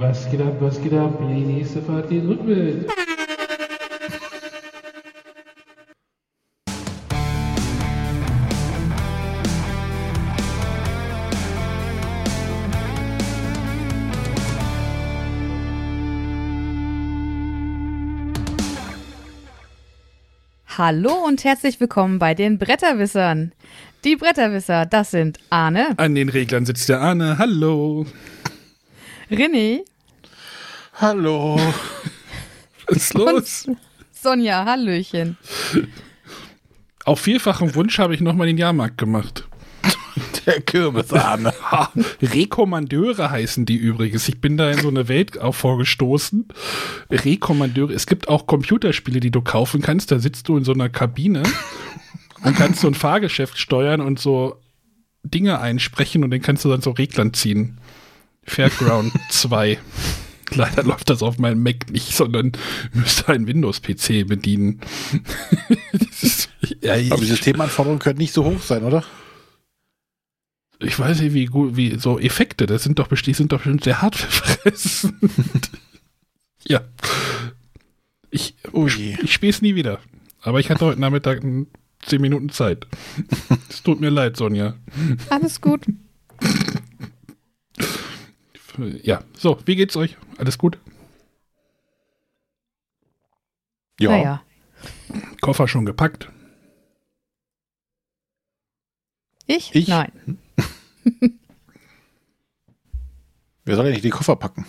Was 0.00 0.30
geht 0.30 0.40
ab, 0.40 0.56
was 0.60 0.80
geht 0.80 0.94
ab? 0.94 1.18
Die 1.20 1.42
nächste 1.42 1.82
Fahrt 1.82 2.08
geht 2.08 2.24
rückwärts. 2.24 2.90
Hallo 20.78 21.12
und 21.26 21.44
herzlich 21.44 21.78
willkommen 21.78 22.18
bei 22.18 22.32
den 22.34 22.56
Bretterwissern. 22.56 23.52
Die 24.04 24.16
Bretterwisser, 24.16 24.86
das 24.86 25.10
sind 25.10 25.38
Arne, 25.50 25.88
An 25.98 26.14
den 26.14 26.30
Reglern 26.30 26.64
sitzt 26.64 26.88
der 26.88 27.02
Arne. 27.02 27.36
Hallo. 27.36 28.06
René 29.30 29.84
Hallo. 31.00 31.58
Was 32.86 32.96
ist 32.96 33.14
los? 33.14 33.64
und 33.66 33.78
Sonja. 34.12 34.66
Hallöchen. 34.66 35.38
Auf 37.06 37.20
vielfachen 37.20 37.74
Wunsch 37.74 37.98
habe 37.98 38.14
ich 38.14 38.20
nochmal 38.20 38.48
den 38.48 38.58
Jahrmarkt 38.58 38.98
gemacht. 38.98 39.48
Der 40.44 40.60
Kürbisahne. 40.60 41.54
Rekommandeure 42.22 43.30
heißen 43.30 43.64
die 43.64 43.76
übrigens. 43.76 44.28
Ich 44.28 44.42
bin 44.42 44.58
da 44.58 44.70
in 44.70 44.78
so 44.78 44.88
eine 44.88 45.08
Welt 45.08 45.40
auch 45.40 45.54
vorgestoßen. 45.54 46.48
Rekommandeure. 47.10 47.94
Es 47.94 48.06
gibt 48.06 48.28
auch 48.28 48.46
Computerspiele, 48.46 49.20
die 49.20 49.30
du 49.30 49.40
kaufen 49.40 49.80
kannst. 49.80 50.10
Da 50.12 50.18
sitzt 50.18 50.48
du 50.48 50.58
in 50.58 50.64
so 50.64 50.72
einer 50.74 50.90
Kabine 50.90 51.44
und 52.44 52.56
kannst 52.56 52.80
so 52.80 52.88
ein 52.88 52.94
Fahrgeschäft 52.94 53.58
steuern 53.58 54.02
und 54.02 54.18
so 54.18 54.60
Dinge 55.22 55.60
einsprechen 55.60 56.24
und 56.24 56.30
dann 56.30 56.42
kannst 56.42 56.64
du 56.66 56.68
dann 56.68 56.82
so 56.82 56.90
Reglern 56.90 57.32
ziehen. 57.32 57.80
Fairground 58.44 59.12
2. 59.30 59.78
Leider 60.54 60.82
läuft 60.82 61.08
das 61.10 61.22
auf 61.22 61.38
meinem 61.38 61.62
Mac 61.62 61.90
nicht, 61.90 62.14
sondern 62.14 62.52
müsste 62.92 63.28
ein 63.28 63.46
Windows-PC 63.46 64.26
bedienen. 64.26 64.80
Ist- 66.22 66.48
ja, 66.82 66.96
ich, 66.96 67.10
Aber 67.12 67.20
die 67.20 67.26
Systemanforderungen 67.26 67.98
können 68.00 68.18
nicht 68.18 68.32
so 68.32 68.44
hoch 68.44 68.60
sein, 68.62 68.84
oder? 68.84 69.04
ich 70.82 70.98
weiß 70.98 71.20
nicht, 71.20 71.34
wie 71.34 71.44
gut, 71.44 71.76
wie 71.76 71.98
so 71.98 72.18
Effekte, 72.18 72.64
das 72.66 72.82
sind 72.84 72.98
doch 72.98 73.06
bestimmt, 73.08 73.36
sind 73.36 73.52
doch 73.52 73.58
bestimmt 73.58 73.84
sehr 73.84 74.00
hart 74.00 74.16
verfressen. 74.16 75.18
ja. 76.66 76.80
Ich, 78.30 78.54
Ui. 78.72 79.18
ich 79.22 79.32
spiele 79.32 79.50
es 79.50 79.60
nie 79.60 79.74
wieder. 79.74 79.98
Aber 80.40 80.58
ich 80.58 80.70
hatte 80.70 80.86
heute 80.86 81.00
Nachmittag 81.00 81.42
10 81.42 82.20
Minuten 82.20 82.48
Zeit. 82.48 82.86
Es 83.68 83.82
tut 83.82 84.00
mir 84.00 84.08
leid, 84.08 84.38
Sonja. 84.38 84.74
Alles 85.28 85.60
gut. 85.60 85.84
Ja, 89.02 89.22
so, 89.36 89.58
wie 89.66 89.76
geht's 89.76 89.96
euch? 89.96 90.16
Alles 90.38 90.58
gut? 90.58 90.78
Ja. 93.98 94.10
Naja. 94.10 94.42
Koffer 95.40 95.68
schon 95.68 95.84
gepackt? 95.86 96.30
Ich? 99.46 99.74
Ich? 99.74 99.88
Nein. 99.88 100.38
Wer 103.64 103.76
soll 103.76 103.84
denn 103.84 103.92
nicht 103.92 104.04
die 104.04 104.10
Koffer 104.10 104.36
packen? 104.36 104.64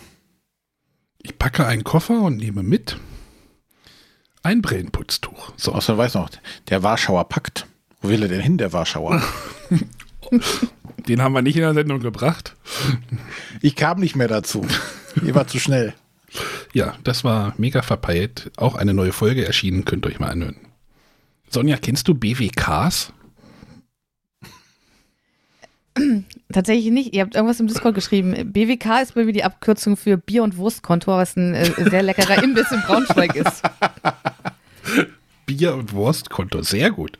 Ich 1.18 1.38
packe 1.38 1.66
einen 1.66 1.84
Koffer 1.84 2.22
und 2.22 2.36
nehme 2.36 2.62
mit 2.62 2.98
ein 4.42 4.60
Brillenputztuch. 4.60 5.52
So, 5.56 5.72
Außer 5.72 5.96
weiß 5.96 6.14
noch, 6.14 6.30
der 6.68 6.82
Warschauer 6.82 7.28
packt. 7.28 7.66
Wo 8.00 8.08
will 8.08 8.22
er 8.22 8.28
denn 8.28 8.40
hin, 8.40 8.58
der 8.58 8.72
Warschauer? 8.72 9.22
den 11.08 11.22
haben 11.22 11.32
wir 11.32 11.42
nicht 11.42 11.56
in 11.56 11.62
der 11.62 11.74
Sendung 11.74 12.00
gebracht. 12.00 12.54
Ich 13.60 13.76
kam 13.76 14.00
nicht 14.00 14.16
mehr 14.16 14.28
dazu. 14.28 14.66
Ihr 15.24 15.34
war 15.34 15.46
zu 15.46 15.58
schnell. 15.58 15.94
Ja, 16.72 16.94
das 17.04 17.24
war 17.24 17.54
mega 17.58 17.82
verpeilt. 17.82 18.50
Auch 18.56 18.74
eine 18.74 18.94
neue 18.94 19.12
Folge 19.12 19.46
erschienen, 19.46 19.84
könnt 19.84 20.06
ihr 20.06 20.10
euch 20.10 20.20
mal 20.20 20.30
anhören. 20.30 20.56
Sonja, 21.50 21.76
kennst 21.76 22.08
du 22.08 22.14
BWKs? 22.14 23.12
Tatsächlich 26.50 26.90
nicht. 26.90 27.14
Ihr 27.14 27.20
habt 27.20 27.34
irgendwas 27.34 27.60
im 27.60 27.66
Discord 27.66 27.94
geschrieben. 27.94 28.52
BWK 28.52 29.02
ist 29.02 29.14
bei 29.14 29.24
mir 29.24 29.32
die 29.32 29.44
Abkürzung 29.44 29.98
für 29.98 30.16
Bier- 30.16 30.42
und 30.42 30.56
Wurstkontor, 30.56 31.18
was 31.18 31.36
ein 31.36 31.54
äh, 31.54 31.90
sehr 31.90 32.02
leckerer 32.02 32.42
Imbiss 32.42 32.72
in 32.72 32.80
Braunschweig 32.80 33.36
ist. 33.36 33.62
Bier- 35.46 35.74
und 35.74 35.92
Wurstkonto, 35.92 36.62
sehr 36.62 36.90
gut. 36.90 37.18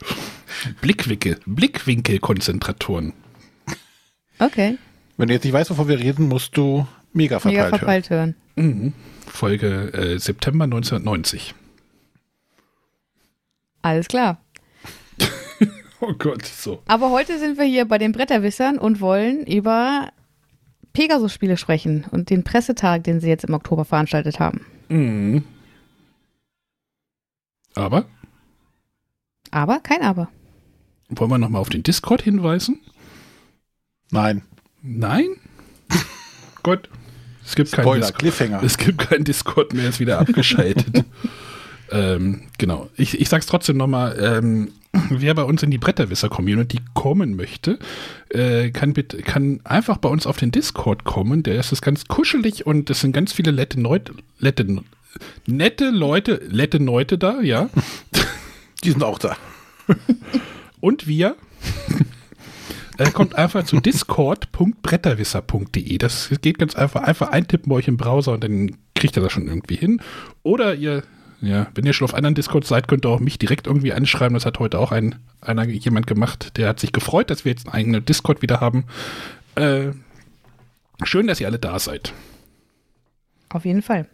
Blickwinkel, 0.80 1.38
Blickwinkelkonzentratoren. 1.46 3.12
Okay. 4.38 4.78
Wenn 5.16 5.28
du 5.28 5.34
jetzt 5.34 5.44
nicht 5.44 5.52
weißt, 5.52 5.70
wovon 5.70 5.88
wir 5.88 5.98
reden, 5.98 6.28
musst 6.28 6.56
du 6.56 6.86
mega 7.12 7.38
verpeilt, 7.38 7.54
Mega 7.56 7.62
hören. 7.70 7.78
verpeilt 7.78 8.10
hören. 8.10 8.34
Mhm. 8.56 8.92
Folge 9.26 9.92
äh, 9.92 10.18
September 10.18 10.64
1990. 10.64 11.54
Alles 13.82 14.08
klar. 14.08 14.40
Oh 16.04 16.14
Gott, 16.18 16.44
so. 16.44 16.82
Aber 16.88 17.10
heute 17.10 17.38
sind 17.38 17.58
wir 17.58 17.64
hier 17.64 17.84
bei 17.84 17.96
den 17.96 18.10
Bretterwissern 18.10 18.76
und 18.76 19.00
wollen 19.00 19.46
über 19.46 20.08
Pegasus-Spiele 20.94 21.56
sprechen 21.56 22.06
und 22.10 22.28
den 22.28 22.42
Pressetag, 22.42 23.04
den 23.04 23.20
sie 23.20 23.28
jetzt 23.28 23.44
im 23.44 23.54
Oktober 23.54 23.84
veranstaltet 23.84 24.40
haben. 24.40 24.66
Mhm. 24.88 25.44
Aber 27.74 28.04
Aber 29.50 29.80
kein 29.80 30.02
Aber. 30.02 30.28
wollen 31.08 31.30
wir 31.30 31.38
nochmal 31.38 31.60
auf 31.60 31.68
den 31.68 31.82
Discord 31.82 32.22
hinweisen? 32.22 32.80
Nein. 34.10 34.42
Nein? 34.82 35.28
Gut. 36.62 36.88
Es 37.44 37.54
gibt 37.54 37.72
keinen 37.72 37.84
Spoiler, 37.84 38.00
Discord. 38.00 38.18
Cliffhanger. 38.18 38.62
Es 38.62 38.78
gibt 38.78 38.98
keinen 38.98 39.24
Discord 39.24 39.74
mehr, 39.74 39.88
ist 39.88 40.00
wieder 40.00 40.18
abgeschaltet. 40.20 41.04
ähm, 41.90 42.42
genau. 42.58 42.88
Ich, 42.96 43.20
ich 43.20 43.28
sag's 43.28 43.46
trotzdem 43.46 43.76
nochmal, 43.76 44.16
ähm, 44.20 44.72
wer 45.10 45.34
bei 45.34 45.42
uns 45.42 45.62
in 45.62 45.70
die 45.70 45.78
Bretterwisser-Community 45.78 46.80
kommen 46.94 47.34
möchte, 47.34 47.78
äh, 48.28 48.70
kann, 48.70 48.92
bitte, 48.92 49.22
kann 49.22 49.60
einfach 49.64 49.96
bei 49.96 50.08
uns 50.08 50.26
auf 50.26 50.36
den 50.36 50.50
Discord 50.50 51.04
kommen. 51.04 51.42
Der 51.42 51.58
ist 51.58 51.82
ganz 51.82 52.06
kuschelig 52.06 52.66
und 52.66 52.90
es 52.90 53.00
sind 53.00 53.12
ganz 53.12 53.32
viele 53.32 53.50
lette 53.50 53.80
Leute, 53.80 54.14
lette, 54.38 54.66
nette 55.46 55.90
Leute, 55.90 56.40
lette 56.48 56.78
Leute 56.78 57.18
da, 57.18 57.40
ja. 57.40 57.68
Die 58.84 58.90
sind 58.90 59.04
auch 59.04 59.18
da. 59.18 59.36
Und 60.80 61.06
wir. 61.06 61.36
Äh, 62.98 63.10
kommt 63.10 63.36
einfach 63.36 63.64
zu 63.64 63.80
discord.bretterwisser.de. 63.80 65.96
Das 65.98 66.30
geht 66.42 66.58
ganz 66.58 66.76
einfach. 66.76 67.02
Einfach 67.02 67.30
eintippen 67.30 67.70
bei 67.70 67.76
euch 67.76 67.88
im 67.88 67.96
Browser 67.96 68.32
und 68.32 68.44
dann 68.44 68.76
kriegt 68.94 69.16
ihr 69.16 69.22
das 69.22 69.32
schon 69.32 69.48
irgendwie 69.48 69.76
hin. 69.76 70.02
Oder 70.42 70.74
ihr, 70.74 71.02
ja, 71.40 71.68
wenn 71.74 71.86
ihr 71.86 71.94
schon 71.94 72.04
auf 72.04 72.14
anderen 72.14 72.34
Discord 72.34 72.66
seid, 72.66 72.88
könnt 72.88 73.06
ihr 73.06 73.08
auch 73.08 73.20
mich 73.20 73.38
direkt 73.38 73.66
irgendwie 73.66 73.92
anschreiben. 73.92 74.34
Das 74.34 74.46
hat 74.46 74.58
heute 74.58 74.78
auch 74.78 74.92
ein, 74.92 75.16
einer, 75.40 75.66
jemand 75.66 76.06
gemacht. 76.06 76.58
Der 76.58 76.68
hat 76.68 76.80
sich 76.80 76.92
gefreut, 76.92 77.30
dass 77.30 77.44
wir 77.44 77.52
jetzt 77.52 77.66
einen 77.66 77.74
eigenen 77.74 78.04
Discord 78.04 78.42
wieder 78.42 78.60
haben. 78.60 78.84
Äh, 79.54 79.92
schön, 81.02 81.26
dass 81.26 81.40
ihr 81.40 81.46
alle 81.46 81.58
da 81.58 81.78
seid. 81.78 82.12
Auf 83.48 83.64
jeden 83.64 83.82
Fall. 83.82 84.06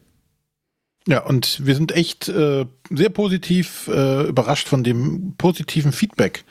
Ja, 1.09 1.21
und 1.25 1.65
wir 1.65 1.75
sind 1.75 1.93
echt 1.93 2.29
äh, 2.29 2.67
sehr 2.91 3.09
positiv 3.09 3.89
äh, 3.89 4.25
überrascht 4.29 4.69
von 4.69 4.85
dem 4.85 5.35
positiven 5.39 5.91
Feedback 5.91 6.45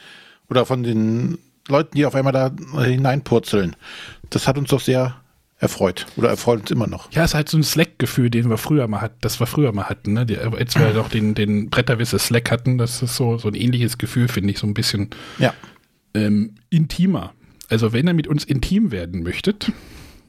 oder 0.49 0.65
von 0.65 0.81
den 0.81 1.37
Leuten, 1.67 1.95
die 1.95 2.07
auf 2.07 2.15
einmal 2.15 2.33
da 2.33 2.51
hineinpurzeln. 2.83 3.75
Das 4.31 4.47
hat 4.47 4.57
uns 4.57 4.69
doch 4.71 4.79
sehr 4.79 5.15
erfreut 5.59 6.07
oder 6.15 6.29
erfreut 6.29 6.61
uns 6.61 6.71
immer 6.71 6.87
noch. 6.87 7.11
Ja, 7.11 7.23
es 7.23 7.31
ist 7.31 7.35
halt 7.35 7.49
so 7.49 7.57
ein 7.57 7.63
Slack-Gefühl, 7.63 8.31
den 8.31 8.49
wir 8.49 8.57
früher 8.57 8.87
mal 8.87 9.01
hatten, 9.01 9.17
das 9.21 9.39
wir 9.39 9.45
früher 9.45 9.71
mal 9.73 9.85
hatten, 9.89 10.13
ne? 10.13 10.25
Als 10.57 10.75
wir 10.75 10.87
doch 10.95 11.09
den, 11.09 11.35
den 11.35 11.69
Bretterwisse 11.69 12.17
Slack 12.17 12.49
hatten, 12.49 12.79
das 12.79 13.03
ist 13.03 13.15
so, 13.15 13.37
so 13.37 13.49
ein 13.49 13.53
ähnliches 13.53 13.99
Gefühl, 13.99 14.27
finde 14.27 14.49
ich, 14.51 14.57
so 14.57 14.65
ein 14.65 14.73
bisschen 14.73 15.11
Ja. 15.37 15.53
ähm, 16.15 16.55
intimer. 16.71 17.33
Also 17.69 17.93
wenn 17.93 18.07
ihr 18.07 18.13
mit 18.15 18.27
uns 18.27 18.43
intim 18.43 18.89
werden 18.89 19.21
möchtet, 19.21 19.71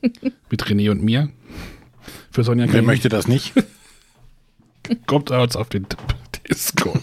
mit 0.51 0.65
René 0.65 0.91
und 0.91 1.03
mir, 1.03 1.31
für 2.31 2.45
Sonja 2.45 2.67
Wer 2.71 2.83
möchte 2.83 3.09
das 3.09 3.27
nicht? 3.27 3.55
kommt 5.07 5.31
uns 5.31 5.57
auf 5.57 5.69
den 5.69 5.87
Discord. 6.49 7.03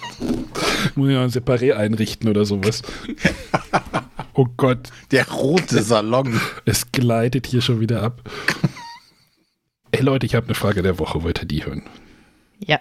Muss 0.96 1.10
ich 1.10 1.16
mal 1.16 1.28
separé 1.28 1.74
einrichten 1.74 2.30
oder 2.30 2.46
sowas. 2.46 2.82
oh 4.34 4.48
Gott, 4.58 4.90
Der 5.12 5.28
rote 5.30 5.82
Salon. 5.84 6.40
es 6.66 6.92
gleitet 6.92 7.48
hier 7.48 7.62
schon 7.62 7.80
wieder 7.80 8.02
ab. 8.02 8.22
Ey 9.92 10.02
Leute, 10.02 10.26
ich 10.26 10.36
habe 10.36 10.48
eine 10.48 10.56
Frage 10.56 10.82
der 10.82 11.00
Woche, 11.00 11.24
wollt 11.24 11.42
ihr 11.42 11.46
die 11.48 11.66
hören? 11.66 11.84
Ja. 12.60 12.80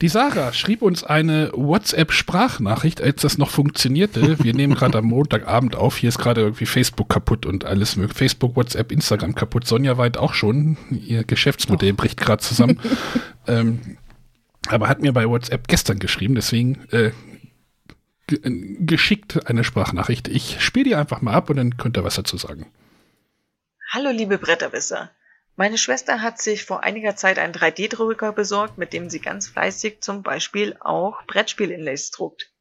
Die 0.00 0.08
Sarah 0.08 0.52
schrieb 0.52 0.82
uns 0.82 1.02
eine 1.02 1.50
WhatsApp-Sprachnachricht, 1.54 3.02
als 3.02 3.22
das 3.22 3.36
noch 3.36 3.50
funktionierte. 3.50 4.38
Wir 4.44 4.54
nehmen 4.54 4.74
gerade 4.74 4.98
am 4.98 5.06
Montagabend 5.06 5.74
auf. 5.74 5.96
Hier 5.96 6.10
ist 6.10 6.18
gerade 6.18 6.42
irgendwie 6.42 6.66
Facebook 6.66 7.08
kaputt 7.08 7.46
und 7.46 7.64
alles 7.64 7.96
mögliche. 7.96 8.16
Facebook, 8.16 8.54
WhatsApp, 8.54 8.92
Instagram 8.92 9.34
kaputt. 9.34 9.66
Sonja 9.66 9.98
weit 9.98 10.16
auch 10.16 10.34
schon. 10.34 10.76
Ihr 10.90 11.24
Geschäftsmodell 11.24 11.94
bricht 11.94 12.20
gerade 12.20 12.40
zusammen. 12.40 12.78
ähm, 13.48 13.98
aber 14.68 14.88
hat 14.88 15.02
mir 15.02 15.12
bei 15.12 15.28
WhatsApp 15.28 15.66
gestern 15.66 15.98
geschrieben, 15.98 16.36
deswegen 16.36 16.86
äh, 16.92 17.10
ge 18.28 18.38
geschickt 18.80 19.48
eine 19.48 19.64
Sprachnachricht. 19.64 20.28
Ich 20.28 20.60
spiele 20.60 20.84
die 20.84 20.94
einfach 20.94 21.22
mal 21.22 21.34
ab 21.34 21.50
und 21.50 21.56
dann 21.56 21.76
könnt 21.76 21.96
ihr 21.96 22.04
was 22.04 22.14
dazu 22.14 22.36
sagen. 22.36 22.66
Hallo 23.90 24.10
liebe 24.10 24.38
Bretterwisser. 24.38 25.10
Meine 25.58 25.76
Schwester 25.76 26.22
hat 26.22 26.40
sich 26.40 26.64
vor 26.64 26.84
einiger 26.84 27.16
Zeit 27.16 27.36
einen 27.36 27.52
3D-Drucker 27.52 28.30
besorgt, 28.30 28.78
mit 28.78 28.92
dem 28.92 29.10
sie 29.10 29.18
ganz 29.18 29.48
fleißig 29.48 30.00
zum 30.00 30.22
Beispiel 30.22 30.76
auch 30.78 31.24
Brettspiel-Inlays 31.24 32.12
druckt. 32.12 32.52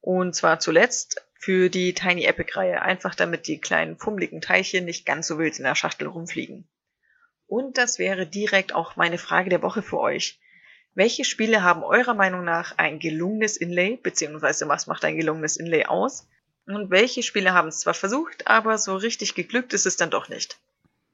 Und 0.00 0.32
zwar 0.36 0.60
zuletzt 0.60 1.26
für 1.34 1.70
die 1.70 1.92
Tiny 1.92 2.24
Epic-Reihe, 2.24 2.82
einfach 2.82 3.16
damit 3.16 3.48
die 3.48 3.60
kleinen 3.60 3.98
fummeligen 3.98 4.40
Teilchen 4.40 4.84
nicht 4.84 5.04
ganz 5.04 5.26
so 5.26 5.40
wild 5.40 5.58
in 5.58 5.64
der 5.64 5.74
Schachtel 5.74 6.06
rumfliegen. 6.06 6.68
Und 7.48 7.78
das 7.78 7.98
wäre 7.98 8.28
direkt 8.28 8.76
auch 8.76 8.94
meine 8.94 9.18
Frage 9.18 9.50
der 9.50 9.62
Woche 9.62 9.82
für 9.82 9.98
euch. 9.98 10.38
Welche 10.94 11.24
Spiele 11.24 11.64
haben 11.64 11.82
eurer 11.82 12.14
Meinung 12.14 12.44
nach 12.44 12.78
ein 12.78 13.00
gelungenes 13.00 13.56
Inlay, 13.56 13.96
beziehungsweise 13.96 14.68
was 14.68 14.86
macht 14.86 15.04
ein 15.04 15.16
gelungenes 15.16 15.56
Inlay 15.56 15.86
aus? 15.86 16.28
Und 16.66 16.92
welche 16.92 17.24
Spiele 17.24 17.54
haben 17.54 17.66
es 17.66 17.80
zwar 17.80 17.94
versucht, 17.94 18.46
aber 18.46 18.78
so 18.78 18.94
richtig 18.94 19.34
geglückt 19.34 19.72
ist 19.72 19.86
es 19.86 19.96
dann 19.96 20.10
doch 20.10 20.28
nicht? 20.28 20.58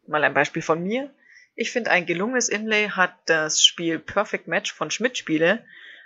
Mal 0.07 0.25
ein 0.25 0.35
Beispiel 0.35 0.61
von 0.61 0.83
mir. 0.83 1.11
Ich 1.55 1.71
finde, 1.71 1.91
ein 1.91 2.07
gelungenes 2.07 2.49
Inlay 2.49 2.89
hat 2.89 3.15
das 3.27 3.65
Spiel 3.65 3.99
Perfect 3.99 4.49
Match 4.49 4.73
von 4.73 4.91
Schmidt 4.91 5.19
Spiele, 5.19 5.65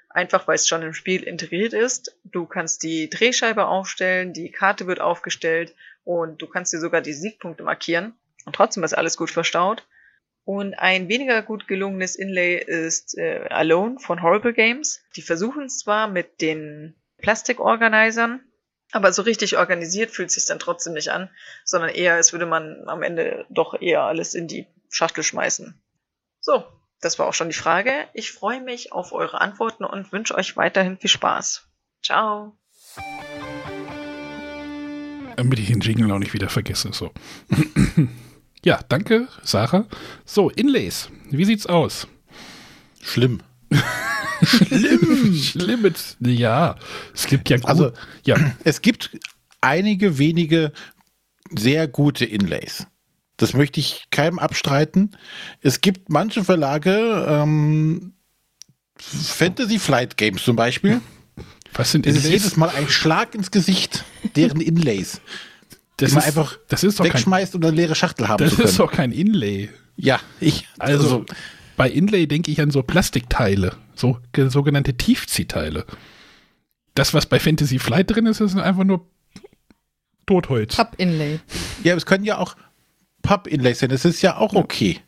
einfach 0.09 0.49
weil 0.49 0.57
es 0.57 0.67
schon 0.67 0.83
im 0.83 0.95
Spiel 0.95 1.23
integriert 1.23 1.73
ist. 1.73 2.17
Du 2.25 2.47
kannst 2.47 2.83
die 2.83 3.09
Drehscheibe 3.09 3.67
aufstellen, 3.67 4.33
die 4.33 4.51
Karte 4.51 4.87
wird 4.87 5.01
aufgestellt 5.01 5.75
und 6.05 6.43
du 6.43 6.47
kannst 6.47 6.73
dir 6.73 6.81
sogar 6.81 7.01
die 7.01 7.13
Siegpunkte 7.13 7.63
markieren. 7.63 8.15
Und 8.45 8.57
trotzdem 8.57 8.85
ist 8.85 8.95
alles 8.95 9.17
gut 9.17 9.31
verstaut. 9.31 9.87
Und 10.45 10.75
ein 10.75 11.09
weniger 11.09 11.43
gut 11.43 11.67
gelungenes 11.67 12.15
Inlay 12.15 12.57
ist 12.57 13.19
äh, 13.19 13.47
Alone 13.51 13.99
von 13.99 14.23
Horrible 14.23 14.53
Games. 14.53 15.03
Die 15.17 15.23
versuchen 15.23 15.65
es 15.65 15.79
zwar 15.79 16.07
mit 16.07 16.41
den 16.41 16.95
Plastic-Organisern, 17.19 18.41
aber 18.93 19.13
so 19.13 19.23
richtig 19.23 19.59
organisiert 19.59 20.13
fühlt 20.13 20.29
es 20.29 20.35
sich 20.37 20.47
dann 20.47 20.61
trotzdem 20.61 20.93
nicht 20.93 21.11
an, 21.11 21.31
sondern 21.65 21.91
eher, 21.91 22.15
als 22.15 22.33
würde 22.33 22.47
man 22.47 22.85
am 22.87 23.03
Ende 23.03 23.45
doch 23.51 23.81
eher 23.81 24.03
alles 24.03 24.35
in 24.35 24.47
die 24.47 24.69
Schachtel 24.91 25.25
schmeißen. 25.25 25.81
So, 26.41 26.65
das 27.01 27.19
war 27.19 27.27
auch 27.27 27.35
schon 27.35 27.49
die 27.49 27.55
Frage. 27.55 27.93
Ich 28.15 28.33
freue 28.33 28.61
mich 28.61 28.93
auf 28.93 29.13
eure 29.13 29.41
Antworten 29.41 29.85
und 29.85 30.13
wünsche 30.13 30.35
euch 30.35 30.57
weiterhin 30.57 30.97
viel 30.99 31.11
Spaß. 31.11 31.67
Ciao. 32.03 32.57
Damit 35.37 35.59
ich 35.59 35.67
den 35.67 35.81
Jingle 35.81 36.11
auch 36.13 36.19
nicht 36.19 36.33
wieder 36.33 36.49
vergesse. 36.49 36.93
So. 36.93 37.13
ja, 38.65 38.81
danke, 38.89 39.29
Sarah. 39.43 39.87
So, 40.25 40.51
Inlays. 40.51 41.11
Wie 41.31 41.45
sieht's 41.45 41.67
aus? 41.67 42.09
Schlimm. 43.03 43.43
Schlimm. 44.43 45.35
Schlimm. 45.35 45.95
Ja, 46.21 46.77
es 47.15 47.27
gibt 47.27 47.51
ja 47.51 47.57
gut. 47.57 47.67
Also, 47.67 47.93
ja. 48.25 48.37
Es 48.65 48.81
gibt 48.81 49.11
einige 49.61 50.19
wenige 50.19 50.73
sehr 51.51 51.89
gute 51.89 52.25
Inlays. 52.25 52.87
Das 53.39 53.53
möchte 53.53 53.81
ich 53.81 54.07
keinem 54.11 54.39
abstreiten. 54.39 55.17
Es 55.61 55.81
gibt 55.81 56.09
manche 56.09 56.43
Verlage, 56.45 57.27
ähm, 57.29 58.15
Fantasy 58.99 59.79
Flight 59.79 60.17
Games 60.17 60.43
zum 60.43 60.57
Beispiel. 60.57 61.01
Was 61.75 61.93
sind 61.93 62.07
Es 62.07 62.17
ist 62.17 62.25
Inlays? 62.25 62.43
jedes 62.43 62.57
Mal 62.57 62.71
ein 62.71 62.89
Schlag 62.89 63.35
ins 63.35 63.51
Gesicht, 63.51 64.05
deren 64.37 64.61
Inlays. 64.63 65.21
das 65.99 66.13
ist, 66.13 66.17
einfach 66.17 66.59
das 66.69 66.83
ist 66.83 66.99
doch 66.99 67.05
kein, 67.05 67.13
wegschmeißt 67.15 67.55
und 67.55 67.65
eine 67.67 67.77
leere 67.77 67.95
Schachtel 67.95 68.29
haben 68.29 68.39
das 68.39 68.51
zu 68.51 68.57
können. 68.57 68.69
ist 68.69 68.79
doch 68.79 68.91
kein 68.91 69.13
Inlay. 69.13 69.69
ja, 69.97 70.19
ich. 70.41 70.67
Also, 70.79 71.27
bei 71.77 71.91
Inlay 71.91 72.27
denke 72.27 72.51
ich 72.51 72.61
an 72.63 72.71
so 72.71 72.83
Plastikteile, 72.83 73.77
so 73.95 74.19
ge- 74.33 74.49
sogenannte 74.49 74.95
Tiefziehteile. 74.97 75.85
Das, 76.95 77.13
was 77.13 77.27
bei 77.27 77.39
Fantasy 77.39 77.79
Flight 77.79 78.11
drin 78.15 78.25
ist, 78.25 78.41
ist 78.41 78.57
einfach 78.57 78.85
nur 78.85 79.07
Totholz. 80.25 80.77
Papp-Inlay. 80.77 81.41
Ja, 81.85 81.95
es 81.95 82.07
können 82.07 82.25
ja 82.25 82.39
auch 82.39 82.57
Pub-Inlays 83.27 83.81
sein. 83.81 83.91
Das 83.91 84.05
ist 84.05 84.23
ja 84.23 84.37
auch 84.37 84.55
okay. 84.55 85.01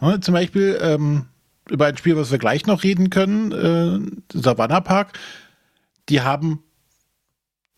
Ja, 0.00 0.20
zum 0.20 0.34
Beispiel 0.34 0.78
ähm, 0.82 1.26
über 1.70 1.86
ein 1.86 1.96
Spiel, 1.96 2.16
was 2.16 2.30
wir 2.30 2.38
gleich 2.38 2.66
noch 2.66 2.82
reden 2.82 3.08
können, 3.10 3.52
äh, 3.52 4.38
Savannah 4.38 4.80
Park. 4.80 5.18
Die 6.08 6.22
haben 6.22 6.62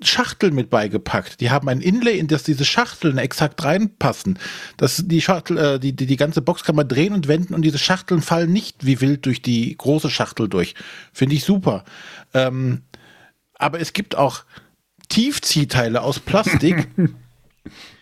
Schachteln 0.01 0.55
mit 0.55 0.71
beigepackt. 0.71 1.41
Die 1.41 1.51
haben 1.51 1.69
ein 1.69 1.81
Inlay, 1.81 2.19
in 2.19 2.27
das 2.27 2.43
diese 2.43 2.65
Schachteln 2.65 3.19
exakt 3.19 3.63
reinpassen. 3.63 4.39
Das, 4.77 5.03
die, 5.07 5.21
Schachtel, 5.21 5.59
äh, 5.59 5.79
die, 5.79 5.95
die, 5.95 6.07
die 6.07 6.17
ganze 6.17 6.43
Box 6.43 6.65
kann 6.65 6.77
man 6.77 6.89
drehen 6.89 7.13
und 7.13 7.29
wenden 7.29 7.55
und 7.55 7.63
diese 7.63 7.79
Schachteln 7.79 8.23
fallen 8.23 8.53
nicht 8.53 8.85
wie 8.87 9.01
wild 9.01 9.27
durch 9.27 9.43
die 9.43 9.77
große 9.77 10.11
Schachtel 10.11 10.49
durch. 10.49 10.75
Finde 11.13 11.37
ich 11.37 11.45
super. 11.45 11.85
Ähm, 12.33 12.83
aber 13.55 13.81
es 13.81 13.93
gibt 13.93 14.17
auch 14.17 14.45
Tiefziehteile 15.09 16.03
aus 16.03 16.19
Plastik, 16.19 16.89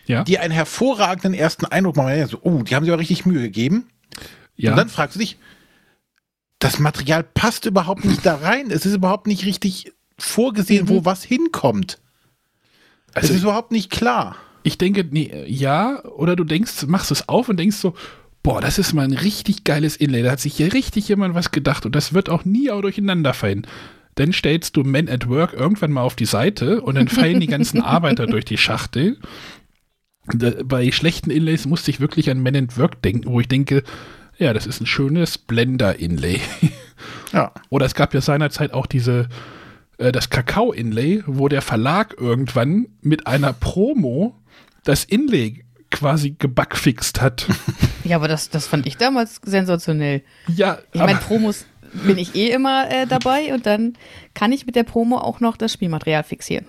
Ja, 0.05 0.23
die 0.23 0.39
einen 0.39 0.53
hervorragenden 0.53 1.33
ersten 1.33 1.65
Eindruck 1.65 1.95
machen. 1.95 2.27
So, 2.27 2.39
oh, 2.41 2.63
die 2.63 2.75
haben 2.75 2.83
sich 2.83 2.91
aber 2.91 2.99
richtig 2.99 3.25
Mühe 3.25 3.41
gegeben. 3.41 3.87
ja. 4.55 4.71
Und 4.71 4.77
dann 4.77 4.89
fragst 4.89 5.15
du 5.15 5.19
dich, 5.19 5.37
das 6.59 6.79
Material 6.79 7.23
passt 7.23 7.65
überhaupt 7.65 8.05
nicht 8.05 8.25
da 8.25 8.35
rein. 8.35 8.71
Es 8.71 8.85
ist 8.85 8.95
überhaupt 8.95 9.27
nicht 9.27 9.45
richtig 9.45 9.91
vorgesehen, 10.17 10.89
wo 10.89 11.05
was 11.05 11.23
hinkommt. 11.23 11.99
also 13.13 13.29
es 13.29 13.35
ist 13.37 13.43
überhaupt 13.43 13.71
nicht 13.71 13.89
klar. 13.89 14.35
ich 14.63 14.77
denke, 14.77 15.05
nee, 15.09 15.45
ja, 15.47 16.03
oder 16.05 16.35
du 16.35 16.43
denkst, 16.43 16.85
machst 16.87 17.11
es 17.11 17.27
auf 17.27 17.49
und 17.49 17.57
denkst 17.57 17.77
so, 17.77 17.95
boah, 18.43 18.61
das 18.61 18.77
ist 18.77 18.93
mal 18.93 19.03
ein 19.03 19.13
richtig 19.13 19.63
geiles 19.63 19.95
Inlay. 19.95 20.21
Da 20.21 20.31
hat 20.31 20.39
sich 20.39 20.55
hier 20.55 20.73
richtig 20.73 21.07
jemand 21.07 21.33
was 21.33 21.51
gedacht 21.51 21.85
und 21.85 21.95
das 21.95 22.13
wird 22.13 22.29
auch 22.29 22.45
nie 22.45 22.71
auch 22.71 22.81
durcheinander 22.81 23.33
fallen. 23.33 23.65
Dann 24.15 24.31
stellst 24.31 24.77
du 24.77 24.83
Men 24.83 25.09
at 25.09 25.27
Work 25.27 25.53
irgendwann 25.53 25.91
mal 25.91 26.01
auf 26.03 26.15
die 26.15 26.25
Seite 26.25 26.81
und 26.81 26.95
dann 26.95 27.07
fallen 27.07 27.39
die 27.39 27.47
ganzen 27.47 27.81
Arbeiter 27.81 28.27
durch 28.27 28.45
die 28.45 28.57
Schachtel. 28.57 29.17
Da, 30.27 30.51
bei 30.63 30.91
schlechten 30.91 31.29
Inlays 31.29 31.65
musste 31.65 31.91
ich 31.91 31.99
wirklich 31.99 32.29
an 32.29 32.41
Men 32.41 32.55
at 32.55 32.77
Work 32.77 33.01
denken, 33.01 33.29
wo 33.29 33.39
ich 33.39 33.47
denke, 33.47 33.83
ja, 34.37 34.53
das 34.53 34.65
ist 34.65 34.81
ein 34.81 34.85
schönes 34.85 35.37
Blender-Inlay. 35.37 36.39
Ja. 37.33 37.51
Oder 37.69 37.85
es 37.85 37.95
gab 37.95 38.13
ja 38.13 38.21
seinerzeit 38.21 38.73
auch 38.73 38.85
diese, 38.85 39.27
äh, 39.97 40.11
das 40.11 40.29
Kakao-Inlay, 40.29 41.23
wo 41.25 41.47
der 41.47 41.61
Verlag 41.61 42.15
irgendwann 42.19 42.87
mit 43.01 43.27
einer 43.27 43.53
Promo 43.53 44.39
das 44.83 45.03
Inlay 45.03 45.65
quasi 45.91 46.35
gebugfixt 46.37 47.21
hat. 47.21 47.47
Ja, 48.05 48.17
aber 48.17 48.27
das, 48.27 48.49
das 48.49 48.67
fand 48.67 48.85
ich 48.85 48.97
damals 48.97 49.39
sensationell. 49.45 50.23
ja, 50.53 50.79
Ich 50.91 50.99
meine, 50.99 51.19
Promos 51.19 51.65
bin 51.93 52.17
ich 52.17 52.35
eh 52.35 52.49
immer 52.49 52.91
äh, 52.91 53.07
dabei 53.07 53.53
und 53.53 53.65
dann 53.65 53.93
kann 54.33 54.51
ich 54.51 54.65
mit 54.65 54.75
der 54.75 54.83
Promo 54.83 55.19
auch 55.19 55.39
noch 55.39 55.55
das 55.55 55.71
Spielmaterial 55.71 56.23
fixieren. 56.23 56.65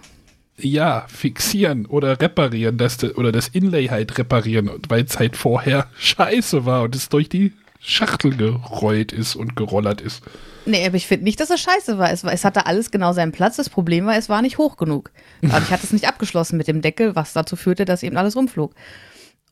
Ja, 0.56 1.04
fixieren 1.08 1.86
oder 1.86 2.20
reparieren, 2.20 2.78
das, 2.78 3.02
oder 3.02 3.32
das 3.32 3.48
Inlay 3.48 3.88
halt 3.88 4.16
reparieren, 4.18 4.70
weil 4.88 5.04
es 5.04 5.18
halt 5.18 5.36
vorher 5.36 5.88
scheiße 5.98 6.64
war 6.64 6.82
und 6.82 6.94
es 6.94 7.08
durch 7.08 7.28
die 7.28 7.52
Schachtel 7.80 8.34
gerollt 8.37 9.12
ist 9.12 9.34
und 9.37 9.56
gerollert 9.56 10.00
ist. 10.00 10.23
Nee, 10.64 10.87
aber 10.87 10.96
ich 10.96 11.06
finde 11.06 11.25
nicht, 11.25 11.38
dass 11.40 11.50
es 11.50 11.61
scheiße 11.61 11.99
war. 11.99 12.11
Es, 12.11 12.25
war. 12.25 12.32
es 12.32 12.44
hatte 12.44 12.64
alles 12.64 12.90
genau 12.90 13.12
seinen 13.12 13.32
Platz. 13.32 13.56
Das 13.56 13.68
Problem 13.68 14.06
war, 14.06 14.16
es 14.16 14.30
war 14.30 14.40
nicht 14.40 14.56
hoch 14.56 14.78
genug. 14.78 15.11
Aber 15.42 15.58
ich 15.58 15.70
hatte 15.70 15.84
es 15.84 15.92
nicht 15.92 16.08
abgeschlossen 16.08 16.56
mit 16.56 16.68
dem 16.68 16.80
Deckel, 16.80 17.14
was 17.14 17.34
dazu 17.34 17.56
führte, 17.56 17.84
dass 17.84 18.02
eben 18.02 18.16
alles 18.16 18.34
rumflog. 18.37 18.75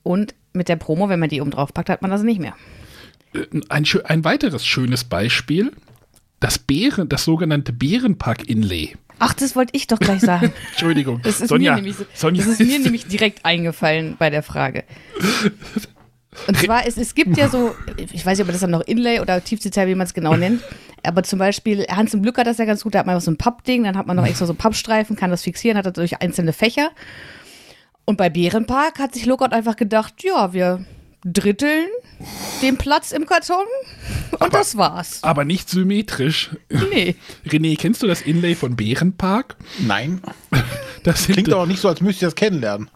Und 0.02 0.34
mit 0.54 0.70
der 0.70 0.76
Promo, 0.76 1.10
wenn 1.10 1.20
man 1.20 1.28
die 1.28 1.42
oben 1.42 1.50
drauf 1.50 1.74
packt, 1.74 1.90
hat 1.90 2.00
man 2.00 2.10
das 2.10 2.22
nicht 2.22 2.40
mehr. 2.40 2.54
Ein, 3.68 3.84
schö- 3.84 4.02
ein 4.04 4.24
weiteres 4.24 4.64
schönes 4.64 5.04
Beispiel, 5.04 5.72
das 6.40 6.58
Bären, 6.58 7.10
das 7.10 7.24
sogenannte 7.24 7.72
Bärenpark-Inlay. 7.74 8.96
Ach, 9.18 9.34
das 9.34 9.54
wollte 9.54 9.72
ich 9.76 9.86
doch 9.86 9.98
gleich 9.98 10.20
sagen. 10.20 10.52
Entschuldigung, 10.70 11.20
Das 11.22 11.40
ist, 11.40 11.48
Sonja, 11.48 11.72
mir, 11.72 11.76
nämlich, 11.76 11.96
so- 11.96 12.06
Sonja 12.14 12.44
das 12.44 12.58
ist 12.60 12.66
mir 12.66 12.78
nämlich 12.78 13.06
direkt 13.06 13.44
eingefallen 13.44 14.16
bei 14.18 14.30
der 14.30 14.42
Frage. 14.42 14.84
Und 16.48 16.56
zwar, 16.56 16.86
es, 16.86 16.96
es 16.96 17.14
gibt 17.14 17.36
ja 17.36 17.48
so, 17.48 17.74
ich 17.96 18.24
weiß 18.24 18.38
nicht, 18.38 18.46
ob 18.46 18.52
das 18.52 18.62
dann 18.62 18.70
noch 18.70 18.80
Inlay 18.82 19.20
oder 19.20 19.42
Tiefziehteil, 19.44 19.86
wie 19.86 19.94
man 19.94 20.06
es 20.06 20.14
genau 20.14 20.34
nennt, 20.34 20.62
aber 21.02 21.22
zum 21.24 21.38
Beispiel, 21.38 21.84
Hans 21.90 22.14
im 22.14 22.22
Glück 22.22 22.38
hat 22.38 22.46
das 22.46 22.56
ja 22.58 22.64
ganz 22.64 22.82
gut, 22.82 22.94
da 22.94 23.00
hat 23.00 23.06
man 23.06 23.20
so 23.20 23.30
ein 23.30 23.36
Pappding, 23.36 23.84
dann 23.84 23.96
hat 23.98 24.06
man 24.06 24.16
noch 24.16 24.26
extra 24.26 24.46
so 24.46 24.54
Pappstreifen, 24.54 25.14
kann 25.14 25.30
das 25.30 25.42
fixieren, 25.42 25.76
hat 25.76 25.84
dadurch 25.86 26.22
einzelne 26.22 26.52
Fächer. 26.54 26.90
Und 28.06 28.16
bei 28.16 28.30
Bärenpark 28.30 28.98
hat 28.98 29.12
sich 29.14 29.26
Lookout 29.26 29.52
einfach 29.52 29.76
gedacht, 29.76 30.14
ja, 30.24 30.52
wir 30.54 30.84
dritteln 31.24 31.86
den 32.62 32.78
Platz 32.78 33.12
im 33.12 33.26
Karton 33.26 33.66
und 34.40 34.54
das 34.54 34.76
war's. 34.76 35.22
aber 35.22 35.44
nicht 35.44 35.68
symmetrisch. 35.68 36.50
Nee. 36.90 37.14
René, 37.46 37.76
kennst 37.78 38.02
du 38.02 38.06
das 38.06 38.22
Inlay 38.22 38.54
von 38.54 38.76
Bärenpark? 38.76 39.56
Nein. 39.78 40.20
Das 41.04 41.24
sind, 41.24 41.32
Klingt 41.32 41.52
aber 41.52 41.62
auch 41.62 41.66
nicht 41.66 41.80
so, 41.80 41.88
als 41.88 42.00
müsste 42.00 42.24
ich 42.24 42.30
das 42.30 42.36
kennenlernen. 42.36 42.88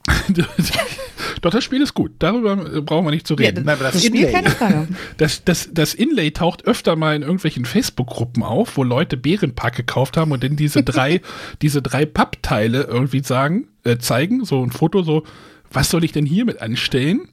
Doch, 1.40 1.50
das 1.50 1.64
Spiel 1.64 1.83
ist 1.83 1.95
gut. 1.95 2.12
Darüber 2.21 2.55
brauchen 2.83 3.05
wir 3.05 3.11
nicht 3.11 3.26
zu 3.26 3.35
Ja, 3.35 3.47
reden. 3.49 3.64
Nein, 3.64 3.75
aber 3.75 3.85
das 3.85 3.95
das 3.95 4.05
Spiel 4.05 4.21
Inlay. 4.21 4.33
keine 4.33 4.50
Frage. 4.50 4.88
Das, 5.16 5.43
das, 5.45 5.71
das 5.73 5.93
Inlay 5.93 6.31
taucht 6.31 6.64
öfter 6.66 6.95
mal 6.95 7.16
in 7.16 7.23
irgendwelchen 7.23 7.64
Facebook-Gruppen 7.64 8.45
auf, 8.45 8.76
wo 8.76 8.85
Leute 8.85 9.16
Bärenpark 9.16 9.75
gekauft 9.76 10.16
haben 10.16 10.31
und 10.31 10.45
dann 10.45 10.55
diese 10.55 10.85
drei, 10.85 11.21
diese 11.62 11.83
drei 11.83 12.07
Pappteile 12.07 12.83
irgendwie 12.85 13.25
sagen, 13.25 13.66
äh, 13.83 13.99
zeigen, 13.99 14.45
so 14.45 14.62
ein 14.62 14.71
Foto, 14.71 15.02
so, 15.02 15.25
was 15.73 15.90
soll 15.90 16.05
ich 16.05 16.12
denn 16.12 16.26
hiermit 16.26 16.61
anstellen? 16.61 17.28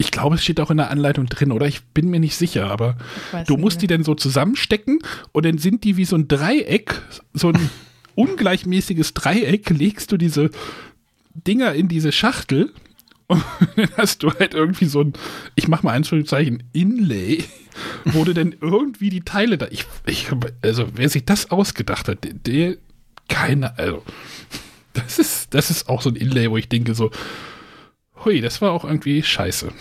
Ich 0.00 0.10
glaube, 0.10 0.36
es 0.36 0.42
steht 0.42 0.60
auch 0.60 0.70
in 0.70 0.78
der 0.78 0.90
Anleitung 0.90 1.26
drin, 1.26 1.52
oder? 1.52 1.66
Ich 1.66 1.82
bin 1.82 2.08
mir 2.08 2.20
nicht 2.20 2.36
sicher, 2.36 2.70
aber 2.70 2.96
du 3.46 3.56
musst 3.56 3.76
mehr. 3.76 3.80
die 3.80 3.86
dann 3.88 4.04
so 4.04 4.14
zusammenstecken 4.14 5.00
und 5.32 5.44
dann 5.44 5.58
sind 5.58 5.84
die 5.84 5.96
wie 5.96 6.06
so 6.06 6.16
ein 6.16 6.26
Dreieck, 6.26 6.94
so 7.34 7.48
ein 7.48 7.70
ungleichmäßiges 8.14 9.14
Dreieck, 9.14 9.68
legst 9.70 10.10
du 10.10 10.16
diese 10.16 10.50
Dinger 11.34 11.74
in 11.74 11.88
diese 11.88 12.12
Schachtel 12.12 12.72
Und 13.30 13.44
dann 13.76 13.88
hast 13.96 14.22
du 14.22 14.32
halt 14.32 14.54
irgendwie 14.54 14.86
so 14.86 15.02
ein, 15.02 15.12
ich 15.54 15.68
mach 15.68 15.84
mal 15.84 15.92
Anführungszeichen, 15.92 16.64
Inlay, 16.72 17.44
wo 18.06 18.24
du 18.24 18.32
denn 18.32 18.56
irgendwie 18.60 19.08
die 19.08 19.20
Teile 19.20 19.56
da, 19.56 19.68
ich, 19.70 19.84
ich, 20.06 20.28
also 20.62 20.88
wer 20.94 21.08
sich 21.08 21.24
das 21.24 21.50
ausgedacht 21.50 22.08
hat, 22.08 22.24
der, 22.24 22.34
der 22.34 22.76
keine, 23.28 23.78
also, 23.78 24.02
das 24.94 25.20
ist, 25.20 25.54
das 25.54 25.70
ist 25.70 25.88
auch 25.88 26.02
so 26.02 26.10
ein 26.10 26.16
Inlay, 26.16 26.50
wo 26.50 26.56
ich 26.56 26.68
denke 26.68 26.94
so, 26.94 27.12
hui, 28.24 28.40
das 28.40 28.60
war 28.60 28.72
auch 28.72 28.84
irgendwie 28.84 29.22
scheiße. 29.22 29.72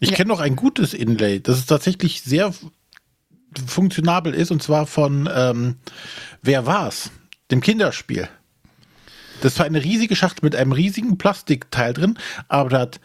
Ich 0.00 0.10
Ja. 0.10 0.16
kenne 0.16 0.28
noch 0.28 0.40
ein 0.40 0.56
gutes 0.56 0.94
Inlay, 0.94 1.40
das 1.40 1.58
ist 1.58 1.66
tatsächlich 1.66 2.22
sehr 2.22 2.52
funktionabel 3.66 4.34
ist, 4.34 4.50
und 4.50 4.62
zwar 4.62 4.86
von 4.86 5.28
ähm, 5.32 5.76
Wer 6.42 6.66
war's? 6.66 7.10
Dem 7.50 7.60
Kinderspiel. 7.60 8.28
Das 9.40 9.58
war 9.58 9.66
eine 9.66 9.82
riesige 9.82 10.14
Schachtel 10.16 10.44
mit 10.44 10.54
einem 10.54 10.72
riesigen 10.72 11.18
Plastikteil 11.18 11.92
drin, 11.92 12.18
aber 12.48 12.68
das 12.70 13.00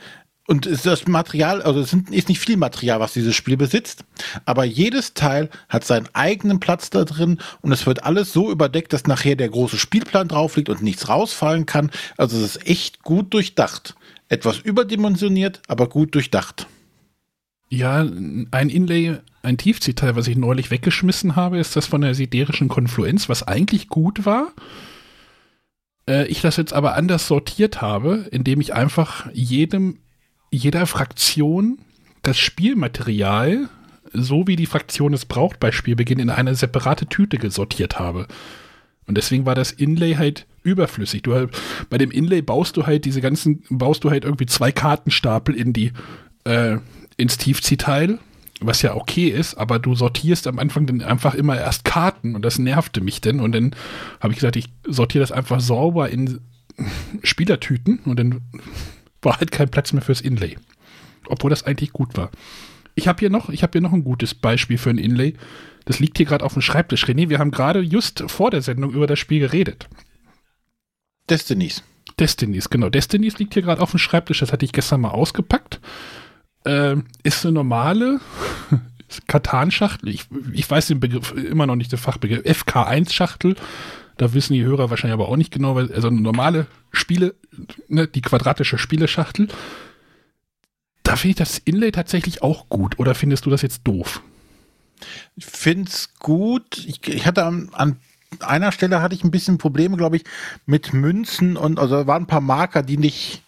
und 0.47 0.67
ist 0.67 0.85
das 0.85 1.07
Material, 1.07 1.63
also 1.63 1.79
es 1.79 1.89
sind, 1.89 2.11
ist 2.11 2.29
nicht 2.29 2.39
viel 2.39 2.55
Material, 2.57 2.99
was 2.99 3.13
dieses 3.13 3.35
Spiel 3.35 3.57
besitzt, 3.57 4.05
aber 4.45 4.63
jedes 4.63 5.15
Teil 5.15 5.49
hat 5.69 5.83
seinen 5.85 6.07
eigenen 6.13 6.59
Platz 6.59 6.91
da 6.91 7.03
drin 7.03 7.39
und 7.61 7.71
es 7.71 7.87
wird 7.87 8.03
alles 8.03 8.31
so 8.31 8.51
überdeckt, 8.51 8.93
dass 8.93 9.07
nachher 9.07 9.35
der 9.35 9.49
große 9.49 9.79
Spielplan 9.79 10.27
drauf 10.27 10.55
liegt 10.55 10.69
und 10.69 10.83
nichts 10.83 11.09
rausfallen 11.09 11.65
kann. 11.65 11.89
Also 12.17 12.37
es 12.37 12.57
ist 12.57 12.67
echt 12.67 13.01
gut 13.01 13.33
durchdacht. 13.33 13.95
Etwas 14.27 14.59
überdimensioniert, 14.59 15.61
aber 15.67 15.87
gut 15.87 16.15
durchdacht. 16.15 16.67
Ja, 17.69 17.99
ein 17.99 18.69
Inlay, 18.69 19.17
ein 19.41 19.57
Tiefziehteil, 19.57 20.15
was 20.15 20.27
ich 20.27 20.37
neulich 20.37 20.71
weggeschmissen 20.71 21.35
habe, 21.35 21.57
ist 21.59 21.75
das 21.75 21.87
von 21.87 22.01
der 22.01 22.15
siderischen 22.15 22.67
Konfluenz, 22.67 23.27
was 23.27 23.43
eigentlich 23.43 23.87
gut 23.87 24.25
war. 24.25 24.53
Äh, 26.07 26.27
ich 26.27 26.41
das 26.41 26.57
jetzt 26.57 26.73
aber 26.73 26.95
anders 26.95 27.27
sortiert 27.27 27.81
habe, 27.81 28.27
indem 28.31 28.61
ich 28.61 28.73
einfach 28.73 29.27
jedem, 29.33 29.99
jeder 30.51 30.85
Fraktion 30.85 31.79
das 32.21 32.37
Spielmaterial, 32.37 33.69
so 34.13 34.47
wie 34.47 34.55
die 34.55 34.65
Fraktion 34.65 35.13
es 35.13 35.25
braucht 35.25 35.59
bei 35.59 35.71
Spielbeginn, 35.71 36.19
in 36.19 36.29
eine 36.29 36.55
separate 36.55 37.07
Tüte 37.07 37.37
gesortiert 37.37 37.99
habe. 37.99 38.27
Und 39.07 39.17
deswegen 39.17 39.45
war 39.45 39.55
das 39.55 39.71
Inlay 39.71 40.15
halt 40.15 40.47
überflüssig. 40.63 41.21
Du 41.23 41.47
bei 41.89 41.97
dem 41.97 42.11
Inlay 42.11 42.41
baust 42.41 42.75
du 42.77 42.85
halt 42.85 43.05
diese 43.05 43.21
ganzen, 43.21 43.63
baust 43.69 44.03
du 44.03 44.09
halt 44.09 44.25
irgendwie 44.25 44.47
zwei 44.47 44.71
Kartenstapel 44.71 45.55
in 45.55 45.73
die, 45.73 45.91
äh, 46.43 46.77
ins 47.17 47.37
Tiefziehteil, 47.37 48.19
was 48.61 48.81
ja 48.81 48.95
okay 48.95 49.27
ist, 49.27 49.55
aber 49.55 49.79
du 49.79 49.95
sortierst 49.95 50.47
am 50.47 50.59
Anfang 50.59 50.87
dann 50.87 51.01
einfach 51.01 51.35
immer 51.35 51.57
erst 51.57 51.85
Karten 51.85 52.35
und 52.35 52.43
das 52.43 52.57
nervte 52.57 53.01
mich 53.01 53.21
denn. 53.21 53.39
Und 53.39 53.53
dann 53.53 53.75
habe 54.19 54.33
ich 54.33 54.39
gesagt, 54.39 54.55
ich 54.55 54.69
sortiere 54.87 55.21
das 55.21 55.31
einfach 55.31 55.59
sauber 55.59 56.09
in 56.09 56.39
Spielertüten 57.23 57.99
und 58.05 58.17
dann 58.17 58.41
war 59.21 59.39
halt 59.39 59.51
kein 59.51 59.69
Platz 59.69 59.93
mehr 59.93 60.01
fürs 60.01 60.21
Inlay. 60.21 60.57
Obwohl 61.27 61.49
das 61.49 61.63
eigentlich 61.63 61.91
gut 61.91 62.17
war. 62.17 62.31
Ich 62.95 63.07
habe 63.07 63.19
hier 63.19 63.29
noch, 63.29 63.49
ich 63.49 63.61
habe 63.63 63.71
hier 63.73 63.81
noch 63.81 63.93
ein 63.93 64.03
gutes 64.03 64.33
Beispiel 64.33 64.77
für 64.77 64.89
ein 64.89 64.97
Inlay. 64.97 65.33
Das 65.85 65.99
liegt 65.99 66.17
hier 66.17 66.25
gerade 66.25 66.43
auf 66.43 66.53
dem 66.53 66.61
Schreibtisch. 66.61 67.05
René, 67.05 67.29
wir 67.29 67.39
haben 67.39 67.51
gerade 67.51 67.79
just 67.79 68.23
vor 68.27 68.51
der 68.51 68.61
Sendung 68.61 68.91
über 68.91 69.07
das 69.07 69.19
Spiel 69.19 69.39
geredet. 69.39 69.87
Destinies. 71.29 71.83
Destinies, 72.19 72.69
genau. 72.69 72.89
Destinies 72.89 73.37
liegt 73.37 73.53
hier 73.53 73.63
gerade 73.63 73.81
auf 73.81 73.91
dem 73.91 73.99
Schreibtisch. 73.99 74.39
Das 74.39 74.51
hatte 74.51 74.65
ich 74.65 74.71
gestern 74.71 75.01
mal 75.01 75.09
ausgepackt. 75.09 75.79
Ähm, 76.65 77.05
ist 77.23 77.45
eine 77.45 77.53
normale 77.53 78.19
Katan-Schachtel. 79.27 80.09
Ich, 80.09 80.27
ich 80.53 80.69
weiß 80.69 80.87
den 80.87 80.99
Begriff 80.99 81.31
immer 81.33 81.67
noch 81.67 81.75
nicht, 81.75 81.91
den 81.91 81.99
Fachbegriff. 81.99 82.43
FK1-Schachtel. 82.45 83.55
Da 84.17 84.33
wissen 84.33 84.53
die 84.53 84.63
Hörer 84.63 84.89
wahrscheinlich 84.89 85.13
aber 85.13 85.27
auch 85.27 85.35
nicht 85.35 85.51
genau, 85.51 85.75
weil, 85.75 85.91
also 85.91 86.07
eine 86.07 86.21
normale 86.21 86.67
Spiele, 86.91 87.35
ne, 87.87 88.07
die 88.07 88.21
quadratische 88.21 88.77
Spieleschachtel. 88.77 89.49
Da 91.03 91.17
finde 91.17 91.31
ich 91.31 91.35
das 91.35 91.57
Inlay 91.59 91.91
tatsächlich 91.91 92.41
auch 92.41 92.69
gut. 92.69 92.97
Oder 92.97 93.13
findest 93.13 93.45
du 93.45 93.49
das 93.49 93.61
jetzt 93.61 93.81
doof? 93.83 94.21
Ich 95.35 95.45
find's 95.45 96.13
gut. 96.19 96.77
Ich, 96.85 97.07
ich 97.07 97.25
hatte 97.25 97.45
an, 97.45 97.69
an 97.73 97.97
einer 98.39 98.71
Stelle 98.71 99.01
hatte 99.01 99.15
ich 99.15 99.23
ein 99.23 99.31
bisschen 99.31 99.57
Probleme, 99.57 99.97
glaube 99.97 100.17
ich, 100.17 100.23
mit 100.65 100.93
Münzen 100.93 101.57
und 101.57 101.79
also 101.79 101.95
da 101.95 102.07
waren 102.07 102.23
ein 102.23 102.27
paar 102.27 102.41
Marker, 102.41 102.83
die 102.83 102.97
nicht 102.97 103.43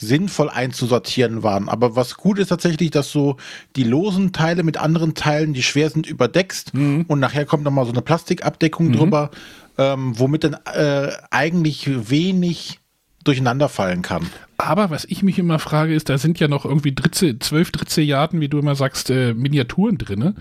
sinnvoll 0.00 0.48
einzusortieren 0.48 1.42
waren. 1.42 1.68
Aber 1.68 1.96
was 1.96 2.14
gut 2.14 2.38
ist 2.38 2.48
tatsächlich, 2.48 2.90
dass 2.92 3.10
so 3.10 3.36
die 3.74 3.82
losen 3.82 4.32
Teile 4.32 4.62
mit 4.62 4.76
anderen 4.76 5.14
Teilen, 5.14 5.54
die 5.54 5.62
schwer 5.62 5.90
sind, 5.90 6.06
überdeckst 6.06 6.72
und 7.08 7.18
nachher 7.18 7.46
kommt 7.46 7.64
nochmal 7.64 7.84
so 7.84 7.92
eine 7.92 8.02
Plastikabdeckung 8.02 8.92
drüber, 8.92 9.30
ähm, 9.76 10.18
womit 10.18 10.44
dann 10.44 10.56
äh, 10.72 11.10
eigentlich 11.30 12.10
wenig 12.10 12.78
durcheinander 13.24 13.68
fallen 13.68 14.02
kann. 14.02 14.30
Aber 14.58 14.90
was 14.90 15.04
ich 15.04 15.22
mich 15.22 15.38
immer 15.38 15.60
frage, 15.60 15.94
ist, 15.94 16.08
da 16.08 16.18
sind 16.18 16.40
ja 16.40 16.48
noch 16.48 16.64
irgendwie 16.64 16.94
Dritze, 16.94 17.38
zwölf 17.38 17.70
Dritzeljarden, 17.70 18.40
wie 18.40 18.48
du 18.48 18.58
immer 18.58 18.74
sagst, 18.74 19.08
äh, 19.08 19.32
Miniaturen 19.32 19.98
drinne. 19.98 20.34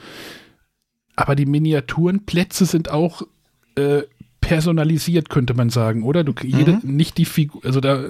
Aber 1.16 1.36
die 1.36 1.46
Miniaturenplätze 1.46 2.66
sind 2.66 2.90
auch 2.90 3.22
äh, 3.76 4.02
personalisiert, 4.42 5.30
könnte 5.30 5.54
man 5.54 5.70
sagen, 5.70 6.04
oder? 6.04 6.24
Du, 6.24 6.34
jede, 6.44 6.80
nicht 6.84 7.18
die 7.18 7.26
Figur, 7.26 7.64
also 7.64 7.80
da 7.80 8.10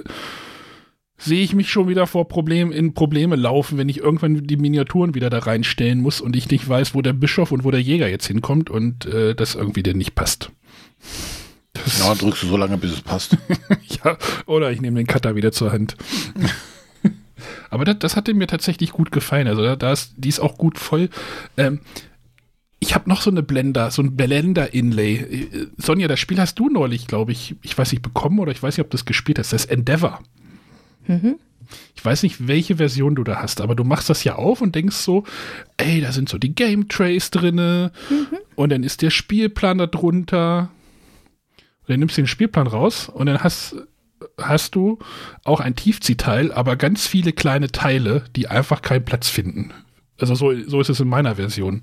sehe 1.18 1.42
ich 1.42 1.54
mich 1.54 1.70
schon 1.70 1.88
wieder 1.88 2.06
vor 2.06 2.28
Problem, 2.28 2.70
in 2.70 2.94
Probleme 2.94 3.36
laufen, 3.36 3.76
wenn 3.76 3.88
ich 3.88 3.98
irgendwann 3.98 4.46
die 4.46 4.56
Miniaturen 4.56 5.14
wieder 5.14 5.30
da 5.30 5.40
reinstellen 5.40 6.00
muss 6.00 6.20
und 6.20 6.36
ich 6.36 6.48
nicht 6.48 6.66
weiß, 6.68 6.94
wo 6.94 7.02
der 7.02 7.12
Bischof 7.12 7.50
und 7.50 7.64
wo 7.64 7.70
der 7.70 7.82
Jäger 7.82 8.08
jetzt 8.08 8.26
hinkommt 8.26 8.70
und 8.70 9.04
äh, 9.06 9.34
das 9.34 9.56
irgendwie 9.56 9.82
denn 9.82 9.98
nicht 9.98 10.14
passt. 10.14 10.52
Ja, 11.98 12.14
drückst 12.14 12.42
du 12.42 12.46
so 12.48 12.56
lange, 12.56 12.78
bis 12.78 12.92
es 12.92 13.00
passt. 13.00 13.36
ja, 14.04 14.16
oder 14.46 14.70
ich 14.70 14.80
nehme 14.80 14.98
den 14.98 15.06
Cutter 15.06 15.34
wieder 15.34 15.52
zur 15.52 15.72
Hand. 15.72 15.96
Aber 17.70 17.84
das, 17.84 17.98
das 17.98 18.16
hat 18.16 18.28
mir 18.28 18.46
tatsächlich 18.46 18.92
gut 18.92 19.12
gefallen. 19.12 19.46
Also 19.46 19.62
da, 19.62 19.76
da 19.76 19.92
ist, 19.92 20.14
die 20.16 20.28
ist 20.28 20.40
auch 20.40 20.58
gut 20.58 20.78
voll. 20.78 21.08
Ähm, 21.56 21.80
ich 22.80 22.94
habe 22.94 23.08
noch 23.08 23.20
so 23.20 23.30
eine 23.30 23.42
Blender, 23.42 23.90
so 23.90 24.02
ein 24.02 24.16
Blender-Inlay. 24.16 25.14
Äh, 25.14 25.66
Sonja, 25.76 26.08
das 26.08 26.20
Spiel 26.20 26.38
hast 26.38 26.58
du 26.58 26.68
neulich, 26.68 27.06
glaube 27.06 27.32
ich, 27.32 27.56
ich 27.62 27.76
weiß 27.76 27.92
nicht, 27.92 28.02
bekommen 28.02 28.38
oder 28.38 28.52
ich 28.52 28.62
weiß 28.62 28.76
nicht, 28.76 28.84
ob 28.84 28.90
du 28.90 28.96
das 28.96 29.04
gespielt 29.04 29.38
hast. 29.38 29.52
Das 29.52 29.64
ist 29.64 29.70
Endeavor. 29.70 30.20
Ich 31.94 32.04
weiß 32.04 32.22
nicht, 32.22 32.46
welche 32.46 32.76
Version 32.76 33.14
du 33.14 33.24
da 33.24 33.42
hast, 33.42 33.60
aber 33.60 33.74
du 33.74 33.84
machst 33.84 34.08
das 34.08 34.24
ja 34.24 34.36
auf 34.36 34.60
und 34.60 34.74
denkst 34.74 34.96
so, 34.96 35.24
ey, 35.76 36.00
da 36.00 36.12
sind 36.12 36.28
so 36.28 36.38
die 36.38 36.54
Game 36.54 36.88
Trays 36.88 37.30
drinne 37.30 37.92
und 38.54 38.70
dann 38.70 38.82
ist 38.82 39.02
der 39.02 39.10
Spielplan 39.10 39.78
da 39.78 39.86
drunter. 39.86 40.70
Dann 41.88 42.00
nimmst 42.00 42.16
du 42.16 42.22
den 42.22 42.28
Spielplan 42.28 42.66
raus 42.66 43.08
und 43.08 43.26
dann 43.26 43.42
hast, 43.42 43.76
hast 44.38 44.74
du 44.74 44.98
auch 45.44 45.60
ein 45.60 45.74
Tiefziehteil, 45.74 46.52
aber 46.52 46.76
ganz 46.76 47.06
viele 47.06 47.32
kleine 47.32 47.72
Teile, 47.72 48.24
die 48.36 48.48
einfach 48.48 48.82
keinen 48.82 49.04
Platz 49.04 49.28
finden. 49.28 49.72
Also 50.18 50.34
so, 50.34 50.52
so 50.66 50.80
ist 50.80 50.90
es 50.90 51.00
in 51.00 51.08
meiner 51.08 51.36
Version. 51.36 51.82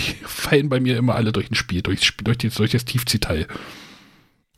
Die 0.00 0.12
fallen 0.24 0.68
bei 0.68 0.80
mir 0.80 0.96
immer 0.96 1.14
alle 1.14 1.32
durch 1.32 1.50
ein 1.50 1.54
Spiel, 1.54 1.82
durch, 1.82 2.00
die, 2.38 2.48
durch 2.48 2.72
das 2.72 2.84
Tiefziehteil. 2.84 3.46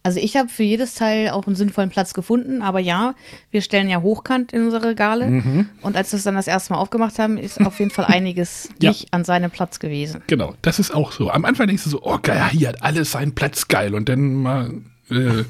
Also 0.02 0.18
ich 0.18 0.36
habe 0.36 0.48
für 0.48 0.62
jedes 0.62 0.94
Teil 0.94 1.28
auch 1.28 1.46
einen 1.46 1.56
sinnvollen 1.56 1.90
Platz 1.90 2.14
gefunden, 2.14 2.62
aber 2.62 2.80
ja, 2.80 3.14
wir 3.50 3.60
stellen 3.60 3.88
ja 3.90 4.00
hochkant 4.00 4.50
in 4.52 4.64
unsere 4.64 4.86
Regale 4.88 5.26
Mhm. 5.28 5.68
und 5.82 5.94
als 5.96 6.12
wir 6.12 6.16
es 6.16 6.22
dann 6.24 6.36
das 6.36 6.46
erste 6.46 6.72
Mal 6.72 6.78
aufgemacht 6.78 7.18
haben, 7.18 7.36
ist 7.36 7.60
auf 7.60 7.78
jeden 7.78 7.90
Fall 7.90 8.06
einiges 8.06 8.70
Ja. 8.82 8.90
nicht 8.90 9.12
an 9.12 9.24
seinem 9.24 9.50
Platz 9.50 9.78
gewesen. 9.78 10.22
Genau, 10.26 10.54
das 10.62 10.78
ist 10.78 10.94
auch 10.94 11.12
so. 11.12 11.30
Am 11.30 11.44
Anfang 11.44 11.66
denkst 11.66 11.84
du 11.84 11.90
so, 11.90 12.00
oh 12.02 12.18
geil, 12.22 12.42
hier 12.50 12.68
hat 12.68 12.82
alles 12.82 13.12
seinen 13.12 13.34
Platz, 13.34 13.68
geil. 13.68 13.94
Und 13.94 14.08
dann 14.08 14.34
mal 14.36 14.72
äh, 15.10 15.44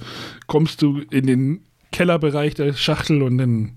kommst 0.49 0.83
du 0.83 0.99
in 1.11 1.27
den 1.29 1.61
Kellerbereich 1.93 2.55
der 2.55 2.73
Schachtel 2.73 3.23
und 3.23 3.39
dann 3.39 3.73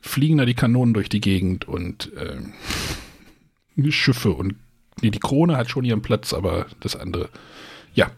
fliegen 0.00 0.38
da 0.38 0.46
die 0.46 0.54
Kanonen 0.54 0.94
durch 0.94 1.08
die 1.08 1.20
Gegend 1.20 1.68
und 1.68 2.10
äh, 2.16 3.90
Schiffe 3.92 4.30
und 4.32 4.56
nee, 5.00 5.10
die 5.10 5.20
Krone 5.20 5.56
hat 5.56 5.70
schon 5.70 5.84
ihren 5.84 6.02
Platz, 6.02 6.32
aber 6.34 6.66
das 6.80 6.96
andere. 6.96 7.28
Ja. 7.94 8.10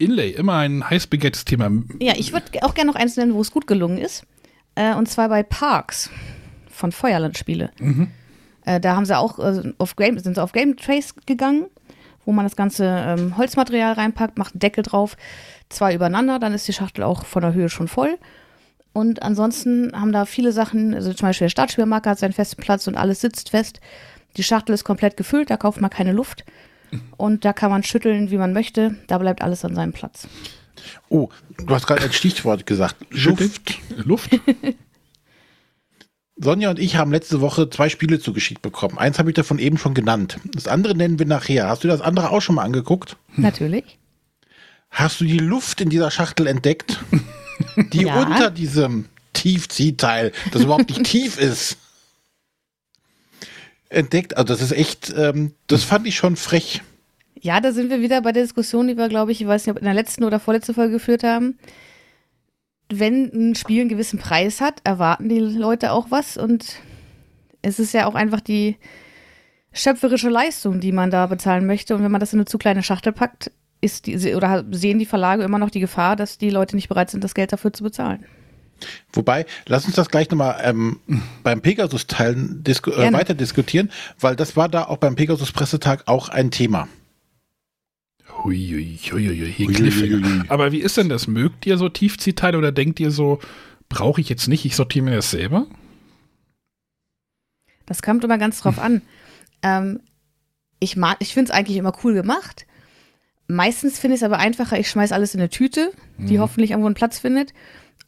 Inlay, 0.00 0.30
immer 0.30 0.56
ein 0.56 0.88
heiß 0.88 1.06
begehrtes 1.06 1.44
Thema. 1.44 1.70
Ja, 2.00 2.14
ich 2.16 2.32
würde 2.32 2.62
auch 2.62 2.74
gerne 2.74 2.90
noch 2.90 2.98
eins 2.98 3.16
nennen, 3.16 3.34
wo 3.34 3.40
es 3.40 3.50
gut 3.50 3.66
gelungen 3.66 3.98
ist. 3.98 4.24
Äh, 4.74 4.94
und 4.94 5.08
zwar 5.08 5.28
bei 5.28 5.42
Parks 5.42 6.10
von 6.68 6.92
Feuerland 6.92 7.36
Spiele. 7.36 7.70
Äh, 8.64 8.80
da 8.80 8.96
haben 8.96 9.04
sie 9.04 9.16
auch 9.16 9.38
äh, 9.38 9.72
auf 9.78 9.96
Game, 9.96 10.18
sind 10.18 10.34
sie 10.34 10.42
auf 10.42 10.52
Game 10.52 10.76
Trace 10.76 11.14
gegangen, 11.26 11.66
wo 12.24 12.32
man 12.32 12.46
das 12.46 12.56
ganze 12.56 12.84
ähm, 12.86 13.36
Holzmaterial 13.36 13.92
reinpackt, 13.92 14.38
macht 14.38 14.54
einen 14.54 14.60
Deckel 14.60 14.82
drauf, 14.82 15.16
zwei 15.68 15.94
übereinander, 15.94 16.38
dann 16.38 16.54
ist 16.54 16.66
die 16.66 16.72
Schachtel 16.72 17.04
auch 17.04 17.24
von 17.24 17.42
der 17.42 17.54
Höhe 17.54 17.68
schon 17.68 17.88
voll. 17.88 18.18
Und 18.92 19.22
ansonsten 19.22 19.92
haben 19.94 20.12
da 20.12 20.24
viele 20.24 20.52
Sachen, 20.52 20.94
also 20.94 21.12
zum 21.12 21.28
Beispiel 21.28 21.46
der 21.46 21.50
Startspielmarker 21.50 22.10
hat 22.10 22.18
seinen 22.18 22.32
festen 22.32 22.60
Platz 22.60 22.86
und 22.86 22.96
alles 22.96 23.20
sitzt 23.20 23.50
fest. 23.50 23.80
Die 24.36 24.42
Schachtel 24.42 24.74
ist 24.74 24.84
komplett 24.84 25.16
gefüllt, 25.16 25.50
da 25.50 25.56
kauft 25.56 25.80
man 25.80 25.90
keine 25.90 26.12
Luft. 26.12 26.44
Und 27.16 27.44
da 27.44 27.52
kann 27.52 27.70
man 27.70 27.82
schütteln, 27.82 28.30
wie 28.30 28.36
man 28.38 28.52
möchte. 28.52 28.96
Da 29.06 29.18
bleibt 29.18 29.42
alles 29.42 29.64
an 29.64 29.74
seinem 29.74 29.92
Platz. 29.92 30.26
Oh, 31.08 31.28
du 31.58 31.74
hast 31.74 31.86
gerade 31.86 32.02
ein 32.04 32.12
Stichwort 32.12 32.66
gesagt. 32.66 32.96
Luft. 33.10 33.78
Luft? 34.04 34.30
Sonja 36.36 36.70
und 36.70 36.78
ich 36.78 36.96
haben 36.96 37.10
letzte 37.12 37.40
Woche 37.42 37.68
zwei 37.68 37.90
Spiele 37.90 38.18
zugeschickt 38.18 38.62
bekommen. 38.62 38.96
Eins 38.96 39.18
habe 39.18 39.28
ich 39.30 39.34
davon 39.34 39.58
eben 39.58 39.76
schon 39.76 39.92
genannt. 39.92 40.38
Das 40.54 40.68
andere 40.68 40.94
nennen 40.96 41.18
wir 41.18 41.26
nachher. 41.26 41.68
Hast 41.68 41.84
du 41.84 41.88
das 41.88 42.00
andere 42.00 42.30
auch 42.30 42.40
schon 42.40 42.54
mal 42.54 42.62
angeguckt? 42.64 43.16
Natürlich. 43.36 43.98
Hast 44.90 45.20
du 45.20 45.24
die 45.26 45.38
Luft 45.38 45.80
in 45.82 45.90
dieser 45.90 46.10
Schachtel 46.10 46.46
entdeckt, 46.46 46.98
die 47.92 48.02
Ja. 48.06 48.22
unter 48.22 48.50
diesem 48.50 49.04
Tiefziehteil, 49.34 50.32
das 50.50 50.62
überhaupt 50.62 50.88
nicht 50.88 51.04
tief 51.04 51.38
ist. 51.38 51.76
Entdeckt, 53.90 54.36
also 54.36 54.54
das 54.54 54.62
ist 54.62 54.72
echt, 54.72 55.12
ähm, 55.16 55.52
das 55.66 55.84
fand 55.84 56.06
ich 56.06 56.16
schon 56.16 56.36
frech. 56.36 56.80
Ja, 57.40 57.60
da 57.60 57.72
sind 57.72 57.90
wir 57.90 58.00
wieder 58.00 58.22
bei 58.22 58.32
der 58.32 58.44
Diskussion, 58.44 58.86
die 58.86 58.96
wir, 58.96 59.08
glaube 59.08 59.32
ich, 59.32 59.40
ich 59.40 59.46
weiß 59.46 59.66
nicht, 59.66 59.72
ob 59.72 59.78
in 59.78 59.84
der 59.84 59.94
letzten 59.94 60.24
oder 60.24 60.38
vorletzten 60.38 60.74
Folge 60.74 60.92
geführt 60.92 61.24
haben. 61.24 61.58
Wenn 62.88 63.30
ein 63.32 63.54
Spiel 63.56 63.80
einen 63.80 63.88
gewissen 63.88 64.18
Preis 64.18 64.60
hat, 64.60 64.80
erwarten 64.84 65.28
die 65.28 65.40
Leute 65.40 65.92
auch 65.92 66.10
was 66.10 66.36
und 66.36 66.76
es 67.62 67.78
ist 67.78 67.92
ja 67.92 68.06
auch 68.06 68.14
einfach 68.14 68.40
die 68.40 68.76
schöpferische 69.72 70.28
Leistung, 70.28 70.80
die 70.80 70.92
man 70.92 71.10
da 71.10 71.26
bezahlen 71.26 71.66
möchte. 71.66 71.94
Und 71.94 72.02
wenn 72.02 72.10
man 72.10 72.20
das 72.20 72.32
in 72.32 72.40
eine 72.40 72.46
zu 72.46 72.58
kleine 72.58 72.82
Schachtel 72.82 73.12
packt, 73.12 73.50
ist 73.80 74.06
die, 74.06 74.34
oder 74.34 74.64
sehen 74.70 74.98
die 74.98 75.06
Verlage 75.06 75.42
immer 75.42 75.58
noch 75.58 75.70
die 75.70 75.80
Gefahr, 75.80 76.16
dass 76.16 76.38
die 76.38 76.50
Leute 76.50 76.76
nicht 76.76 76.88
bereit 76.88 77.10
sind, 77.10 77.24
das 77.24 77.34
Geld 77.34 77.52
dafür 77.52 77.72
zu 77.72 77.82
bezahlen. 77.82 78.24
Wobei, 79.12 79.46
lass 79.66 79.86
uns 79.86 79.96
das 79.96 80.08
gleich 80.08 80.30
nochmal 80.30 80.60
ähm, 80.62 81.00
beim 81.42 81.60
Pegasus-Teil 81.60 82.36
disku 82.36 82.90
äh, 82.90 83.12
weiter 83.12 83.34
diskutieren, 83.34 83.90
weil 84.18 84.36
das 84.36 84.56
war 84.56 84.68
da 84.68 84.84
auch 84.84 84.98
beim 84.98 85.16
Pegasus-Pressetag 85.16 86.04
auch 86.06 86.28
ein 86.28 86.50
Thema. 86.50 86.88
Hui, 88.44 88.56
hui, 88.56 88.98
hui, 89.12 89.54
hui, 89.58 90.42
Aber 90.48 90.72
wie 90.72 90.80
ist 90.80 90.96
denn 90.96 91.08
das? 91.08 91.26
Mögt 91.26 91.66
ihr 91.66 91.76
so 91.76 91.88
Tiefziehteile 91.88 92.56
oder 92.56 92.72
denkt 92.72 93.00
ihr 93.00 93.10
so, 93.10 93.38
brauche 93.88 94.20
ich 94.20 94.28
jetzt 94.28 94.48
nicht, 94.48 94.64
ich 94.64 94.76
sortiere 94.76 95.04
mir 95.04 95.16
das 95.16 95.30
selber? 95.30 95.66
Das 97.86 98.02
kommt 98.02 98.24
immer 98.24 98.38
ganz 98.38 98.60
drauf 98.60 98.78
an. 98.78 99.02
Ähm, 99.62 100.00
ich 100.78 100.96
mag, 100.96 101.16
ich 101.20 101.34
finde 101.34 101.50
es 101.50 101.56
eigentlich 101.56 101.76
immer 101.76 101.92
cool 102.02 102.14
gemacht. 102.14 102.66
Meistens 103.48 103.98
finde 103.98 104.14
ich 104.14 104.20
es 104.20 104.24
aber 104.24 104.38
einfacher, 104.38 104.78
ich 104.78 104.88
schmeiße 104.88 105.14
alles 105.14 105.34
in 105.34 105.40
eine 105.40 105.50
Tüte, 105.50 105.92
die 106.16 106.36
mhm. 106.36 106.40
hoffentlich 106.40 106.70
irgendwo 106.70 106.86
einen 106.86 106.94
Platz 106.94 107.18
findet. 107.18 107.52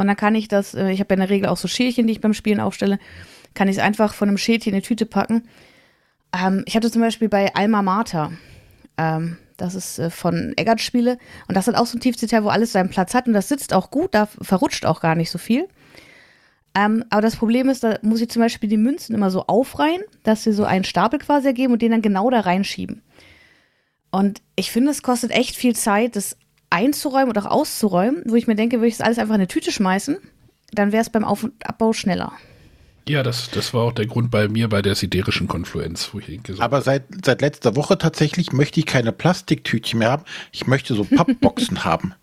Und 0.02 0.08
dann 0.08 0.16
kann 0.16 0.34
ich 0.34 0.48
das, 0.48 0.74
äh, 0.74 0.90
ich 0.90 0.98
habe 0.98 1.10
ja 1.10 1.14
in 1.14 1.20
der 1.20 1.30
Regel 1.30 1.48
auch 1.48 1.56
so 1.56 1.68
Schälchen, 1.68 2.08
die 2.08 2.12
ich 2.12 2.20
beim 2.20 2.34
Spielen 2.34 2.58
aufstelle, 2.58 2.98
kann 3.54 3.68
ich 3.68 3.76
es 3.76 3.82
einfach 3.82 4.14
von 4.14 4.26
einem 4.26 4.36
Schälchen 4.36 4.70
in 4.70 4.74
eine 4.74 4.82
Tüte 4.82 5.06
packen. 5.06 5.44
Ähm, 6.36 6.64
ich 6.66 6.74
hatte 6.74 6.90
zum 6.90 7.02
Beispiel 7.02 7.28
bei 7.28 7.54
Alma 7.54 7.82
Mater, 7.82 8.32
ähm, 8.98 9.38
das 9.58 9.76
ist 9.76 10.00
äh, 10.00 10.10
von 10.10 10.54
Eggert 10.56 10.80
Spiele, 10.80 11.18
und 11.46 11.56
das 11.56 11.68
hat 11.68 11.76
auch 11.76 11.86
so 11.86 11.96
ein 11.96 12.00
Tiefdetail, 12.00 12.42
wo 12.42 12.48
alles 12.48 12.72
seinen 12.72 12.88
Platz 12.90 13.14
hat 13.14 13.28
und 13.28 13.32
das 13.32 13.48
sitzt 13.48 13.72
auch 13.72 13.92
gut, 13.92 14.12
da 14.12 14.26
verrutscht 14.26 14.86
auch 14.86 15.00
gar 15.00 15.14
nicht 15.14 15.30
so 15.30 15.38
viel. 15.38 15.68
Ähm, 16.74 17.04
aber 17.10 17.22
das 17.22 17.36
Problem 17.36 17.68
ist, 17.68 17.84
da 17.84 18.00
muss 18.02 18.20
ich 18.20 18.28
zum 18.28 18.42
Beispiel 18.42 18.68
die 18.68 18.78
Münzen 18.78 19.14
immer 19.14 19.30
so 19.30 19.46
aufreihen, 19.46 20.02
dass 20.24 20.42
sie 20.42 20.52
so 20.52 20.64
einen 20.64 20.82
Stapel 20.82 21.20
quasi 21.20 21.46
ergeben 21.46 21.74
und 21.74 21.80
den 21.80 21.92
dann 21.92 22.02
genau 22.02 22.28
da 22.28 22.40
reinschieben. 22.40 23.02
Und 24.10 24.42
ich 24.56 24.72
finde, 24.72 24.90
es 24.90 25.04
kostet 25.04 25.30
echt 25.30 25.54
viel 25.54 25.76
Zeit, 25.76 26.16
das 26.16 26.36
einzuräumen 26.72 27.28
und 27.28 27.38
auch 27.38 27.50
auszuräumen, 27.50 28.22
wo 28.26 28.34
ich 28.34 28.46
mir 28.46 28.56
denke, 28.56 28.78
würde 28.78 28.88
ich 28.88 28.96
das 28.96 29.06
alles 29.06 29.18
einfach 29.18 29.34
in 29.34 29.40
eine 29.40 29.48
Tüte 29.48 29.70
schmeißen, 29.70 30.16
dann 30.72 30.90
wäre 30.90 31.02
es 31.02 31.10
beim 31.10 31.24
Auf- 31.24 31.44
und 31.44 31.52
Abbau 31.64 31.92
schneller. 31.92 32.32
Ja, 33.08 33.22
das, 33.22 33.50
das 33.50 33.74
war 33.74 33.82
auch 33.82 33.92
der 33.92 34.06
Grund 34.06 34.30
bei 34.30 34.48
mir 34.48 34.68
bei 34.68 34.80
der 34.80 34.94
siderischen 34.94 35.48
Konfluenz, 35.48 36.10
wo 36.12 36.20
ich 36.20 36.26
denke, 36.26 36.54
so. 36.54 36.62
Aber 36.62 36.82
seit, 36.82 37.04
seit 37.24 37.40
letzter 37.40 37.74
Woche 37.74 37.98
tatsächlich 37.98 38.52
möchte 38.52 38.78
ich 38.80 38.86
keine 38.86 39.12
Plastiktütchen 39.12 39.98
mehr 39.98 40.10
haben. 40.10 40.24
Ich 40.52 40.66
möchte 40.66 40.94
so 40.94 41.04
Pappboxen 41.04 41.84
haben. 41.84 42.14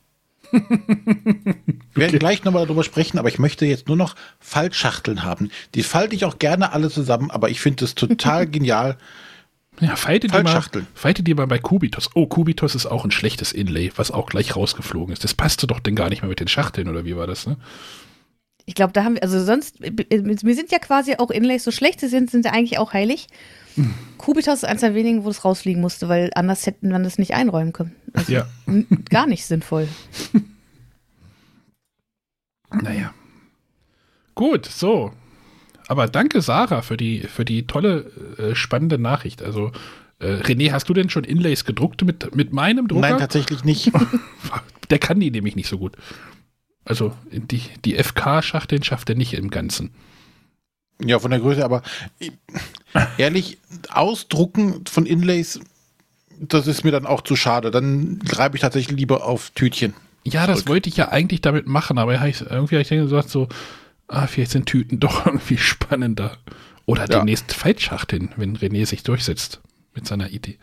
Wir 0.51 1.57
werden 1.95 2.17
gleich 2.17 2.43
nochmal 2.43 2.65
darüber 2.65 2.83
sprechen, 2.83 3.19
aber 3.19 3.29
ich 3.29 3.39
möchte 3.39 3.65
jetzt 3.65 3.87
nur 3.87 3.97
noch 3.97 4.15
Faltschachteln 4.39 5.23
haben. 5.23 5.51
Die 5.75 5.83
falte 5.83 6.15
ich 6.15 6.25
auch 6.25 6.39
gerne 6.39 6.71
alle 6.71 6.89
zusammen, 6.89 7.29
aber 7.29 7.49
ich 7.49 7.59
finde 7.59 7.85
es 7.85 7.93
total 7.93 8.47
genial. 8.49 8.97
Ja, 9.79 9.95
falte 9.95 10.27
die, 10.27 10.43
mal, 10.43 10.61
falte 10.93 11.23
die 11.23 11.33
mal 11.33 11.47
bei 11.47 11.59
Kubitos. 11.59 12.09
Oh, 12.13 12.27
Kubitos 12.27 12.75
ist 12.75 12.85
auch 12.85 13.05
ein 13.05 13.11
schlechtes 13.11 13.51
Inlay, 13.51 13.91
was 13.95 14.11
auch 14.11 14.27
gleich 14.27 14.55
rausgeflogen 14.55 15.13
ist. 15.13 15.23
Das 15.23 15.33
passte 15.33 15.67
doch 15.67 15.79
denn 15.79 15.95
gar 15.95 16.09
nicht 16.09 16.21
mehr 16.21 16.29
mit 16.29 16.39
den 16.39 16.47
Schachteln, 16.47 16.89
oder 16.89 17.05
wie 17.05 17.15
war 17.15 17.27
das, 17.27 17.47
ne? 17.47 17.57
Ich 18.65 18.75
glaube, 18.75 18.93
da 18.93 19.03
haben 19.03 19.15
wir, 19.15 19.23
also 19.23 19.43
sonst, 19.43 19.79
mir 19.79 20.55
sind 20.55 20.71
ja 20.71 20.77
quasi 20.77 21.15
auch 21.17 21.31
Inlays 21.31 21.63
so 21.63 21.71
schlecht 21.71 21.99
sie 21.99 22.07
sind, 22.07 22.29
sind 22.29 22.45
ja 22.45 22.51
eigentlich 22.51 22.77
auch 22.77 22.93
heilig. 22.93 23.27
Kubitos 24.17 24.55
ist 24.55 24.65
eins 24.65 24.81
der 24.81 24.93
wenigen, 24.93 25.23
wo 25.23 25.29
es 25.29 25.43
rausfliegen 25.43 25.81
musste, 25.81 26.07
weil 26.07 26.29
anders 26.35 26.65
hätten 26.65 26.89
wir 26.89 26.99
das 26.99 27.17
nicht 27.17 27.33
einräumen 27.33 27.73
können. 27.73 27.95
Also 28.13 28.31
ja. 28.31 28.47
Gar 29.09 29.25
nicht 29.25 29.45
sinnvoll. 29.45 29.87
naja. 32.81 33.13
Gut, 34.35 34.67
so. 34.67 35.13
Aber 35.89 36.07
danke, 36.07 36.41
Sarah, 36.41 36.83
für 36.83 36.97
die, 36.97 37.21
für 37.21 37.43
die 37.43 37.65
tolle, 37.65 38.05
äh, 38.37 38.53
spannende 38.53 38.99
Nachricht. 38.99 39.41
Also, 39.41 39.71
äh, 40.19 40.35
René, 40.35 40.71
hast 40.71 40.87
du 40.87 40.93
denn 40.93 41.09
schon 41.09 41.23
Inlays 41.23 41.65
gedruckt 41.65 42.03
mit, 42.03 42.35
mit 42.35 42.53
meinem 42.53 42.87
Drucker? 42.87 43.09
Nein, 43.09 43.17
tatsächlich 43.17 43.63
nicht. 43.63 43.91
Der 44.91 44.99
kann 44.99 45.19
die 45.19 45.31
nämlich 45.31 45.55
nicht 45.55 45.67
so 45.67 45.79
gut. 45.79 45.97
Also, 46.85 47.13
die, 47.31 47.63
die 47.85 47.95
FK-Schachteln 47.95 48.83
schafft 48.83 49.09
er 49.09 49.15
nicht 49.15 49.33
im 49.33 49.49
Ganzen. 49.49 49.89
Ja, 51.03 51.17
von 51.17 51.31
der 51.31 51.39
Größe, 51.39 51.65
aber 51.65 51.81
ehrlich, 53.17 53.57
ausdrucken 53.89 54.85
von 54.87 55.07
Inlays, 55.07 55.59
das 56.39 56.67
ist 56.67 56.83
mir 56.83 56.91
dann 56.91 57.07
auch 57.07 57.21
zu 57.21 57.35
schade. 57.35 57.71
Dann 57.71 58.19
greife 58.19 58.55
ich 58.55 58.61
tatsächlich 58.61 58.95
lieber 58.95 59.25
auf 59.25 59.49
Tütchen. 59.51 59.95
Ja, 60.23 60.43
zurück. 60.43 60.55
das 60.55 60.67
wollte 60.67 60.89
ich 60.89 60.97
ja 60.97 61.09
eigentlich 61.09 61.41
damit 61.41 61.65
machen, 61.65 61.97
aber 61.97 62.13
irgendwie 62.13 62.75
habe 62.75 62.81
ich 62.81 62.89
dann 62.89 62.99
gesagt, 62.99 63.29
so, 63.29 63.47
ah, 64.09 64.27
vielleicht 64.27 64.51
sind 64.51 64.65
Tüten 64.65 64.99
doch 64.99 65.25
irgendwie 65.25 65.57
spannender. 65.57 66.37
Oder 66.85 67.01
ja. 67.01 67.19
demnächst 67.19 67.53
Faltschachteln, 67.53 68.29
wenn 68.35 68.57
René 68.57 68.85
sich 68.85 69.03
durchsetzt 69.03 69.61
mit 69.93 70.07
seiner 70.07 70.31
Idee. 70.31 70.57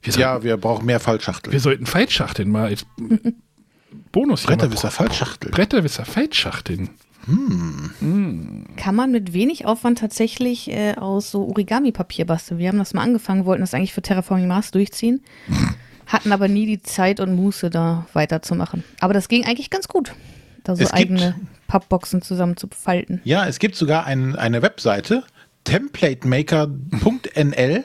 Wir 0.00 0.12
sollten, 0.12 0.20
ja, 0.20 0.42
wir 0.42 0.56
brauchen 0.56 0.86
mehr 0.86 1.00
Faltschachteln. 1.00 1.52
Wir 1.52 1.60
sollten 1.60 1.86
Faltschachteln 1.86 2.50
mal 2.50 2.66
als 2.66 2.86
Bonus 4.12 4.44
Bretterwisser 4.44 4.90
Faltschachteln. 4.90 5.52
Bretterwisser 5.52 6.04
Faltschachteln. 6.04 6.90
Hm. 7.26 8.66
Kann 8.76 8.96
man 8.96 9.12
mit 9.12 9.32
wenig 9.32 9.64
Aufwand 9.64 9.98
tatsächlich 9.98 10.68
äh, 10.70 10.94
aus 10.94 11.30
so 11.30 11.46
Origami-Papier 11.46 12.26
basteln. 12.26 12.58
Wir 12.58 12.68
haben 12.68 12.78
das 12.78 12.94
mal 12.94 13.02
angefangen, 13.02 13.44
wollten 13.44 13.60
das 13.60 13.74
eigentlich 13.74 13.92
für 13.92 14.02
Terraforming 14.02 14.48
Mars 14.48 14.72
durchziehen, 14.72 15.22
hatten 16.06 16.32
aber 16.32 16.48
nie 16.48 16.66
die 16.66 16.82
Zeit 16.82 17.20
und 17.20 17.36
Muße, 17.36 17.70
da 17.70 18.06
weiterzumachen. 18.12 18.82
Aber 19.00 19.14
das 19.14 19.28
ging 19.28 19.44
eigentlich 19.44 19.70
ganz 19.70 19.86
gut, 19.86 20.14
da 20.64 20.74
so 20.74 20.82
es 20.82 20.92
eigene 20.92 21.36
Pappboxen 21.72 22.20
zusammen 22.20 22.58
zu 22.58 22.68
falten. 22.68 23.22
Ja, 23.24 23.46
es 23.46 23.58
gibt 23.58 23.76
sogar 23.76 24.04
ein, 24.04 24.36
eine 24.36 24.60
Webseite, 24.60 25.24
templatemaker.nl. 25.64 27.84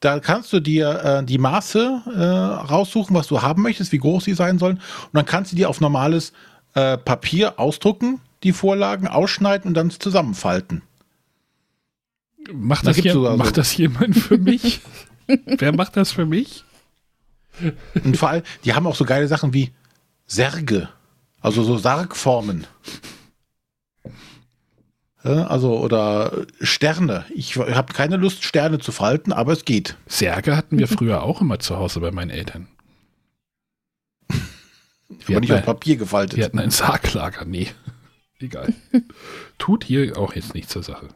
Da 0.00 0.20
kannst 0.20 0.54
du 0.54 0.60
dir 0.60 1.04
äh, 1.04 1.22
die 1.22 1.36
Maße 1.36 2.00
äh, 2.06 2.18
raussuchen, 2.18 3.14
was 3.14 3.26
du 3.26 3.42
haben 3.42 3.60
möchtest, 3.60 3.92
wie 3.92 3.98
groß 3.98 4.24
sie 4.24 4.32
sein 4.32 4.58
sollen. 4.58 4.76
Und 4.76 5.12
dann 5.12 5.26
kannst 5.26 5.52
du 5.52 5.56
die 5.56 5.66
auf 5.66 5.82
normales 5.82 6.32
äh, 6.72 6.96
Papier 6.96 7.60
ausdrucken, 7.60 8.22
die 8.42 8.52
Vorlagen 8.52 9.06
ausschneiden 9.06 9.68
und 9.68 9.74
dann 9.74 9.90
zusammenfalten. 9.90 10.80
Macht, 12.50 12.86
das, 12.86 12.96
hier, 12.96 13.16
also 13.16 13.36
macht 13.36 13.58
das 13.58 13.76
jemand 13.76 14.16
für 14.16 14.38
mich? 14.38 14.80
Wer 15.26 15.74
macht 15.74 15.98
das 15.98 16.10
für 16.10 16.24
mich? 16.24 16.64
Und 18.02 18.16
vor 18.16 18.30
allem, 18.30 18.44
die 18.64 18.72
haben 18.72 18.86
auch 18.86 18.96
so 18.96 19.04
geile 19.04 19.28
Sachen 19.28 19.52
wie 19.52 19.72
Särge, 20.26 20.88
also 21.46 21.62
so 21.62 21.78
Sargformen. 21.78 22.66
Also, 25.22 25.78
oder 25.78 26.46
Sterne. 26.60 27.24
Ich 27.34 27.56
habe 27.56 27.92
keine 27.92 28.16
Lust, 28.16 28.42
Sterne 28.42 28.80
zu 28.80 28.90
falten, 28.90 29.32
aber 29.32 29.52
es 29.52 29.64
geht. 29.64 29.96
Särge 30.06 30.56
hatten 30.56 30.76
wir 30.76 30.88
früher 30.88 31.22
auch 31.22 31.40
immer 31.40 31.60
zu 31.60 31.76
Hause 31.76 32.00
bei 32.00 32.10
meinen 32.10 32.30
Eltern. 32.30 32.66
Wir 35.26 35.36
Aber 35.36 35.40
nicht 35.40 35.52
auf 35.52 35.64
Papier 35.64 35.96
gefaltet. 35.96 36.36
Wir 36.36 36.44
hatten 36.46 36.58
ein 36.58 36.72
Sarglager. 36.72 37.44
Nee, 37.44 37.68
egal. 38.40 38.74
Tut 39.58 39.84
hier 39.84 40.18
auch 40.18 40.34
jetzt 40.34 40.54
nichts 40.54 40.72
zur 40.72 40.82
Sache. 40.82 41.08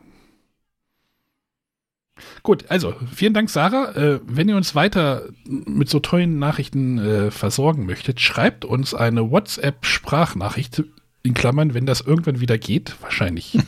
Gut, 2.42 2.64
also 2.68 2.94
vielen 3.14 3.34
Dank, 3.34 3.50
Sarah. 3.50 3.94
Äh, 3.96 4.20
wenn 4.26 4.48
ihr 4.48 4.56
uns 4.56 4.74
weiter 4.74 5.28
mit 5.44 5.88
so 5.88 6.00
tollen 6.00 6.38
Nachrichten 6.38 6.98
äh, 6.98 7.30
versorgen 7.30 7.86
möchtet, 7.86 8.20
schreibt 8.20 8.64
uns 8.64 8.94
eine 8.94 9.30
WhatsApp-Sprachnachricht 9.30 10.84
in 11.22 11.34
Klammern, 11.34 11.74
wenn 11.74 11.86
das 11.86 12.00
irgendwann 12.00 12.40
wieder 12.40 12.58
geht. 12.58 12.96
Wahrscheinlich, 13.00 13.58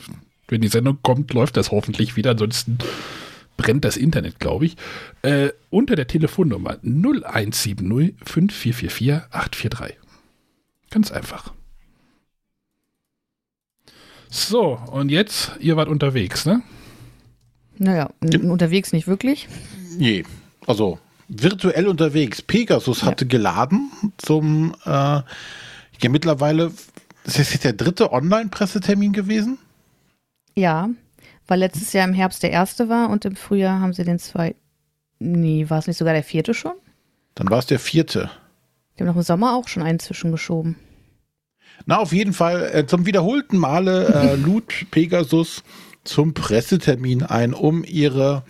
wenn 0.48 0.60
die 0.60 0.68
Sendung 0.68 0.98
kommt, 1.02 1.32
läuft 1.34 1.56
das 1.56 1.70
hoffentlich 1.70 2.16
wieder. 2.16 2.32
Ansonsten 2.32 2.78
brennt 3.56 3.84
das 3.84 3.96
Internet, 3.96 4.40
glaube 4.40 4.66
ich, 4.66 4.76
äh, 5.22 5.50
unter 5.70 5.96
der 5.96 6.06
Telefonnummer 6.06 6.78
0170 6.82 7.76
5444 8.24 9.12
843. 9.30 9.98
Ganz 10.90 11.10
einfach. 11.10 11.52
So, 14.28 14.78
und 14.90 15.10
jetzt, 15.10 15.52
ihr 15.60 15.76
wart 15.76 15.88
unterwegs, 15.88 16.46
ne? 16.46 16.62
Naja, 17.78 18.10
unterwegs 18.20 18.92
nicht 18.92 19.06
wirklich. 19.06 19.48
Nee, 19.96 20.24
also 20.66 20.98
virtuell 21.28 21.88
unterwegs. 21.88 22.42
Pegasus 22.42 23.00
ja. 23.00 23.08
hatte 23.08 23.26
geladen 23.26 23.90
zum, 24.18 24.74
äh, 24.84 24.88
ja, 24.88 25.24
mittlerweile, 26.08 26.72
das 27.24 27.38
ist 27.38 27.52
jetzt 27.52 27.64
der 27.64 27.72
dritte 27.72 28.12
Online-Pressetermin 28.12 29.12
gewesen? 29.12 29.58
Ja, 30.54 30.90
weil 31.46 31.60
letztes 31.60 31.92
Jahr 31.92 32.06
im 32.06 32.14
Herbst 32.14 32.42
der 32.42 32.50
erste 32.50 32.88
war 32.88 33.10
und 33.10 33.24
im 33.24 33.36
Frühjahr 33.36 33.80
haben 33.80 33.92
sie 33.92 34.04
den 34.04 34.18
zweiten. 34.18 34.58
Nee, 35.18 35.66
war 35.68 35.78
es 35.78 35.86
nicht 35.86 35.96
sogar 35.96 36.14
der 36.14 36.24
vierte 36.24 36.52
schon? 36.54 36.72
Dann 37.34 37.48
war 37.50 37.58
es 37.58 37.66
der 37.66 37.78
vierte. 37.78 38.30
Die 38.96 39.02
haben 39.02 39.08
noch 39.08 39.16
im 39.16 39.22
Sommer 39.22 39.56
auch 39.56 39.68
schon 39.68 39.82
einen 39.82 39.98
zwischengeschoben. 39.98 40.76
Na, 41.86 41.98
auf 41.98 42.12
jeden 42.12 42.32
Fall 42.32 42.70
äh, 42.72 42.86
zum 42.86 43.06
wiederholten 43.06 43.56
Male 43.56 44.06
äh, 44.08 44.36
lud 44.36 44.86
Pegasus 44.90 45.62
zum 46.04 46.34
Pressetermin 46.34 47.22
ein, 47.22 47.54
um 47.54 47.84
ihre 47.84 48.44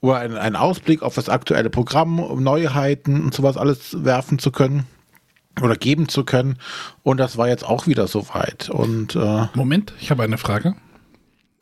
oder 0.00 0.18
einen, 0.18 0.36
einen 0.36 0.56
Ausblick 0.56 1.02
auf 1.02 1.14
das 1.14 1.28
aktuelle 1.30 1.70
Programm, 1.70 2.18
um 2.20 2.42
Neuheiten 2.42 3.22
und 3.24 3.32
sowas 3.34 3.56
alles 3.56 4.04
werfen 4.04 4.38
zu 4.38 4.50
können 4.50 4.84
oder 5.62 5.76
geben 5.76 6.08
zu 6.08 6.24
können. 6.24 6.58
Und 7.02 7.16
das 7.18 7.38
war 7.38 7.48
jetzt 7.48 7.64
auch 7.64 7.86
wieder 7.86 8.06
soweit. 8.06 8.68
Und 8.68 9.14
äh, 9.16 9.46
Moment, 9.54 9.94
ich 10.00 10.10
habe 10.10 10.22
eine 10.22 10.36
Frage. 10.38 10.74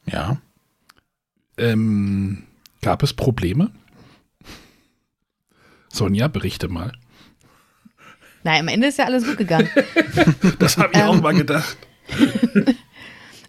ja, 0.07 0.39
Ähm, 1.57 2.45
gab 2.81 3.03
es 3.05 3.13
Probleme? 3.13 3.71
Sonja, 5.89 6.27
berichte 6.29 6.69
mal. 6.69 6.93
Nein, 8.45 8.61
am 8.63 8.69
Ende 8.69 8.89
ist 8.89 8.99
ja 8.99 9.05
alles 9.05 9.25
gut 9.25 9.37
gegangen. 9.39 9.69
Das 10.59 10.77
habe 10.79 10.91
ich 10.95 10.99
Ähm. 10.99 11.07
auch 11.07 11.21
mal 11.21 11.35
gedacht. 11.35 11.77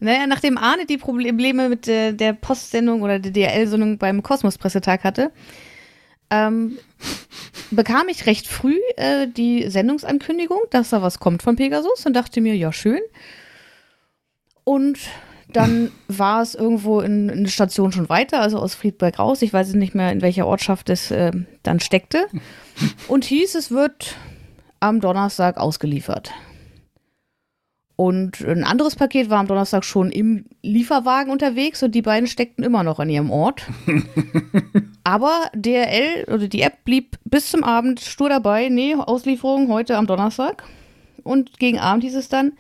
Naja, 0.04 0.28
nachdem 0.28 0.58
Arne 0.58 0.86
die 0.86 0.98
Probleme 0.98 1.70
mit 1.70 1.88
äh, 1.88 2.12
der 2.12 2.34
Postsendung 2.34 3.04
oder 3.04 3.20
der 3.20 3.32
DRL-Sendung 3.32 3.98
beim 3.98 4.22
Kosmos-Pressetag 4.22 5.06
hatte, 5.06 5.32
ähm, 6.30 6.78
bekam 7.72 8.10
ich 8.10 8.26
recht 8.26 8.48
früh 8.48 8.78
äh, 8.98 9.28
die 9.30 9.70
Sendungsankündigung, 9.70 10.60
dass 10.72 10.90
da 10.90 11.02
was 11.02 11.20
kommt 11.20 11.42
von 11.42 11.56
Pegasus 11.56 12.06
und 12.06 12.14
dachte 12.18 12.42
mir, 12.42 12.54
ja, 12.54 12.74
schön. 12.74 13.00
Und 14.66 15.00
dann 15.48 15.90
war 16.10 16.42
es 16.42 16.54
irgendwo 16.54 17.00
in, 17.00 17.30
in 17.30 17.46
der 17.46 17.52
Station 17.52 17.94
schon 17.94 18.10
weiter, 18.10 18.42
also 18.42 18.60
aus 18.60 18.76
Friedberg 18.76 19.20
raus. 19.20 19.42
Ich 19.42 19.54
weiß 19.54 19.74
nicht 19.76 19.96
mehr, 19.96 20.12
in 20.12 20.22
welcher 20.22 20.48
Ortschaft 20.48 20.90
es 20.90 21.12
äh, 21.12 21.32
dann 21.64 21.80
steckte. 21.80 22.28
Und 23.08 23.24
hieß, 23.24 23.56
es 23.56 23.72
wird 23.72 24.18
am 24.82 25.00
Donnerstag 25.00 25.56
ausgeliefert. 25.56 26.34
Und 27.96 28.42
ein 28.42 28.64
anderes 28.64 28.96
Paket 28.96 29.30
war 29.30 29.40
am 29.40 29.48
Donnerstag 29.48 29.86
schon 29.86 30.12
im 30.12 30.46
Lieferwagen 30.64 31.32
unterwegs 31.32 31.84
und 31.84 31.94
die 31.94 32.02
beiden 32.02 32.28
steckten 32.28 32.64
immer 32.64 32.84
noch 32.84 33.00
an 33.00 33.10
ihrem 33.10 33.30
Ort. 33.30 33.64
Aber 35.04 35.52
DRL 35.56 36.26
oder 36.28 36.48
die 36.48 36.62
App 36.62 36.84
blieb 36.86 37.18
bis 37.26 37.52
zum 37.52 37.64
Abend 37.64 38.00
stur 38.00 38.30
dabei. 38.30 38.70
Nee, 38.70 38.96
Auslieferung 38.96 39.68
heute 39.70 39.98
am 39.98 40.08
Donnerstag. 40.08 40.64
Und 41.24 41.60
gegen 41.60 41.80
Abend 41.80 42.04
hieß 42.04 42.16
es 42.16 42.30
dann, 42.30 42.54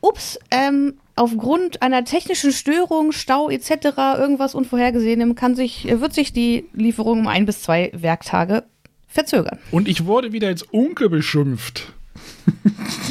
ups, 0.00 0.38
ähm, 0.50 0.94
aufgrund 1.14 1.82
einer 1.82 2.04
technischen 2.04 2.52
Störung, 2.52 3.12
Stau 3.12 3.48
etc., 3.48 3.96
irgendwas 4.18 4.54
Unvorhergesehenem, 4.54 5.34
kann 5.34 5.54
sich, 5.54 5.86
wird 6.00 6.12
sich 6.12 6.32
die 6.32 6.68
Lieferung 6.72 7.20
um 7.20 7.28
ein 7.28 7.46
bis 7.46 7.62
zwei 7.62 7.90
Werktage 7.94 8.64
verzögern. 9.06 9.58
Und 9.70 9.88
ich 9.88 10.04
wurde 10.04 10.32
wieder 10.32 10.48
als 10.48 10.62
Unke 10.62 11.08
beschimpft. 11.08 11.92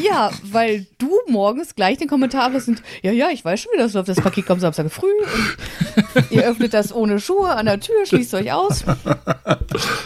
Ja, 0.02 0.32
weil 0.44 0.86
du 0.98 1.10
morgens 1.28 1.76
gleich 1.76 1.98
den 1.98 2.08
Kommentar 2.08 2.44
ablässt 2.44 2.68
und 2.68 2.82
ja, 3.02 3.12
ja, 3.12 3.30
ich 3.30 3.44
weiß 3.44 3.60
schon, 3.60 3.72
wie 3.74 3.80
das 3.80 3.94
läuft. 3.94 4.10
Das 4.10 4.22
Paket 4.22 4.46
kommt 4.46 4.62
Samstag 4.62 4.92
früh 4.92 5.08
und 5.08 6.32
ihr 6.32 6.44
öffnet 6.44 6.74
das 6.74 6.94
ohne 6.94 7.20
Schuhe 7.20 7.50
an 7.50 7.66
der 7.66 7.80
Tür, 7.80 8.06
schließt 8.06 8.34
euch 8.36 8.52
aus. 8.52 8.84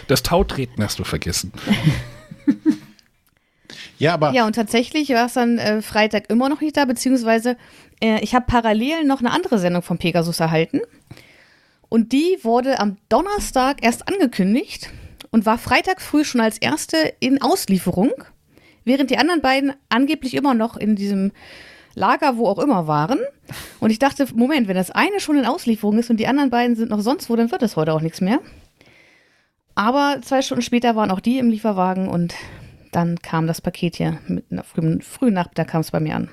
Das 0.07 0.23
Tautreten 0.23 0.83
hast 0.83 0.99
du 0.99 1.03
vergessen. 1.03 1.51
ja, 3.99 4.13
aber 4.13 4.31
Ja, 4.31 4.45
und 4.45 4.53
tatsächlich 4.53 5.09
war 5.09 5.25
es 5.25 5.33
dann 5.33 5.57
äh, 5.57 5.81
Freitag 5.81 6.29
immer 6.29 6.49
noch 6.49 6.61
nicht 6.61 6.77
da, 6.77 6.85
beziehungsweise 6.85 7.57
äh, 8.01 8.19
ich 8.21 8.35
habe 8.35 8.45
parallel 8.47 9.03
noch 9.05 9.19
eine 9.19 9.31
andere 9.31 9.59
Sendung 9.59 9.81
von 9.81 9.97
Pegasus 9.97 10.39
erhalten. 10.39 10.81
Und 11.89 12.11
die 12.11 12.37
wurde 12.43 12.79
am 12.79 12.97
Donnerstag 13.09 13.83
erst 13.83 14.07
angekündigt 14.07 14.91
und 15.31 15.45
war 15.45 15.57
Freitag 15.57 16.01
früh 16.01 16.23
schon 16.23 16.41
als 16.41 16.57
erste 16.57 16.97
in 17.19 17.41
Auslieferung, 17.41 18.11
während 18.89 19.09
die 19.11 19.17
anderen 19.17 19.41
beiden 19.41 19.73
angeblich 19.87 20.33
immer 20.33 20.53
noch 20.53 20.75
in 20.75 20.97
diesem 20.97 21.31
Lager, 21.95 22.37
wo 22.37 22.47
auch 22.47 22.59
immer 22.59 22.87
waren. 22.87 23.19
Und 23.79 23.91
ich 23.91 23.99
dachte, 23.99 24.27
Moment, 24.33 24.67
wenn 24.67 24.75
das 24.75 24.91
eine 24.91 25.19
schon 25.19 25.37
in 25.37 25.45
Auslieferung 25.45 25.97
ist 25.97 26.09
und 26.09 26.17
die 26.17 26.27
anderen 26.27 26.49
beiden 26.49 26.75
sind 26.75 26.89
noch 26.89 26.99
sonst 26.99 27.29
wo, 27.29 27.35
dann 27.35 27.51
wird 27.51 27.61
das 27.61 27.75
heute 27.75 27.93
auch 27.93 28.01
nichts 28.01 28.19
mehr. 28.19 28.39
Aber 29.75 30.17
zwei 30.21 30.41
Stunden 30.41 30.61
später 30.61 30.95
waren 30.95 31.11
auch 31.11 31.19
die 31.19 31.39
im 31.39 31.49
Lieferwagen 31.49 32.09
und 32.09 32.33
dann 32.91 33.21
kam 33.21 33.47
das 33.47 33.61
Paket 33.61 33.95
hier. 33.95 34.17
Mit 34.27 34.45
einer 34.51 34.63
frühen, 34.63 35.01
frühen 35.01 35.33
Nachmittag 35.33 35.69
kam 35.69 35.81
es 35.81 35.91
bei 35.91 35.99
mir 35.99 36.15
an. 36.15 36.29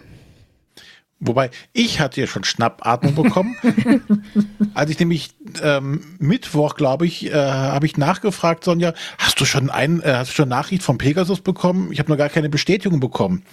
Wobei, 1.18 1.50
ich 1.72 1.98
hatte 2.00 2.20
ja 2.20 2.26
schon 2.26 2.44
Schnappatmung 2.44 3.14
bekommen. 3.14 3.56
Als 4.74 4.90
ich 4.90 4.98
nämlich 4.98 5.30
ähm, 5.62 6.02
Mittwoch, 6.18 6.74
glaube 6.74 7.06
ich, 7.06 7.26
äh, 7.26 7.34
habe 7.34 7.86
ich 7.86 7.96
nachgefragt, 7.96 8.64
Sonja, 8.64 8.92
hast 9.16 9.40
du 9.40 9.46
schon 9.46 9.70
ein, 9.70 10.02
äh, 10.02 10.12
hast 10.16 10.32
du 10.32 10.34
schon 10.34 10.50
Nachricht 10.50 10.82
von 10.82 10.98
Pegasus 10.98 11.40
bekommen? 11.40 11.90
Ich 11.90 12.00
habe 12.00 12.10
noch 12.10 12.18
gar 12.18 12.28
keine 12.28 12.50
Bestätigung 12.50 13.00
bekommen. 13.00 13.44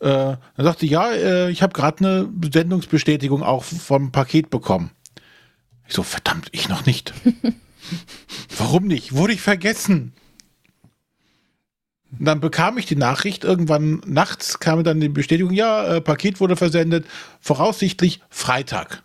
Äh, 0.00 0.06
dann 0.06 0.40
sagte 0.56 0.80
sie, 0.80 0.88
ja, 0.92 1.10
äh, 1.12 1.50
ich 1.50 1.62
habe 1.62 1.74
gerade 1.74 1.98
eine 1.98 2.28
Sendungsbestätigung 2.52 3.42
auch 3.42 3.64
vom 3.64 4.10
Paket 4.10 4.48
bekommen. 4.48 4.90
Ich 5.86 5.94
so, 5.94 6.02
verdammt, 6.02 6.48
ich 6.52 6.70
noch 6.70 6.86
nicht. 6.86 7.12
Warum 8.56 8.86
nicht? 8.86 9.14
Wurde 9.14 9.34
ich 9.34 9.42
vergessen? 9.42 10.12
Und 12.16 12.24
dann 12.24 12.40
bekam 12.40 12.78
ich 12.78 12.86
die 12.86 12.96
Nachricht, 12.96 13.44
irgendwann 13.44 14.00
nachts 14.06 14.60
kam 14.60 14.82
dann 14.82 15.00
die 15.00 15.08
Bestätigung, 15.08 15.52
ja, 15.52 15.96
äh, 15.96 16.00
Paket 16.00 16.40
wurde 16.40 16.56
versendet, 16.56 17.06
voraussichtlich 17.40 18.20
Freitag. 18.30 19.02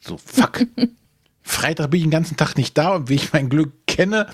So, 0.00 0.16
fuck. 0.16 0.66
Freitag 1.42 1.90
bin 1.90 1.98
ich 1.98 2.04
den 2.04 2.10
ganzen 2.10 2.36
Tag 2.36 2.56
nicht 2.56 2.78
da 2.78 2.94
und 2.94 3.08
wie 3.08 3.16
ich 3.16 3.32
mein 3.32 3.48
Glück 3.48 3.72
kenne, 3.86 4.26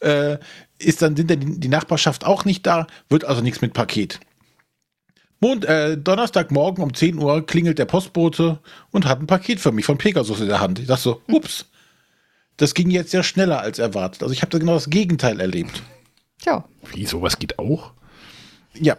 äh, 0.00 0.38
ist 0.78 1.02
dann, 1.02 1.14
sind 1.14 1.30
dann 1.30 1.60
die, 1.60 1.68
Nachbarschaft 1.68 2.24
auch 2.24 2.44
nicht 2.44 2.66
da, 2.66 2.86
wird 3.08 3.24
also 3.24 3.42
nichts 3.42 3.60
mit 3.60 3.74
Paket. 3.74 4.18
Mond, 5.40 5.64
äh, 5.66 5.98
Donnerstagmorgen 5.98 6.82
um 6.82 6.94
10 6.94 7.18
Uhr 7.18 7.44
klingelt 7.44 7.78
der 7.78 7.84
Postbote 7.84 8.60
und 8.90 9.06
hat 9.06 9.20
ein 9.20 9.26
Paket 9.26 9.60
für 9.60 9.72
mich 9.72 9.84
von 9.84 9.98
Pegasus 9.98 10.40
in 10.40 10.48
der 10.48 10.60
Hand. 10.60 10.78
Ich 10.78 10.86
dachte 10.86 11.02
so, 11.02 11.22
ups, 11.28 11.66
das 12.56 12.74
ging 12.74 12.90
jetzt 12.90 13.12
ja 13.12 13.22
schneller 13.22 13.60
als 13.60 13.78
erwartet. 13.78 14.22
Also 14.22 14.32
ich 14.32 14.42
habe 14.42 14.50
da 14.50 14.58
genau 14.58 14.74
das 14.74 14.90
Gegenteil 14.90 15.40
erlebt. 15.40 15.82
Tja, 16.44 16.62
Wie, 16.94 17.06
sowas 17.06 17.38
geht 17.38 17.58
auch? 17.58 17.92
Ja, 18.74 18.96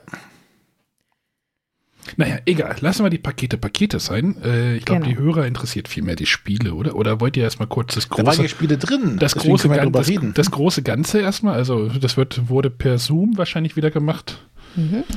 Naja, 2.17 2.37
egal. 2.45 2.75
Lassen 2.81 3.03
wir 3.03 3.09
die 3.09 3.17
Pakete 3.17 3.57
Pakete 3.57 3.99
sein. 3.99 4.35
Äh, 4.43 4.75
ich 4.77 4.85
glaube, 4.85 5.01
Genau. 5.01 5.15
die 5.15 5.23
Hörer 5.23 5.45
interessiert 5.47 5.87
viel 5.87 6.03
mehr 6.03 6.15
die 6.15 6.27
Spiele, 6.27 6.73
oder? 6.75 6.95
Oder 6.95 7.19
wollt 7.19 7.35
ihr 7.35 7.43
erstmal 7.43 7.67
kurz 7.67 7.95
das 7.95 8.07
da 8.07 8.17
waren 8.17 8.25
große, 8.25 8.41
ja 8.43 8.47
Spiele 8.47 8.77
drin. 8.77 9.17
das, 9.19 9.35
große, 9.35 9.67
Gan- 9.69 9.79
drüber 9.85 9.99
das, 9.99 10.07
reden. 10.09 10.33
das 10.35 10.51
große 10.51 10.83
Ganze 10.83 11.19
erstmal? 11.21 11.55
Also, 11.55 11.89
das 11.89 12.15
wird, 12.15 12.47
wurde 12.49 12.69
per 12.69 12.99
Zoom 12.99 13.37
wahrscheinlich 13.37 13.75
wieder 13.75 13.89
gemacht. 13.91 14.39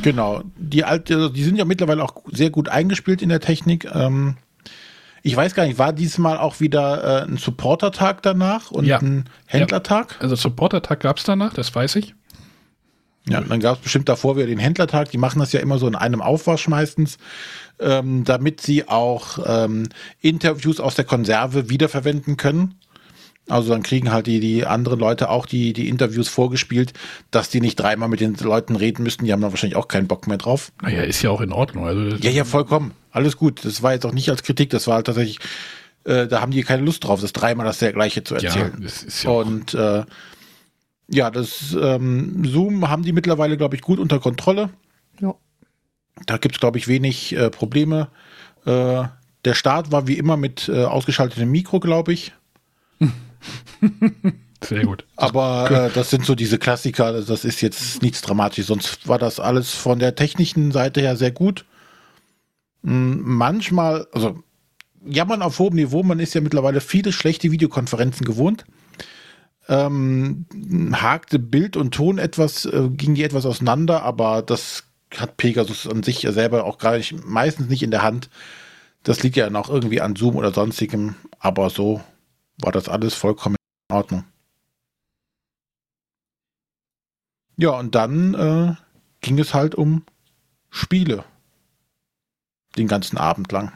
Genau. 0.03 0.43
Die 0.57 0.85
alte, 0.85 1.15
also 1.17 1.29
die 1.31 1.43
sind 1.45 1.57
ja 1.57 1.65
mittlerweile 1.65 2.03
auch 2.03 2.15
sehr 2.33 2.51
gut 2.51 2.69
eingespielt 2.69 3.23
in 3.23 3.29
der 3.29 3.41
Technik. 3.41 3.87
Ähm, 3.93 4.37
ich 5.23 5.37
weiß 5.37 5.55
gar 5.55 5.67
nicht, 5.67 5.79
war 5.79 5.93
diesmal 5.93 6.39
auch 6.39 6.61
wieder 6.61 7.23
äh, 7.23 7.29
ein 7.29 7.37
Supporter-Tag 7.39 8.23
danach 8.23 8.71
und 8.71 8.87
Ja. 8.87 8.99
ein 8.99 9.25
Händlertag? 9.47 10.17
Also, 10.21 10.37
Supporter-Tag 10.37 11.01
gab 11.01 11.19
es 11.19 11.25
danach, 11.25 11.53
das 11.55 11.75
weiß 11.75 11.97
ich. 11.97 12.15
Ja, 13.31 13.41
dann 13.41 13.61
gab 13.61 13.77
es 13.79 13.83
bestimmt 13.83 14.09
davor 14.09 14.37
wieder 14.37 14.47
den 14.47 14.59
Händlertag. 14.59 15.11
Die 15.11 15.19
machen 15.19 15.39
das 15.39 15.53
ja 15.53 15.61
immer 15.61 15.79
so 15.79 15.87
in 15.87 15.95
einem 15.95 16.23
Aufwasch 16.23 16.69
meistens, 16.69 17.19
ähm, 17.79 18.25
damit 18.25 18.61
sie 18.61 18.89
auch 18.89 19.39
ähm, 19.47 19.89
Interviews 20.21 20.81
aus 20.81 20.95
der 20.95 21.05
Konserve 21.05 21.69
wiederverwenden 21.71 22.37
können. 22.37 22.75
Also 23.49 23.71
dann 23.71 23.83
kriegen 23.83 24.13
halt 24.13 24.27
die, 24.27 24.41
die 24.41 24.67
anderen 24.67 24.99
Leute 24.99 25.31
auch 25.31 25.47
die, 25.47 25.73
die 25.73 25.89
Interviews 25.89 26.29
vorgespielt, 26.29 26.93
dass 27.31 27.49
die 27.49 27.61
nicht 27.61 27.77
dreimal 27.77 28.09
mit 28.09 28.21
den 28.21 28.35
Leuten 28.35 28.77
reden 28.77 29.03
müssten. 29.03 29.25
Die 29.25 29.33
haben 29.33 29.41
dann 29.41 29.53
wahrscheinlich 29.53 29.77
auch 29.77 29.89
keinen 29.89 30.07
Bock 30.07 30.27
mehr 30.27 30.37
drauf. 30.37 30.71
Naja, 30.83 31.03
ist 31.03 31.23
ja 31.23 31.31
auch 31.31 31.41
in 31.41 31.53
Ordnung. 31.53 31.87
Also, 31.87 32.17
Ja, 32.17 32.31
ja, 32.31 32.45
vollkommen. 32.45 32.93
Alles 33.11 33.37
gut. 33.37 33.65
Das 33.65 33.83
war 33.83 33.95
jetzt 33.95 34.05
auch 34.05 34.13
nicht 34.13 34.29
als 34.29 34.43
Kritik. 34.43 34.71
Das 34.71 34.87
war 34.87 34.97
halt 34.97 35.07
tatsächlich, 35.07 35.39
äh, 36.05 36.27
da 36.27 36.43
haben 36.43 36.53
die 36.53 36.63
keine 36.63 36.83
Lust 36.83 37.05
drauf, 37.05 37.23
das 37.23 37.33
dreimal 37.33 37.65
das 37.65 37.79
der 37.79 37.93
gleiche 37.93 38.23
zu 38.23 38.35
ja, 38.35 38.43
erzählen. 38.43 38.79
das 38.83 39.03
ist 39.03 39.23
ja 39.23 39.31
Und 39.31 39.73
äh, 39.73 40.05
ja, 41.11 41.31
das 41.31 41.77
ähm, 41.81 42.45
Zoom 42.45 42.89
haben 42.89 43.03
die 43.03 43.13
mittlerweile, 43.13 43.57
glaube 43.57 43.77
ich, 43.77 43.83
gut 43.83 43.99
unter 43.99 44.21
Kontrolle. 44.21 44.71
ja. 45.21 45.35
Da 46.27 46.37
gibt 46.37 46.57
es, 46.57 46.61
glaube 46.61 46.79
ich, 46.79 46.89
wenig 46.89 47.33
äh, 47.37 47.49
Probleme. 47.49 48.09
Äh, 48.67 49.05
der 49.45 49.55
Start 49.55 49.93
war 49.93 50.09
wie 50.09 50.19
immer 50.19 50.37
mit 50.37 50.69
äh, 50.69 50.85
ausgeschaltetem 50.85 51.49
Mikro, 51.49 51.79
glaube 51.79 52.13
ich. 52.13 52.33
sehr 54.65 54.85
gut. 54.85 55.05
Aber 55.17 55.71
äh, 55.71 55.91
das 55.95 56.11
sind 56.11 56.25
so 56.27 56.35
diese 56.35 56.59
Klassiker. 56.59 57.13
Das 57.23 57.45
ist 57.45 57.61
jetzt 57.61 58.03
nichts 58.03 58.21
Dramatisches. 58.21 58.67
Sonst 58.67 59.07
war 59.07 59.19
das 59.19 59.39
alles 59.39 59.75
von 59.75 60.01
der 60.01 60.17
technischen 60.17 60.73
Seite 60.73 61.01
her 61.01 61.17
sehr 61.17 61.31
gut. 61.31 61.65
Mm, 62.83 63.21
Manchmal, 63.21 64.09
also 64.13 64.43
jammern 65.07 65.43
auf 65.43 65.59
hohem 65.61 65.77
Niveau. 65.77 66.03
Man 66.03 66.19
ist 66.19 66.35
ja 66.35 66.41
mittlerweile 66.41 66.81
viele 66.81 67.13
schlechte 67.13 67.53
Videokonferenzen 67.53 68.27
gewohnt. 68.27 68.65
Ähm, 69.69 70.47
hakte 70.95 71.39
Bild 71.39 71.77
und 71.77 71.95
Ton 71.95 72.19
etwas, 72.19 72.65
äh, 72.65 72.89
ging 72.91 73.15
die 73.15 73.25
etwas 73.25 73.45
auseinander, 73.45 74.03
aber 74.03 74.43
das 74.43 74.85
hat 75.17 75.37
Pegasus 75.37 75.87
an 75.87 76.03
sich 76.03 76.23
ja 76.23 76.33
selber 76.33 76.65
auch 76.65 76.79
gar 76.79 76.97
nicht, 76.97 77.25
meistens 77.25 77.69
nicht 77.69 77.83
in 77.83 77.91
der 77.91 78.03
Hand. 78.03 78.31
Das 79.03 79.23
liegt 79.23 79.37
ja 79.37 79.53
auch 79.55 79.69
irgendwie 79.69 80.01
an 80.01 80.17
Zoom 80.17 80.37
oder 80.37 80.53
sonstigem, 80.53 81.15
aber 81.39 81.71
so 81.71 82.03
war 82.59 82.73
das 82.73 82.89
alles 82.89 83.15
vollkommen 83.15 83.57
in 83.89 83.97
Ordnung. 83.97 84.25
Ja, 87.57 87.71
und 87.71 87.95
dann 87.95 88.35
äh, 88.35 88.75
ging 89.21 89.39
es 89.39 89.53
halt 89.53 89.75
um 89.75 90.05
Spiele. 90.71 91.25
Den 92.77 92.87
ganzen 92.87 93.19
Abend 93.19 93.51
lang. 93.51 93.73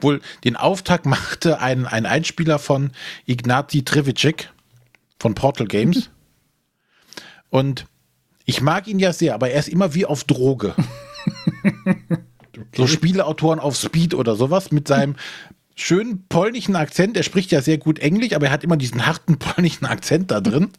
Wohl, 0.00 0.20
den 0.44 0.56
Auftakt 0.56 1.06
machte 1.06 1.60
ein, 1.60 1.86
ein 1.86 2.06
Einspieler 2.06 2.58
von 2.58 2.92
Ignazi 3.26 3.84
Trevicek 3.84 4.52
von 5.18 5.34
Portal 5.34 5.66
Games. 5.66 6.10
Und 7.50 7.86
ich 8.44 8.60
mag 8.60 8.86
ihn 8.86 8.98
ja 8.98 9.12
sehr, 9.12 9.34
aber 9.34 9.50
er 9.50 9.60
ist 9.60 9.68
immer 9.68 9.94
wie 9.94 10.06
auf 10.06 10.24
Droge. 10.24 10.74
So 12.74 12.86
Spieleautoren 12.86 13.60
auf 13.60 13.76
Speed 13.76 14.14
oder 14.14 14.34
sowas 14.34 14.72
mit 14.72 14.88
seinem 14.88 15.16
schönen 15.74 16.26
polnischen 16.28 16.76
Akzent. 16.76 17.16
Er 17.16 17.22
spricht 17.22 17.52
ja 17.52 17.62
sehr 17.62 17.78
gut 17.78 17.98
Englisch, 17.98 18.32
aber 18.32 18.46
er 18.46 18.52
hat 18.52 18.64
immer 18.64 18.76
diesen 18.76 19.06
harten 19.06 19.38
polnischen 19.38 19.86
Akzent 19.86 20.30
da 20.30 20.40
drin. 20.40 20.70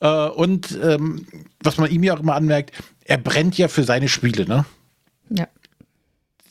Äh, 0.00 0.28
und 0.28 0.78
ähm, 0.82 1.26
was 1.62 1.78
man 1.78 1.90
ihm 1.90 2.02
ja 2.02 2.14
auch 2.14 2.20
immer 2.20 2.34
anmerkt, 2.34 2.72
er 3.04 3.18
brennt 3.18 3.56
ja 3.58 3.68
für 3.68 3.84
seine 3.84 4.08
Spiele, 4.08 4.46
ne? 4.46 4.64
Ja. 5.30 5.48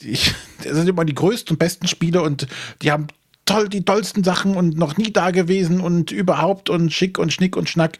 Ich, 0.03 0.33
das 0.63 0.73
sind 0.73 0.87
immer 0.87 1.05
die 1.05 1.15
größten 1.15 1.55
und 1.55 1.59
besten 1.59 1.87
Spiele 1.87 2.21
und 2.21 2.47
die 2.81 2.91
haben 2.91 3.07
toll 3.45 3.69
die 3.69 3.83
tollsten 3.83 4.23
Sachen 4.23 4.55
und 4.55 4.77
noch 4.77 4.97
nie 4.97 5.11
da 5.11 5.31
gewesen 5.31 5.81
und 5.81 6.11
überhaupt 6.11 6.69
und 6.69 6.91
schick 6.91 7.17
und 7.17 7.33
schnick 7.33 7.57
und 7.57 7.69
schnack. 7.69 7.99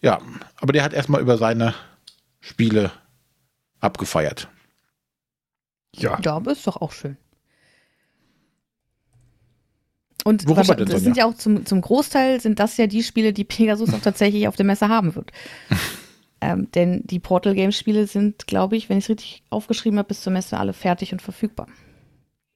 Ja, 0.00 0.20
aber 0.56 0.72
der 0.72 0.82
hat 0.82 0.92
erstmal 0.92 1.20
über 1.20 1.36
seine 1.38 1.74
Spiele 2.40 2.90
abgefeiert. 3.80 4.48
Ja. 5.94 6.18
Ja, 6.22 6.36
aber 6.36 6.52
ist 6.52 6.66
doch 6.66 6.80
auch 6.80 6.92
schön. 6.92 7.16
Und 10.24 10.46
Worüber 10.46 10.74
denn, 10.74 10.86
das 10.86 11.02
sind 11.02 11.16
ja 11.16 11.24
auch 11.24 11.34
zum, 11.34 11.64
zum 11.64 11.80
Großteil 11.80 12.40
sind 12.40 12.58
das 12.58 12.76
ja 12.76 12.86
die 12.86 13.02
Spiele, 13.02 13.32
die 13.32 13.44
Pegasus 13.44 13.92
auch 13.92 14.00
tatsächlich 14.00 14.48
auf 14.48 14.56
der 14.56 14.66
Messe 14.66 14.88
haben 14.88 15.14
wird. 15.14 15.32
ähm, 16.40 16.68
denn 16.74 17.02
die 17.04 17.18
Portal 17.18 17.54
Games 17.54 17.76
Spiele 17.76 18.06
sind, 18.06 18.46
glaube 18.46 18.76
ich, 18.76 18.88
wenn 18.88 18.98
ich 18.98 19.04
es 19.04 19.10
richtig 19.10 19.42
aufgeschrieben 19.50 19.98
habe, 19.98 20.08
bis 20.08 20.22
zur 20.22 20.32
Messe 20.32 20.58
alle 20.58 20.72
fertig 20.72 21.12
und 21.12 21.20
verfügbar. 21.20 21.66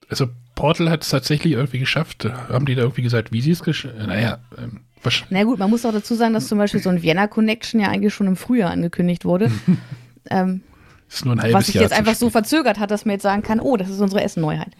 Also 0.09 0.27
Portal 0.55 0.89
hat 0.89 1.03
es 1.03 1.09
tatsächlich 1.09 1.53
irgendwie 1.53 1.79
geschafft. 1.79 2.25
Haben 2.25 2.65
die 2.65 2.75
da 2.75 2.83
irgendwie 2.83 3.01
gesagt, 3.01 3.31
wie 3.31 3.41
sie 3.41 3.51
es 3.51 3.63
geschafft 3.63 3.95
Naja, 3.97 4.39
ähm, 4.57 4.81
wahrscheinlich. 5.03 5.31
Na 5.31 5.43
gut, 5.43 5.59
man 5.59 5.69
muss 5.69 5.85
auch 5.85 5.91
dazu 5.91 6.15
sagen, 6.15 6.33
dass 6.33 6.47
zum 6.47 6.57
Beispiel 6.57 6.81
so 6.81 6.89
ein 6.89 7.01
Vienna 7.01 7.27
Connection 7.27 7.79
ja 7.79 7.89
eigentlich 7.89 8.13
schon 8.13 8.27
im 8.27 8.35
Frühjahr 8.35 8.71
angekündigt 8.71 9.25
wurde. 9.25 9.51
ähm, 10.29 10.61
Ist 11.09 11.25
nur 11.25 11.35
ein 11.35 11.41
halbes 11.41 11.55
was 11.55 11.65
sich 11.67 11.75
Jahr 11.75 11.83
jetzt 11.83 11.93
einfach 11.93 12.15
so 12.15 12.29
verzögert 12.29 12.79
hat, 12.79 12.91
dass 12.91 13.05
man 13.05 13.13
jetzt 13.13 13.23
sagen 13.23 13.41
kann, 13.41 13.59
oh, 13.59 13.77
das 13.77 13.89
ist 13.89 13.99
unsere 13.99 14.23
Essen-Neuheit. 14.23 14.73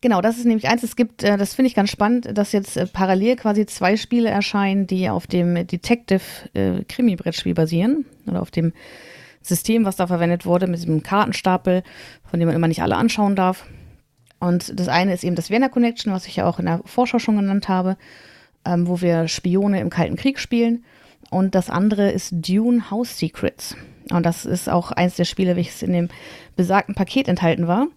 Genau, 0.00 0.20
das 0.20 0.38
ist 0.38 0.44
nämlich 0.44 0.68
eins. 0.68 0.82
Es 0.82 0.94
gibt, 0.94 1.24
äh, 1.24 1.36
das 1.36 1.54
finde 1.54 1.68
ich 1.68 1.74
ganz 1.74 1.90
spannend, 1.90 2.28
dass 2.36 2.52
jetzt 2.52 2.76
äh, 2.76 2.86
parallel 2.86 3.36
quasi 3.36 3.66
zwei 3.66 3.96
Spiele 3.96 4.28
erscheinen, 4.28 4.86
die 4.86 5.08
auf 5.08 5.26
dem 5.26 5.66
Detective-Krimi-Brettspiel 5.66 7.54
basieren 7.54 8.04
oder 8.26 8.40
auf 8.40 8.50
dem 8.50 8.72
System, 9.42 9.84
was 9.84 9.96
da 9.96 10.06
verwendet 10.06 10.46
wurde, 10.46 10.66
mit 10.66 10.78
diesem 10.78 11.02
Kartenstapel, 11.02 11.82
von 12.30 12.38
dem 12.38 12.46
man 12.48 12.56
immer 12.56 12.68
nicht 12.68 12.82
alle 12.82 12.96
anschauen 12.96 13.34
darf. 13.34 13.66
Und 14.38 14.78
das 14.78 14.88
eine 14.88 15.14
ist 15.14 15.24
eben 15.24 15.34
das 15.34 15.50
Vienna 15.50 15.68
Connection, 15.68 16.12
was 16.12 16.26
ich 16.26 16.36
ja 16.36 16.46
auch 16.46 16.60
in 16.60 16.66
der 16.66 16.80
Vorschau 16.84 17.18
schon 17.18 17.36
genannt 17.36 17.68
habe, 17.68 17.96
ähm, 18.64 18.86
wo 18.86 19.00
wir 19.00 19.26
Spione 19.26 19.80
im 19.80 19.90
Kalten 19.90 20.16
Krieg 20.16 20.38
spielen. 20.38 20.84
Und 21.30 21.54
das 21.54 21.70
andere 21.70 22.10
ist 22.10 22.32
Dune 22.32 22.90
House 22.90 23.18
Secrets. 23.18 23.76
Und 24.10 24.24
das 24.24 24.46
ist 24.46 24.68
auch 24.68 24.92
eins 24.92 25.16
der 25.16 25.24
Spiele, 25.24 25.56
welches 25.56 25.82
in 25.82 25.92
dem 25.92 26.08
besagten 26.56 26.94
Paket 26.94 27.26
enthalten 27.26 27.66
war. 27.66 27.88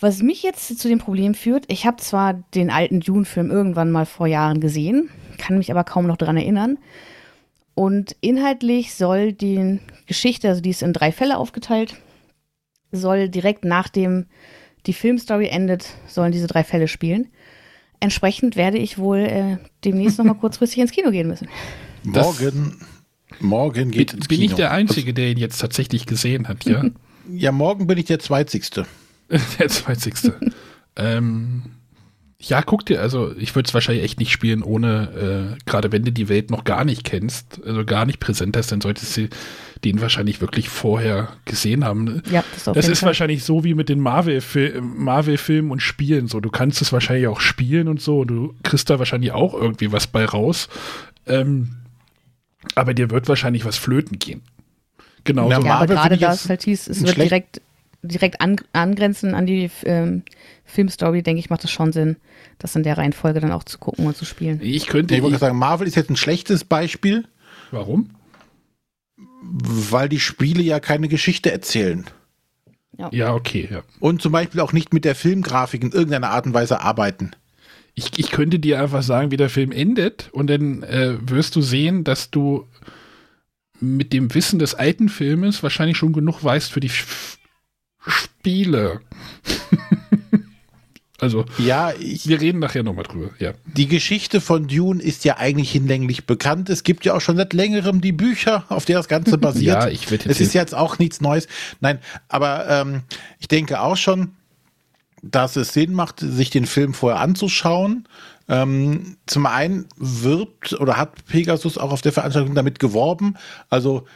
Was 0.00 0.22
mich 0.22 0.42
jetzt 0.42 0.78
zu 0.78 0.88
dem 0.88 0.98
Problem 0.98 1.34
führt, 1.34 1.64
ich 1.68 1.84
habe 1.86 1.96
zwar 1.96 2.34
den 2.54 2.70
alten 2.70 3.00
Dune-Film 3.00 3.50
irgendwann 3.50 3.90
mal 3.90 4.06
vor 4.06 4.26
Jahren 4.28 4.60
gesehen, 4.60 5.10
kann 5.38 5.58
mich 5.58 5.70
aber 5.72 5.82
kaum 5.84 6.06
noch 6.06 6.16
dran 6.16 6.36
erinnern. 6.36 6.78
Und 7.74 8.14
inhaltlich 8.20 8.94
soll 8.94 9.32
die 9.32 9.80
Geschichte, 10.06 10.48
also 10.48 10.60
die 10.60 10.70
ist 10.70 10.82
in 10.82 10.92
drei 10.92 11.10
Fälle 11.12 11.36
aufgeteilt, 11.36 11.96
soll 12.92 13.28
direkt 13.28 13.64
nachdem 13.64 14.26
die 14.86 14.92
Filmstory 14.92 15.48
endet, 15.48 15.86
sollen 16.06 16.32
diese 16.32 16.46
drei 16.46 16.64
Fälle 16.64 16.88
spielen. 16.88 17.28
Entsprechend 18.00 18.54
werde 18.54 18.78
ich 18.78 18.98
wohl 18.98 19.18
äh, 19.18 19.58
demnächst 19.84 20.18
noch 20.18 20.24
mal 20.24 20.34
kurzfristig 20.40 20.78
ins 20.78 20.92
Kino 20.92 21.10
gehen 21.10 21.26
müssen. 21.28 21.48
Das- 22.04 22.24
morgen, 22.24 22.80
morgen 23.40 23.90
geht 23.90 24.08
Bin, 24.10 24.18
ins 24.18 24.28
bin 24.28 24.40
ich 24.40 24.46
Kino. 24.48 24.56
der 24.58 24.70
Einzige, 24.70 25.12
der 25.12 25.30
ihn 25.30 25.38
jetzt 25.38 25.58
tatsächlich 25.58 26.06
gesehen 26.06 26.46
hat, 26.48 26.64
ja? 26.64 26.84
Ja, 27.30 27.52
morgen 27.52 27.86
bin 27.86 27.98
ich 27.98 28.06
der 28.06 28.20
Zweitigste. 28.20 28.86
der 29.58 29.68
20. 29.68 30.32
ähm, 30.96 31.62
ja, 32.40 32.62
guck 32.62 32.86
dir, 32.86 33.00
also 33.02 33.34
ich 33.36 33.54
würde 33.56 33.66
es 33.66 33.74
wahrscheinlich 33.74 34.04
echt 34.04 34.20
nicht 34.20 34.30
spielen, 34.30 34.62
ohne, 34.62 35.56
äh, 35.58 35.64
gerade 35.68 35.90
wenn 35.90 36.04
du 36.04 36.12
die 36.12 36.28
Welt 36.28 36.50
noch 36.52 36.62
gar 36.62 36.84
nicht 36.84 37.02
kennst, 37.02 37.60
also 37.64 37.84
gar 37.84 38.06
nicht 38.06 38.20
präsent 38.20 38.56
hast, 38.56 38.70
dann 38.70 38.80
solltest 38.80 39.16
du 39.16 39.28
den 39.84 40.00
wahrscheinlich 40.00 40.40
wirklich 40.40 40.68
vorher 40.68 41.30
gesehen 41.44 41.84
haben. 41.84 42.22
Ja, 42.30 42.44
das 42.54 42.64
Das 42.64 42.88
ist 42.88 43.00
Fall. 43.00 43.08
wahrscheinlich 43.08 43.42
so 43.44 43.64
wie 43.64 43.74
mit 43.74 43.88
den 43.88 44.00
Marvel-Filmen 44.00 45.02
Marvel 45.02 45.38
und 45.70 45.80
Spielen. 45.82 46.28
So, 46.28 46.40
du 46.40 46.50
kannst 46.50 46.80
es 46.82 46.92
wahrscheinlich 46.92 47.26
auch 47.26 47.40
spielen 47.40 47.88
und 47.88 48.00
so. 48.00 48.20
Und 48.20 48.28
du 48.28 48.54
kriegst 48.62 48.88
da 48.90 48.98
wahrscheinlich 48.98 49.32
auch 49.32 49.54
irgendwie 49.54 49.92
was 49.92 50.06
bei 50.06 50.24
raus. 50.24 50.68
Ähm, 51.26 51.76
aber 52.74 52.94
dir 52.94 53.10
wird 53.10 53.28
wahrscheinlich 53.28 53.64
was 53.64 53.76
flöten 53.76 54.18
gehen. 54.18 54.42
Genau. 55.24 55.50
Ja, 55.50 55.58
aber 55.58 55.86
gerade 55.86 56.16
da 56.16 56.32
es 56.32 56.48
halt 56.48 56.62
hieß, 56.64 56.88
es 56.88 57.00
wird 57.00 57.10
schlecht- 57.14 57.30
direkt, 57.30 57.60
direkt 58.08 58.40
an, 58.40 58.56
angrenzen 58.72 59.34
an 59.34 59.46
die 59.46 59.70
ähm, 59.84 60.22
Filmstory, 60.64 61.22
denke 61.22 61.40
ich, 61.40 61.50
macht 61.50 61.64
es 61.64 61.70
schon 61.70 61.92
Sinn, 61.92 62.16
das 62.58 62.74
in 62.76 62.82
der 62.82 62.98
Reihenfolge 62.98 63.40
dann 63.40 63.52
auch 63.52 63.64
zu 63.64 63.78
gucken 63.78 64.06
und 64.06 64.16
zu 64.16 64.24
spielen. 64.24 64.60
ich 64.62 64.86
könnte. 64.86 65.14
Ich 65.14 65.22
wollte 65.22 65.38
sagen, 65.38 65.58
Marvel 65.58 65.86
ist 65.86 65.96
jetzt 65.96 66.10
ein 66.10 66.16
schlechtes 66.16 66.64
Beispiel, 66.64 67.24
warum? 67.70 68.10
weil 69.40 70.08
die 70.08 70.20
Spiele 70.20 70.62
ja 70.62 70.80
keine 70.80 71.08
Geschichte 71.08 71.52
erzählen. 71.52 72.04
Ja, 73.12 73.32
okay, 73.34 73.68
ja. 73.70 73.82
Und 74.00 74.20
zum 74.20 74.32
Beispiel 74.32 74.60
auch 74.60 74.72
nicht 74.72 74.92
mit 74.92 75.04
der 75.04 75.14
Filmgrafik 75.14 75.84
in 75.84 75.92
irgendeiner 75.92 76.30
Art 76.30 76.46
und 76.46 76.54
Weise 76.54 76.80
arbeiten. 76.80 77.30
Ich, 77.94 78.18
ich 78.18 78.30
könnte 78.32 78.58
dir 78.58 78.80
einfach 78.80 79.02
sagen, 79.02 79.30
wie 79.30 79.36
der 79.36 79.50
Film 79.50 79.70
endet 79.70 80.30
und 80.32 80.48
dann 80.48 80.82
äh, 80.82 81.16
wirst 81.20 81.54
du 81.54 81.62
sehen, 81.62 82.02
dass 82.02 82.30
du 82.30 82.66
mit 83.80 84.12
dem 84.12 84.34
Wissen 84.34 84.58
des 84.58 84.74
alten 84.74 85.08
Filmes 85.08 85.62
wahrscheinlich 85.62 85.96
schon 85.96 86.12
genug 86.12 86.42
weißt 86.42 86.72
für 86.72 86.80
die 86.80 86.90
Spiele. 88.08 89.00
also, 91.20 91.44
Ja, 91.58 91.92
ich, 91.98 92.26
wir 92.28 92.40
reden 92.40 92.58
nachher 92.58 92.82
nochmal 92.82 93.04
drüber, 93.04 93.30
ja. 93.38 93.52
die 93.66 93.86
Geschichte 93.86 94.40
von 94.40 94.66
Dune 94.68 95.02
ist 95.02 95.24
ja 95.24 95.36
eigentlich 95.36 95.70
hinlänglich 95.70 96.26
bekannt. 96.26 96.70
Es 96.70 96.82
gibt 96.82 97.04
ja 97.04 97.14
auch 97.14 97.20
schon 97.20 97.36
seit 97.36 97.52
längerem 97.52 98.00
die 98.00 98.12
Bücher, 98.12 98.64
auf 98.68 98.84
der 98.84 98.96
das 98.98 99.08
Ganze 99.08 99.38
basiert. 99.38 99.82
Ja, 99.82 99.88
ich 99.88 100.10
jetzt 100.10 100.26
Es 100.26 100.40
ist 100.40 100.54
jetzt 100.54 100.74
auch 100.74 100.98
nichts 100.98 101.20
Neues. 101.20 101.46
Nein, 101.80 101.98
aber 102.28 102.68
ähm, 102.68 103.02
ich 103.38 103.48
denke 103.48 103.80
auch 103.80 103.96
schon, 103.96 104.32
dass 105.22 105.56
es 105.56 105.72
Sinn 105.72 105.92
macht, 105.92 106.20
sich 106.20 106.50
den 106.50 106.66
Film 106.66 106.94
vorher 106.94 107.20
anzuschauen. 107.20 108.06
Ähm, 108.48 109.16
zum 109.26 109.46
einen 109.46 109.86
wirbt 109.96 110.72
oder 110.74 110.96
hat 110.96 111.26
Pegasus 111.26 111.76
auch 111.76 111.92
auf 111.92 112.00
der 112.00 112.12
Veranstaltung 112.12 112.54
damit 112.54 112.78
geworben. 112.78 113.34
Also 113.68 114.06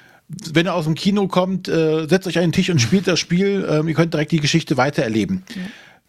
wenn 0.52 0.66
er 0.66 0.74
aus 0.74 0.84
dem 0.84 0.94
Kino 0.94 1.28
kommt, 1.28 1.68
äh, 1.68 2.06
setzt 2.08 2.26
euch 2.26 2.38
an 2.38 2.44
den 2.44 2.52
Tisch 2.52 2.70
und 2.70 2.80
spielt 2.80 3.06
das 3.06 3.18
Spiel. 3.20 3.66
Ähm, 3.68 3.88
ihr 3.88 3.94
könnt 3.94 4.14
direkt 4.14 4.32
die 4.32 4.40
Geschichte 4.40 4.76
weitererleben. 4.76 5.42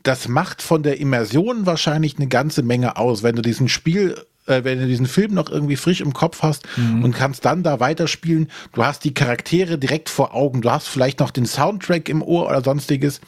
Das 0.04 0.28
macht 0.28 0.62
von 0.62 0.84
der 0.84 1.00
Immersion 1.00 1.66
wahrscheinlich 1.66 2.18
eine 2.18 2.28
ganze 2.28 2.62
Menge 2.64 2.98
aus, 2.98 3.24
wenn 3.24 3.36
du 3.36 3.42
diesen 3.42 3.70
Spiel, 3.70 4.16
äh, 4.48 4.64
wenn 4.66 4.80
du 4.80 4.88
diesen 4.88 5.06
Film 5.06 5.34
noch 5.34 5.50
irgendwie 5.50 5.78
frisch 5.78 6.02
im 6.02 6.14
Kopf 6.14 6.42
hast 6.42 6.68
und 6.78 7.14
kannst 7.16 7.46
dann 7.46 7.64
da 7.64 7.80
weiterspielen. 7.80 8.50
Du 8.74 8.84
hast 8.86 9.04
die 9.06 9.14
Charaktere 9.14 9.78
direkt 9.78 10.10
vor 10.10 10.34
Augen. 10.36 10.62
Du 10.62 10.70
hast 10.72 10.88
vielleicht 10.88 11.20
noch 11.20 11.32
den 11.32 11.46
Soundtrack 11.46 12.10
im 12.10 12.22
Ohr 12.22 12.48
oder 12.50 12.62
sonstiges. 12.62 13.22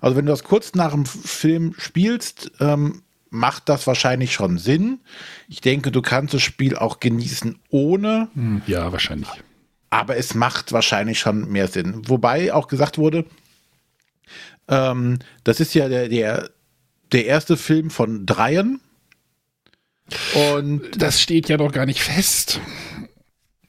Also 0.00 0.16
wenn 0.16 0.24
du 0.26 0.32
das 0.32 0.44
kurz 0.44 0.74
nach 0.74 0.92
dem 0.92 1.04
Film 1.04 1.74
spielst, 1.76 2.50
ähm, 2.60 3.02
macht 3.28 3.68
das 3.68 3.86
wahrscheinlich 3.86 4.32
schon 4.32 4.58
Sinn. 4.58 5.00
Ich 5.48 5.60
denke, 5.60 5.90
du 5.90 6.02
kannst 6.02 6.34
das 6.34 6.42
Spiel 6.42 6.76
auch 6.76 7.00
genießen 7.00 7.58
ohne. 7.70 8.28
Hm, 8.34 8.62
Ja, 8.66 8.92
wahrscheinlich. 8.92 9.28
Aber 9.92 10.16
es 10.16 10.34
macht 10.34 10.72
wahrscheinlich 10.72 11.18
schon 11.18 11.52
mehr 11.52 11.68
Sinn. 11.68 12.08
Wobei 12.08 12.54
auch 12.54 12.66
gesagt 12.66 12.96
wurde, 12.96 13.26
ähm, 14.66 15.18
das 15.44 15.60
ist 15.60 15.74
ja 15.74 15.86
der, 15.90 16.08
der, 16.08 16.48
der 17.12 17.26
erste 17.26 17.58
Film 17.58 17.90
von 17.90 18.24
dreien. 18.24 18.80
Und 20.54 20.82
Das 20.96 21.20
steht 21.20 21.50
ja 21.50 21.58
noch 21.58 21.72
gar 21.72 21.84
nicht 21.84 22.00
fest. 22.00 22.58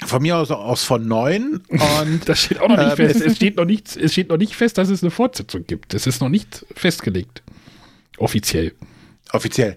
von 0.06 0.22
mir 0.22 0.38
aus, 0.38 0.50
aus 0.50 0.86
von 0.86 1.06
neun. 1.06 1.62
Und 1.68 2.22
Das 2.26 2.44
steht 2.44 2.60
auch 2.62 2.70
noch 2.70 2.78
nicht 2.78 3.00
Ähm, 3.00 3.10
fest. 3.10 3.20
Es 3.22 3.36
steht 3.36 3.58
noch, 3.58 3.66
nicht, 3.66 3.98
es 3.98 4.14
steht 4.14 4.30
noch 4.30 4.38
nicht 4.38 4.56
fest, 4.56 4.78
dass 4.78 4.88
es 4.88 5.04
eine 5.04 5.12
Fortsetzung 5.12 5.68
gibt. 5.68 5.94
Es 5.94 6.08
ist 6.08 6.22
noch 6.22 6.30
nicht 6.30 6.66
festgelegt. 6.74 7.44
Offiziell. 8.18 8.74
offiziell. 9.34 9.76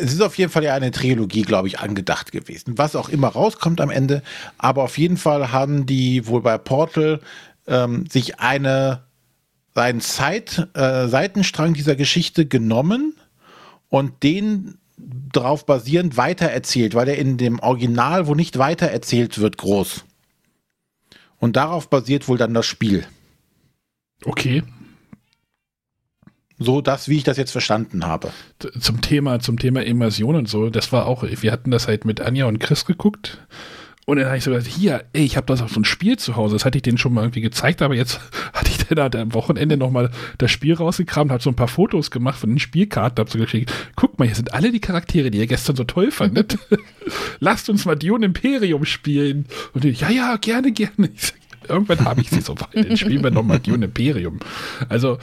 Es 0.00 0.12
ist 0.12 0.20
auf 0.20 0.38
jeden 0.38 0.50
Fall 0.50 0.64
ja 0.64 0.74
eine 0.74 0.90
Trilogie, 0.90 1.42
glaube 1.42 1.68
ich, 1.68 1.80
angedacht 1.80 2.32
gewesen. 2.32 2.78
Was 2.78 2.96
auch 2.96 3.08
immer 3.08 3.28
rauskommt 3.28 3.80
am 3.80 3.90
Ende. 3.90 4.22
Aber 4.58 4.84
auf 4.84 4.98
jeden 4.98 5.16
Fall 5.16 5.52
haben 5.52 5.86
die 5.86 6.26
wohl 6.26 6.42
bei 6.42 6.58
Portal 6.58 7.20
ähm, 7.66 8.06
sich 8.06 8.40
eine, 8.40 9.04
einen 9.74 10.00
Zeit, 10.00 10.68
äh, 10.74 11.08
Seitenstrang 11.08 11.74
dieser 11.74 11.96
Geschichte 11.96 12.46
genommen 12.46 13.14
und 13.88 14.22
den 14.22 14.78
darauf 14.96 15.66
basierend 15.66 16.16
weitererzählt, 16.16 16.94
weil 16.94 17.08
er 17.08 17.18
in 17.18 17.36
dem 17.36 17.58
Original, 17.58 18.26
wo 18.26 18.34
nicht 18.34 18.58
weitererzählt 18.58 19.38
wird, 19.38 19.58
groß. 19.58 20.04
Und 21.38 21.56
darauf 21.56 21.90
basiert 21.90 22.28
wohl 22.28 22.38
dann 22.38 22.54
das 22.54 22.66
Spiel. 22.66 23.04
Okay. 24.24 24.62
So 26.58 26.80
das, 26.80 27.08
wie 27.08 27.16
ich 27.16 27.24
das 27.24 27.36
jetzt 27.36 27.52
verstanden 27.52 28.06
habe. 28.06 28.30
Zum 28.78 29.00
Thema, 29.00 29.40
zum 29.40 29.58
Thema 29.58 29.82
Immersion 29.82 30.36
und 30.36 30.48
so, 30.48 30.70
das 30.70 30.92
war 30.92 31.06
auch, 31.06 31.24
wir 31.24 31.52
hatten 31.52 31.70
das 31.70 31.88
halt 31.88 32.04
mit 32.04 32.20
Anja 32.20 32.46
und 32.46 32.58
Chris 32.58 32.84
geguckt. 32.84 33.38
Und 34.04 34.16
dann 34.16 34.26
habe 34.26 34.36
ich 34.36 34.42
so 34.42 34.50
gesagt, 34.50 34.66
hier, 34.66 35.04
ey, 35.12 35.22
ich 35.22 35.36
habe 35.36 35.46
das 35.46 35.62
auf 35.62 35.70
so 35.70 35.80
ein 35.80 35.84
Spiel 35.84 36.18
zu 36.18 36.34
Hause. 36.34 36.56
Das 36.56 36.64
hatte 36.64 36.76
ich 36.76 36.82
denen 36.82 36.98
schon 36.98 37.14
mal 37.14 37.22
irgendwie 37.22 37.40
gezeigt, 37.40 37.82
aber 37.82 37.94
jetzt 37.94 38.20
hatte 38.52 38.68
ich 38.70 38.78
dann 38.78 38.98
halt 38.98 39.14
am 39.14 39.32
Wochenende 39.32 39.76
nochmal 39.76 40.10
das 40.38 40.50
Spiel 40.50 40.74
rausgekramt, 40.74 41.30
habe 41.30 41.42
so 41.42 41.50
ein 41.50 41.56
paar 41.56 41.68
Fotos 41.68 42.10
gemacht 42.10 42.38
von 42.38 42.50
den 42.50 42.58
Spielkarten, 42.58 43.20
habe 43.20 43.30
so 43.30 43.38
geschickt, 43.38 43.72
guck 43.94 44.18
mal, 44.18 44.24
hier 44.26 44.34
sind 44.34 44.54
alle 44.54 44.72
die 44.72 44.80
Charaktere, 44.80 45.30
die 45.30 45.38
ihr 45.38 45.46
gestern 45.46 45.76
so 45.76 45.84
toll 45.84 46.10
fandet. 46.10 46.58
Lasst 47.40 47.70
uns 47.70 47.84
mal 47.84 47.94
Dune 47.94 48.26
Imperium 48.26 48.84
spielen. 48.84 49.46
Und 49.72 49.84
die, 49.84 49.90
ja, 49.90 50.10
ja, 50.10 50.36
gerne, 50.36 50.72
gerne. 50.72 51.10
Sag, 51.16 51.36
irgendwann 51.68 52.04
habe 52.04 52.22
ich 52.22 52.30
sie 52.30 52.40
so 52.40 52.56
weit, 52.58 52.88
dann 52.88 52.96
spielen 52.96 53.22
wir 53.22 53.30
nochmal 53.30 53.60
Dune 53.60 53.84
Imperium. 53.84 54.40
Also, 54.88 55.18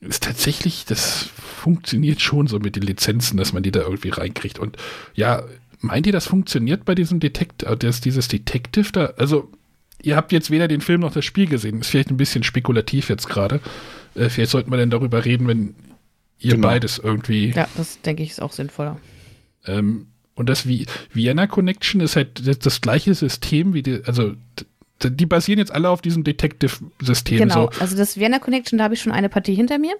ist 0.00 0.22
tatsächlich, 0.22 0.84
das 0.86 1.28
funktioniert 1.36 2.20
schon 2.20 2.46
so 2.46 2.58
mit 2.58 2.76
den 2.76 2.82
Lizenzen, 2.82 3.36
dass 3.36 3.52
man 3.52 3.62
die 3.62 3.70
da 3.70 3.80
irgendwie 3.80 4.08
reinkriegt. 4.08 4.58
Und 4.58 4.76
ja, 5.14 5.42
meint 5.80 6.06
ihr, 6.06 6.12
das 6.12 6.26
funktioniert 6.26 6.84
bei 6.84 6.94
diesem 6.94 7.20
Detective, 7.20 7.76
das, 7.76 8.00
dieses 8.00 8.28
Detective 8.28 8.90
da? 8.92 9.06
Also, 9.18 9.50
ihr 10.02 10.16
habt 10.16 10.32
jetzt 10.32 10.50
weder 10.50 10.68
den 10.68 10.80
Film 10.80 11.02
noch 11.02 11.12
das 11.12 11.24
Spiel 11.26 11.46
gesehen. 11.46 11.80
Ist 11.80 11.88
vielleicht 11.90 12.10
ein 12.10 12.16
bisschen 12.16 12.42
spekulativ 12.44 13.10
jetzt 13.10 13.28
gerade. 13.28 13.60
Äh, 14.14 14.30
vielleicht 14.30 14.50
sollten 14.52 14.70
wir 14.70 14.78
denn 14.78 14.90
darüber 14.90 15.24
reden, 15.24 15.46
wenn 15.46 15.74
ihr 16.38 16.54
Genau. 16.54 16.68
beides 16.68 16.98
irgendwie. 16.98 17.50
Ja, 17.50 17.68
das 17.76 18.00
denke 18.00 18.22
ich 18.22 18.30
ist 18.30 18.40
auch 18.40 18.52
sinnvoller. 18.52 18.98
Ähm, 19.66 20.06
und 20.34 20.48
das 20.48 20.64
Vi- 20.66 20.86
Vienna 21.12 21.46
Connection 21.46 22.00
ist 22.00 22.16
halt 22.16 22.46
das, 22.46 22.58
das 22.58 22.80
gleiche 22.80 23.14
System 23.14 23.74
wie 23.74 23.82
die, 23.82 24.00
also 24.06 24.32
die 25.04 25.26
basieren 25.26 25.58
jetzt 25.58 25.72
alle 25.72 25.88
auf 25.88 26.02
diesem 26.02 26.24
Detective-System. 26.24 27.38
Genau, 27.38 27.70
So. 27.72 27.80
also 27.80 27.96
das 27.96 28.18
Vienna 28.18 28.38
Connection, 28.38 28.78
da 28.78 28.84
habe 28.84 28.94
ich 28.94 29.00
schon 29.00 29.12
eine 29.12 29.28
Partie 29.28 29.54
hinter 29.54 29.78
mir. 29.78 29.94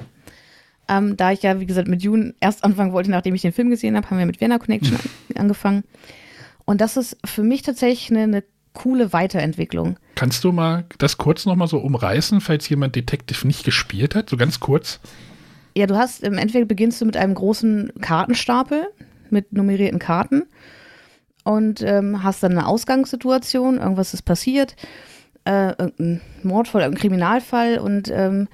Ähm, 0.89 1.17
da 1.17 1.31
ich 1.33 1.43
ja, 1.43 1.61
wie 1.61 1.67
gesagt, 1.67 1.89
mit 1.89 2.03
June 2.03 2.35
erst 2.41 2.65
anfangen 2.65 2.93
wollte, 2.93 3.11
nachdem 3.11 3.35
ich 3.35 3.43
den 3.43 3.53
Film 3.53 3.71
gesehen 3.71 3.97
habe, 3.97 4.11
haben 4.11 4.19
wir 4.19 4.27
mit 4.27 4.41
Vienna 4.41 4.59
Connection 4.59 4.97
an, 4.97 5.03
angefangen. 5.37 5.85
Und 6.65 6.81
das 6.81 6.97
ist 6.97 7.17
für 7.25 7.43
mich 7.43 7.63
tatsächlich 7.63 8.11
eine, 8.11 8.25
eine 8.25 8.45
coole 8.73 9.13
Weiterentwicklung. 9.13 9.97
Kannst 10.15 10.45
du 10.45 10.53
mal 10.53 10.85
das 10.99 11.17
kurz 11.17 11.47
nochmal 11.47 11.69
so 11.69 11.79
umreißen, 11.79 12.41
falls 12.41 12.69
jemand 12.69 12.97
Detective 12.97 13.47
nicht 13.47 13.65
gespielt 13.65 14.15
hat? 14.15 14.31
So 14.31 14.37
ganz 14.37 14.61
kurz. 14.61 15.01
Ja, 15.77 15.87
du 15.87 15.97
hast 15.97 16.23
im 16.23 16.35
Endeffekt 16.35 16.69
beginnst 16.69 17.01
du 17.01 17.07
mit 17.07 17.17
einem 17.17 17.35
großen 17.35 17.93
Kartenstapel 18.01 18.89
mit 19.31 19.53
nummerierten 19.53 19.99
Karten 20.01 20.43
und 21.45 21.83
ähm, 21.83 22.23
hast 22.23 22.43
dann 22.43 22.53
eine 22.53 22.67
Ausgangssituation, 22.67 23.79
irgendwas 23.79 24.15
ist 24.15 24.23
passiert, 24.23 24.77
äh, 25.45 25.71
irgendein 25.71 26.21
Mordfall, 26.43 26.83
irgendein 26.83 27.01
Kriminalfall 27.01 27.79
und 27.79 28.11
ähm, 28.11 28.49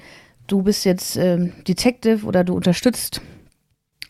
du 0.46 0.62
bist 0.62 0.84
jetzt 0.84 1.16
ähm, 1.16 1.52
Detective 1.66 2.24
oder 2.26 2.44
du 2.44 2.54
unterstützt 2.54 3.20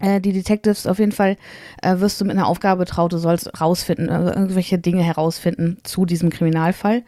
äh, 0.01 0.21
die 0.21 0.33
Detectives 0.33 0.87
auf 0.87 0.99
jeden 0.99 1.13
Fall, 1.13 1.37
äh, 1.83 1.99
wirst 1.99 2.21
du 2.21 2.25
mit 2.25 2.37
einer 2.37 2.47
Aufgabe 2.47 2.81
betraut, 2.81 3.13
du 3.13 3.19
sollst 3.19 3.61
rausfinden, 3.61 4.09
äh, 4.09 4.31
irgendwelche 4.31 4.79
Dinge 4.79 5.03
herausfinden 5.03 5.79
zu 5.85 6.05
diesem 6.05 6.31
Kriminalfall 6.31 7.03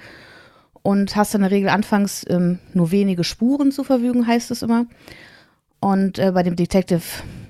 und 0.82 1.16
hast 1.16 1.34
dann 1.34 1.42
in 1.42 1.48
der 1.48 1.56
Regel 1.56 1.68
anfangs 1.68 2.24
ähm, 2.28 2.58
nur 2.72 2.90
wenige 2.90 3.24
Spuren 3.24 3.72
zur 3.72 3.84
Verfügung, 3.84 4.26
heißt 4.26 4.50
es 4.50 4.62
immer. 4.62 4.86
Und 5.80 6.18
äh, 6.18 6.32
bei 6.32 6.42
dem 6.42 6.56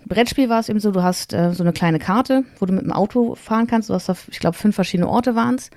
Detective-Brettspiel 0.09 0.49
war 0.49 0.61
es 0.61 0.68
eben 0.68 0.81
so, 0.81 0.90
du 0.90 1.03
hast 1.03 1.33
äh, 1.33 1.53
so 1.53 1.62
eine 1.62 1.73
kleine 1.73 1.99
Karte, 1.99 2.44
wo 2.59 2.66
du 2.66 2.73
mit 2.73 2.83
dem 2.83 2.92
Auto 2.92 3.35
fahren 3.35 3.66
kannst. 3.66 3.90
Du 3.90 3.94
hast 3.94 4.09
da, 4.09 4.16
ich 4.31 4.40
glaube, 4.40 4.57
fünf 4.57 4.75
verschiedene 4.75 5.09
Orte 5.09 5.35
waren 5.35 5.57
es. 5.57 5.71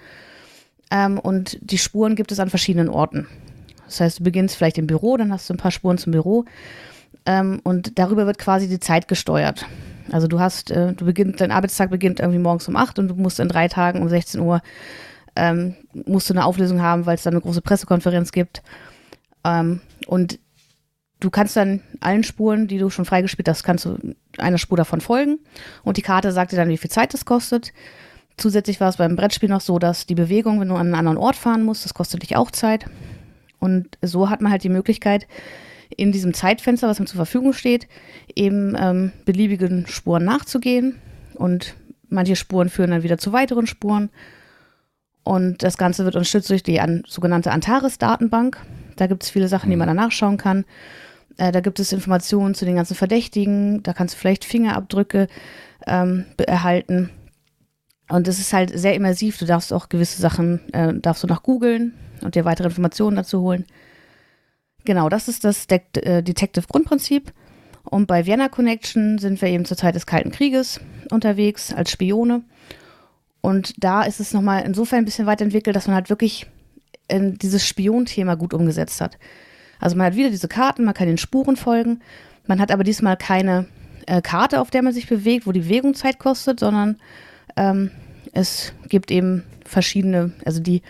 Ähm, 0.89 1.20
und 1.20 1.58
die 1.62 1.78
Spuren 1.78 2.15
gibt 2.15 2.32
es 2.32 2.39
an 2.39 2.50
verschiedenen 2.50 2.89
Orten. 2.89 3.28
Das 3.86 4.00
heißt, 4.00 4.20
du 4.20 4.24
beginnst 4.24 4.56
vielleicht 4.56 4.78
im 4.78 4.88
Büro, 4.88 5.17
dann 5.17 5.32
hast 5.32 5.50
du 5.50 5.54
ein 5.54 5.58
paar 5.58 5.72
Spuren 5.72 5.98
zum 5.98 6.12
Büro. 6.12 6.46
Ähm, 7.26 7.60
und 7.63 8.00
darüber 8.00 8.26
wird 8.26 8.39
quasi 8.39 8.67
die 8.67 8.80
Zeit 8.80 9.08
gesteuert. 9.08 9.65
Also 10.12 10.28
du 10.28 10.39
hast, 10.39 10.72
äh, 10.72 10.94
du 10.94 11.06
beginnst, 11.06 11.41
dein 11.41 11.52
Arbeitstag 11.52 11.89
beginnt 11.89 12.20
irgendwie 12.20 12.39
morgens 12.39 12.67
um 12.67 12.76
8 12.76 13.00
und 13.00 13.08
du 13.10 13.15
musst 13.15 13.39
in 13.39 13.48
drei 13.48 13.67
Tagen 13.67 14.02
um 14.02 14.10
16 14.10 14.41
Uhr 14.41 14.62
ähm, 15.36 15.76
musst 15.94 16.30
du 16.30 16.34
eine 16.34 16.46
Auflösung 16.46 16.82
haben, 16.82 17.06
weil 17.06 17.15
es 17.15 17.24
dann 17.24 17.34
eine 17.34 17.41
große 17.41 17.62
Pressekonferenz 17.62 18.32
gibt. 18.32 18.62
Ähm, 19.46 19.82
und 20.08 20.39
du 21.21 21.29
kannst 21.29 21.55
dann 21.55 21.81
allen 22.01 22.23
Spuren, 22.23 22.67
die 22.67 22.77
du 22.77 22.89
schon 22.89 23.05
freigespielt 23.05 23.47
hast, 23.47 23.63
kannst 23.63 23.86
du 23.86 23.97
einer 24.38 24.57
Spur 24.57 24.75
davon 24.75 24.99
folgen. 24.99 25.39
Und 25.84 25.95
die 25.95 26.01
Karte 26.01 26.34
sagt 26.34 26.51
dir 26.51 26.57
dann, 26.57 26.69
wie 26.69 26.77
viel 26.77 26.91
Zeit 26.91 27.13
das 27.13 27.23
kostet. 27.23 27.71
Zusätzlich 28.38 28.81
war 28.81 28.89
es 28.89 28.97
beim 28.97 29.15
Brettspiel 29.15 29.49
noch 29.49 29.62
so, 29.62 29.79
dass 29.79 30.05
die 30.05 30.15
Bewegung, 30.15 30.60
wenn 30.60 30.67
du 30.67 30.75
an 30.75 30.88
einen 30.88 30.95
anderen 30.95 31.17
Ort 31.17 31.36
fahren 31.36 31.63
musst, 31.63 31.86
das 31.86 31.93
kostet 31.93 32.23
dich 32.23 32.36
auch 32.36 32.51
Zeit. 32.51 32.86
Und 33.60 33.97
so 34.01 34.29
hat 34.29 34.41
man 34.41 34.51
halt 34.51 34.63
die 34.63 34.69
Möglichkeit, 34.69 35.27
in 35.95 36.12
diesem 36.12 36.34
Zeitfenster, 36.34 36.88
was 36.88 36.99
mir 36.99 37.05
zur 37.05 37.17
Verfügung 37.17 37.53
steht, 37.53 37.88
eben 38.36 38.75
ähm, 38.79 39.12
beliebigen 39.25 39.86
Spuren 39.88 40.25
nachzugehen. 40.25 40.99
Und 41.36 41.75
manche 42.10 42.36
Spuren 42.36 42.69
führen 42.69 42.91
dann 42.91 43.03
wieder 43.03 43.17
zu 43.17 43.34
weiteren 43.34 43.67
Spuren. 43.67 44.10
Und 45.23 45.62
das 45.62 45.77
Ganze 45.77 46.05
wird 46.05 46.15
unterstützt 46.15 46.49
durch 46.49 46.63
die 46.63 46.79
an, 46.79 47.03
sogenannte 47.07 47.51
Antares-Datenbank. 47.51 48.57
Da 48.95 49.07
gibt 49.07 49.23
es 49.23 49.29
viele 49.29 49.47
Sachen, 49.47 49.69
die 49.69 49.75
man 49.75 49.88
da 49.88 49.93
nachschauen 49.93 50.38
kann. 50.38 50.65
Äh, 51.41 51.51
da 51.51 51.60
gibt 51.60 51.80
es 51.80 51.91
Informationen 51.91 52.54
zu 52.54 52.65
den 52.65 52.75
ganzen 52.75 52.93
Verdächtigen. 52.93 53.82
Da 53.82 53.93
kannst 53.93 54.13
du 54.13 54.19
vielleicht 54.19 54.45
Fingerabdrücke 54.45 55.27
ähm, 55.88 56.25
erhalten. 56.38 57.10
Und 58.10 58.27
es 58.27 58.38
ist 58.38 58.54
halt 58.54 58.77
sehr 58.77 58.93
immersiv. 58.93 59.39
Du 59.39 59.45
darfst 59.45 59.73
auch 59.73 59.89
gewisse 59.89 60.21
Sachen, 60.21 60.71
äh, 60.71 60.93
darfst 60.93 61.23
du 61.23 61.27
nach 61.27 61.41
googeln 61.41 61.93
und 62.21 62.36
dir 62.36 62.45
weitere 62.45 62.67
Informationen 62.67 63.15
dazu 63.15 63.41
holen. 63.41 63.65
Genau, 64.86 65.10
das 65.10 65.27
ist 65.27 65.43
das 65.43 65.65
De 65.65 65.82
äh, 65.95 66.21
Detective-Grundprinzip. 66.21 67.34
Und 67.86 68.06
bei 68.06 68.27
Vienna 68.27 68.47
Connection 68.47 69.17
sind 69.17 69.41
wir 69.41 69.49
eben 69.49 69.65
zur 69.65 69.77
Zeit 69.77 69.95
des 69.95 70.06
Kalten 70.06 70.30
Krieges 70.30 70.80
unterwegs 71.10 71.73
als 71.73 71.89
Spione. 71.89 72.43
Und 73.41 73.73
da 73.84 74.04
ist 74.04 74.19
es 74.19 74.32
nochmal 74.32 74.63
insofern 74.63 74.99
ein 74.99 75.06
bisschen 75.06 75.25
weiterentwickelt, 75.25 75.75
dass 75.75 75.88
man 75.88 75.95
halt 75.95 76.12
wirklich 76.12 76.45
äh, 77.08 77.32
dieses 77.32 77.65
Spionthema 77.65 78.36
gut 78.36 78.54
umgesetzt 78.54 79.01
hat. 79.01 79.17
Also 79.82 79.98
man 79.98 80.06
hat 80.06 80.15
wieder 80.15 80.30
diese 80.30 80.48
Karten, 80.48 80.86
man 80.86 80.94
kann 80.94 81.08
den 81.08 81.17
Spuren 81.17 81.58
folgen. 81.58 82.00
Man 82.48 82.62
hat 82.62 82.72
aber 82.72 82.84
diesmal 82.84 83.17
keine 83.17 83.65
äh, 84.06 84.22
Karte, 84.22 84.62
auf 84.62 84.72
der 84.72 84.84
man 84.84 84.94
sich 84.94 85.08
bewegt, 85.08 85.46
wo 85.46 85.52
die 85.52 85.62
Bewegung 85.62 85.96
Zeit 85.96 86.20
kostet, 86.20 86.60
sondern 86.60 86.98
ähm, 87.58 87.91
es 88.32 88.74
gibt 88.88 89.12
eben 89.12 89.44
verschiedene, 89.65 90.32
also 90.46 90.62
die 90.62 90.82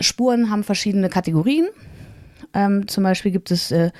Spuren 0.00 0.50
haben 0.50 0.64
verschiedene 0.64 1.08
Kategorien. 1.08 1.66
Ähm, 2.52 2.86
zum 2.86 3.02
Beispiel 3.04 3.32
gibt 3.32 3.50
es 3.50 3.72
äh, 3.72 3.90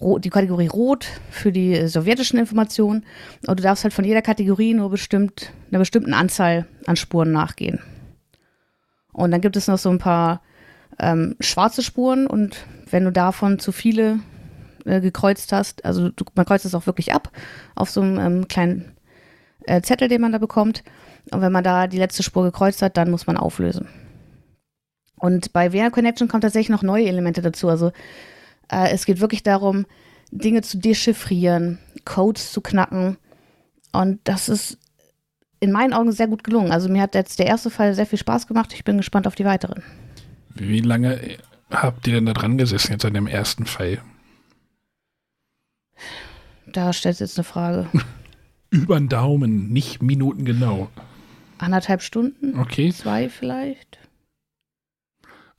die 0.00 0.30
Kategorie 0.30 0.66
Rot 0.66 1.06
für 1.30 1.52
die 1.52 1.74
äh, 1.74 1.86
sowjetischen 1.86 2.38
Informationen. 2.38 3.04
Und 3.46 3.60
du 3.60 3.62
darfst 3.62 3.84
halt 3.84 3.94
von 3.94 4.04
jeder 4.04 4.22
Kategorie 4.22 4.74
nur 4.74 4.90
bestimmt, 4.90 5.52
einer 5.70 5.78
bestimmten 5.78 6.12
Anzahl 6.12 6.66
an 6.86 6.96
Spuren 6.96 7.32
nachgehen. 7.32 7.80
Und 9.12 9.30
dann 9.30 9.40
gibt 9.40 9.56
es 9.56 9.68
noch 9.68 9.78
so 9.78 9.90
ein 9.90 9.98
paar 9.98 10.42
ähm, 10.98 11.36
schwarze 11.40 11.82
Spuren 11.82 12.26
und 12.26 12.66
wenn 12.90 13.04
du 13.04 13.12
davon 13.12 13.58
zu 13.58 13.72
viele 13.72 14.20
äh, 14.84 15.00
gekreuzt 15.00 15.52
hast, 15.52 15.84
also 15.84 16.10
du, 16.10 16.24
man 16.34 16.46
kreuzt 16.46 16.64
es 16.64 16.74
auch 16.74 16.86
wirklich 16.86 17.12
ab 17.12 17.30
auf 17.74 17.90
so 17.90 18.00
einem 18.00 18.18
ähm, 18.18 18.48
kleinen 18.48 18.94
äh, 19.66 19.82
Zettel, 19.82 20.08
den 20.08 20.20
man 20.20 20.32
da 20.32 20.38
bekommt. 20.38 20.84
Und 21.30 21.40
wenn 21.40 21.52
man 21.52 21.64
da 21.64 21.86
die 21.86 21.98
letzte 21.98 22.22
Spur 22.22 22.44
gekreuzt 22.44 22.82
hat, 22.82 22.96
dann 22.96 23.10
muss 23.10 23.26
man 23.26 23.36
auflösen. 23.36 23.88
Und 25.16 25.52
bei 25.52 25.70
VR 25.70 25.90
Connection 25.90 26.28
kommt 26.28 26.42
tatsächlich 26.42 26.68
noch 26.68 26.82
neue 26.82 27.06
Elemente 27.06 27.40
dazu. 27.40 27.68
Also 27.68 27.92
äh, 28.70 28.90
es 28.90 29.06
geht 29.06 29.20
wirklich 29.20 29.42
darum, 29.42 29.86
Dinge 30.30 30.62
zu 30.62 30.78
dechiffrieren, 30.78 31.78
Codes 32.04 32.52
zu 32.52 32.60
knacken. 32.60 33.16
Und 33.92 34.20
das 34.24 34.48
ist 34.48 34.78
in 35.60 35.72
meinen 35.72 35.94
Augen 35.94 36.12
sehr 36.12 36.28
gut 36.28 36.44
gelungen. 36.44 36.72
Also 36.72 36.90
mir 36.90 37.00
hat 37.00 37.14
jetzt 37.14 37.38
der 37.38 37.46
erste 37.46 37.70
Fall 37.70 37.94
sehr 37.94 38.06
viel 38.06 38.18
Spaß 38.18 38.46
gemacht. 38.46 38.74
Ich 38.74 38.84
bin 38.84 38.98
gespannt 38.98 39.26
auf 39.26 39.34
die 39.34 39.46
weiteren. 39.46 39.82
Wie 40.54 40.80
lange 40.80 41.38
habt 41.70 42.06
ihr 42.06 42.14
denn 42.14 42.26
da 42.26 42.32
dran 42.32 42.58
gesessen 42.58 42.92
jetzt 42.92 43.04
an 43.04 43.14
dem 43.14 43.26
ersten 43.26 43.66
Fall? 43.66 44.00
Da 46.66 46.92
stellt 46.92 47.20
jetzt 47.20 47.38
eine 47.38 47.44
Frage. 47.44 47.88
Über 48.70 48.98
den 48.98 49.08
Daumen, 49.08 49.72
nicht 49.72 50.02
Minuten 50.02 50.44
genau. 50.44 50.90
Anderthalb 51.58 52.02
Stunden? 52.02 52.58
Okay. 52.58 52.92
Zwei 52.92 53.28
vielleicht? 53.28 53.98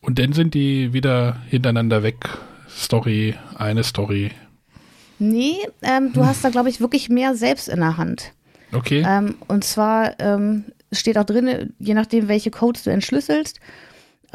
Und 0.02 0.20
dann 0.20 0.34
sind 0.34 0.54
die 0.54 0.94
wieder 0.94 1.42
hintereinander 1.48 2.04
weg. 2.04 2.30
Story, 2.70 3.36
eine 3.56 3.84
Story. 3.84 4.32
Nee, 5.18 5.56
ähm, 5.82 6.12
du 6.14 6.26
hast 6.26 6.44
da, 6.44 6.50
glaube 6.50 6.70
ich, 6.70 6.82
wirklich 6.82 7.10
mehr 7.10 7.36
selbst 7.36 7.70
in 7.70 7.80
der 7.80 7.98
Hand. 7.98 8.34
Okay. 8.74 9.06
Ähm, 9.08 9.36
und 9.48 9.64
zwar 9.64 10.20
ähm, 10.20 10.66
steht 10.92 11.18
auch 11.18 11.24
drin, 11.24 11.74
je 11.80 11.94
nachdem, 11.94 12.28
welche 12.28 12.52
Codes 12.52 12.84
du 12.84 12.90
entschlüsselst. 12.90 13.60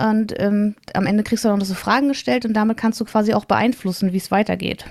Und 0.09 0.35
ähm, 0.39 0.75
am 0.95 1.07
Ende 1.07 1.23
kriegst 1.23 1.45
du 1.45 1.49
auch 1.51 1.57
noch 1.57 1.67
so 1.67 1.75
Fragen 1.75 2.09
gestellt 2.09 2.47
und 2.47 2.55
damit 2.55 2.77
kannst 2.77 3.01
du 3.01 3.05
quasi 3.05 3.35
auch 3.35 3.45
beeinflussen, 3.45 4.13
wie 4.13 4.17
es 4.17 4.31
weitergeht. 4.31 4.87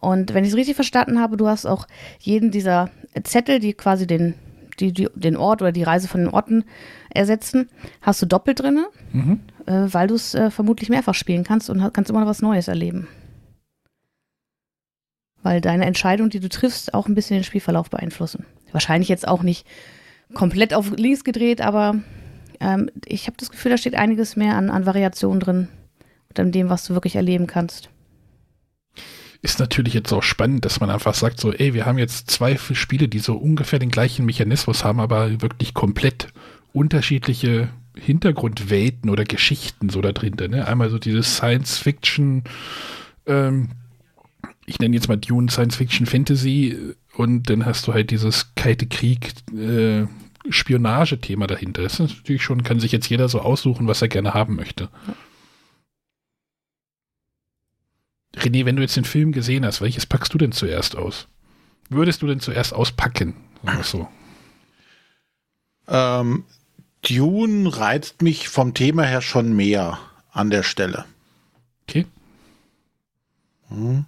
Und 0.00 0.34
wenn 0.34 0.44
ich 0.44 0.50
es 0.50 0.56
richtig 0.56 0.74
verstanden 0.76 1.20
habe, 1.20 1.36
du 1.36 1.46
hast 1.46 1.66
auch 1.66 1.86
jeden 2.18 2.50
dieser 2.50 2.90
Zettel, 3.22 3.58
die 3.58 3.74
quasi 3.74 4.06
den, 4.06 4.34
die, 4.78 4.92
die, 4.92 5.08
den 5.14 5.36
Ort 5.36 5.62
oder 5.62 5.72
die 5.72 5.82
Reise 5.82 6.08
von 6.08 6.20
den 6.20 6.30
Orten 6.30 6.64
ersetzen, 7.10 7.68
hast 8.02 8.20
du 8.22 8.26
doppelt 8.26 8.60
drin, 8.60 8.84
Mhm. 9.12 9.40
äh, 9.66 9.92
weil 9.92 10.08
du 10.08 10.14
es 10.14 10.34
äh, 10.34 10.50
vermutlich 10.50 10.88
mehrfach 10.88 11.14
spielen 11.14 11.44
kannst 11.44 11.68
und 11.70 11.92
kannst 11.92 12.10
immer 12.10 12.20
noch 12.20 12.26
was 12.28 12.42
Neues 12.42 12.68
erleben. 12.68 13.08
Weil 15.42 15.60
deine 15.60 15.86
Entscheidungen, 15.86 16.30
die 16.30 16.40
du 16.40 16.48
triffst, 16.48 16.92
auch 16.92 17.06
ein 17.08 17.14
bisschen 17.14 17.38
den 17.38 17.44
Spielverlauf 17.44 17.88
beeinflussen. 17.90 18.44
Wahrscheinlich 18.72 19.08
jetzt 19.08 19.26
auch 19.26 19.42
nicht 19.42 19.66
komplett 20.34 20.74
auf 20.74 20.90
links 20.96 21.24
gedreht, 21.24 21.60
aber 21.60 21.96
ähm, 22.60 22.90
ich 23.06 23.26
habe 23.26 23.36
das 23.38 23.50
Gefühl, 23.50 23.70
da 23.70 23.78
steht 23.78 23.94
einiges 23.94 24.36
mehr 24.36 24.56
an, 24.56 24.70
an 24.70 24.86
Variationen 24.86 25.40
drin 25.40 25.68
und 26.28 26.38
an 26.38 26.52
dem, 26.52 26.68
was 26.68 26.84
du 26.84 26.94
wirklich 26.94 27.16
erleben 27.16 27.46
kannst. 27.46 27.88
Ist 29.42 29.58
natürlich 29.58 29.94
jetzt 29.94 30.12
auch 30.12 30.22
spannend, 30.22 30.66
dass 30.66 30.80
man 30.80 30.90
einfach 30.90 31.14
sagt, 31.14 31.40
so, 31.40 31.52
ey, 31.52 31.72
wir 31.72 31.86
haben 31.86 31.96
jetzt 31.96 32.30
zwei 32.30 32.58
Spiele, 32.58 33.08
die 33.08 33.20
so 33.20 33.34
ungefähr 33.36 33.78
den 33.78 33.90
gleichen 33.90 34.26
Mechanismus 34.26 34.84
haben, 34.84 35.00
aber 35.00 35.40
wirklich 35.40 35.72
komplett 35.72 36.28
unterschiedliche 36.74 37.70
Hintergrundwelten 37.96 39.08
oder 39.08 39.24
Geschichten 39.24 39.88
so 39.88 40.02
da 40.02 40.12
drin. 40.12 40.34
Ne? 40.50 40.66
Einmal 40.66 40.90
so 40.90 40.98
dieses 40.98 41.36
Science-Fiction, 41.36 42.44
ähm, 43.26 43.70
ich 44.66 44.78
nenne 44.78 44.94
jetzt 44.94 45.08
mal 45.08 45.16
Dune 45.16 45.50
Science-Fiction 45.50 46.06
Fantasy 46.06 46.94
und 47.16 47.48
dann 47.48 47.64
hast 47.64 47.86
du 47.86 47.94
halt 47.94 48.10
dieses 48.10 48.54
Kalte 48.54 48.86
Krieg 48.86 49.32
äh, 49.56 50.06
Spionage-Thema 50.48 51.46
dahinter. 51.46 51.82
Das 51.82 52.00
ist 52.00 52.16
natürlich 52.16 52.42
schon, 52.42 52.62
kann 52.62 52.80
sich 52.80 52.92
jetzt 52.92 53.08
jeder 53.08 53.28
so 53.28 53.40
aussuchen, 53.40 53.86
was 53.86 54.02
er 54.02 54.08
gerne 54.08 54.34
haben 54.34 54.56
möchte. 54.56 54.88
René, 58.36 58.64
wenn 58.64 58.76
du 58.76 58.82
jetzt 58.82 58.96
den 58.96 59.04
Film 59.04 59.32
gesehen 59.32 59.66
hast, 59.66 59.80
welches 59.80 60.06
packst 60.06 60.32
du 60.32 60.38
denn 60.38 60.52
zuerst 60.52 60.96
aus? 60.96 61.28
Würdest 61.88 62.22
du 62.22 62.26
denn 62.26 62.40
zuerst 62.40 62.72
auspacken? 62.72 63.34
So. 63.82 64.08
Ähm, 65.88 66.44
Dune 67.02 67.76
reizt 67.76 68.22
mich 68.22 68.48
vom 68.48 68.74
Thema 68.74 69.02
her 69.02 69.20
schon 69.20 69.54
mehr 69.54 69.98
an 70.30 70.50
der 70.50 70.62
Stelle. 70.62 71.04
Okay. 71.88 72.06
Mhm. 73.68 74.06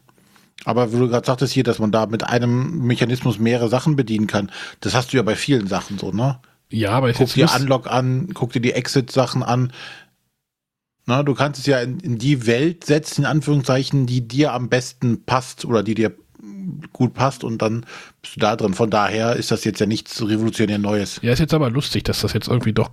Aber 0.65 0.93
wie 0.93 0.99
du 0.99 1.09
gerade 1.09 1.27
sagtest 1.27 1.53
hier, 1.53 1.65
dass 1.65 1.79
man 1.79 1.93
da 1.93 2.07
mit 2.07 2.25
einem 2.25 2.87
Mechanismus 2.87 3.39
mehrere 3.39 3.69
Sachen 3.69 3.97
bedienen 3.97 4.27
kann, 4.27 4.51
das 4.81 4.95
hast 4.95 5.13
du 5.13 5.17
ja 5.17 5.23
bei 5.23 5.37
vielen 5.37 5.67
Sachen 5.67 5.99
so, 5.99 6.13
ne? 6.13 6.41
Ja, 6.71 6.93
aber 6.93 7.11
ist 7.11 7.19
Guck 7.19 7.35
dir 7.35 7.51
Unlock 7.55 7.91
an, 7.91 8.29
guck 8.33 8.53
dir 8.53 8.61
die 8.61 8.73
Exit-Sachen 8.73 9.43
an. 9.43 9.73
Na, 11.05 11.23
du 11.23 11.35
kannst 11.35 11.61
es 11.61 11.67
ja 11.67 11.81
in, 11.81 12.01
in 12.01 12.19
die 12.19 12.47
Welt 12.47 12.85
setzen, 12.85 13.23
in 13.23 13.27
Anführungszeichen, 13.27 14.07
die 14.07 14.27
dir 14.27 14.53
am 14.53 14.69
besten 14.69 15.25
passt 15.25 15.65
oder 15.65 15.83
die 15.83 15.95
dir 15.95 16.17
gut 16.93 17.15
passt 17.15 17.45
und 17.45 17.63
dann 17.63 17.87
bist 18.21 18.37
du 18.37 18.41
da 18.41 18.57
drin. 18.57 18.75
Von 18.75 18.91
daher 18.91 19.37
ist 19.37 19.51
das 19.51 19.65
jetzt 19.65 19.79
ja 19.81 19.87
nichts 19.87 20.21
revolutionär 20.21 20.79
Neues. 20.79 21.21
Ja, 21.23 21.33
ist 21.33 21.39
jetzt 21.39 21.55
aber 21.55 21.71
lustig, 21.71 22.03
dass 22.05 22.21
das 22.21 22.33
jetzt 22.33 22.49
irgendwie 22.49 22.73
doch 22.73 22.91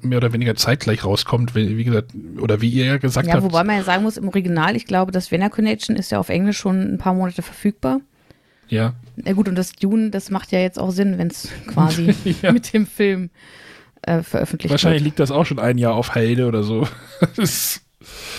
mehr 0.00 0.18
oder 0.18 0.32
weniger 0.32 0.54
zeitgleich 0.56 1.04
rauskommt, 1.04 1.54
wie, 1.54 1.76
wie 1.76 1.84
gesagt, 1.84 2.12
oder 2.40 2.60
wie 2.60 2.68
ihr 2.70 2.84
ja 2.86 2.96
gesagt 2.96 3.26
Ja, 3.28 3.34
habt. 3.34 3.44
wobei 3.44 3.62
man 3.64 3.76
ja 3.76 3.84
sagen 3.84 4.02
muss, 4.02 4.16
im 4.16 4.26
Original, 4.28 4.74
ich 4.76 4.86
glaube, 4.86 5.12
das 5.12 5.30
Vienna 5.30 5.48
Connection 5.48 5.94
ist 5.96 6.10
ja 6.10 6.18
auf 6.18 6.28
Englisch 6.28 6.58
schon 6.58 6.94
ein 6.94 6.98
paar 6.98 7.14
Monate 7.14 7.42
verfügbar. 7.42 8.00
ja, 8.68 8.94
Ja 9.24 9.32
gut, 9.34 9.48
und 9.48 9.54
das 9.54 9.72
Dune, 9.72 10.10
das 10.10 10.30
macht 10.30 10.50
ja 10.50 10.58
jetzt 10.58 10.78
auch 10.78 10.90
Sinn, 10.90 11.18
wenn 11.18 11.28
es 11.28 11.48
quasi 11.68 12.14
Ja. 12.42 12.50
mit 12.52 12.72
dem 12.72 12.86
Film 12.86 13.30
äh, 14.02 14.22
veröffentlicht 14.22 14.70
wahrscheinlich 14.72 15.02
wird. 15.02 15.04
liegt 15.06 15.20
das 15.20 15.30
auch 15.30 15.46
schon 15.46 15.60
ein 15.60 15.78
Jahr 15.78 15.94
auf 15.94 16.14
Halde 16.16 16.46
oder 16.48 16.64
so. 16.64 16.88
Das 17.20 17.38
ist, 17.38 17.80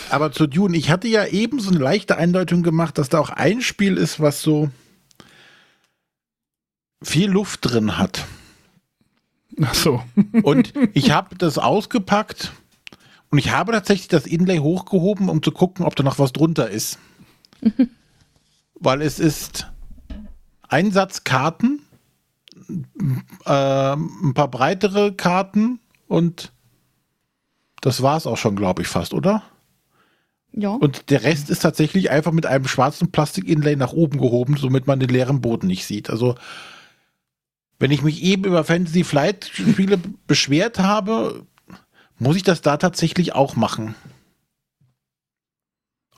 Aber 0.10 0.32
zu 0.32 0.48
Dune, 0.48 0.78
ich 0.78 0.90
hatte 0.90 1.08
ja 1.08 1.26
eben 1.26 1.60
so 1.60 1.70
eine 1.70 1.80
leichte 1.80 2.18
Eindeutung 2.18 2.64
gemacht, 2.64 2.98
dass 2.98 3.10
da 3.10 3.20
auch 3.20 3.30
ein 3.30 3.62
Spiel 3.62 3.98
ist, 3.98 4.20
was 4.20 4.42
so 4.42 4.70
viel 7.02 7.30
Luft 7.30 7.60
drin 7.64 7.98
hat. 7.98 8.26
ach 9.62 9.74
so. 9.74 10.04
Und 10.44 10.74
ich 10.94 11.12
habe 11.12 11.36
das 11.36 11.58
ausgepackt 11.58 12.52
und 13.30 13.40
ich 13.40 13.52
habe 13.52 13.72
tatsächlich 13.72 14.10
das 14.10 14.28
Inlay 14.28 14.60
hochgehoben, 14.60 15.28
um 15.28 15.42
zu 15.42 15.52
gucken, 15.52 15.88
ob 15.88 15.96
da 15.96 16.04
noch 16.04 16.20
was 16.20 16.34
drunter 16.34 16.70
ist. 16.70 17.00
Weil 18.76 19.02
es 19.02 19.18
ist 19.18 19.72
ein 20.70 20.92
Satz 20.92 21.24
Karten, 21.24 21.82
äh, 23.46 23.94
ein 23.94 24.34
paar 24.36 24.50
breitere 24.50 25.14
Karten 25.14 25.80
und 26.08 26.52
das 27.82 28.04
war 28.04 28.18
es 28.18 28.28
auch 28.28 28.38
schon, 28.38 28.56
glaube 28.56 28.84
ich, 28.84 28.88
fast, 28.88 29.16
oder? 29.16 29.42
Ja. 30.56 30.70
Und 30.70 31.10
der 31.10 31.24
Rest 31.24 31.50
ist 31.50 31.60
tatsächlich 31.60 32.12
einfach 32.12 32.32
mit 32.32 32.46
einem 32.46 32.68
schwarzen 32.68 33.12
Plastik-Inlay 33.12 33.76
nach 33.76 33.92
oben 33.92 34.20
gehoben, 34.20 34.56
somit 34.56 34.86
man 34.86 35.00
den 35.00 35.10
leeren 35.10 35.42
Boden 35.42 35.68
nicht 35.68 35.86
sieht. 35.86 36.10
Also, 36.10 36.36
wenn 37.80 37.92
ich 37.92 38.04
mich 38.04 38.22
eben 38.22 38.46
über 38.46 38.64
Fantasy 38.64 39.04
Flight 39.04 39.50
Spiele 39.52 40.00
beschwert 40.28 40.80
habe, 40.80 41.46
muss 42.20 42.36
ich 42.36 42.44
das 42.44 42.62
da 42.62 42.78
tatsächlich 42.78 43.34
auch 43.34 43.56
machen. 43.56 43.96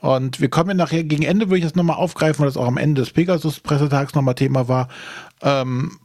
Und 0.00 0.40
wir 0.40 0.50
kommen 0.50 0.70
ja 0.70 0.74
nachher, 0.74 1.04
gegen 1.04 1.22
Ende 1.22 1.48
würde 1.48 1.58
ich 1.58 1.64
das 1.64 1.74
nochmal 1.74 1.96
aufgreifen, 1.96 2.40
weil 2.40 2.46
das 2.46 2.58
auch 2.58 2.66
am 2.66 2.76
Ende 2.76 3.00
des 3.00 3.10
Pegasus-Pressetags 3.12 4.14
nochmal 4.14 4.34
Thema 4.34 4.68
war, 4.68 4.88
ähm, 5.40 5.98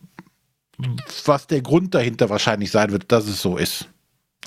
was 1.26 1.48
der 1.48 1.62
Grund 1.62 1.94
dahinter 1.94 2.30
wahrscheinlich 2.30 2.72
sein 2.72 2.92
wird, 2.92 3.12
dass 3.12 3.28
es 3.28 3.42
so 3.42 3.58
ist. 3.58 3.90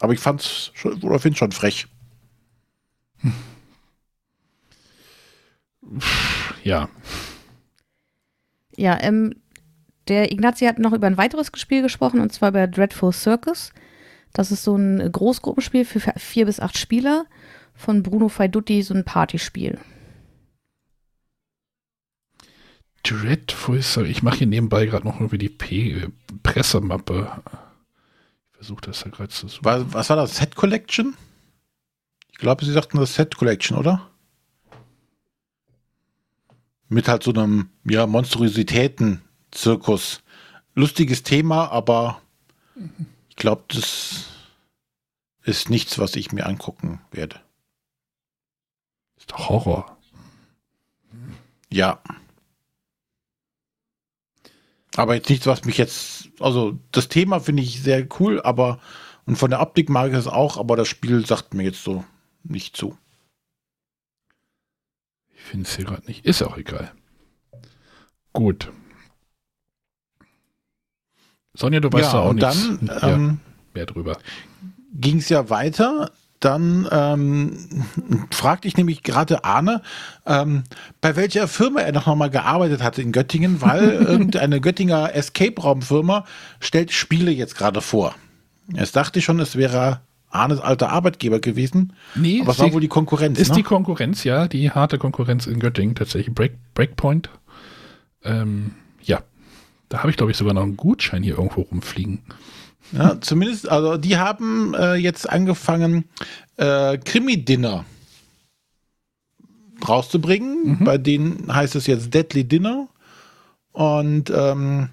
Aber 0.00 0.14
ich 0.14 0.20
fand's 0.20 0.72
schon, 0.74 0.94
oder 1.02 1.20
schon 1.34 1.52
frech. 1.52 1.86
Ja. 6.62 6.88
Ja, 8.76 8.98
ähm, 9.00 9.34
der 10.08 10.32
Ignazi 10.32 10.66
hat 10.66 10.78
noch 10.78 10.92
über 10.92 11.06
ein 11.06 11.16
weiteres 11.16 11.50
Spiel 11.54 11.82
gesprochen, 11.82 12.20
und 12.20 12.32
zwar 12.32 12.50
über 12.50 12.66
Dreadful 12.66 13.12
Circus. 13.12 13.72
Das 14.32 14.50
ist 14.50 14.64
so 14.64 14.76
ein 14.76 15.10
Großgruppenspiel 15.10 15.84
für 15.84 16.00
vier 16.16 16.46
bis 16.46 16.60
acht 16.60 16.76
Spieler 16.76 17.26
von 17.74 18.02
Bruno 18.02 18.28
Faidutti, 18.28 18.82
so 18.82 18.94
ein 18.94 19.04
Partyspiel. 19.04 19.78
Dreadful, 23.04 23.82
Sorry, 23.82 24.10
ich 24.10 24.22
mache 24.22 24.38
hier 24.38 24.46
nebenbei 24.46 24.86
gerade 24.86 25.06
noch 25.06 25.16
irgendwie 25.16 25.38
die 25.38 25.50
P 25.50 25.92
äh, 25.92 26.08
Pressemappe. 26.42 27.42
Ich 28.50 28.56
versuche 28.56 28.80
das 28.82 29.04
ja 29.04 29.10
gerade 29.10 29.28
zu 29.28 29.46
suchen. 29.46 29.64
Was, 29.64 29.84
was 29.92 30.10
war 30.10 30.16
das? 30.16 30.36
Set 30.36 30.56
Collection? 30.56 31.14
Ich 32.32 32.38
glaube, 32.38 32.64
sie 32.64 32.72
sagten 32.72 32.98
das 32.98 33.14
Set 33.14 33.36
Collection, 33.36 33.76
oder? 33.76 34.10
Mit 36.88 37.08
halt 37.08 37.22
so 37.22 37.32
einem, 37.32 37.70
ja, 37.84 38.06
Monstrositäten-Zirkus. 38.06 40.22
Lustiges 40.74 41.22
Thema, 41.22 41.70
aber 41.70 42.20
ich 43.28 43.36
glaube, 43.36 43.62
das 43.68 44.24
ist 45.44 45.70
nichts, 45.70 45.98
was 45.98 46.16
ich 46.16 46.32
mir 46.32 46.46
angucken 46.46 47.00
werde. 47.12 47.40
Ist 49.16 49.30
doch 49.30 49.48
Horror. 49.48 49.96
Ja. 51.70 52.02
Aber 54.96 55.14
jetzt 55.14 55.30
nichts, 55.30 55.46
was 55.46 55.64
mich 55.64 55.78
jetzt, 55.78 56.30
also 56.40 56.78
das 56.92 57.08
Thema 57.08 57.40
finde 57.40 57.62
ich 57.62 57.82
sehr 57.82 58.06
cool, 58.18 58.42
aber 58.42 58.80
und 59.26 59.36
von 59.36 59.50
der 59.50 59.60
Optik 59.60 59.88
mag 59.88 60.12
ich 60.12 60.18
es 60.18 60.26
auch, 60.26 60.58
aber 60.58 60.76
das 60.76 60.88
Spiel 60.88 61.24
sagt 61.24 61.54
mir 61.54 61.64
jetzt 61.64 61.82
so 61.82 62.04
nicht 62.42 62.76
zu. 62.76 62.96
Ich 65.44 65.50
finde 65.50 65.68
es 65.68 65.76
hier 65.76 65.84
gerade 65.84 66.06
nicht. 66.06 66.24
Ist 66.24 66.42
auch 66.42 66.56
egal. 66.56 66.90
Gut. 68.32 68.72
Sonja, 71.52 71.80
du 71.80 71.92
weißt 71.92 72.14
ja, 72.14 72.18
auch 72.18 72.30
und 72.30 72.36
nichts 72.36 72.66
dann 72.66 72.86
ja, 72.86 73.08
ähm, 73.08 73.40
mehr 73.74 73.84
drüber. 73.84 74.16
ging 74.94 75.18
es 75.18 75.28
ja 75.28 75.50
weiter. 75.50 76.10
Dann 76.40 76.88
ähm, 76.90 77.84
fragte 78.30 78.66
ich 78.68 78.78
nämlich 78.78 79.02
gerade 79.02 79.44
Arne, 79.44 79.82
ähm, 80.24 80.64
bei 81.02 81.14
welcher 81.14 81.46
Firma 81.46 81.80
er 81.80 81.92
noch 81.92 82.12
mal 82.16 82.30
gearbeitet 82.30 82.82
hatte 82.82 83.02
in 83.02 83.12
Göttingen, 83.12 83.60
weil 83.60 83.90
irgendeine 83.92 84.62
Göttinger 84.62 85.14
Escape-Raum-Firma 85.14 86.24
stellt 86.58 86.90
Spiele 86.90 87.30
jetzt 87.30 87.54
gerade 87.54 87.82
vor. 87.82 88.14
Jetzt 88.72 88.96
dachte 88.96 89.18
ich 89.18 89.26
schon, 89.26 89.40
es 89.40 89.56
wäre 89.56 90.00
Arnes 90.34 90.60
alter 90.60 90.90
Arbeitgeber 90.90 91.38
gewesen, 91.40 91.92
Nee, 92.14 92.40
aber 92.42 92.52
es 92.52 92.58
war 92.58 92.66
die- 92.68 92.74
wohl 92.74 92.80
die 92.80 92.88
Konkurrenz. 92.88 93.38
Ist 93.38 93.50
ne? 93.50 93.56
die 93.56 93.62
Konkurrenz, 93.62 94.24
ja, 94.24 94.48
die 94.48 94.70
harte 94.70 94.98
Konkurrenz 94.98 95.46
in 95.46 95.60
Göttingen 95.60 95.94
tatsächlich. 95.94 96.34
Break, 96.34 96.52
Breakpoint. 96.74 97.30
Ähm, 98.24 98.72
ja. 99.02 99.22
Da 99.88 99.98
habe 99.98 100.10
ich, 100.10 100.16
glaube 100.16 100.32
ich, 100.32 100.38
sogar 100.38 100.54
noch 100.54 100.62
einen 100.62 100.76
Gutschein 100.76 101.22
hier 101.22 101.36
irgendwo 101.36 101.60
rumfliegen. 101.62 102.22
Ja, 102.92 103.20
zumindest, 103.20 103.68
also 103.68 103.96
die 103.96 104.16
haben 104.18 104.74
äh, 104.74 104.94
jetzt 104.94 105.28
angefangen, 105.28 106.04
äh, 106.56 106.98
Krimi-Dinner 106.98 107.84
rauszubringen. 109.86 110.84
Bei 110.84 110.98
denen 110.98 111.52
heißt 111.54 111.74
es 111.76 111.86
jetzt 111.86 112.12
Deadly 112.14 112.44
Dinner. 112.44 112.88
Und 113.72 114.30
ähm, 114.34 114.90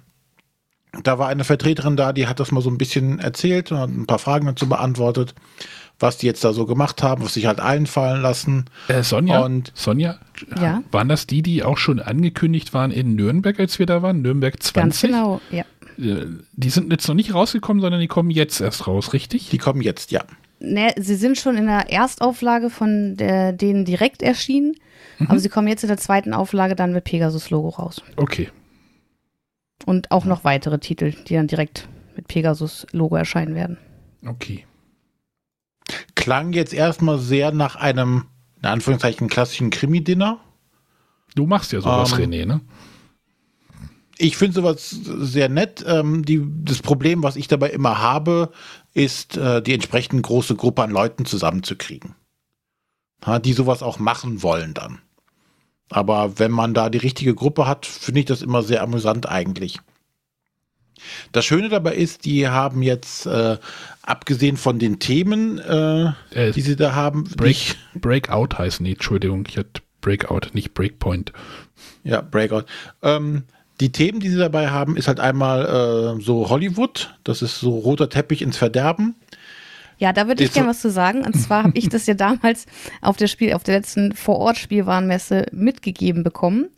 da 1.02 1.18
war 1.18 1.28
eine 1.28 1.44
Vertreterin 1.44 1.96
da, 1.96 2.12
die 2.12 2.26
hat 2.26 2.40
das 2.40 2.52
mal 2.52 2.60
so 2.60 2.70
ein 2.70 2.78
bisschen 2.78 3.18
erzählt 3.18 3.72
und 3.72 3.78
hat 3.78 3.90
ein 3.90 4.06
paar 4.06 4.18
Fragen 4.18 4.46
dazu 4.46 4.68
beantwortet, 4.68 5.34
was 5.98 6.18
die 6.18 6.26
jetzt 6.26 6.44
da 6.44 6.52
so 6.52 6.66
gemacht 6.66 7.02
haben, 7.02 7.24
was 7.24 7.34
sich 7.34 7.46
halt 7.46 7.60
einfallen 7.60 8.20
lassen. 8.20 8.66
Äh, 8.88 9.02
Sonja, 9.02 9.40
Und- 9.40 9.72
Sonja, 9.74 10.18
Ja. 10.60 10.82
waren 10.90 11.08
das 11.08 11.26
die, 11.26 11.42
die 11.42 11.62
auch 11.62 11.78
schon 11.78 12.00
angekündigt 12.00 12.74
waren 12.74 12.90
in 12.90 13.14
Nürnberg, 13.14 13.58
als 13.58 13.78
wir 13.78 13.86
da 13.86 14.02
waren? 14.02 14.20
Nürnberg 14.22 14.60
20? 14.62 14.74
Ganz 14.82 15.00
genau, 15.00 15.40
ja. 15.50 15.64
äh, 15.98 16.26
die 16.52 16.70
sind 16.70 16.90
jetzt 16.92 17.06
noch 17.08 17.14
nicht 17.14 17.32
rausgekommen, 17.32 17.80
sondern 17.80 18.00
die 18.00 18.08
kommen 18.08 18.30
jetzt 18.30 18.60
erst 18.60 18.86
raus, 18.86 19.12
richtig? 19.12 19.48
Die 19.50 19.58
kommen 19.58 19.80
jetzt, 19.80 20.10
ja. 20.10 20.22
Ne, 20.60 20.92
sie 20.96 21.16
sind 21.16 21.38
schon 21.38 21.56
in 21.56 21.66
der 21.66 21.90
Erstauflage 21.90 22.70
von 22.70 23.16
der, 23.16 23.52
denen 23.52 23.84
direkt 23.84 24.22
erschienen, 24.22 24.74
aber 25.26 25.38
sie 25.40 25.48
kommen 25.48 25.68
jetzt 25.68 25.82
in 25.84 25.88
der 25.88 25.96
zweiten 25.98 26.34
Auflage 26.34 26.76
dann 26.76 26.92
mit 26.92 27.04
Pegasus-Logo 27.04 27.68
raus. 27.70 28.00
Okay. 28.16 28.48
Und 29.86 30.10
auch 30.10 30.24
noch 30.24 30.44
weitere 30.44 30.78
Titel, 30.78 31.12
die 31.26 31.34
dann 31.34 31.48
direkt 31.48 31.88
mit 32.16 32.28
Pegasus-Logo 32.28 33.16
erscheinen 33.16 33.54
werden. 33.54 33.78
Okay. 34.26 34.66
Klang 36.14 36.52
jetzt 36.52 36.72
erstmal 36.72 37.18
sehr 37.18 37.52
nach 37.52 37.76
einem, 37.76 38.26
in 38.60 38.66
Anführungszeichen, 38.66 39.28
klassischen 39.28 39.70
Krimi-Dinner. 39.70 40.38
Du 41.34 41.46
machst 41.46 41.72
ja 41.72 41.80
sowas, 41.80 42.12
Ähm, 42.12 42.18
René, 42.18 42.46
ne? 42.46 42.60
Ich 44.18 44.36
finde 44.36 44.54
sowas 44.54 44.90
sehr 44.90 45.48
nett. 45.48 45.84
Ähm, 45.86 46.24
die, 46.24 46.46
das 46.64 46.80
Problem, 46.80 47.22
was 47.22 47.34
ich 47.36 47.48
dabei 47.48 47.70
immer 47.70 47.98
habe, 48.00 48.52
ist, 48.94 49.36
äh, 49.36 49.62
die 49.62 49.74
entsprechend 49.74 50.22
große 50.22 50.54
Gruppe 50.54 50.82
an 50.82 50.90
Leuten 50.90 51.24
zusammenzukriegen. 51.24 52.14
Ha, 53.24 53.38
die 53.38 53.52
sowas 53.52 53.82
auch 53.82 53.98
machen 53.98 54.42
wollen 54.42 54.74
dann. 54.74 55.00
Aber 55.92 56.38
wenn 56.38 56.50
man 56.50 56.74
da 56.74 56.88
die 56.88 56.98
richtige 56.98 57.34
Gruppe 57.34 57.66
hat, 57.66 57.86
finde 57.86 58.20
ich 58.20 58.26
das 58.26 58.42
immer 58.42 58.62
sehr 58.62 58.82
amüsant 58.82 59.28
eigentlich. 59.28 59.78
Das 61.32 61.44
Schöne 61.44 61.68
dabei 61.68 61.94
ist, 61.94 62.24
die 62.24 62.48
haben 62.48 62.82
jetzt, 62.82 63.26
äh, 63.26 63.58
abgesehen 64.02 64.56
von 64.56 64.78
den 64.78 64.98
Themen, 65.00 65.58
äh, 65.58 66.12
Äh, 66.30 66.52
die 66.52 66.60
sie 66.60 66.76
da 66.76 66.94
haben, 66.94 67.24
Break, 67.24 67.76
Breakout 67.94 68.56
heißt, 68.58 68.80
nee, 68.80 68.92
Entschuldigung, 68.92 69.44
ich 69.48 69.58
hatte 69.58 69.82
Breakout, 70.00 70.48
nicht 70.52 70.74
Breakpoint. 70.74 71.32
Ja, 72.04 72.20
Breakout. 72.20 72.64
Ähm, 73.02 73.44
die 73.80 73.90
Themen, 73.90 74.20
die 74.20 74.28
sie 74.28 74.38
dabei 74.38 74.70
haben, 74.70 74.96
ist 74.96 75.08
halt 75.08 75.18
einmal 75.18 76.16
äh, 76.18 76.22
so 76.22 76.48
Hollywood, 76.48 77.14
das 77.24 77.42
ist 77.42 77.58
so 77.58 77.78
roter 77.78 78.08
Teppich 78.08 78.42
ins 78.42 78.56
Verderben. 78.56 79.16
Ja, 80.02 80.12
da 80.12 80.26
würde 80.26 80.42
ich 80.42 80.52
gerne 80.52 80.68
was 80.68 80.80
zu 80.80 80.90
sagen. 80.90 81.22
Und 81.24 81.34
zwar 81.34 81.62
habe 81.62 81.78
ich 81.78 81.88
das 81.88 82.08
ja 82.08 82.14
damals 82.28 82.66
auf 83.02 83.16
der 83.16 83.28
Spiel, 83.28 83.52
auf 83.52 83.62
der 83.62 83.76
letzten 83.76 84.12
Vorort-Spielwarenmesse 84.16 85.46
mitgegeben 85.52 86.24
bekommen. 86.24 86.70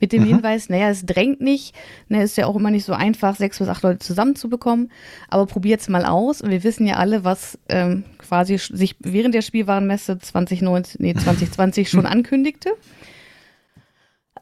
Mit 0.00 0.12
dem 0.12 0.24
Hinweis, 0.24 0.70
naja, 0.70 0.88
es 0.88 1.04
drängt 1.04 1.42
nicht, 1.42 1.74
ne, 2.08 2.22
ist 2.22 2.38
ja 2.38 2.46
auch 2.46 2.56
immer 2.56 2.70
nicht 2.70 2.86
so 2.86 2.94
einfach, 2.94 3.36
sechs 3.36 3.58
bis 3.58 3.68
acht 3.68 3.82
Leute 3.82 3.98
zusammenzubekommen, 3.98 4.90
aber 5.28 5.44
probiert's 5.44 5.90
mal 5.90 6.06
aus. 6.06 6.40
Und 6.40 6.50
wir 6.50 6.64
wissen 6.64 6.86
ja 6.86 6.96
alle, 6.96 7.24
was 7.24 7.58
ähm, 7.68 8.04
quasi 8.16 8.56
sich 8.56 8.96
während 9.00 9.34
der 9.34 9.42
Spielwarenmesse 9.42 10.18
2019, 10.18 10.96
nee, 10.98 11.14
2020 11.14 11.90
schon 11.90 12.06
ankündigte. 12.06 12.70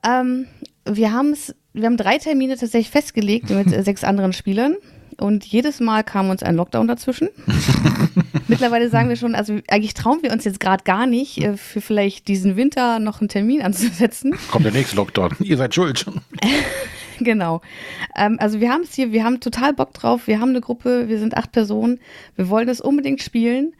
Ähm, 0.06 0.46
wir 0.84 1.12
haben 1.12 1.32
es, 1.32 1.56
wir 1.72 1.86
haben 1.86 1.96
drei 1.96 2.18
Termine 2.18 2.56
tatsächlich 2.56 2.90
festgelegt 2.90 3.50
mit 3.50 3.72
äh, 3.72 3.82
sechs 3.82 4.04
anderen 4.04 4.32
Spielern. 4.32 4.76
Und 5.20 5.44
jedes 5.44 5.80
Mal 5.80 6.02
kam 6.02 6.30
uns 6.30 6.42
ein 6.42 6.56
Lockdown 6.56 6.88
dazwischen. 6.88 7.28
Mittlerweile 8.48 8.88
sagen 8.88 9.08
wir 9.10 9.16
schon, 9.16 9.34
also 9.34 9.58
eigentlich 9.68 9.94
trauen 9.94 10.22
wir 10.22 10.32
uns 10.32 10.44
jetzt 10.44 10.60
gerade 10.60 10.82
gar 10.82 11.06
nicht, 11.06 11.38
äh, 11.38 11.56
für 11.56 11.80
vielleicht 11.80 12.26
diesen 12.26 12.56
Winter 12.56 12.98
noch 12.98 13.20
einen 13.20 13.28
Termin 13.28 13.60
anzusetzen. 13.62 14.34
Kommt 14.50 14.64
der 14.64 14.72
nächste 14.72 14.96
Lockdown. 14.96 15.36
Ihr 15.40 15.56
seid 15.56 15.74
schuld. 15.74 16.06
genau. 17.20 17.60
Ähm, 18.16 18.38
also 18.40 18.60
wir 18.60 18.70
haben 18.70 18.82
es 18.82 18.94
hier, 18.94 19.12
wir 19.12 19.24
haben 19.24 19.40
total 19.40 19.74
Bock 19.74 19.92
drauf. 19.92 20.26
Wir 20.26 20.40
haben 20.40 20.50
eine 20.50 20.60
Gruppe, 20.60 21.08
wir 21.08 21.18
sind 21.18 21.36
acht 21.36 21.52
Personen. 21.52 22.00
Wir 22.36 22.48
wollen 22.48 22.68
es 22.68 22.80
unbedingt 22.80 23.22
spielen. 23.22 23.74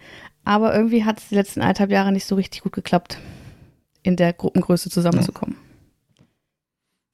Aber 0.45 0.75
irgendwie 0.75 1.05
hat 1.05 1.21
es 1.21 1.29
die 1.29 1.35
letzten 1.35 1.63
eineinhalb 1.63 1.91
Jahre 1.91 2.13
nicht 2.13 2.27
so 2.27 2.35
richtig 2.35 2.63
gut 2.63 2.73
geklappt, 2.73 3.19
in 4.03 4.17
der 4.17 4.33
Gruppengröße 4.33 4.91
zusammenzukommen. 4.91 5.57
Ja. 5.59 5.70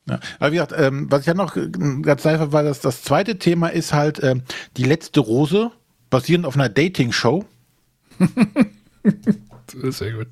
Aber 0.06 0.52
wie 0.52 0.56
gesagt, 0.56 0.74
ähm, 0.76 1.10
was 1.10 1.20
ich 1.20 1.26
ja 1.26 1.34
noch 1.34 1.56
äh, 1.56 1.68
ganz 2.02 2.24
einfach 2.26 2.52
war, 2.52 2.62
dass 2.62 2.80
das 2.80 3.02
zweite 3.02 3.38
Thema 3.38 3.68
ist 3.68 3.92
halt 3.92 4.22
ähm, 4.22 4.42
die 4.76 4.84
letzte 4.84 5.20
Rose, 5.20 5.72
basierend 6.10 6.46
auf 6.46 6.54
einer 6.54 6.68
Dating-Show. 6.68 7.44
Sehr 9.66 10.12
gut. 10.12 10.28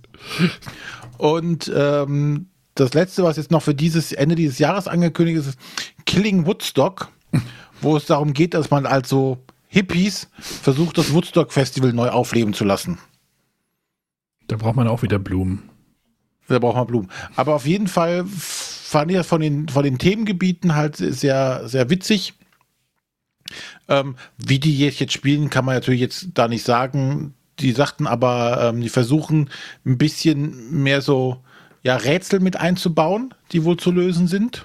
Und 1.18 1.70
ähm, 1.74 2.46
das 2.74 2.94
letzte, 2.94 3.24
was 3.24 3.36
jetzt 3.36 3.50
noch 3.50 3.62
für 3.62 3.74
dieses 3.74 4.12
Ende 4.12 4.36
dieses 4.36 4.58
Jahres 4.58 4.88
angekündigt 4.88 5.38
ist, 5.38 5.46
ist 5.48 5.58
Killing 6.06 6.46
Woodstock, 6.46 7.08
wo 7.80 7.96
es 7.96 8.06
darum 8.06 8.32
geht, 8.32 8.54
dass 8.54 8.70
man 8.70 8.86
also 8.86 9.38
Hippies 9.66 10.28
versucht, 10.38 10.98
das 10.98 11.12
Woodstock 11.12 11.52
Festival 11.52 11.92
neu 11.92 12.08
aufleben 12.08 12.54
zu 12.54 12.64
lassen. 12.64 12.98
Da 14.46 14.56
braucht 14.56 14.76
man 14.76 14.86
auch 14.86 15.02
wieder 15.02 15.18
Blumen. 15.18 15.68
Da 16.48 16.58
braucht 16.58 16.76
man 16.76 16.86
Blumen. 16.86 17.10
Aber 17.34 17.54
auf 17.54 17.66
jeden 17.66 17.88
Fall 17.88 18.24
fand 18.94 19.10
ich 19.10 19.16
das 19.16 19.26
von 19.26 19.40
den, 19.40 19.68
von 19.68 19.82
den 19.82 19.98
Themengebieten 19.98 20.76
halt 20.76 20.94
sehr, 20.96 21.66
sehr 21.66 21.90
witzig. 21.90 22.34
Ähm, 23.88 24.14
wie 24.38 24.60
die 24.60 24.78
jetzt 24.78 25.12
spielen, 25.12 25.50
kann 25.50 25.64
man 25.64 25.74
natürlich 25.74 26.00
jetzt 26.00 26.28
da 26.34 26.46
nicht 26.46 26.64
sagen. 26.64 27.34
Die 27.58 27.72
sagten 27.72 28.06
aber, 28.06 28.62
ähm, 28.62 28.80
die 28.80 28.88
versuchen 28.88 29.50
ein 29.84 29.98
bisschen 29.98 30.80
mehr 30.84 31.02
so 31.02 31.42
ja, 31.82 31.96
Rätsel 31.96 32.38
mit 32.38 32.56
einzubauen, 32.56 33.34
die 33.50 33.64
wohl 33.64 33.76
zu 33.78 33.90
lösen 33.90 34.28
sind. 34.28 34.64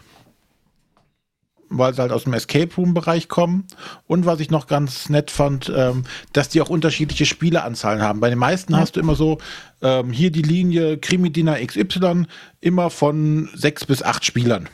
Weil 1.70 1.94
sie 1.94 2.02
halt 2.02 2.12
aus 2.12 2.24
dem 2.24 2.34
Escape 2.34 2.74
Room-Bereich 2.76 3.28
kommen. 3.28 3.66
Und 4.08 4.26
was 4.26 4.40
ich 4.40 4.50
noch 4.50 4.68
ganz 4.68 5.10
nett 5.10 5.30
fand, 5.30 5.72
ähm, 5.76 6.04
dass 6.34 6.50
die 6.50 6.62
auch 6.62 6.70
unterschiedliche 6.70 7.26
Spieleanzahlen 7.26 8.02
haben. 8.02 8.20
Bei 8.20 8.30
den 8.30 8.40
meisten 8.40 8.76
hast 8.76 8.96
du 8.96 9.00
immer 9.00 9.16
so, 9.16 9.38
ähm, 9.82 10.12
hier 10.12 10.32
die 10.32 10.42
Linie 10.42 10.98
Krimi-Dinner 10.98 11.64
XY, 11.64 12.26
immer 12.60 12.90
von 12.90 13.50
sechs 13.54 13.86
bis 13.86 14.02
acht 14.02 14.26
Spielern. 14.26 14.68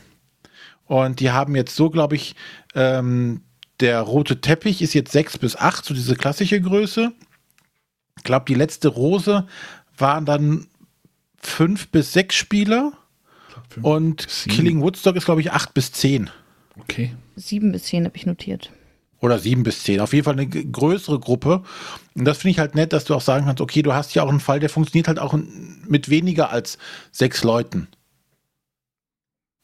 Und 0.86 1.20
die 1.20 1.32
haben 1.32 1.56
jetzt 1.56 1.76
so, 1.76 1.89
glaube 1.89 2.16
ich, 2.16 2.36
ähm, 2.76 3.41
der 3.80 4.02
rote 4.02 4.39
Teppich 4.39 4.82
ist 4.82 4.93
jetzt 4.93 5.12
sechs 5.12 5.38
bis 5.38 5.56
acht, 5.56 5.86
so 5.86 5.93
diese 5.93 6.16
klassische 6.16 6.62
Größe. 6.62 7.12
Ich 8.18 8.24
glaube, 8.24 8.46
die 8.48 8.54
letzte 8.54 8.88
Rose 8.88 9.48
waren 9.98 10.26
dann 10.26 10.68
fünf 11.38 11.89
bis 11.89 12.14
sechs 12.14 12.36
Spieler. 12.36 12.93
Fünf 13.70 13.86
Und. 13.86 14.28
Killing 14.50 14.82
Woodstock 14.82 15.16
ist, 15.16 15.26
glaube 15.26 15.41
ich, 15.41 15.52
acht 15.52 15.74
bis 15.74 15.91
zehn. 15.91 16.30
Okay. 16.80 17.14
Sieben 17.36 17.72
bis 17.72 17.84
zehn 17.84 18.06
habe 18.06 18.16
ich 18.18 18.26
notiert. 18.26 18.72
Oder 19.22 19.40
sieben 19.40 19.64
bis 19.64 19.84
zehn. 19.84 20.02
Auf 20.02 20.14
jeden 20.14 20.26
Fall 20.26 20.34
eine 20.34 20.48
größere 20.48 21.20
Gruppe. 21.20 21.64
Und 22.16 22.26
das 22.26 22.38
finde 22.40 22.52
ich 22.52 22.60
halt 22.60 22.76
nett, 22.76 22.94
dass 22.94 23.06
du 23.06 23.16
auch 23.16 23.22
sagen 23.22 23.46
kannst, 23.46 23.62
okay, 23.62 23.82
du 23.82 23.94
hast 23.94 24.14
ja 24.14 24.24
auch 24.24 24.30
einen 24.30 24.40
Fall, 24.42 24.60
der 24.60 24.70
funktioniert 24.70 25.08
halt 25.08 25.20
auch 25.20 25.38
mit 25.88 26.10
weniger 26.10 26.50
als 26.52 26.78
sechs 27.12 27.44
Leuten. 27.44 27.88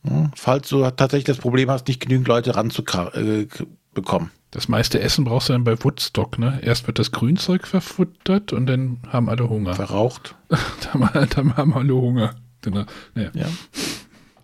Ja, 0.03 0.31
falls 0.35 0.69
du 0.69 0.81
tatsächlich 0.91 1.25
das 1.25 1.37
Problem 1.37 1.69
hast, 1.69 1.87
nicht 1.87 1.99
genügend 1.99 2.27
Leute 2.27 2.55
ranzubekommen. 2.55 4.31
Das 4.49 4.67
meiste 4.67 4.99
Essen 4.99 5.23
brauchst 5.25 5.49
du 5.49 5.53
dann 5.53 5.63
bei 5.63 5.81
Woodstock, 5.83 6.39
ne? 6.39 6.59
Erst 6.63 6.87
wird 6.87 6.97
das 6.99 7.11
Grünzeug 7.11 7.67
verfuttert 7.67 8.51
und 8.51 8.65
dann 8.65 8.99
haben 9.09 9.29
alle 9.29 9.47
Hunger. 9.49 9.75
Verraucht. 9.75 10.35
dann, 10.49 10.59
haben- 11.13 11.29
dann 11.29 11.55
haben 11.57 11.73
alle 11.73 11.93
Hunger. 11.93 12.35
Dann, 12.61 12.85
naja, 13.15 13.29
Ja. 13.33 13.45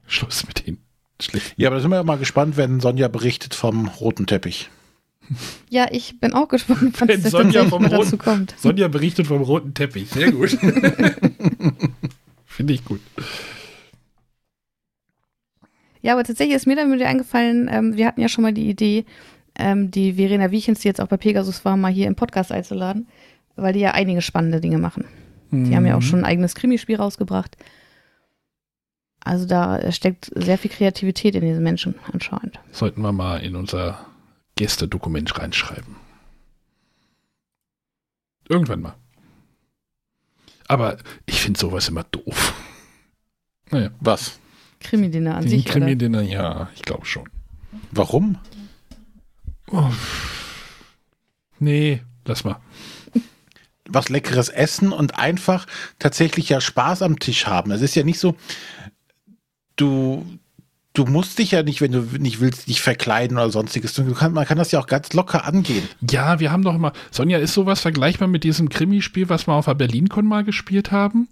Schluss 0.06 0.46
mit 0.48 0.66
den 0.68 0.78
schlechten. 1.22 1.60
ja, 1.62 1.70
aber 1.70 1.76
da 1.78 1.82
sind 1.82 1.92
wir 1.92 1.98
ja 1.98 2.04
mal 2.04 2.18
gespannt, 2.18 2.58
wenn 2.58 2.80
Sonja 2.80 3.08
berichtet 3.08 3.54
vom 3.56 3.88
roten 3.88 4.26
Teppich. 4.28 4.70
Ja, 5.70 5.88
ich 5.92 6.20
bin 6.22 6.32
auch 6.34 6.48
gespannt, 6.48 6.94
wann 7.00 7.08
Wenn 7.10 7.22
Sonja 7.22 7.66
vom 7.66 7.84
roten- 7.86 7.98
dazu 8.06 8.18
kommt. 8.18 8.56
Sonja 8.58 8.88
berichtet 8.88 9.28
vom 9.28 9.42
roten 9.42 9.74
Teppich. 9.74 10.10
Sehr 10.10 10.32
gut. 10.32 10.52
Finde 12.46 12.74
ich 12.74 12.86
gut. 12.86 13.02
Ja, 16.02 16.14
aber 16.14 16.24
tatsächlich 16.24 16.56
ist 16.56 16.68
mir 16.68 16.76
dann 16.76 16.92
wieder 16.94 17.08
eingefallen, 17.08 17.68
ähm, 17.72 17.98
wir 17.98 18.08
hatten 18.08 18.22
ja 18.22 18.30
schon 18.30 18.44
mal 18.44 18.54
die 18.54 18.70
Idee, 18.70 19.06
ähm, 19.60 19.92
die 19.92 20.14
Verena 20.14 20.52
Wiechens, 20.52 20.80
die 20.80 20.88
jetzt 20.88 21.02
auch 21.02 21.08
bei 21.08 21.18
Pegasus 21.18 21.66
war, 21.66 21.76
mal 21.76 21.92
hier 21.92 22.08
im 22.08 22.16
Podcast 22.16 22.52
einzuladen, 22.52 23.08
weil 23.56 23.74
die 23.74 23.80
ja 23.80 23.92
einige 23.92 24.22
spannende 24.22 24.62
Dinge 24.62 24.78
machen. 24.78 25.06
Die 25.50 25.76
haben 25.76 25.86
ja 25.86 25.94
Mhm. 25.94 25.98
auch 26.00 26.02
schon 26.02 26.20
ein 26.20 26.26
eigenes 26.26 26.56
Krimispiel 26.56 26.98
rausgebracht. 26.98 27.56
Also 29.24 29.46
da 29.46 29.92
steckt 29.92 30.32
sehr 30.36 30.58
viel 30.58 30.72
Kreativität 30.72 31.36
in 31.36 31.42
diesen 31.42 31.64
Menschen 31.64 31.96
anscheinend. 32.14 32.60
Sollten 32.72 33.02
wir 33.02 33.12
mal 33.12 33.38
in 33.38 33.56
unser 33.56 34.06
Gästedokument 34.56 35.38
reinschreiben. 35.38 35.96
Irgendwann 38.50 38.82
mal. 38.82 38.96
Aber 40.68 40.98
ich 41.26 41.42
finde 41.42 41.60
sowas 41.60 41.88
immer 41.90 42.04
doof. 42.06 42.54
Naja, 43.72 43.90
Was? 44.00 44.40
Krimi-Dinner 44.80 45.36
an 45.36 45.42
den 45.44 45.50
sich? 45.50 45.66
Krimi-Dinner, 45.66 46.22
ja, 46.22 46.70
ich 46.76 46.82
glaube 46.84 47.06
schon. 47.06 47.28
Warum? 47.92 48.38
Oh. 49.72 49.92
Nee, 51.60 52.02
lass 52.26 52.44
mal. 52.44 52.62
was 53.90 54.10
leckeres 54.10 54.50
essen 54.50 54.92
und 54.92 55.18
einfach 55.18 55.66
tatsächlich 56.00 56.50
ja 56.50 56.62
Spaß 56.62 57.02
am 57.02 57.20
Tisch 57.20 57.48
haben. 57.48 57.72
Es 57.72 57.82
ist 57.82 57.96
ja 57.96 58.04
nicht 58.04 58.20
so, 58.20 58.36
du, 59.78 60.26
du 60.94 61.06
musst 61.06 61.40
dich 61.40 61.52
ja 61.52 61.64
nicht, 61.64 61.80
wenn 61.82 61.92
du 61.94 62.02
nicht 62.20 62.40
willst, 62.42 62.68
dich 62.68 62.82
verkleiden 62.82 63.38
oder 63.38 63.50
sonstiges. 63.50 63.94
Du 63.94 64.14
kann, 64.14 64.34
man 64.34 64.46
kann 64.46 64.58
das 64.58 64.72
ja 64.72 64.80
auch 64.80 64.88
ganz 64.88 65.14
locker 65.14 65.46
angehen. 65.46 65.88
Ja, 66.10 66.40
wir 66.40 66.52
haben 66.52 66.64
doch 66.64 66.76
immer. 66.76 66.92
Sonja, 67.12 67.38
ist 67.38 67.54
sowas 67.54 67.80
vergleichbar 67.80 68.28
mit 68.28 68.44
diesem 68.44 68.68
Krimispiel, 68.70 69.30
was 69.30 69.48
wir 69.48 69.54
auf 69.54 69.66
der 69.66 69.76
BerlinCon 69.76 70.26
mal 70.26 70.44
gespielt 70.44 70.92
haben? 70.92 71.30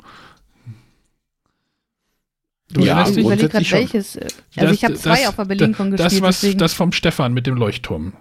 Du 2.71 2.81
Ja, 2.81 3.07
ich 3.07 3.17
überlege 3.17 3.49
gerade 3.49 3.71
welches. 3.71 4.15
äh, 4.15 4.27
Also 4.55 4.73
ich 4.73 4.83
habe 4.83 4.95
zwei 4.95 5.27
auf 5.27 5.35
der 5.35 5.45
BerlinCon 5.45 5.91
das, 5.91 6.01
gespielt, 6.05 6.23
was, 6.23 6.41
deswegen. 6.41 6.59
das 6.59 6.73
vom 6.73 6.91
Stefan 6.91 7.33
mit 7.33 7.45
dem 7.47 7.55
Leuchtturm. 7.55 8.13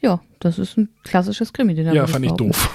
ja, 0.00 0.20
das 0.40 0.58
ist 0.58 0.76
ein 0.78 0.88
klassisches 1.04 1.52
Krimi, 1.52 1.74
den 1.74 1.92
Ja, 1.92 2.06
fand 2.06 2.24
ich 2.26 2.32
doof. 2.32 2.70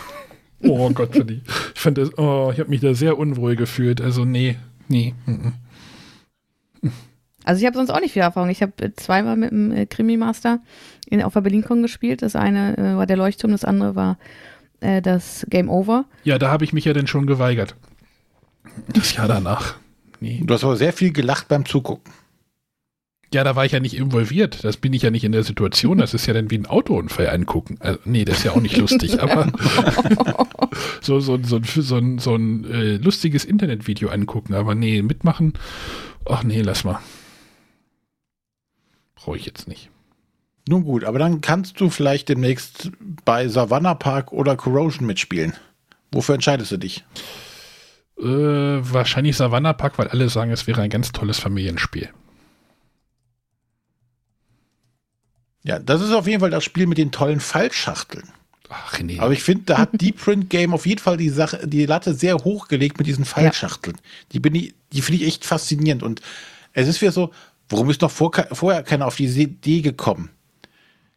Oh 0.62 0.90
Gott, 0.92 1.16
fand 1.16 1.32
ich. 1.32 1.42
Ich 1.76 1.80
fand 1.82 1.98
das, 1.98 2.18
oh, 2.18 2.50
ich 2.54 2.60
habe 2.60 2.70
mich 2.70 2.80
da 2.82 2.94
sehr 2.94 3.18
unwohl 3.18 3.56
gefühlt. 3.56 4.00
Also, 4.02 4.24
nee, 4.26 4.58
nee. 4.88 5.14
mm, 5.26 5.32
mm. 5.32 5.54
Also 7.46 7.60
ich 7.60 7.66
habe 7.66 7.78
sonst 7.78 7.92
auch 7.92 8.02
nicht 8.02 8.14
viel 8.14 8.24
Erfahrung. 8.24 8.50
Ich 8.50 8.62
habe 8.62 8.74
äh, 8.82 8.94
zweimal 8.96 9.38
mit 9.38 9.52
dem 9.52 9.72
äh, 9.72 9.86
Krimi-Master 9.86 10.60
in, 11.10 11.22
auf 11.22 11.34
der 11.34 11.42
BerlinCon 11.42 11.82
gespielt. 11.82 12.22
Das 12.22 12.36
eine 12.36 12.78
äh, 12.78 12.98
war 12.98 13.06
der 13.06 13.18
Leuchtturm, 13.18 13.52
das 13.52 13.64
andere 13.64 13.96
war 13.96 14.18
äh, 14.82 15.02
das 15.02 15.46
Game 15.50 15.70
Over. 15.70 16.06
Ja, 16.24 16.40
da 16.40 16.50
habe 16.50 16.66
ich 16.66 16.74
mich 16.74 16.86
ja 16.86 16.94
dann 16.94 17.08
schon 17.08 17.28
geweigert. 17.28 17.76
Das 18.88 19.16
Jahr 19.16 19.28
danach. 19.28 19.76
Nee. 20.20 20.42
Du 20.44 20.54
hast 20.54 20.64
aber 20.64 20.76
sehr 20.76 20.92
viel 20.92 21.14
gelacht 21.14 21.48
beim 21.48 21.66
Zugucken. 21.66 22.12
Ja, 23.34 23.44
da 23.44 23.56
war 23.56 23.66
ich 23.66 23.74
ja 23.74 23.80
nicht 23.80 23.98
involviert. 23.98 24.64
Das 24.64 24.78
bin 24.78 24.94
ich 24.94 25.02
ja 25.02 25.12
nicht 25.12 25.24
in 25.24 25.32
der 25.32 25.44
Situation. 25.44 25.98
Das 25.98 26.14
ist 26.14 26.26
ja 26.26 26.34
dann 26.34 26.52
wie 26.52 26.58
ein 26.58 26.68
Autounfall 26.68 27.30
angucken. 27.30 27.78
Also, 27.80 28.00
nee, 28.06 28.24
das 28.26 28.38
ist 28.38 28.44
ja 28.46 28.52
auch 28.52 28.62
nicht 28.62 28.78
lustig, 28.78 29.22
aber 29.22 29.52
so, 31.02 31.20
so, 31.20 31.38
so, 31.44 31.60
so, 31.64 31.82
so 31.82 31.98
ein, 31.98 32.18
so 32.18 32.36
ein 32.36 32.66
äh, 32.72 32.98
lustiges 32.98 33.46
Internetvideo 33.46 34.10
angucken. 34.10 34.54
Aber 34.54 34.74
nee, 34.74 35.02
mitmachen. 35.02 35.54
Ach 36.28 36.44
nee, 36.44 36.62
lass 36.62 36.84
mal. 36.84 37.00
Brauche 39.26 39.38
ich 39.38 39.46
jetzt 39.48 39.68
nicht. 39.68 39.90
Nun 40.70 40.84
gut, 40.84 41.04
aber 41.04 41.18
dann 41.18 41.42
kannst 41.42 41.80
du 41.80 41.90
vielleicht 41.90 42.30
demnächst 42.30 42.92
bei 43.24 43.48
Savannah 43.48 43.96
Park 43.96 44.32
oder 44.32 44.56
Corrosion 44.56 45.08
mitspielen. 45.08 45.54
Wofür 46.12 46.36
entscheidest 46.36 46.72
du 46.72 46.78
dich? 46.78 47.04
Äh, 48.20 48.24
wahrscheinlich 48.24 49.36
Savannah 49.36 49.74
Park, 49.74 49.98
weil 49.98 50.10
alle 50.10 50.30
sagen, 50.30 50.52
es 50.52 50.68
wäre 50.68 50.84
ein 50.84 50.92
ganz 50.92 51.12
tolles 51.12 51.40
Familienspiel. 51.40 52.10
Ja, 55.64 55.80
das 55.80 56.02
ist 56.02 56.14
auf 56.14 56.28
jeden 56.28 56.42
Fall 56.42 56.52
das 56.52 56.64
Spiel 56.64 56.86
mit 56.86 57.00
den 57.00 57.12
tollen 57.12 57.40
Fallschachteln. 57.40 58.30
Ach 58.70 59.00
nee. 59.00 59.18
Aber 59.18 59.34
ich 59.34 59.42
finde, 59.42 59.64
da 59.66 59.80
hat 59.80 59.90
Deep 60.00 60.18
Print 60.18 60.52
Game 60.52 60.72
auf 60.72 60.86
jeden 60.86 61.02
Fall 61.02 61.18
die 61.18 61.30
Sache, 61.30 61.68
die 61.68 61.88
Latte 61.88 62.14
sehr 62.14 62.36
hoch 62.36 62.68
gelegt 62.68 63.00
mit 63.00 63.08
diesen 63.08 63.26
Fallschachteln. 63.26 63.98
Die 64.34 64.40
bin 64.40 64.54
ich, 64.54 64.76
die 64.94 65.02
finde 65.02 65.24
ich 65.24 65.28
echt 65.28 65.46
faszinierend. 65.46 66.04
Und 66.04 66.22
es 66.74 66.88
ist 66.88 67.02
wieder 67.02 67.12
so, 67.12 67.32
warum 67.70 67.90
ist 67.90 68.02
noch 68.02 68.12
vor, 68.12 68.32
vorher 68.52 68.84
keiner 68.84 69.06
auf 69.08 69.16
diese 69.16 69.42
Idee 69.42 69.82
gekommen? 69.82 70.30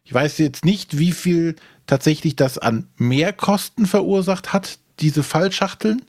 Ich 0.03 0.13
weiß 0.13 0.37
jetzt 0.39 0.65
nicht, 0.65 0.97
wie 0.97 1.11
viel 1.11 1.55
tatsächlich 1.85 2.35
das 2.35 2.57
an 2.57 2.87
Mehrkosten 2.97 3.85
verursacht 3.85 4.53
hat, 4.53 4.79
diese 4.99 5.21
Fallschachteln. 5.23 6.01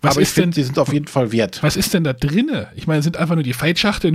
was 0.00 0.12
Aber 0.12 0.22
ich 0.22 0.28
finde, 0.28 0.54
die 0.54 0.62
sind 0.62 0.78
auf 0.78 0.92
jeden 0.92 1.06
Fall 1.08 1.32
wert. 1.32 1.62
was 1.62 1.76
ist 1.76 1.92
denn 1.92 2.04
da 2.04 2.12
drinne? 2.12 2.68
Ich 2.76 2.86
meine, 2.86 3.02
sind 3.02 3.16
einfach 3.16 3.34
nur 3.34 3.42
die 3.44 3.52
Feitschachteln 3.52 4.14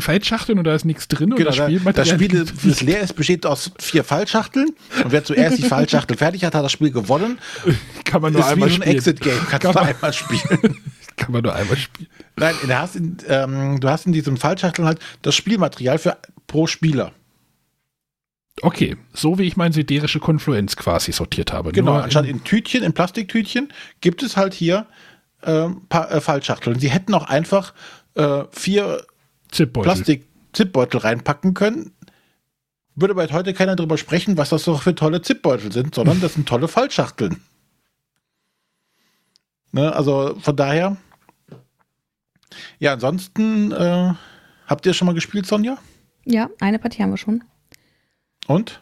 und 0.58 0.64
da 0.64 0.74
ist 0.74 0.86
nichts 0.86 1.08
drin 1.08 1.30
Genau, 1.32 1.38
und 1.38 1.46
das 1.46 1.56
da- 1.58 1.92
das. 1.94 2.10
Spiel, 2.10 2.46
das 2.64 2.82
leer 2.82 3.02
ist, 3.02 3.16
besteht 3.16 3.46
aus 3.46 3.72
vier 3.80 4.04
Fallschachteln. 4.04 4.70
Und 5.04 5.12
wer 5.12 5.24
zuerst 5.24 5.58
die 5.58 5.64
Fallschachtel 5.64 6.18
fertig 6.18 6.44
hat, 6.46 6.56
hat 6.56 6.64
das 6.64 6.72
Spiel 6.72 6.92
gewonnen. 6.92 7.38
kann 8.06 8.22
man 8.22 8.34
nur 8.34 8.42
ist 8.42 8.48
wie 8.48 8.52
einmal 8.54 8.70
ein 8.70 8.76
spielen. 8.76 8.96
Exit-Game. 8.96 9.38
Kannst 9.50 9.62
Kann 9.66 9.74
du 9.74 9.80
einmal 9.82 10.14
spielen. 10.14 10.78
Kann 11.26 11.34
man 11.34 11.44
nur 11.44 11.54
einmal 11.54 11.78
spielen. 11.78 12.10
Nein, 12.36 12.56
du 12.64 12.80
hast 12.80 12.96
in, 12.96 13.18
ähm, 13.28 13.80
du 13.80 13.90
hast 13.90 14.08
in 14.08 14.12
diesen 14.12 14.38
Fallschachteln 14.38 14.88
halt 14.88 15.00
das 15.22 15.36
Spielmaterial 15.36 16.00
für 16.00 16.18
pro 16.48 16.66
Spieler. 16.68 17.12
Okay, 18.64 18.98
so 19.14 19.38
wie 19.38 19.44
ich 19.44 19.56
meine 19.56 19.74
siderische 19.74 20.20
Konfluenz 20.20 20.76
quasi 20.76 21.12
sortiert 21.12 21.54
habe. 21.54 21.72
Genau, 21.72 21.94
Nur 21.94 22.04
anstatt 22.04 22.26
in, 22.26 22.38
in 22.38 22.44
Tütchen, 22.44 22.84
in 22.84 22.94
Plastiktütchen, 22.94 23.72
gibt 24.02 24.24
es 24.24 24.36
halt 24.36 24.54
hier 24.54 24.88
ähm, 25.44 25.84
paar, 25.88 26.12
äh, 26.12 26.22
Fallschachteln. 26.22 26.80
Sie 26.80 26.90
hätten 26.90 27.14
auch 27.14 27.28
einfach 27.28 27.74
äh, 28.16 28.44
vier 28.52 29.06
Zipbeutel. 29.52 29.92
Plastik-Zipbeutel 29.92 31.00
reinpacken 31.00 31.54
können. 31.54 31.94
Würde 32.96 33.14
aber 33.14 33.28
heute 33.32 33.54
keiner 33.54 33.76
drüber 33.76 33.98
sprechen, 33.98 34.38
was 34.38 34.50
das 34.50 34.66
doch 34.66 34.82
für 34.82 34.96
tolle 34.96 35.22
Zipbeutel 35.22 35.72
sind, 35.72 35.96
sondern 35.96 36.20
das 36.20 36.34
sind 36.34 36.48
tolle 36.48 36.68
Fallschachteln. 36.68 37.42
Ne, 39.72 39.94
also 39.96 40.36
von 40.40 40.56
daher. 40.56 40.98
Ja, 42.80 42.94
ansonsten 42.94 43.72
äh, 43.72 44.14
habt 44.68 44.86
ihr 44.86 44.94
schon 44.94 45.06
mal 45.08 45.14
gespielt, 45.14 45.46
Sonja? 45.46 45.78
Ja, 46.26 46.50
eine 46.60 46.80
Partie 46.80 47.02
haben 47.02 47.12
wir 47.12 47.18
schon. 47.18 47.44
Und? 48.48 48.82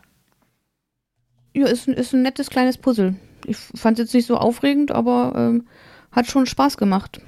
Ja, 1.54 1.68
ist, 1.68 1.88
ein- 1.88 1.94
ist 1.96 2.14
ein 2.14 2.22
nettes 2.22 2.50
kleines 2.50 2.78
Puzzle. 2.78 3.16
Ich 3.46 3.58
fand 3.58 3.98
es 4.00 4.06
jetzt 4.06 4.14
nicht 4.14 4.28
so 4.28 4.38
aufregend, 4.38 4.92
aber 4.92 5.34
ähm, 5.36 5.68
hat 6.12 6.28
schon 6.28 6.46
Spaß 6.46 6.78
gemacht. 6.78 7.22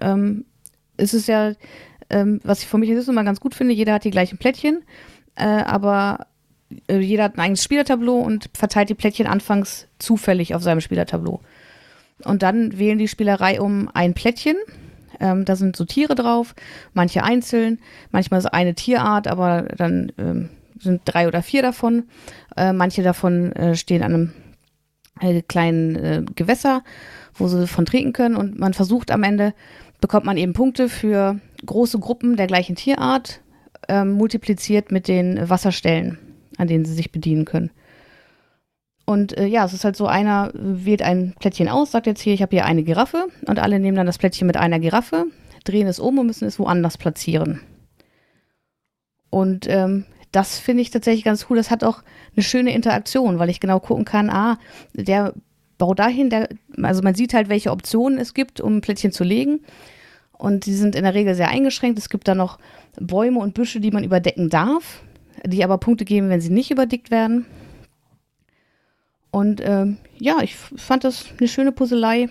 Ähm, 0.00 0.44
es 0.96 1.12
ist 1.14 1.28
ja, 1.28 1.52
ähm, 2.10 2.40
was 2.44 2.60
ich 2.62 2.66
für 2.68 2.78
mich 2.78 2.88
jetzt 2.88 3.08
immer 3.08 3.24
ganz 3.24 3.40
gut 3.40 3.54
finde, 3.54 3.74
jeder 3.74 3.94
hat 3.94 4.04
die 4.04 4.10
gleichen 4.10 4.38
Plättchen, 4.38 4.82
äh, 5.34 5.44
aber 5.44 6.26
äh, 6.88 6.98
jeder 6.98 7.24
hat 7.24 7.34
ein 7.36 7.40
eigenes 7.40 7.62
Spielertableau 7.64 8.18
und 8.18 8.48
verteilt 8.54 8.88
die 8.88 8.94
Plättchen 8.94 9.26
anfangs 9.26 9.86
zufällig 9.98 10.54
auf 10.54 10.62
seinem 10.62 10.80
Spielertableau. 10.80 11.40
Und 12.24 12.42
dann 12.42 12.78
wählen 12.78 12.98
die 12.98 13.08
Spielerei 13.08 13.60
um 13.60 13.90
ein 13.92 14.14
Plättchen. 14.14 14.56
Ähm, 15.20 15.44
da 15.44 15.56
sind 15.56 15.76
so 15.76 15.84
Tiere 15.84 16.14
drauf, 16.14 16.54
manche 16.94 17.22
einzeln, 17.22 17.78
manchmal 18.10 18.40
so 18.40 18.50
eine 18.50 18.74
Tierart, 18.74 19.26
aber 19.28 19.62
dann 19.76 20.12
ähm, 20.18 20.50
sind 20.78 21.02
drei 21.04 21.28
oder 21.28 21.42
vier 21.42 21.62
davon. 21.62 22.04
Äh, 22.56 22.72
manche 22.72 23.02
davon 23.02 23.52
äh, 23.52 23.74
stehen 23.76 24.02
an 24.02 24.14
einem 24.14 24.32
äh, 25.20 25.42
kleinen 25.42 25.96
äh, 25.96 26.22
Gewässer, 26.34 26.82
wo 27.34 27.48
sie 27.48 27.66
von 27.66 27.86
trinken 27.86 28.12
können. 28.12 28.36
Und 28.36 28.58
man 28.58 28.74
versucht 28.74 29.10
am 29.10 29.22
Ende, 29.22 29.54
bekommt 30.00 30.26
man 30.26 30.36
eben 30.36 30.52
Punkte 30.52 30.88
für 30.88 31.40
große 31.64 31.98
Gruppen 31.98 32.36
der 32.36 32.46
gleichen 32.46 32.76
Tierart, 32.76 33.40
ähm, 33.88 34.12
multipliziert 34.12 34.92
mit 34.92 35.08
den 35.08 35.48
Wasserstellen, 35.48 36.18
an 36.58 36.68
denen 36.68 36.84
sie 36.84 36.94
sich 36.94 37.12
bedienen 37.12 37.44
können. 37.44 37.70
Und 39.06 39.38
äh, 39.38 39.46
ja, 39.46 39.64
es 39.64 39.72
ist 39.72 39.84
halt 39.84 39.96
so, 39.96 40.06
einer 40.06 40.50
wählt 40.52 41.00
ein 41.00 41.34
Plättchen 41.38 41.68
aus, 41.68 41.92
sagt 41.92 42.06
jetzt 42.06 42.20
hier, 42.20 42.34
ich 42.34 42.42
habe 42.42 42.54
hier 42.54 42.66
eine 42.66 42.82
Giraffe 42.82 43.28
und 43.46 43.58
alle 43.58 43.78
nehmen 43.78 43.96
dann 43.96 44.06
das 44.06 44.18
Plättchen 44.18 44.48
mit 44.48 44.56
einer 44.56 44.80
Giraffe, 44.80 45.26
drehen 45.64 45.86
es 45.86 46.00
um 46.00 46.18
und 46.18 46.26
müssen 46.26 46.46
es 46.46 46.58
woanders 46.58 46.98
platzieren. 46.98 47.60
Und 49.30 49.68
ähm, 49.68 50.04
das 50.32 50.58
finde 50.58 50.82
ich 50.82 50.90
tatsächlich 50.90 51.24
ganz 51.24 51.46
cool. 51.48 51.56
Das 51.56 51.70
hat 51.70 51.84
auch 51.84 52.02
eine 52.34 52.42
schöne 52.42 52.74
Interaktion, 52.74 53.38
weil 53.38 53.48
ich 53.48 53.60
genau 53.60 53.78
gucken 53.78 54.04
kann, 54.04 54.28
ah, 54.28 54.58
der 54.92 55.34
Bau 55.78 55.94
dahin, 55.94 56.28
der, 56.28 56.48
also 56.82 57.02
man 57.02 57.14
sieht 57.14 57.32
halt, 57.32 57.48
welche 57.48 57.70
Optionen 57.70 58.18
es 58.18 58.34
gibt, 58.34 58.60
um 58.60 58.78
ein 58.78 58.80
Plättchen 58.80 59.12
zu 59.12 59.22
legen. 59.22 59.60
Und 60.32 60.66
die 60.66 60.74
sind 60.74 60.96
in 60.96 61.04
der 61.04 61.14
Regel 61.14 61.34
sehr 61.34 61.48
eingeschränkt. 61.48 61.98
Es 61.98 62.08
gibt 62.08 62.28
da 62.28 62.34
noch 62.34 62.58
Bäume 63.00 63.38
und 63.38 63.54
Büsche, 63.54 63.78
die 63.78 63.90
man 63.90 64.04
überdecken 64.04 64.50
darf, 64.50 65.02
die 65.44 65.62
aber 65.62 65.78
Punkte 65.78 66.04
geben, 66.04 66.28
wenn 66.28 66.40
sie 66.40 66.50
nicht 66.50 66.70
überdeckt 66.70 67.10
werden. 67.10 67.46
Und 69.36 69.60
ähm, 69.62 69.98
ja, 70.18 70.38
ich 70.40 70.56
fand 70.56 71.04
das 71.04 71.26
eine 71.38 71.46
schöne 71.46 71.70
Puzzlei 71.70 72.30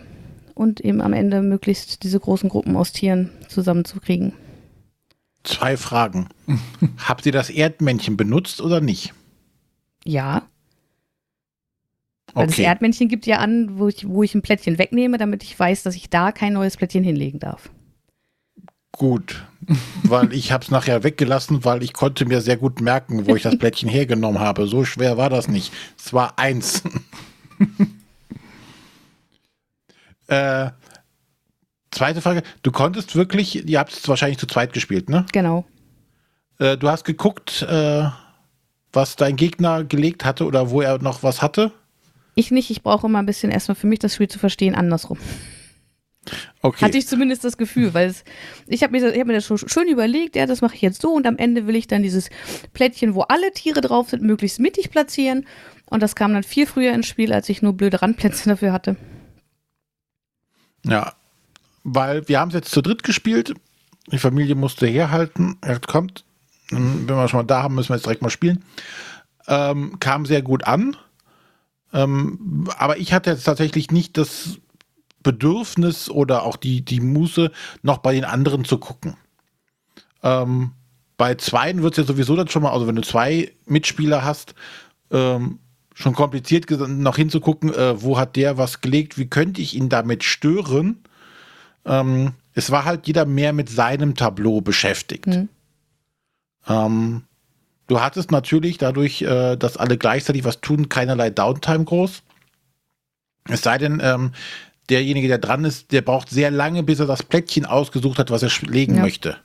und 0.56 0.82
eben 0.82 1.01
am 1.01 1.14
Ende 1.14 1.43
möglichst 1.43 2.01
diese 2.01 2.20
großen 2.20 2.49
Gruppen 2.49 2.76
aus 2.76 2.93
Tieren 2.93 3.30
zusammenzukriegen. 3.47 4.34
Zwei 5.43 5.78
Fragen. 5.78 6.30
Habt 6.97 7.28
ihr 7.28 7.32
das 7.32 7.51
Erdmännchen 7.51 8.18
benutzt 8.18 8.60
oder 8.60 8.82
nicht? 8.82 9.14
Ja. 10.03 10.47
Weil 12.34 12.47
das 12.47 12.56
Okay. 12.56 12.64
Erdmännchen 12.64 13.08
gibt 13.08 13.28
ja 13.28 13.38
an, 13.38 13.78
wo 13.78 13.88
ich, 13.88 14.10
wo 14.10 14.24
ich 14.24 14.34
ein 14.34 14.41
Plättchen 14.41 14.80
wegnehme, 14.80 15.20
damit 15.20 15.43
ich 15.43 15.60
weiß, 15.60 15.84
dass 15.84 15.95
ich 15.95 16.10
da 16.10 16.32
kein 16.32 16.53
neues 16.53 16.76
Plättchen 16.76 17.03
hinlegen 17.03 17.38
darf. 17.38 17.70
Gut, 18.97 19.43
weil 20.03 20.31
ich 20.31 20.53
habe 20.53 20.63
es 20.63 20.71
nachher 20.71 21.03
weggelassen, 21.03 21.65
weil 21.65 21.83
ich 21.83 21.91
konnte 21.91 22.25
mir 22.25 22.39
sehr 22.39 22.55
gut 22.55 22.79
merken, 22.79 23.27
wo 23.27 23.35
ich 23.35 23.43
das 23.43 23.57
Blättchen 23.57 23.89
hergenommen 23.89 24.39
habe. 24.39 24.67
So 24.67 24.85
schwer 24.85 25.17
war 25.17 25.29
das 25.29 25.49
nicht. 25.49 25.73
Es 25.97 26.13
war 26.13 26.39
eins. 26.39 26.81
äh, 30.27 30.69
zweite 31.91 32.21
Frage. 32.21 32.43
Du 32.63 32.71
konntest 32.71 33.17
wirklich, 33.17 33.67
ihr 33.67 33.79
habt 33.79 33.91
es 33.91 34.07
wahrscheinlich 34.07 34.37
zu 34.37 34.47
zweit 34.47 34.71
gespielt, 34.71 35.09
ne? 35.09 35.25
Genau. 35.33 35.65
Äh, 36.59 36.77
du 36.77 36.87
hast 36.87 37.03
geguckt, 37.03 37.63
äh, 37.63 38.05
was 38.93 39.17
dein 39.17 39.35
Gegner 39.35 39.83
gelegt 39.83 40.23
hatte 40.23 40.45
oder 40.45 40.69
wo 40.69 40.79
er 40.79 40.99
noch 40.99 41.21
was 41.21 41.41
hatte? 41.41 41.73
Ich 42.35 42.49
nicht, 42.49 42.69
ich 42.69 42.81
brauche 42.81 43.07
immer 43.07 43.19
ein 43.19 43.25
bisschen 43.25 43.51
erstmal 43.51 43.75
für 43.75 43.87
mich 43.87 43.99
das 43.99 44.15
Spiel 44.15 44.29
zu 44.29 44.39
verstehen, 44.39 44.73
andersrum. 44.73 45.17
Okay. 46.61 46.86
Hatte 46.86 46.97
ich 46.97 47.07
zumindest 47.07 47.43
das 47.43 47.57
Gefühl, 47.57 47.93
weil 47.93 48.09
es, 48.09 48.23
ich 48.67 48.82
habe 48.84 48.91
mir, 48.91 49.01
das- 49.01 49.13
ich 49.13 49.19
hab 49.19 49.28
mir 49.28 49.34
das 49.34 49.45
schon 49.45 49.57
schön 49.57 49.88
überlegt, 49.88 50.36
ja, 50.36 50.45
das 50.45 50.61
mache 50.61 50.76
ich 50.76 50.82
jetzt 50.82 51.01
so 51.01 51.11
und 51.13 51.28
am 51.28 51.38
Ende 51.38 51.67
will 51.67 51.76
ich 51.76 51.88
dann 51.88 52.03
dieses 52.03 52.30
Plättchen, 52.73 53.13
wo 53.15 53.21
alle 53.21 53.51
Tiere 53.53 53.82
drauf 53.82 54.09
sind, 54.09 54.23
möglichst 54.23 54.59
mittig 54.59 54.89
platzieren. 54.91 55.45
Und 55.88 56.01
das 56.01 56.15
kam 56.15 56.34
dann 56.34 56.43
viel 56.43 56.65
früher 56.65 56.93
ins 56.93 57.05
Spiel, 57.07 57.32
als 57.32 57.47
ich 57.49 57.61
nur 57.61 57.73
blöde 57.73 58.01
Randplätze 58.01 58.49
dafür 58.49 58.73
hatte. 58.73 58.95
Ja, 60.86 61.13
weil 61.84 62.28
wir 62.28 62.39
haben 62.39 62.49
es 62.49 62.55
jetzt 62.55 62.71
zu 62.71 62.82
dritt 62.82 63.03
gespielt. 63.03 63.53
Die 64.11 64.17
Familie 64.19 64.55
musste 64.55 64.88
herhalten. 64.88 65.57
Er 65.61 65.80
kommt. 65.80 66.26
Wenn 66.69 67.07
wir 67.07 67.28
schon 67.28 67.39
mal 67.39 67.43
da 67.43 67.63
haben, 67.63 67.76
müssen 67.76 67.89
wir 67.89 67.95
jetzt 67.95 68.05
direkt 68.05 68.21
mal 68.21 68.30
spielen. 68.30 68.63
Ähm, 69.47 69.99
kam 69.99 70.26
sehr 70.26 70.41
gut 70.41 70.63
an. 70.65 70.95
Ähm, 71.93 72.67
aber 72.78 72.97
ich 72.97 73.13
hatte 73.13 73.30
jetzt 73.32 73.43
tatsächlich 73.43 73.91
nicht 73.91 74.17
das 74.17 74.57
Bedürfnis 75.26 76.09
oder 76.09 76.43
auch 76.43 76.55
die, 76.55 76.86
die 76.86 77.01
Muße, 77.01 77.51
noch 77.82 77.97
bei 77.97 78.13
den 78.13 78.23
anderen 78.23 78.63
zu 78.63 78.78
gucken. 78.78 79.17
Ähm, 80.23 80.71
bei 81.17 81.34
zweien 81.36 81.82
wird 81.82 81.93
es 81.93 81.97
ja 81.97 82.03
sowieso 82.03 82.36
dann 82.36 82.47
schon 82.47 82.61
mal, 82.61 82.71
also 82.71 82.88
wenn 82.88 82.95
du 82.95 83.01
zwei 83.01 83.51
Mitspieler 83.65 84.23
hast, 84.23 84.53
ähm, 85.11 85.59
schon 85.95 86.13
kompliziert 86.13 86.69
noch 86.69 87.15
hinzugucken, 87.15 87.73
äh, 87.73 88.01
wo 88.01 88.19
hat 88.19 88.36
der 88.36 88.57
was 88.57 88.82
gelegt, 88.82 89.17
wie 89.17 89.28
könnte 89.28 89.61
ich 89.61 89.76
ihn 89.76 89.89
damit 89.89 90.23
stören. 90.23 91.03
Ähm, 91.86 92.34
es 92.53 92.69
war 92.69 92.86
halt 92.86 93.07
jeder 93.07 93.26
mehr 93.26 93.51
mit 93.51 93.69
seinem 93.69 94.13
Tableau 94.13 94.61
beschäftigt. 94.61 95.28
Mhm. 95.28 95.49
Ähm, 96.67 97.23
du 97.88 97.99
hattest 97.99 98.32
natürlich 98.32 98.78
dadurch, 98.78 99.23
äh, 99.23 99.55
dass 99.55 99.78
alle 99.78 99.97
gleichzeitig 99.97 100.43
was 100.43 100.61
tun, 100.61 100.88
keinerlei 100.88 101.32
Downtime 101.32 101.86
groß. 101.86 102.21
Es 103.47 103.61
sei 103.61 103.78
denn, 103.78 104.01
ähm, 104.03 104.32
derjenige, 104.89 105.27
der 105.27 105.38
dran 105.38 105.65
ist, 105.65 105.91
der 105.91 106.01
braucht 106.01 106.29
sehr 106.29 106.51
lange, 106.51 106.83
bis 106.83 106.99
er 106.99 107.05
das 107.05 107.23
Plättchen 107.23 107.65
ausgesucht 107.65 108.19
hat, 108.19 108.31
was 108.31 108.43
er 108.43 108.51
legen 108.67 108.95
ja. 108.95 109.01
möchte. 109.01 109.38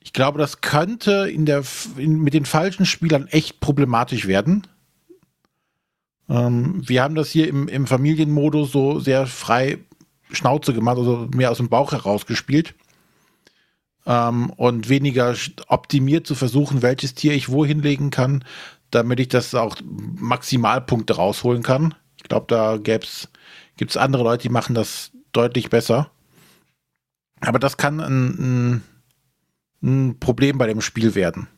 Ich 0.00 0.12
glaube, 0.12 0.38
das 0.38 0.60
könnte 0.60 1.28
in 1.28 1.46
der, 1.46 1.64
in, 1.96 2.20
mit 2.20 2.34
den 2.34 2.44
falschen 2.44 2.86
Spielern 2.86 3.26
echt 3.28 3.60
problematisch 3.60 4.26
werden. 4.26 4.66
Ähm, 6.28 6.82
wir 6.86 7.02
haben 7.02 7.14
das 7.14 7.30
hier 7.30 7.48
im, 7.48 7.68
im 7.68 7.86
Familienmodus 7.86 8.72
so 8.72 9.00
sehr 9.00 9.26
frei 9.26 9.78
Schnauze 10.30 10.72
gemacht, 10.72 10.98
also 10.98 11.28
mehr 11.34 11.50
aus 11.50 11.58
dem 11.58 11.68
Bauch 11.68 11.92
heraus 11.92 12.26
gespielt. 12.26 12.74
Ähm, 14.06 14.50
und 14.50 14.88
weniger 14.88 15.34
optimiert 15.66 16.26
zu 16.26 16.34
versuchen, 16.36 16.82
welches 16.82 17.14
Tier 17.14 17.34
ich 17.34 17.48
wohin 17.48 17.80
legen 17.80 18.10
kann, 18.10 18.44
damit 18.90 19.18
ich 19.18 19.28
das 19.28 19.54
auch 19.54 19.76
Maximalpunkte 19.84 21.16
rausholen 21.16 21.62
kann. 21.62 21.94
Ich 22.16 22.24
glaube, 22.24 22.46
da 22.48 22.78
gibt 23.76 23.90
es 23.90 23.96
andere 23.96 24.22
Leute, 24.22 24.42
die 24.42 24.52
machen 24.52 24.74
das 24.74 25.12
deutlich 25.32 25.70
besser. 25.70 26.10
Aber 27.40 27.58
das 27.58 27.76
kann 27.76 28.00
ein, 28.00 28.28
ein, 28.28 28.82
ein 29.82 30.20
Problem 30.20 30.58
bei 30.58 30.66
dem 30.66 30.80
Spiel 30.80 31.14
werden. 31.14 31.48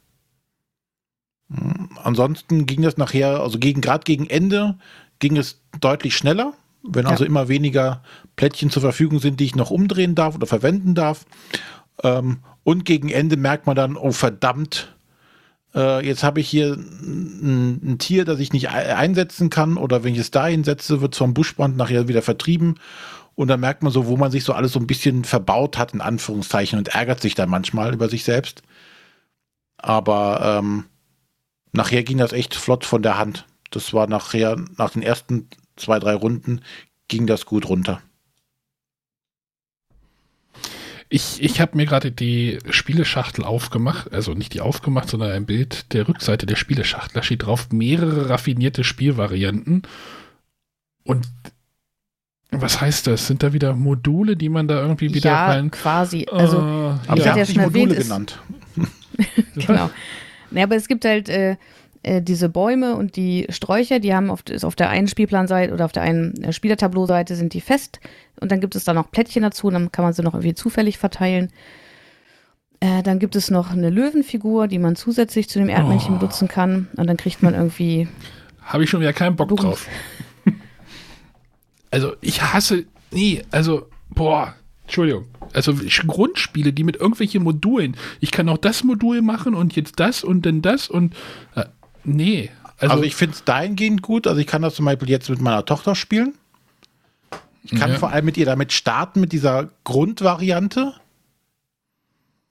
Ansonsten 2.02 2.66
ging 2.66 2.82
das 2.82 2.96
nachher, 2.96 3.40
also 3.40 3.58
gegen 3.58 3.80
gerade 3.80 4.04
gegen 4.04 4.28
Ende 4.28 4.78
ging 5.18 5.36
es 5.36 5.62
deutlich 5.80 6.16
schneller, 6.16 6.52
wenn 6.82 7.04
ja. 7.04 7.10
also 7.10 7.24
immer 7.24 7.48
weniger 7.48 8.02
Plättchen 8.36 8.70
zur 8.70 8.82
Verfügung 8.82 9.18
sind, 9.18 9.40
die 9.40 9.46
ich 9.46 9.56
noch 9.56 9.70
umdrehen 9.70 10.14
darf 10.14 10.34
oder 10.34 10.46
verwenden 10.46 10.94
darf. 10.94 11.24
Ähm, 12.02 12.40
und 12.64 12.84
gegen 12.84 13.08
Ende 13.08 13.36
merkt 13.36 13.66
man 13.66 13.76
dann, 13.76 13.96
oh 13.96 14.12
verdammt, 14.12 14.94
äh, 15.74 16.04
jetzt 16.06 16.22
habe 16.22 16.40
ich 16.40 16.48
hier 16.48 16.74
ein, 16.74 17.80
ein, 17.82 17.98
Tier, 17.98 18.24
das 18.24 18.40
ich 18.40 18.52
nicht 18.52 18.70
einsetzen 18.70 19.50
kann 19.50 19.76
oder 19.76 20.04
wenn 20.04 20.14
ich 20.14 20.20
es 20.20 20.30
da 20.30 20.44
einsetze, 20.44 21.00
wird 21.00 21.14
es 21.14 21.18
vom 21.18 21.34
Buschbrand 21.34 21.76
nachher 21.76 22.08
wieder 22.08 22.22
vertrieben. 22.22 22.76
Und 23.34 23.48
dann 23.48 23.60
merkt 23.60 23.82
man 23.82 23.92
so, 23.92 24.06
wo 24.06 24.16
man 24.16 24.32
sich 24.32 24.42
so 24.42 24.52
alles 24.52 24.72
so 24.72 24.80
ein 24.80 24.88
bisschen 24.88 25.24
verbaut 25.24 25.78
hat, 25.78 25.94
in 25.94 26.00
Anführungszeichen, 26.00 26.78
und 26.78 26.88
ärgert 26.88 27.20
sich 27.20 27.36
dann 27.36 27.48
manchmal 27.48 27.94
über 27.94 28.08
sich 28.08 28.24
selbst. 28.24 28.62
Aber 29.76 30.58
ähm, 30.58 30.86
nachher 31.72 32.02
ging 32.02 32.18
das 32.18 32.32
echt 32.32 32.56
flott 32.56 32.84
von 32.84 33.02
der 33.02 33.16
Hand. 33.16 33.46
Das 33.70 33.92
war 33.94 34.08
nachher, 34.08 34.56
nach 34.76 34.90
den 34.90 35.02
ersten 35.02 35.48
zwei, 35.76 36.00
drei 36.00 36.14
Runden, 36.14 36.62
ging 37.06 37.28
das 37.28 37.46
gut 37.46 37.68
runter. 37.68 38.02
Ich, 41.10 41.42
ich 41.42 41.60
habe 41.60 41.76
mir 41.76 41.86
gerade 41.86 42.12
die 42.12 42.58
Spieleschachtel 42.68 43.44
aufgemacht, 43.44 44.12
also 44.12 44.34
nicht 44.34 44.52
die 44.52 44.60
aufgemacht, 44.60 45.08
sondern 45.08 45.30
ein 45.32 45.46
Bild 45.46 45.92
der 45.94 46.06
Rückseite 46.06 46.44
der 46.44 46.56
Spieleschachtel. 46.56 47.14
Da 47.14 47.22
steht 47.22 47.46
drauf 47.46 47.68
mehrere 47.72 48.28
raffinierte 48.28 48.84
Spielvarianten. 48.84 49.82
Und 51.04 51.26
was 52.50 52.80
heißt 52.80 53.06
das? 53.06 53.26
Sind 53.26 53.42
da 53.42 53.52
wieder 53.52 53.74
Module, 53.74 54.36
die 54.36 54.48
man 54.48 54.68
da 54.68 54.80
irgendwie 54.80 55.12
wieder 55.14 55.30
ja, 55.30 55.46
rein... 55.46 55.70
quasi. 55.70 56.26
Also, 56.30 56.58
äh, 56.58 57.14
ich 57.14 57.24
ja. 57.24 57.30
hatte 57.30 57.38
ja 57.38 57.46
schon 57.46 57.62
Module 57.62 57.94
erwähnt, 57.94 58.02
genannt. 58.02 58.38
genau. 59.54 59.90
Ja, 60.50 60.62
aber 60.62 60.76
es 60.76 60.88
gibt 60.88 61.04
halt 61.04 61.28
äh, 61.28 61.56
äh, 62.02 62.22
diese 62.22 62.48
Bäume 62.48 62.94
und 62.96 63.16
die 63.16 63.46
Sträucher, 63.50 63.98
die 63.98 64.14
haben 64.14 64.30
auf, 64.30 64.40
ist 64.48 64.64
auf 64.64 64.76
der 64.76 64.90
einen 64.90 65.08
Spielplanseite 65.08 65.72
oder 65.72 65.84
auf 65.84 65.92
der 65.92 66.02
einen 66.02 66.42
äh, 66.42 66.52
Spielertableau-Seite 66.52 67.34
sind 67.34 67.54
die 67.54 67.60
fest 67.60 68.00
und 68.40 68.52
dann 68.52 68.60
gibt 68.60 68.76
es 68.76 68.84
da 68.84 68.94
noch 68.94 69.10
Plättchen 69.10 69.42
dazu 69.42 69.66
und 69.66 69.74
dann 69.74 69.92
kann 69.92 70.04
man 70.04 70.12
sie 70.12 70.22
noch 70.22 70.34
irgendwie 70.34 70.54
zufällig 70.54 70.98
verteilen. 70.98 71.50
Äh, 72.80 73.02
dann 73.02 73.18
gibt 73.18 73.34
es 73.34 73.50
noch 73.50 73.70
eine 73.70 73.90
Löwenfigur, 73.90 74.68
die 74.68 74.78
man 74.78 74.94
zusätzlich 74.94 75.48
zu 75.48 75.58
dem 75.58 75.68
Erdmännchen 75.68 76.14
oh. 76.14 76.18
benutzen 76.18 76.46
kann 76.46 76.88
und 76.96 77.06
dann 77.08 77.16
kriegt 77.16 77.42
man 77.42 77.54
irgendwie. 77.54 78.08
Habe 78.62 78.84
ich 78.84 78.90
schon 78.90 79.00
wieder 79.00 79.12
keinen 79.12 79.34
Bock 79.34 79.56
drauf. 79.56 79.88
also 81.90 82.12
ich 82.20 82.42
hasse, 82.42 82.84
nee, 83.10 83.42
also 83.50 83.88
boah, 84.10 84.54
Entschuldigung. 84.84 85.26
Also 85.52 85.74
Grundspiele, 86.06 86.72
die 86.72 86.84
mit 86.84 86.96
irgendwelchen 86.96 87.42
Modulen. 87.42 87.96
Ich 88.20 88.30
kann 88.30 88.48
auch 88.48 88.58
das 88.58 88.84
Modul 88.84 89.22
machen 89.22 89.54
und 89.54 89.74
jetzt 89.76 89.98
das 89.98 90.22
und 90.22 90.46
dann 90.46 90.62
das 90.62 90.88
und 90.88 91.14
äh, 91.56 91.64
nee. 92.04 92.50
Also, 92.78 92.92
also 92.92 93.04
ich 93.04 93.16
finde 93.16 93.34
es 93.34 93.44
dahingehend 93.44 94.02
gut. 94.02 94.26
Also 94.26 94.40
ich 94.40 94.46
kann 94.46 94.62
das 94.62 94.74
zum 94.74 94.84
Beispiel 94.84 95.10
jetzt 95.10 95.28
mit 95.28 95.40
meiner 95.40 95.64
Tochter 95.64 95.94
spielen. 95.94 96.34
Ich 97.64 97.78
kann 97.78 97.92
ja. 97.92 97.98
vor 97.98 98.10
allem 98.10 98.24
mit 98.24 98.36
ihr 98.36 98.46
damit 98.46 98.72
starten, 98.72 99.20
mit 99.20 99.32
dieser 99.32 99.68
Grundvariante. 99.84 100.94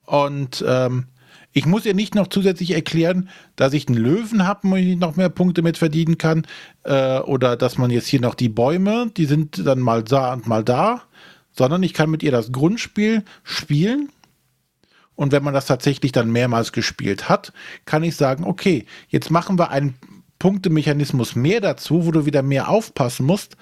Und 0.04 0.64
ähm, 0.66 1.06
ich 1.52 1.66
muss 1.66 1.86
ihr 1.86 1.94
nicht 1.94 2.14
noch 2.14 2.28
zusätzlich 2.28 2.72
erklären, 2.72 3.30
dass 3.56 3.72
ich 3.72 3.88
einen 3.88 3.96
Löwen 3.96 4.46
habe, 4.46 4.68
wo 4.68 4.76
ich 4.76 4.96
noch 4.96 5.16
mehr 5.16 5.30
Punkte 5.30 5.62
mit 5.62 5.78
verdienen 5.78 6.18
kann. 6.18 6.46
Äh, 6.84 7.20
oder 7.20 7.56
dass 7.56 7.78
man 7.78 7.90
jetzt 7.90 8.06
hier 8.06 8.20
noch 8.20 8.34
die 8.34 8.50
Bäume, 8.50 9.10
die 9.16 9.24
sind 9.24 9.66
dann 9.66 9.80
mal 9.80 10.02
da 10.02 10.34
und 10.34 10.46
mal 10.46 10.62
da 10.62 11.02
sondern 11.58 11.82
ich 11.82 11.92
kann 11.92 12.08
mit 12.08 12.22
ihr 12.22 12.30
das 12.30 12.52
Grundspiel 12.52 13.24
spielen. 13.42 14.10
Und 15.18 15.32
wenn 15.32 15.42
man 15.42 15.52
das 15.52 15.66
tatsächlich 15.66 16.12
dann 16.12 16.30
mehrmals 16.30 16.70
gespielt 16.70 17.28
hat, 17.28 17.52
kann 17.86 18.04
ich 18.04 18.14
sagen, 18.14 18.44
okay, 18.44 18.86
jetzt 19.08 19.32
machen 19.32 19.58
wir 19.58 19.70
einen 19.70 19.96
Punktemechanismus 20.38 21.34
mehr 21.34 21.60
dazu, 21.60 22.06
wo 22.06 22.12
du 22.12 22.24
wieder 22.24 22.44
mehr 22.44 22.68
aufpassen 22.68 23.26
musst, 23.26 23.56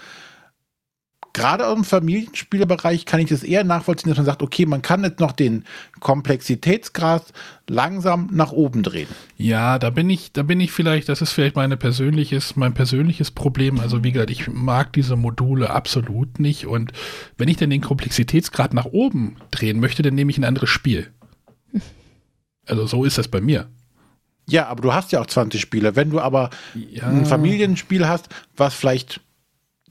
gerade 1.32 1.64
im 1.64 1.82
Familienspielerbereich 1.84 3.06
kann 3.06 3.20
ich 3.20 3.30
das 3.30 3.42
eher 3.42 3.64
nachvollziehen, 3.64 4.10
dass 4.10 4.18
man 4.18 4.26
sagt, 4.26 4.42
okay, 4.42 4.66
man 4.66 4.82
kann 4.82 5.02
jetzt 5.02 5.20
noch 5.20 5.32
den 5.32 5.64
Komplexitätsgrad 6.00 7.24
langsam 7.68 8.28
nach 8.32 8.52
oben 8.52 8.82
drehen. 8.82 9.08
Ja, 9.38 9.78
da 9.78 9.88
bin 9.88 10.10
ich, 10.10 10.32
da 10.32 10.42
bin 10.42 10.60
ich 10.60 10.72
vielleicht, 10.72 11.08
das 11.08 11.22
ist 11.22 11.32
vielleicht 11.32 11.56
meine 11.56 11.78
persönliches, 11.78 12.56
mein 12.56 12.74
persönliches 12.74 13.30
Problem. 13.30 13.80
Also 13.80 14.04
wie 14.04 14.12
gesagt, 14.12 14.30
ich 14.30 14.48
mag 14.48 14.92
diese 14.92 15.16
Module 15.16 15.70
absolut 15.70 16.38
nicht. 16.38 16.66
Und 16.66 16.92
wenn 17.38 17.48
ich 17.48 17.56
dann 17.56 17.70
den 17.70 17.82
Komplexitätsgrad 17.82 18.74
nach 18.74 18.86
oben 18.86 19.36
drehen 19.50 19.80
möchte, 19.80 20.02
dann 20.02 20.14
nehme 20.14 20.30
ich 20.30 20.38
ein 20.38 20.44
anderes 20.44 20.70
Spiel. 20.70 21.12
Also 22.66 22.86
so 22.86 23.04
ist 23.04 23.18
das 23.18 23.28
bei 23.28 23.40
mir. 23.40 23.68
Ja, 24.48 24.66
aber 24.66 24.82
du 24.82 24.92
hast 24.92 25.12
ja 25.12 25.20
auch 25.20 25.26
20 25.26 25.60
Spiele. 25.60 25.96
Wenn 25.96 26.10
du 26.10 26.20
aber 26.20 26.50
ja. 26.74 27.08
ein 27.08 27.26
Familienspiel 27.26 28.06
hast, 28.06 28.28
was 28.56 28.74
vielleicht 28.74 29.20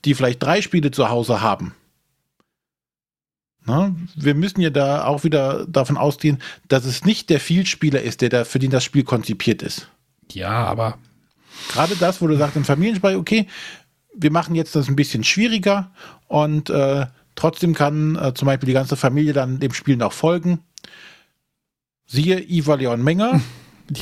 die 0.05 0.13
vielleicht 0.13 0.41
drei 0.41 0.61
Spiele 0.61 0.91
zu 0.91 1.09
Hause 1.09 1.41
haben. 1.41 1.73
Na, 3.65 3.95
wir 4.15 4.35
müssen 4.35 4.61
ja 4.61 4.69
da 4.69 5.05
auch 5.05 5.23
wieder 5.23 5.65
davon 5.65 5.97
ausgehen, 5.97 6.37
dass 6.67 6.85
es 6.85 7.03
nicht 7.03 7.31
der 7.31 7.39
Vielspieler 7.39 8.01
ist, 8.01 8.21
der 8.21 8.29
da, 8.29 8.45
für 8.45 8.59
den 8.59 8.69
das 8.69 8.83
Spiel 8.83 9.03
konzipiert 9.03 9.63
ist. 9.63 9.87
Ja, 10.31 10.65
aber. 10.65 10.99
Gerade 11.69 11.95
das, 11.95 12.21
wo 12.21 12.27
du 12.27 12.37
sagst, 12.37 12.55
im 12.55 12.63
Familienspiel, 12.63 13.15
okay, 13.15 13.47
wir 14.15 14.31
machen 14.31 14.53
jetzt 14.53 14.75
das 14.75 14.87
ein 14.87 14.95
bisschen 14.95 15.23
schwieriger 15.23 15.91
und 16.27 16.69
äh, 16.69 17.07
trotzdem 17.35 17.73
kann 17.73 18.15
äh, 18.15 18.33
zum 18.35 18.45
Beispiel 18.45 18.67
die 18.67 18.73
ganze 18.73 18.95
Familie 18.95 19.33
dann 19.33 19.59
dem 19.59 19.73
Spiel 19.73 19.97
noch 19.97 20.13
folgen. 20.13 20.59
Siehe 22.05 22.39
Iva 22.41 22.75
Leon 22.75 23.03
Menger. 23.03 23.41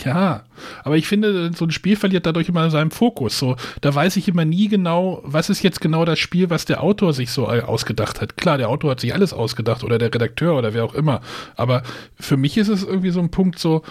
Ja, 0.05 0.43
aber 0.83 0.95
ich 0.95 1.07
finde, 1.07 1.51
so 1.53 1.65
ein 1.65 1.71
Spiel 1.71 1.97
verliert 1.97 2.25
dadurch 2.25 2.47
immer 2.47 2.69
seinen 2.69 2.91
Fokus. 2.91 3.37
So, 3.37 3.57
da 3.81 3.93
weiß 3.93 4.15
ich 4.15 4.29
immer 4.29 4.45
nie 4.45 4.69
genau, 4.69 5.21
was 5.25 5.49
ist 5.49 5.61
jetzt 5.61 5.81
genau 5.81 6.05
das 6.05 6.19
Spiel, 6.19 6.49
was 6.49 6.63
der 6.63 6.81
Autor 6.81 7.11
sich 7.13 7.31
so 7.31 7.47
ausgedacht 7.47 8.21
hat. 8.21 8.37
Klar, 8.37 8.57
der 8.57 8.69
Autor 8.69 8.91
hat 8.91 9.01
sich 9.01 9.13
alles 9.13 9.33
ausgedacht 9.33 9.83
oder 9.83 9.97
der 9.97 10.13
Redakteur 10.13 10.57
oder 10.57 10.73
wer 10.73 10.85
auch 10.85 10.93
immer. 10.93 11.19
Aber 11.57 11.83
für 12.17 12.37
mich 12.37 12.57
ist 12.57 12.69
es 12.69 12.83
irgendwie 12.83 13.09
so 13.09 13.19
ein 13.19 13.29
Punkt 13.29 13.59
so, 13.59 13.81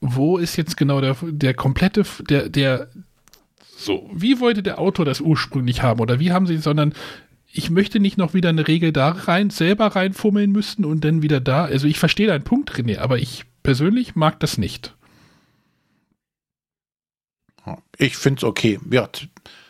wo 0.00 0.38
ist 0.38 0.56
jetzt 0.56 0.78
genau 0.78 1.02
der, 1.02 1.16
der 1.22 1.52
komplette, 1.52 2.04
der, 2.28 2.48
der, 2.48 2.88
so, 3.76 4.08
wie 4.14 4.40
wollte 4.40 4.62
der 4.62 4.78
Autor 4.78 5.04
das 5.04 5.20
ursprünglich 5.20 5.82
haben 5.82 6.00
oder 6.00 6.18
wie 6.18 6.32
haben 6.32 6.46
sie, 6.46 6.56
sondern 6.56 6.94
ich 7.52 7.70
möchte 7.70 8.00
nicht 8.00 8.16
noch 8.16 8.34
wieder 8.34 8.48
eine 8.48 8.68
Regel 8.68 8.92
da 8.92 9.10
rein, 9.10 9.50
selber 9.50 9.88
reinfummeln 9.88 10.52
müssen 10.52 10.84
und 10.84 11.04
dann 11.04 11.22
wieder 11.22 11.40
da. 11.40 11.64
Also 11.64 11.86
ich 11.86 11.98
verstehe 11.98 12.28
deinen 12.28 12.44
Punkt, 12.44 12.70
René, 12.72 12.98
aber 12.98 13.18
ich 13.18 13.44
persönlich 13.62 14.14
mag 14.14 14.40
das 14.40 14.58
nicht. 14.58 14.94
Ich 17.98 18.16
finde 18.16 18.38
es 18.38 18.44
okay, 18.44 18.80
ja, 18.90 19.08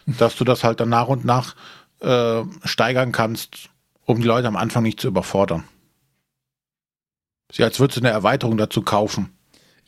dass 0.06 0.36
du 0.36 0.44
das 0.44 0.62
halt 0.64 0.80
dann 0.80 0.88
nach 0.88 1.08
und 1.08 1.24
nach 1.24 1.56
äh, 2.00 2.42
steigern 2.64 3.12
kannst, 3.12 3.70
um 4.04 4.20
die 4.20 4.26
Leute 4.26 4.48
am 4.48 4.56
Anfang 4.56 4.82
nicht 4.82 5.00
zu 5.00 5.08
überfordern. 5.08 5.64
Sie 7.52 7.64
als 7.64 7.80
würdest 7.80 7.98
du 7.98 8.02
eine 8.02 8.10
Erweiterung 8.10 8.56
dazu 8.56 8.82
kaufen. 8.82 9.32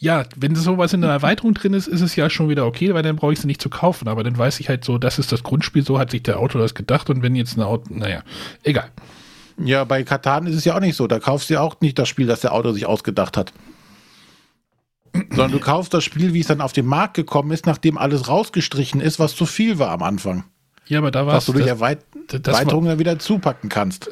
Ja, 0.02 0.24
wenn 0.36 0.56
sowas 0.56 0.92
in 0.92 1.00
der 1.00 1.10
Erweiterung 1.10 1.54
drin 1.54 1.74
ist, 1.74 1.86
ist 1.86 2.00
es 2.00 2.16
ja 2.16 2.28
schon 2.28 2.48
wieder 2.48 2.66
okay, 2.66 2.92
weil 2.92 3.04
dann 3.04 3.14
brauche 3.14 3.34
ich 3.34 3.38
sie 3.40 3.46
nicht 3.46 3.62
zu 3.62 3.70
kaufen. 3.70 4.08
Aber 4.08 4.24
dann 4.24 4.36
weiß 4.36 4.58
ich 4.58 4.68
halt 4.68 4.84
so, 4.84 4.98
das 4.98 5.20
ist 5.20 5.30
das 5.30 5.44
Grundspiel, 5.44 5.84
so 5.86 5.96
hat 5.96 6.10
sich 6.10 6.24
der 6.24 6.40
Autor 6.40 6.60
das 6.60 6.74
gedacht. 6.74 7.08
Und 7.08 7.22
wenn 7.22 7.36
jetzt 7.36 7.56
ein 7.56 7.62
Auto, 7.62 7.84
naja, 7.94 8.24
egal. 8.64 8.90
Ja, 9.58 9.84
bei 9.84 10.02
Katan 10.02 10.48
ist 10.48 10.56
es 10.56 10.64
ja 10.64 10.74
auch 10.74 10.80
nicht 10.80 10.96
so. 10.96 11.06
Da 11.06 11.20
kaufst 11.20 11.50
du 11.50 11.54
ja 11.54 11.60
auch 11.60 11.80
nicht 11.80 12.00
das 12.00 12.08
Spiel, 12.08 12.26
das 12.26 12.40
der 12.40 12.52
Autor 12.52 12.74
sich 12.74 12.84
ausgedacht 12.84 13.36
hat. 13.36 13.52
Sondern 15.30 15.52
du 15.52 15.60
kaufst 15.60 15.94
das 15.94 16.02
Spiel, 16.02 16.34
wie 16.34 16.40
es 16.40 16.48
dann 16.48 16.60
auf 16.60 16.72
den 16.72 16.86
Markt 16.86 17.14
gekommen 17.14 17.52
ist, 17.52 17.66
nachdem 17.66 17.96
alles 17.96 18.26
rausgestrichen 18.26 19.00
ist, 19.00 19.20
was 19.20 19.36
zu 19.36 19.46
viel 19.46 19.78
war 19.78 19.90
am 19.90 20.02
Anfang. 20.02 20.42
Ja, 20.88 20.98
aber 20.98 21.12
da 21.12 21.26
war 21.26 21.34
Was 21.34 21.44
du 21.46 21.52
durch 21.52 21.64
das, 21.66 21.74
Erweit 21.76 22.00
das 22.26 22.42
war- 22.46 22.54
Erweiterungen 22.60 22.88
dann 22.88 22.98
wieder 22.98 23.20
zupacken 23.20 23.68
kannst. 23.68 24.10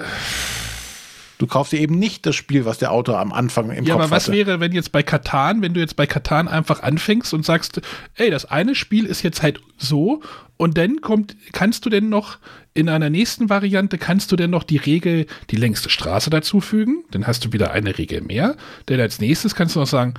Du 1.41 1.47
kaufst 1.47 1.72
dir 1.72 1.80
eben 1.80 1.99
nicht 1.99 2.26
das 2.26 2.36
Spiel, 2.36 2.66
was 2.66 2.76
der 2.76 2.93
Autor 2.93 3.18
am 3.18 3.32
Anfang 3.32 3.70
im 3.70 3.84
Ja, 3.86 3.95
Kopf 3.95 4.03
aber 4.05 4.11
was 4.11 4.24
hatte. 4.24 4.36
wäre, 4.36 4.61
wenn 4.61 4.72
jetzt 4.72 4.93
bei 4.93 5.03
Katan, 5.03 5.62
wenn 5.62 5.72
du 5.72 5.80
jetzt 5.80 5.97
bei 5.97 6.07
Katan 6.07 6.49
einfach 6.49 6.82
anfängst 6.82 7.32
und 7.32 7.47
sagst, 7.47 7.80
ey, 8.16 8.28
das 8.30 8.45
eine 8.45 8.74
Spiel 8.74 9.07
ist 9.07 9.22
jetzt 9.22 9.43
halt 9.43 9.59
so 9.78 10.20
und 10.59 10.76
dann 10.76 11.01
kommt, 11.01 11.34
kannst 11.53 11.86
du 11.86 11.88
denn 11.88 12.11
noch 12.11 12.36
in 12.74 12.91
einer 12.91 13.09
nächsten 13.09 13.49
Variante, 13.49 13.97
kannst 13.97 14.30
du 14.32 14.36
denn 14.36 14.51
noch 14.51 14.64
die 14.64 14.76
Regel, 14.76 15.24
die 15.49 15.57
längste 15.57 15.88
Straße 15.88 16.28
dazufügen? 16.28 17.05
Dann 17.11 17.26
hast 17.26 17.43
du 17.47 17.55
wieder 17.55 17.70
eine 17.72 17.97
Regel 17.97 18.20
mehr. 18.20 18.55
Denn 18.91 19.01
als 19.01 19.18
nächstes 19.18 19.55
kannst 19.55 19.76
du 19.76 19.80
noch 19.80 19.86
sagen, 19.86 20.12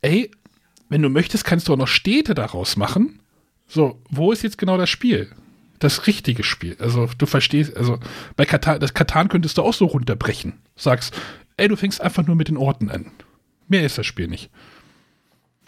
ey, 0.00 0.30
wenn 0.88 1.02
du 1.02 1.08
möchtest, 1.08 1.44
kannst 1.44 1.66
du 1.66 1.72
auch 1.72 1.76
noch 1.76 1.88
Städte 1.88 2.34
daraus 2.36 2.76
machen. 2.76 3.18
So, 3.66 4.00
wo 4.10 4.30
ist 4.30 4.44
jetzt 4.44 4.58
genau 4.58 4.78
das 4.78 4.88
Spiel? 4.88 5.28
Das 5.78 6.06
richtige 6.06 6.42
Spiel. 6.42 6.76
Also, 6.80 7.08
du 7.18 7.26
verstehst, 7.26 7.76
also 7.76 7.98
bei 8.36 8.44
Katan, 8.44 8.80
das 8.80 8.94
Katan 8.94 9.28
könntest 9.28 9.58
du 9.58 9.62
auch 9.62 9.74
so 9.74 9.86
runterbrechen. 9.86 10.54
Sagst, 10.76 11.14
ey, 11.56 11.68
du 11.68 11.76
fängst 11.76 12.00
einfach 12.00 12.26
nur 12.26 12.36
mit 12.36 12.48
den 12.48 12.56
Orten 12.56 12.90
an. 12.90 13.12
Mehr 13.68 13.84
ist 13.84 13.98
das 13.98 14.06
Spiel 14.06 14.28
nicht. 14.28 14.50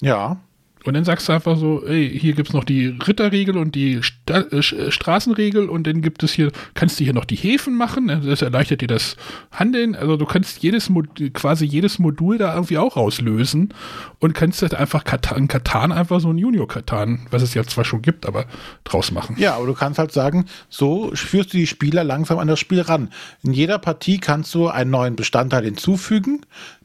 Ja. 0.01 0.41
Und 0.85 0.95
dann 0.95 1.05
sagst 1.05 1.29
du 1.29 1.33
einfach 1.33 1.59
so, 1.59 1.85
ey, 1.85 2.19
hier 2.19 2.33
gibt's 2.33 2.55
noch 2.55 2.65
die 2.65 2.87
Ritterregel 2.87 3.59
und 3.59 3.75
die 3.75 4.03
Sta 4.03 4.39
äh, 4.39 4.57
Sch- 4.61 4.91
Straßenregel 4.91 5.69
und 5.69 5.87
dann 5.87 6.01
gibt 6.01 6.23
es 6.23 6.33
hier, 6.33 6.51
kannst 6.75 6.99
du 6.99 7.05
hier 7.05 7.13
noch 7.13 7.27
die 7.27 7.37
Häfen 7.37 7.77
machen, 7.77 8.09
das 8.25 8.41
erleichtert 8.41 8.81
dir 8.81 8.87
das 8.87 9.17
Handeln. 9.53 9.95
Also 9.95 10.17
du 10.17 10.25
kannst 10.25 10.63
jedes 10.63 10.89
Mod 10.89 11.09
quasi 11.35 11.67
jedes 11.67 11.99
Modul 11.99 12.39
da 12.39 12.55
irgendwie 12.55 12.79
auch 12.79 12.97
rauslösen 12.97 13.75
und 14.21 14.33
kannst 14.33 14.63
halt 14.63 14.75
einfach 14.75 15.05
Katan, 15.05 15.49
Katan 15.49 15.93
einfach 15.93 16.21
so 16.21 16.33
ein 16.33 16.39
Junior-Katan, 16.39 17.27
was 17.31 17.43
es 17.43 17.53
ja 17.53 17.63
zwar 17.65 17.85
schon 17.85 18.01
gibt, 18.01 18.25
aber 18.27 18.47
draus 18.85 19.11
machen. 19.11 19.37
Ja, 19.39 19.57
aber 19.57 19.67
du 19.67 19.75
kannst 19.75 19.99
halt 19.99 20.13
sagen, 20.13 20.47
so 20.71 21.11
führst 21.15 21.53
du 21.53 21.59
die 21.59 21.67
Spieler 21.67 22.05
langsam 22.05 22.39
an 22.39 22.49
das 22.49 22.59
Spiel 22.59 22.81
ran. 22.81 23.11
In 23.43 23.53
jeder 23.53 23.79
Partie 23.79 24.19
kannst 24.19 24.55
du 24.55 24.69
einen 24.69 24.91
neuen 24.91 25.17
Bestandteil 25.17 25.65
hinzufügen, 25.65 26.41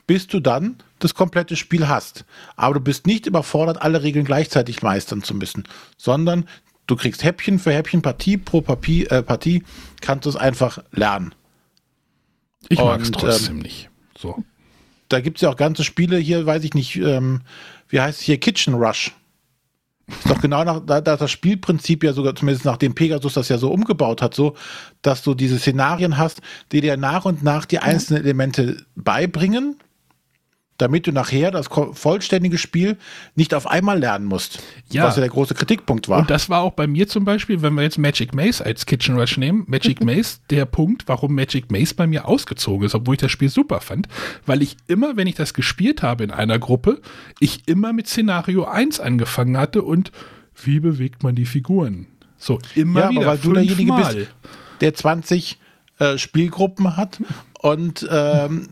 bis 0.07 0.27
du 0.27 0.39
dann 0.39 0.75
das 1.05 1.13
komplette 1.13 1.55
Spiel 1.55 1.87
hast. 1.87 2.25
Aber 2.55 2.75
du 2.75 2.79
bist 2.79 3.07
nicht 3.07 3.25
überfordert, 3.25 3.81
alle 3.81 4.03
Regeln 4.03 4.25
gleichzeitig 4.25 4.81
meistern 4.81 5.23
zu 5.23 5.33
müssen, 5.35 5.63
sondern 5.97 6.45
du 6.87 6.95
kriegst 6.95 7.23
Häppchen 7.23 7.59
für 7.59 7.73
Häppchen, 7.73 8.01
Partie 8.01 8.37
pro 8.37 8.61
Partie, 8.61 9.05
äh, 9.05 9.23
Partie 9.23 9.63
kannst 10.01 10.25
du 10.25 10.29
es 10.29 10.35
einfach 10.35 10.79
lernen. 10.91 11.33
Ich 12.69 12.79
mag 12.79 13.01
es 13.01 13.07
Und, 13.07 13.19
trotzdem 13.19 13.59
nicht. 13.59 13.89
So. 14.17 14.43
Da 15.09 15.19
gibt 15.19 15.37
es 15.37 15.41
ja 15.41 15.49
auch 15.49 15.55
ganze 15.55 15.83
Spiele 15.83 16.17
hier, 16.17 16.45
weiß 16.45 16.63
ich 16.63 16.73
nicht, 16.73 16.95
ähm, 16.95 17.41
wie 17.89 18.01
heißt 18.01 18.19
es 18.19 18.25
hier, 18.25 18.39
Kitchen 18.39 18.73
Rush. 18.73 19.11
Ist 20.07 20.29
doch 20.29 20.39
genau 20.39 20.63
nach, 20.63 20.81
da, 20.85 21.01
da 21.01 21.17
das 21.17 21.31
Spielprinzip 21.31 22.03
ja 22.03 22.13
sogar, 22.13 22.35
zumindest 22.35 22.65
nachdem 22.65 22.93
Pegasus 22.93 23.33
das 23.33 23.49
ja 23.49 23.57
so 23.57 23.71
umgebaut 23.71 24.21
hat, 24.21 24.35
so, 24.35 24.55
dass 25.01 25.23
du 25.23 25.33
diese 25.33 25.57
Szenarien 25.57 26.17
hast, 26.17 26.41
die 26.71 26.81
dir 26.81 26.95
nach 26.97 27.25
und 27.25 27.43
nach 27.43 27.65
die 27.65 27.79
einzelnen 27.79 28.23
Elemente 28.23 28.85
beibringen, 28.95 29.77
damit 30.77 31.07
du 31.07 31.11
nachher 31.11 31.51
das 31.51 31.69
vollständige 31.93 32.57
Spiel 32.57 32.97
nicht 33.35 33.53
auf 33.53 33.67
einmal 33.67 33.99
lernen 33.99 34.25
musst. 34.25 34.59
Ja. 34.89 35.05
Was 35.05 35.15
ja 35.15 35.21
der 35.21 35.29
große 35.29 35.53
Kritikpunkt 35.53 36.09
war. 36.09 36.19
Und 36.19 36.29
das 36.29 36.49
war 36.49 36.61
auch 36.61 36.73
bei 36.73 36.85
mir 36.85 37.07
zum 37.07 37.23
Beispiel, 37.23 37.61
wenn 37.61 37.73
wir 37.75 37.83
jetzt 37.83 37.97
Magic 37.97 38.33
Maze 38.33 38.65
als 38.65 38.85
Kitchen 38.85 39.17
Rush 39.17 39.37
nehmen, 39.37 39.63
Magic 39.67 40.03
Maze, 40.03 40.39
der 40.49 40.65
Punkt, 40.65 41.07
warum 41.07 41.33
Magic 41.33 41.71
Maze 41.71 41.95
bei 41.95 42.07
mir 42.07 42.27
ausgezogen 42.27 42.85
ist, 42.85 42.95
obwohl 42.95 43.15
ich 43.15 43.21
das 43.21 43.31
Spiel 43.31 43.49
super 43.49 43.79
fand, 43.79 44.07
weil 44.45 44.61
ich 44.61 44.75
immer, 44.87 45.15
wenn 45.15 45.27
ich 45.27 45.35
das 45.35 45.53
gespielt 45.53 46.03
habe 46.03 46.23
in 46.25 46.31
einer 46.31 46.59
Gruppe, 46.59 47.01
ich 47.39 47.67
immer 47.67 47.93
mit 47.93 48.07
Szenario 48.07 48.65
1 48.65 48.99
angefangen 48.99 49.57
hatte 49.57 49.81
und 49.81 50.11
wie 50.63 50.79
bewegt 50.79 51.23
man 51.23 51.35
die 51.35 51.45
Figuren? 51.45 52.07
So, 52.37 52.59
immer 52.75 53.01
ja, 53.01 53.09
wieder, 53.11 53.21
aber 53.21 53.31
weil 53.31 53.37
du 53.37 53.53
derjenige 53.53 53.93
bist, 53.93 54.27
der 54.81 54.93
20 54.93 55.57
äh, 55.99 56.17
Spielgruppen 56.17 56.97
hat 56.97 57.21
und 57.61 58.07
ähm, 58.11 58.67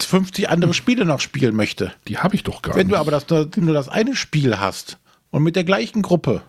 50 0.00 0.48
andere 0.50 0.74
Spiele 0.74 1.04
noch 1.04 1.20
spielen 1.20 1.54
möchte. 1.56 1.92
Die 2.08 2.18
habe 2.18 2.34
ich 2.34 2.42
doch 2.42 2.62
gar 2.62 2.74
Wenn 2.74 2.86
nicht. 2.88 2.96
du 2.96 3.00
aber 3.00 3.10
das, 3.10 3.26
nur 3.56 3.74
das 3.74 3.88
eine 3.88 4.14
Spiel 4.16 4.58
hast 4.58 4.98
und 5.30 5.42
mit 5.42 5.56
der 5.56 5.64
gleichen 5.64 6.02
Gruppe, 6.02 6.42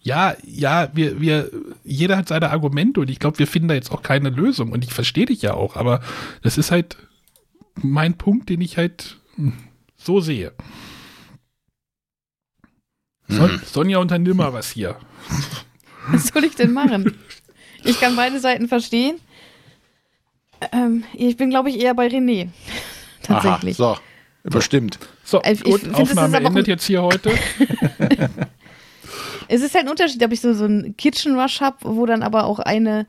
Ja, 0.00 0.36
ja, 0.44 0.88
wir, 0.94 1.20
wir, 1.20 1.50
jeder 1.82 2.16
hat 2.16 2.28
seine 2.28 2.50
Argumente 2.50 3.00
und 3.00 3.10
ich 3.10 3.18
glaube, 3.18 3.38
wir 3.40 3.46
finden 3.48 3.68
da 3.68 3.74
jetzt 3.74 3.90
auch 3.90 4.02
keine 4.02 4.30
Lösung 4.30 4.70
und 4.70 4.84
ich 4.84 4.92
verstehe 4.94 5.26
dich 5.26 5.42
ja 5.42 5.54
auch, 5.54 5.74
aber 5.76 6.00
das 6.42 6.58
ist 6.58 6.70
halt 6.70 6.96
mein 7.74 8.16
Punkt, 8.16 8.48
den 8.48 8.60
ich 8.60 8.76
halt 8.76 9.16
hm, 9.34 9.52
so 9.96 10.20
sehe. 10.20 10.52
Son 13.28 13.60
Sonja 13.64 13.98
unternimm 13.98 14.36
mal 14.36 14.52
was 14.52 14.70
hier. 14.70 14.96
Was 16.08 16.28
soll 16.28 16.44
ich 16.44 16.54
denn 16.54 16.72
machen? 16.72 17.16
Ich 17.82 17.98
kann 17.98 18.14
beide 18.14 18.38
Seiten 18.38 18.68
verstehen. 18.68 19.16
Ähm, 20.72 21.04
ich 21.14 21.36
bin, 21.36 21.50
glaube 21.50 21.70
ich, 21.70 21.80
eher 21.80 21.94
bei 21.94 22.06
René. 22.06 22.48
Tatsächlich. 23.22 23.80
Aha, 23.80 23.96
so, 24.44 24.50
bestimmt. 24.50 24.98
So, 25.24 25.40
Also 25.40 25.64
ich 25.64 25.70
gut, 25.70 25.82
ist 25.82 25.94
Aufnahme 25.94 26.38
endet 26.38 26.68
jetzt 26.68 26.84
hier 26.84 27.02
heute. 27.02 27.32
Es 29.48 29.62
ist 29.62 29.74
halt 29.74 29.84
ein 29.84 29.90
Unterschied, 29.90 30.24
ob 30.24 30.32
ich 30.32 30.40
so, 30.40 30.52
so 30.54 30.64
einen 30.64 30.96
Kitchen 30.96 31.38
Rush 31.38 31.60
habe, 31.60 31.76
wo 31.82 32.06
dann 32.06 32.22
aber 32.22 32.46
auch 32.46 32.58
eine, 32.58 33.06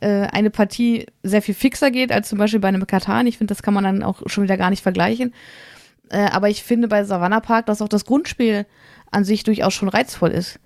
äh, 0.00 0.26
eine 0.28 0.50
Partie 0.50 1.06
sehr 1.22 1.42
viel 1.42 1.54
fixer 1.54 1.90
geht, 1.90 2.12
als 2.12 2.28
zum 2.28 2.38
Beispiel 2.38 2.60
bei 2.60 2.68
einem 2.68 2.86
Katan. 2.86 3.26
Ich 3.26 3.38
finde, 3.38 3.52
das 3.52 3.62
kann 3.62 3.74
man 3.74 3.84
dann 3.84 4.02
auch 4.02 4.22
schon 4.26 4.44
wieder 4.44 4.56
gar 4.56 4.70
nicht 4.70 4.82
vergleichen. 4.82 5.34
Äh, 6.08 6.26
aber 6.30 6.48
ich 6.48 6.62
finde 6.62 6.88
bei 6.88 7.04
Savannah 7.04 7.40
Park, 7.40 7.66
dass 7.66 7.82
auch 7.82 7.88
das 7.88 8.04
Grundspiel 8.04 8.66
an 9.10 9.24
sich 9.24 9.42
durchaus 9.42 9.74
schon 9.74 9.88
reizvoll 9.88 10.30
ist. 10.30 10.60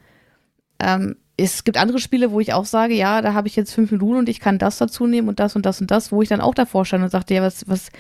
Ähm, 0.79 1.17
es 1.37 1.65
gibt 1.65 1.77
andere 1.77 1.99
Spiele, 1.99 2.31
wo 2.31 2.41
ich 2.41 2.53
auch 2.53 2.65
sage, 2.65 2.95
ja, 2.95 3.21
da 3.21 3.35
habe 3.35 3.49
ich 3.49 3.57
jetzt 3.57 3.75
fünf 3.75 3.91
Minuten 3.91 4.19
und 4.19 4.29
ich 4.29 4.41
kann 4.41 4.59
das 4.59 4.79
dazu 4.79 5.07
nehmen 5.07 5.29
und 5.29 5.41
das 5.41 5.57
und 5.57 5.67
das 5.67 5.81
und 5.81 5.91
das, 5.91 6.13
wo 6.13 6.23
ich 6.23 6.29
dann 6.29 6.41
auch 6.41 6.55
davor 6.55 6.85
stand 6.85 7.03
und 7.03 7.11
sagte, 7.11 7.35
ja, 7.35 7.43
was, 7.43 7.69
was 7.69 7.91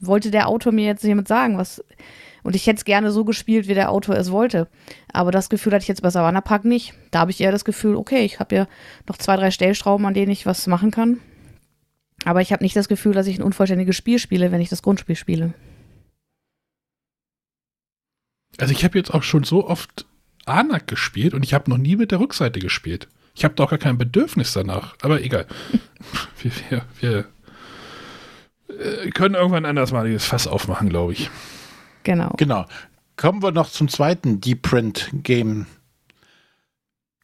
wollte 0.00 0.30
der 0.30 0.48
Autor 0.48 0.72
mir 0.72 0.86
jetzt 0.86 1.02
hiermit 1.02 1.28
sagen? 1.28 1.56
Was, 1.56 1.84
und 2.42 2.56
ich 2.56 2.66
hätte 2.66 2.78
es 2.78 2.84
gerne 2.84 3.12
so 3.12 3.24
gespielt, 3.24 3.68
wie 3.68 3.74
der 3.74 3.90
Autor 3.90 4.16
es 4.16 4.32
wollte. 4.32 4.66
Aber 5.12 5.30
das 5.30 5.50
Gefühl 5.50 5.72
hatte 5.72 5.82
ich 5.82 5.88
jetzt 5.88 6.02
bei 6.02 6.10
Savannah 6.10 6.40
Park 6.40 6.64
nicht. 6.64 6.94
Da 7.10 7.20
habe 7.20 7.30
ich 7.30 7.40
eher 7.40 7.52
das 7.52 7.64
Gefühl, 7.64 7.94
okay, 7.94 8.24
ich 8.24 8.40
habe 8.40 8.54
ja 8.54 8.66
noch 9.06 9.18
zwei, 9.18 9.36
drei 9.36 9.50
Stellschrauben, 9.50 10.06
an 10.06 10.14
denen 10.14 10.32
ich 10.32 10.46
was 10.46 10.66
machen 10.66 10.90
kann. 10.90 11.20
Aber 12.24 12.40
ich 12.40 12.52
habe 12.52 12.64
nicht 12.64 12.76
das 12.76 12.88
Gefühl, 12.88 13.12
dass 13.12 13.26
ich 13.26 13.38
ein 13.38 13.44
unvollständiges 13.44 13.96
Spiel 13.96 14.18
spiele, 14.18 14.52
wenn 14.52 14.60
ich 14.60 14.68
das 14.68 14.82
Grundspiel 14.82 15.16
spiele. 15.16 15.54
Also 18.58 18.72
ich 18.72 18.84
habe 18.84 18.98
jetzt 18.98 19.14
auch 19.14 19.22
schon 19.22 19.44
so 19.44 19.66
oft 19.66 20.06
Anak 20.46 20.86
gespielt 20.86 21.34
und 21.34 21.44
ich 21.44 21.54
habe 21.54 21.70
noch 21.70 21.78
nie 21.78 21.96
mit 21.96 22.10
der 22.10 22.20
Rückseite 22.20 22.60
gespielt. 22.60 23.08
Ich 23.34 23.44
habe 23.44 23.54
da 23.54 23.64
auch 23.64 23.70
gar 23.70 23.78
kein 23.78 23.98
Bedürfnis 23.98 24.52
danach, 24.52 24.94
aber 25.02 25.22
egal. 25.22 25.46
wir 26.42 26.52
wir, 26.68 26.84
wir 27.00 27.24
äh, 28.78 29.10
können 29.10 29.34
irgendwann 29.34 29.64
anders 29.64 29.92
mal 29.92 30.06
dieses 30.06 30.24
Fass 30.24 30.46
aufmachen, 30.46 30.88
glaube 30.88 31.12
ich. 31.12 31.30
Genau. 32.02 32.34
Genau. 32.36 32.66
Kommen 33.16 33.42
wir 33.42 33.52
noch 33.52 33.68
zum 33.70 33.88
zweiten 33.88 34.40
Deep 34.40 34.62
Print 34.62 35.10
Game. 35.12 35.66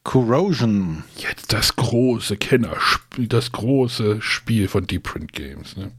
Corrosion. 0.04 1.02
Jetzt 1.16 1.52
das 1.52 1.74
große 1.74 2.36
Kennerspiel, 2.36 3.26
das 3.26 3.50
große 3.50 4.22
Spiel 4.22 4.68
von 4.68 4.86
Deep 4.86 5.02
Print 5.02 5.32
Games. 5.32 5.76
Ne? 5.76 5.90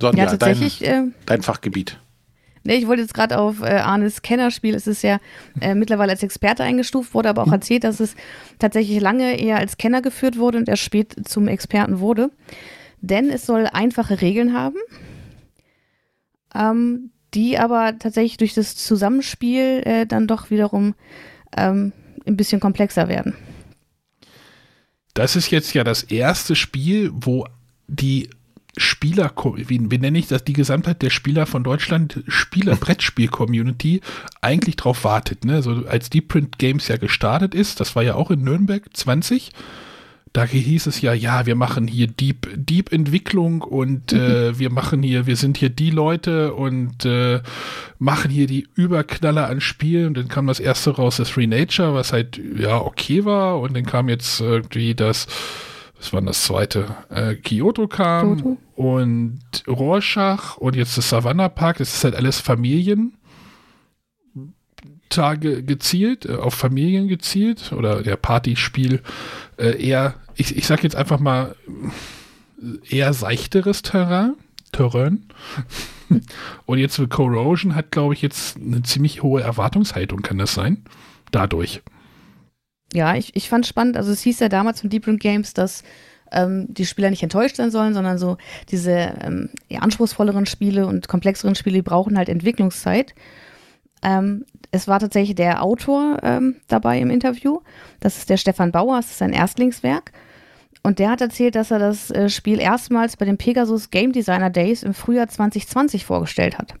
Sonja, 0.00 0.24
Ja, 0.24 0.30
tatsächlich. 0.30 0.78
dein, 0.78 1.08
Äh, 1.10 1.12
dein 1.26 1.42
Fachgebiet. 1.42 1.98
Nee, 2.64 2.76
ich 2.76 2.86
wollte 2.86 3.02
jetzt 3.02 3.14
gerade 3.14 3.38
auf 3.38 3.60
äh, 3.60 3.78
Arnes 3.78 4.22
Kennerspiel. 4.22 4.74
Es 4.74 4.86
ist 4.86 5.02
ja 5.02 5.18
äh, 5.60 5.74
mittlerweile 5.74 6.12
als 6.12 6.22
Experte 6.22 6.62
eingestuft, 6.62 7.14
wurde 7.14 7.28
aber 7.28 7.42
auch 7.42 7.52
erzählt, 7.52 7.84
dass 7.84 8.00
es 8.00 8.14
tatsächlich 8.58 9.00
lange 9.00 9.38
eher 9.38 9.58
als 9.58 9.76
Kenner 9.76 10.02
geführt 10.02 10.38
wurde 10.38 10.58
und 10.58 10.68
erst 10.68 10.82
spät 10.82 11.28
zum 11.28 11.48
Experten 11.48 11.98
wurde. 11.98 12.30
Denn 13.00 13.30
es 13.30 13.46
soll 13.46 13.66
einfache 13.66 14.20
Regeln 14.20 14.52
haben, 14.52 14.76
ähm, 16.54 17.10
die 17.34 17.58
aber 17.58 17.98
tatsächlich 17.98 18.36
durch 18.36 18.54
das 18.54 18.76
Zusammenspiel 18.76 19.82
äh, 19.84 20.06
dann 20.06 20.28
doch 20.28 20.50
wiederum 20.50 20.94
ähm, 21.56 21.92
ein 22.26 22.36
bisschen 22.36 22.60
komplexer 22.60 23.08
werden. 23.08 23.34
Das 25.14 25.36
ist 25.36 25.50
jetzt 25.50 25.74
ja 25.74 25.84
das 25.84 26.04
erste 26.04 26.54
Spiel, 26.54 27.10
wo 27.12 27.46
die 27.88 28.30
Spieler, 28.76 29.32
wie, 29.56 29.90
wie 29.90 29.98
nenne 29.98 30.18
ich 30.18 30.28
das, 30.28 30.44
die 30.44 30.54
Gesamtheit 30.54 31.02
der 31.02 31.10
Spieler 31.10 31.46
von 31.46 31.62
Deutschland, 31.62 32.22
Spieler, 32.26 32.76
Brettspiel-Community, 32.76 34.00
eigentlich 34.40 34.76
drauf 34.76 35.04
wartet. 35.04 35.44
Ne? 35.44 35.54
Also 35.56 35.84
als 35.86 36.08
Deep 36.08 36.28
Print 36.28 36.58
Games 36.58 36.88
ja 36.88 36.96
gestartet 36.96 37.54
ist, 37.54 37.80
das 37.80 37.94
war 37.96 38.02
ja 38.02 38.14
auch 38.14 38.30
in 38.30 38.42
Nürnberg 38.42 38.84
20, 38.92 39.52
da 40.32 40.44
hieß 40.44 40.86
es 40.86 41.02
ja, 41.02 41.12
ja, 41.12 41.44
wir 41.44 41.56
machen 41.56 41.86
hier 41.86 42.06
Deep, 42.06 42.48
Deep 42.56 42.90
Entwicklung 42.90 43.60
und 43.60 44.14
äh, 44.14 44.58
wir 44.58 44.70
machen 44.70 45.02
hier, 45.02 45.26
wir 45.26 45.36
sind 45.36 45.58
hier 45.58 45.68
die 45.68 45.90
Leute 45.90 46.54
und 46.54 47.04
äh, 47.04 47.42
machen 47.98 48.30
hier 48.30 48.46
die 48.46 48.66
Überknaller 48.74 49.48
an 49.48 49.60
Spielen. 49.60 50.08
Und 50.08 50.16
dann 50.16 50.28
kam 50.28 50.46
das 50.46 50.58
erste 50.58 50.92
raus, 50.92 51.18
das 51.18 51.28
Free 51.28 51.46
Nature, 51.46 51.92
was 51.92 52.14
halt 52.14 52.40
ja 52.56 52.80
okay 52.80 53.26
war. 53.26 53.60
Und 53.60 53.76
dann 53.76 53.84
kam 53.84 54.08
jetzt 54.08 54.40
irgendwie 54.40 54.94
das, 54.94 55.26
was 56.02 56.12
war 56.12 56.20
das 56.20 56.42
zweite? 56.42 56.96
Äh, 57.10 57.36
Kyoto 57.36 57.86
kam 57.86 58.36
Kyoto. 58.36 58.58
und 58.74 59.40
Rorschach 59.68 60.56
und 60.56 60.74
jetzt 60.74 60.98
das 60.98 61.08
Savannah 61.08 61.48
Park. 61.48 61.78
Das 61.78 61.94
ist 61.94 62.02
halt 62.02 62.16
alles 62.16 62.40
Familien. 62.40 63.14
Tage 65.08 65.62
gezielt, 65.62 66.24
äh, 66.26 66.34
auf 66.34 66.54
Familien 66.54 67.06
gezielt 67.06 67.72
oder 67.72 68.02
der 68.02 68.16
Partyspiel 68.16 69.00
äh, 69.58 69.80
eher, 69.80 70.14
ich, 70.34 70.56
ich 70.56 70.66
sag 70.66 70.82
jetzt 70.82 70.96
einfach 70.96 71.20
mal, 71.20 71.54
eher 72.88 73.12
seichteres 73.12 73.82
Terrain. 73.82 74.34
Terrain. 74.72 75.28
Und 76.66 76.78
jetzt 76.78 76.98
mit 76.98 77.10
Corrosion 77.10 77.76
hat, 77.76 77.92
glaube 77.92 78.14
ich, 78.14 78.22
jetzt 78.22 78.56
eine 78.56 78.82
ziemlich 78.82 79.22
hohe 79.22 79.40
Erwartungshaltung, 79.40 80.22
kann 80.22 80.38
das 80.38 80.54
sein? 80.54 80.84
Dadurch. 81.30 81.82
Ja, 82.92 83.14
ich, 83.14 83.34
ich 83.34 83.48
fand 83.48 83.66
spannend. 83.66 83.96
Also 83.96 84.12
es 84.12 84.22
hieß 84.22 84.40
ja 84.40 84.48
damals 84.48 84.80
von 84.80 84.90
Deep 84.90 85.06
Room 85.06 85.18
Games, 85.18 85.54
dass 85.54 85.82
ähm, 86.30 86.66
die 86.68 86.86
Spieler 86.86 87.10
nicht 87.10 87.22
enttäuscht 87.22 87.56
sein 87.56 87.70
sollen, 87.70 87.94
sondern 87.94 88.18
so 88.18 88.36
diese 88.70 89.14
ähm, 89.22 89.50
anspruchsvolleren 89.74 90.46
Spiele 90.46 90.86
und 90.86 91.08
komplexeren 91.08 91.54
Spiele, 91.54 91.76
die 91.76 91.82
brauchen 91.82 92.18
halt 92.18 92.28
Entwicklungszeit. 92.28 93.14
Ähm, 94.02 94.44
es 94.70 94.88
war 94.88 94.98
tatsächlich 95.00 95.36
der 95.36 95.62
Autor 95.62 96.18
ähm, 96.22 96.56
dabei 96.66 96.98
im 96.98 97.10
Interview. 97.10 97.60
Das 98.00 98.16
ist 98.16 98.30
der 98.30 98.36
Stefan 98.38 98.72
Bauer, 98.72 98.96
das 98.96 99.10
ist 99.10 99.18
sein 99.18 99.32
Erstlingswerk. 99.32 100.12
Und 100.82 100.98
der 100.98 101.10
hat 101.10 101.20
erzählt, 101.20 101.54
dass 101.54 101.70
er 101.70 101.78
das 101.78 102.10
äh, 102.10 102.28
Spiel 102.28 102.58
erstmals 102.58 103.16
bei 103.16 103.24
den 103.24 103.38
Pegasus 103.38 103.90
Game 103.90 104.12
Designer 104.12 104.50
Days 104.50 104.82
im 104.82 104.94
Frühjahr 104.94 105.28
2020 105.28 106.04
vorgestellt 106.04 106.58
hat. 106.58 106.74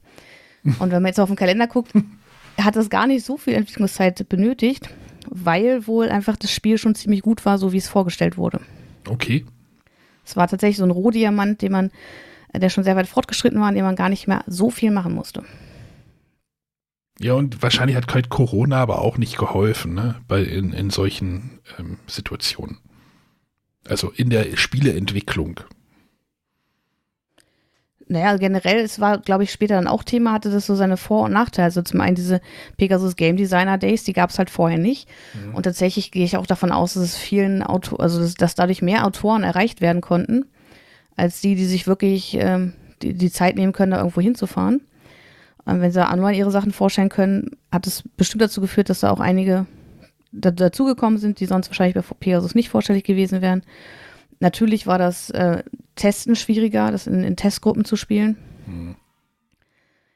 Und 0.64 0.90
wenn 0.90 1.02
man 1.02 1.06
jetzt 1.06 1.20
auf 1.20 1.28
den 1.28 1.36
Kalender 1.36 1.68
guckt, 1.68 1.92
hat 2.60 2.76
das 2.76 2.90
gar 2.90 3.06
nicht 3.06 3.24
so 3.24 3.36
viel 3.36 3.54
Entwicklungszeit 3.54 4.28
benötigt, 4.28 4.88
weil 5.30 5.86
wohl 5.86 6.08
einfach 6.08 6.36
das 6.36 6.52
Spiel 6.52 6.78
schon 6.78 6.94
ziemlich 6.94 7.22
gut 7.22 7.44
war, 7.44 7.58
so 7.58 7.72
wie 7.72 7.78
es 7.78 7.88
vorgestellt 7.88 8.36
wurde. 8.36 8.60
Okay. 9.08 9.44
Es 10.24 10.36
war 10.36 10.48
tatsächlich 10.48 10.78
so 10.78 10.84
ein 10.84 10.90
Rohdiamant, 10.90 11.62
den 11.62 11.72
man, 11.72 11.90
äh, 12.52 12.60
der 12.60 12.68
schon 12.68 12.84
sehr 12.84 12.96
weit 12.96 13.08
fortgeschritten 13.08 13.60
war, 13.60 13.68
an 13.68 13.74
dem 13.74 13.84
man 13.84 13.96
gar 13.96 14.08
nicht 14.08 14.28
mehr 14.28 14.44
so 14.46 14.70
viel 14.70 14.90
machen 14.90 15.14
musste. 15.14 15.44
Ja, 17.18 17.34
und 17.34 17.62
wahrscheinlich 17.62 17.96
hat 17.96 18.12
halt 18.12 18.30
Corona 18.30 18.78
aber 18.78 19.00
auch 19.00 19.18
nicht 19.18 19.36
geholfen, 19.36 19.94
ne? 19.94 20.16
Bei, 20.28 20.42
in, 20.42 20.72
in 20.72 20.90
solchen 20.90 21.60
ähm, 21.78 21.98
Situationen. 22.06 22.78
Also 23.86 24.10
in 24.10 24.30
der 24.30 24.56
Spieleentwicklung. 24.56 25.60
Naja, 28.12 28.36
generell, 28.36 28.78
es 28.78 29.00
war, 29.00 29.18
glaube 29.18 29.44
ich, 29.44 29.52
später 29.52 29.74
dann 29.74 29.88
auch 29.88 30.04
Thema, 30.04 30.32
hatte 30.32 30.50
das 30.50 30.66
so 30.66 30.74
seine 30.74 30.96
Vor- 30.96 31.24
und 31.24 31.32
Nachteile. 31.32 31.64
Also 31.64 31.82
zum 31.82 32.00
einen 32.00 32.14
diese 32.14 32.40
Pegasus 32.76 33.16
Game 33.16 33.36
Designer 33.36 33.78
Days, 33.78 34.04
die 34.04 34.12
gab 34.12 34.30
es 34.30 34.38
halt 34.38 34.50
vorher 34.50 34.78
nicht. 34.78 35.08
Und 35.54 35.64
tatsächlich 35.64 36.10
gehe 36.10 36.24
ich 36.24 36.36
auch 36.36 36.46
davon 36.46 36.72
aus, 36.72 36.94
dass 36.94 37.02
es 37.02 37.16
vielen 37.16 37.62
Auto 37.62 37.96
also 37.96 38.20
dass, 38.20 38.34
dass 38.34 38.54
dadurch 38.54 38.82
mehr 38.82 39.06
Autoren 39.06 39.42
erreicht 39.42 39.80
werden 39.80 40.00
konnten, 40.00 40.44
als 41.16 41.40
die, 41.40 41.54
die 41.54 41.64
sich 41.64 41.86
wirklich 41.86 42.36
ähm, 42.38 42.74
die, 43.02 43.14
die 43.14 43.30
Zeit 43.30 43.56
nehmen 43.56 43.72
können, 43.72 43.92
da 43.92 43.98
irgendwo 43.98 44.20
hinzufahren. 44.20 44.82
Und 45.64 45.80
wenn 45.80 45.92
sie 45.92 46.06
online 46.06 46.36
ihre 46.36 46.50
Sachen 46.50 46.72
vorstellen 46.72 47.08
können, 47.08 47.50
hat 47.70 47.86
es 47.86 48.02
bestimmt 48.16 48.42
dazu 48.42 48.60
geführt, 48.60 48.90
dass 48.90 49.00
da 49.00 49.10
auch 49.10 49.20
einige 49.20 49.66
da, 50.32 50.50
dazugekommen 50.50 51.18
sind, 51.18 51.40
die 51.40 51.46
sonst 51.46 51.68
wahrscheinlich 51.68 51.94
bei 51.94 52.14
Pegasus 52.18 52.54
nicht 52.54 52.68
vorstellig 52.68 53.04
gewesen 53.04 53.42
wären. 53.42 53.62
Natürlich 54.42 54.88
war 54.88 54.98
das 54.98 55.30
äh, 55.30 55.62
Testen 55.94 56.34
schwieriger, 56.34 56.90
das 56.90 57.06
in, 57.06 57.22
in 57.22 57.36
Testgruppen 57.36 57.84
zu 57.84 57.94
spielen. 57.94 58.36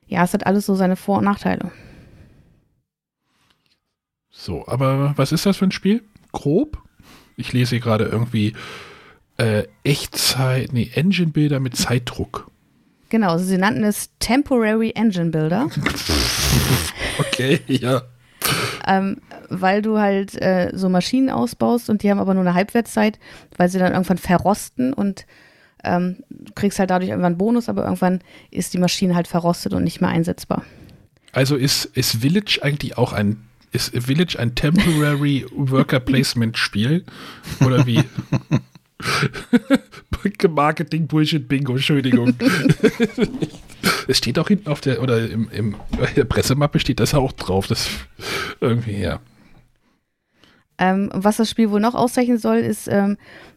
Ja, 0.08 0.24
es 0.24 0.34
hat 0.34 0.46
alles 0.46 0.66
so 0.66 0.74
seine 0.74 0.96
Vor- 0.96 1.18
und 1.18 1.24
Nachteile. 1.24 1.70
So, 4.30 4.66
aber 4.66 5.14
was 5.16 5.30
ist 5.30 5.46
das 5.46 5.58
für 5.58 5.66
ein 5.66 5.70
Spiel? 5.70 6.02
Grob? 6.32 6.82
Ich 7.36 7.52
lese 7.52 7.70
hier 7.76 7.80
gerade 7.80 8.04
irgendwie 8.06 8.54
äh, 9.36 9.62
Echtzeit, 9.84 10.72
nee, 10.72 10.90
Engine-Bilder 10.92 11.60
mit 11.60 11.76
Zeitdruck. 11.76 12.50
Genau, 13.10 13.30
also 13.30 13.44
sie 13.44 13.58
nannten 13.58 13.84
es 13.84 14.10
Temporary 14.18 14.90
Engine 14.96 15.30
Builder, 15.30 15.68
Okay, 17.20 17.60
ja. 17.68 18.02
ähm, 18.88 19.18
weil 19.48 19.82
du 19.82 19.98
halt 19.98 20.40
äh, 20.40 20.70
so 20.74 20.88
Maschinen 20.88 21.30
ausbaust 21.30 21.90
und 21.90 22.02
die 22.02 22.10
haben 22.10 22.18
aber 22.18 22.34
nur 22.34 22.42
eine 22.42 22.54
Halbwertszeit, 22.54 23.18
weil 23.56 23.68
sie 23.68 23.78
dann 23.78 23.92
irgendwann 23.92 24.18
verrosten 24.18 24.92
und 24.92 25.26
ähm, 25.84 26.16
du 26.30 26.52
kriegst 26.54 26.78
halt 26.78 26.90
dadurch 26.90 27.10
irgendwann 27.10 27.32
einen 27.32 27.38
Bonus, 27.38 27.68
aber 27.68 27.84
irgendwann 27.84 28.20
ist 28.50 28.74
die 28.74 28.78
Maschine 28.78 29.14
halt 29.14 29.28
verrostet 29.28 29.72
und 29.72 29.84
nicht 29.84 30.00
mehr 30.00 30.10
einsetzbar. 30.10 30.64
Also 31.32 31.56
ist, 31.56 31.84
ist 31.84 32.16
Village 32.16 32.60
eigentlich 32.62 32.98
auch 32.98 33.12
ein 33.12 33.42
ist 33.72 33.92
Village 33.94 34.38
ein 34.38 34.54
Temporary 34.54 35.44
Worker 35.54 36.00
Placement 36.00 36.56
Spiel? 36.56 37.04
Oder 37.64 37.86
wie? 37.86 38.02
Marketing 40.48 41.06
Bullshit 41.06 41.46
Bingo, 41.46 41.74
Entschuldigung. 41.74 42.34
es 44.08 44.18
steht 44.18 44.38
auch 44.38 44.48
hinten 44.48 44.68
auf 44.68 44.80
der, 44.80 45.02
oder 45.02 45.28
im, 45.28 45.48
im 45.50 45.76
in 45.98 46.14
der 46.16 46.24
Pressemappe 46.24 46.80
steht 46.80 47.00
das 47.00 47.14
auch 47.14 47.32
drauf. 47.32 47.66
Das 47.66 47.88
irgendwie, 48.60 48.98
ja. 48.98 49.20
Ähm, 50.78 51.10
was 51.12 51.38
das 51.38 51.50
Spiel 51.50 51.70
wohl 51.70 51.80
noch 51.80 51.94
auszeichnen 51.94 52.38
soll, 52.38 52.58
ist, 52.58 52.88
ähm, 52.88 53.16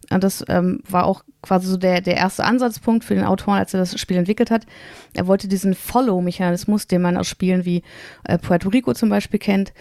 und 0.09 0.23
das 0.23 0.43
ähm, 0.47 0.81
war 0.89 1.05
auch 1.05 1.23
quasi 1.41 1.67
so 1.67 1.77
der, 1.77 2.01
der 2.01 2.17
erste 2.17 2.43
Ansatzpunkt 2.43 3.03
für 3.03 3.15
den 3.15 3.25
Autoren, 3.25 3.59
als 3.59 3.73
er 3.73 3.79
das 3.81 3.99
Spiel 3.99 4.17
entwickelt 4.17 4.51
hat. 4.51 4.65
Er 5.13 5.27
wollte 5.27 5.47
diesen 5.47 5.75
Follow-Mechanismus, 5.75 6.87
den 6.87 7.01
man 7.01 7.17
aus 7.17 7.27
Spielen 7.27 7.65
wie 7.65 7.83
äh, 8.23 8.37
Puerto 8.37 8.69
Rico 8.69 8.93
zum 8.93 9.09
Beispiel 9.09 9.39
kennt, 9.39 9.73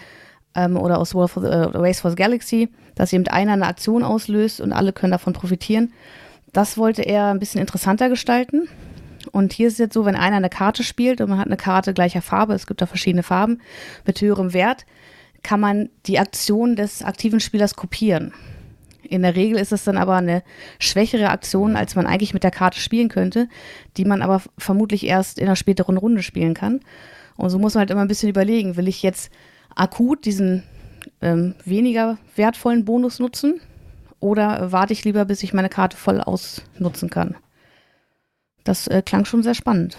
ähm, 0.55 0.77
oder 0.77 0.99
aus 0.99 1.11
the, 1.11 1.19
äh, 1.19 1.71
Race 1.75 2.01
for 2.01 2.11
the 2.11 2.17
Galaxy, 2.17 2.69
dass 2.95 3.13
eben 3.13 3.27
einer 3.29 3.53
eine 3.53 3.67
Aktion 3.67 4.03
auslöst 4.03 4.61
und 4.61 4.73
alle 4.73 4.93
können 4.93 5.13
davon 5.13 5.33
profitieren. 5.33 5.93
Das 6.53 6.77
wollte 6.77 7.03
er 7.03 7.27
ein 7.27 7.39
bisschen 7.39 7.61
interessanter 7.61 8.09
gestalten. 8.09 8.69
Und 9.33 9.53
hier 9.53 9.69
ist 9.69 9.75
es 9.75 9.79
jetzt 9.79 9.95
so, 9.95 10.05
wenn 10.05 10.17
einer 10.17 10.37
eine 10.37 10.49
Karte 10.49 10.83
spielt 10.83 11.21
und 11.21 11.29
man 11.29 11.39
hat 11.39 11.47
eine 11.47 11.57
Karte 11.57 11.93
gleicher 11.93 12.23
Farbe, 12.23 12.55
es 12.55 12.67
gibt 12.67 12.81
da 12.81 12.87
verschiedene 12.87 13.23
Farben 13.23 13.61
mit 14.07 14.21
höherem 14.21 14.53
Wert, 14.53 14.87
kann 15.43 15.61
man 15.61 15.91
die 16.07 16.19
Aktion 16.19 16.77
des 16.77 17.03
aktiven 17.03 17.41
Spielers 17.41 17.75
kopieren. 17.75 18.33
In 19.03 19.23
der 19.23 19.37
Regel 19.37 19.59
ist 19.59 19.73
es 19.73 19.85
dann 19.85 19.97
aber 19.97 20.17
eine 20.17 20.43
schwächere 20.79 21.31
Aktion, 21.31 21.77
als 21.77 21.95
man 21.95 22.07
eigentlich 22.07 22.35
mit 22.35 22.45
der 22.45 22.51
Karte 22.51 22.79
spielen 22.79 23.09
könnte, 23.09 23.49
die 23.97 24.05
man 24.05 24.21
aber 24.21 24.43
vermutlich 24.59 25.07
erst 25.07 25.39
in 25.39 25.47
einer 25.47 25.57
späteren 25.57 25.97
Runde 25.97 26.23
spielen 26.23 26.53
kann. 26.53 26.81
Und 27.37 27.51
so 27.51 27.59
muss 27.59 27.75
man 27.75 27.81
halt 27.81 27.91
immer 27.91 28.03
ein 28.03 28.09
bisschen 28.09 28.29
überlegen, 28.29 28.77
will 28.77 28.89
ich 28.89 29.03
jetzt 29.03 29.31
akut 29.75 30.27
diesen 30.27 30.65
ähm, 31.23 31.55
weniger 31.65 32.19
wertvollen 32.37 32.85
Bonus 32.85 33.19
nutzen 33.19 33.61
oder 34.21 34.73
warte 34.73 34.93
ich 34.93 35.05
lieber, 35.05 35.25
bis 35.25 35.43
ich 35.43 35.55
meine 35.55 35.69
Karte 35.69 35.97
voll 35.97 36.21
ausnutzen 36.21 37.09
kann? 37.09 37.37
Das 38.65 38.89
äh, 38.89 39.03
klang 39.03 39.25
schon 39.25 39.43
sehr 39.43 39.55
spannend. 39.55 39.97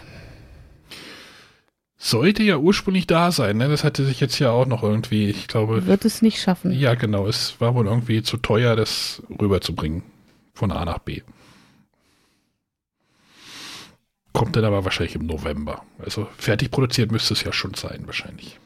Sollte 2.01 2.43
ja 2.43 2.55
ursprünglich 2.57 3.07
da 3.07 3.29
sein, 3.29 3.57
ne? 3.57 3.67
Das 3.67 3.83
hatte 3.83 4.05
sich 4.05 4.21
jetzt 4.21 4.39
ja 4.39 4.51
auch 4.51 4.65
noch 4.65 4.83
irgendwie, 4.83 5.29
ich 5.29 5.49
glaube. 5.49 5.85
Wird 5.85 6.05
es 6.05 6.21
nicht 6.21 6.41
schaffen. 6.41 6.71
Ja, 6.71 6.95
genau. 6.95 7.27
Es 7.27 7.59
war 7.59 7.75
wohl 7.75 7.87
irgendwie 7.87 8.23
zu 8.23 8.37
teuer, 8.37 8.77
das 8.77 9.21
rüberzubringen. 9.39 10.03
Von 10.53 10.71
A 10.71 10.85
nach 10.85 10.99
B. 10.99 11.21
Kommt 14.31 14.55
dann 14.55 14.63
aber 14.63 14.85
wahrscheinlich 14.85 15.15
im 15.15 15.25
November. 15.25 15.83
Also 15.99 16.27
fertig 16.37 16.71
produziert 16.71 17.11
müsste 17.11 17.33
es 17.33 17.43
ja 17.43 17.51
schon 17.51 17.73
sein, 17.73 18.03
wahrscheinlich. 18.05 18.57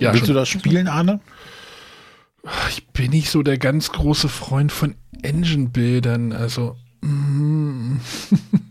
Ja, 0.00 0.12
Willst 0.12 0.26
schon. 0.26 0.34
du 0.34 0.40
das 0.40 0.48
spielen, 0.48 0.88
Arne? 0.88 1.20
Ich 2.70 2.86
bin 2.88 3.10
nicht 3.10 3.30
so 3.30 3.42
der 3.44 3.58
ganz 3.58 3.92
große 3.92 4.28
Freund 4.28 4.72
von 4.72 4.96
Engine-Bildern, 5.22 6.32
also. 6.32 6.76
mm. 7.02 7.98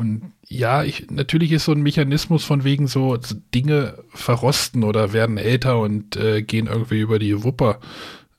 Und 0.00 0.32
ja, 0.48 0.82
ich, 0.82 1.10
natürlich 1.10 1.52
ist 1.52 1.66
so 1.66 1.72
ein 1.72 1.82
Mechanismus 1.82 2.42
von 2.42 2.64
wegen 2.64 2.86
so 2.86 3.18
Dinge 3.54 4.02
verrosten 4.08 4.82
oder 4.82 5.12
werden 5.12 5.36
älter 5.36 5.78
und 5.78 6.16
äh, 6.16 6.40
gehen 6.40 6.68
irgendwie 6.68 7.00
über 7.00 7.18
die 7.18 7.44
Wupper, 7.44 7.80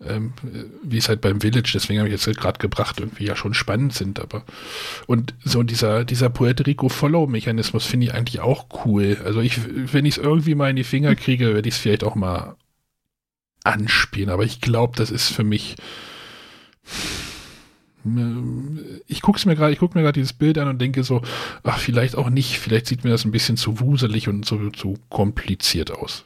ähm, 0.04 0.34
wie 0.82 0.98
es 0.98 1.08
halt 1.08 1.22
beim 1.22 1.40
Village, 1.40 1.70
deswegen 1.72 2.00
habe 2.00 2.10
ich 2.10 2.26
jetzt 2.26 2.40
gerade 2.40 2.58
gebracht, 2.58 3.00
irgendwie 3.00 3.26
ja 3.26 3.36
schon 3.36 3.54
spannend 3.54 3.94
sind, 3.94 4.20
aber 4.20 4.44
und 5.06 5.36
so 5.44 5.62
dieser, 5.62 6.04
dieser 6.04 6.32
Puerto 6.32 6.64
Rico 6.64 6.90
Follow-Mechanismus 6.90 7.86
finde 7.86 8.08
ich 8.08 8.14
eigentlich 8.16 8.40
auch 8.40 8.66
cool. 8.84 9.20
Also 9.24 9.40
ich, 9.42 9.60
wenn 9.94 10.06
ich 10.06 10.18
es 10.18 10.24
irgendwie 10.24 10.56
mal 10.56 10.72
in 10.72 10.78
die 10.78 10.84
Finger 10.84 11.14
kriege, 11.14 11.54
werde 11.54 11.70
ich 11.70 11.76
es 11.76 11.80
vielleicht 11.82 12.04
auch 12.04 12.16
mal 12.16 12.56
anspielen, 13.64 14.32
aber 14.32 14.46
ich 14.46 14.62
glaube, 14.62 14.98
das 14.98 15.12
ist 15.12 15.30
für 15.30 15.44
mich. 15.44 15.76
Ich 19.08 19.22
gucke 19.22 19.48
mir 19.48 19.56
gerade, 19.56 19.74
ich 19.74 19.80
gucke 19.80 19.98
mir 19.98 20.04
gerade 20.04 20.20
dieses 20.20 20.34
Bild 20.34 20.58
an 20.58 20.68
und 20.68 20.80
denke 20.80 21.04
so, 21.04 21.22
ach, 21.64 21.78
vielleicht 21.78 22.16
auch 22.16 22.30
nicht, 22.30 22.58
vielleicht 22.60 22.88
sieht 22.88 23.04
mir 23.04 23.12
das 23.12 23.26
ein 23.26 23.32
bisschen 23.32 23.58
zu 23.58 23.80
wuselig 23.80 24.28
und 24.28 24.46
so 24.46 24.70
zu 24.72 24.98
kompliziert 25.10 25.92
aus. 25.92 26.26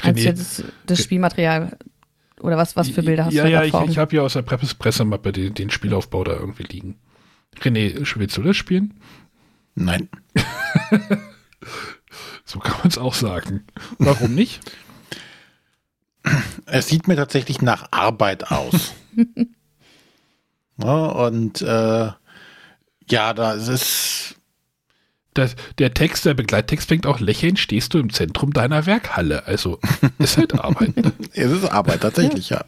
Als 0.00 0.18
René, 0.18 0.24
jetzt 0.24 0.64
das 0.86 1.02
Spielmaterial 1.02 1.76
oder 2.40 2.56
was, 2.56 2.76
was 2.76 2.88
für 2.88 3.02
Bilder 3.02 3.26
hast 3.26 3.34
ja, 3.34 3.44
du 3.44 3.50
Ja, 3.50 3.60
da 3.66 3.84
ich, 3.84 3.90
ich 3.90 3.98
habe 3.98 4.16
ja 4.16 4.22
aus 4.22 4.32
der 4.32 4.42
Presse- 4.42 4.74
Pressemappe 4.74 5.32
den, 5.32 5.52
den 5.54 5.70
Spielaufbau 5.70 6.24
da 6.24 6.32
irgendwie 6.32 6.64
liegen. 6.64 6.96
René, 7.60 7.94
willst 8.16 8.36
du 8.36 8.42
das 8.42 8.56
spielen? 8.56 8.94
Nein. 9.74 10.08
So 12.44 12.58
kann 12.58 12.76
man 12.78 12.88
es 12.88 12.98
auch 12.98 13.14
sagen. 13.14 13.64
Warum 13.98 14.34
nicht? 14.34 14.60
Es 16.66 16.88
sieht 16.88 17.08
mir 17.08 17.16
tatsächlich 17.16 17.62
nach 17.62 17.88
Arbeit 17.90 18.50
aus. 18.50 18.92
ja, 20.78 21.06
und 21.06 21.62
äh, 21.62 22.10
ja, 23.08 23.34
da 23.34 23.52
ist 23.52 23.68
es. 23.68 24.34
Das, 25.34 25.56
der 25.78 25.94
Text, 25.94 26.26
der 26.26 26.34
Begleittext 26.34 26.88
fängt 26.88 27.06
auch 27.06 27.18
lächeln, 27.18 27.56
stehst 27.56 27.94
du 27.94 27.98
im 27.98 28.12
Zentrum 28.12 28.52
deiner 28.52 28.84
Werkhalle. 28.84 29.46
Also 29.46 29.78
ist 30.18 30.36
halt 30.36 30.52
Arbeit. 30.60 30.94
Ne? 30.96 31.12
Es 31.32 31.50
ist 31.50 31.64
Arbeit, 31.64 32.02
tatsächlich, 32.02 32.50
ja. 32.50 32.64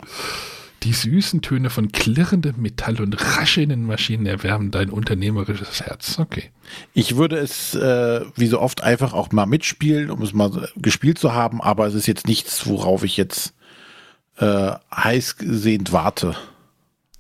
Die 0.83 0.95
süßen 0.95 1.43
Töne 1.43 1.69
von 1.69 1.93
klirrendem 1.93 2.61
Metall 2.61 3.03
und 3.03 3.15
raschelnden 3.39 3.85
Maschinen 3.85 4.25
erwärmen 4.25 4.71
dein 4.71 4.89
unternehmerisches 4.89 5.83
Herz. 5.83 6.19
Okay. 6.19 6.51
Ich 6.95 7.17
würde 7.17 7.37
es 7.37 7.75
äh, 7.75 8.23
wie 8.35 8.47
so 8.47 8.61
oft 8.61 8.83
einfach 8.83 9.13
auch 9.13 9.31
mal 9.33 9.47
mitspielen, 9.47 10.11
um 10.11 10.23
es 10.23 10.33
mal 10.33 10.69
gespielt 10.77 11.19
zu 11.19 11.35
haben, 11.35 11.61
aber 11.61 11.87
es 11.87 11.95
ist 11.95 12.07
jetzt 12.07 12.27
nichts, 12.27 12.67
worauf 12.67 13.03
ich 13.03 13.19
jetzt 13.19 13.55
äh, 14.37 14.73
heiß 14.95 15.37
gesehnt 15.37 15.93
warte. 15.93 16.35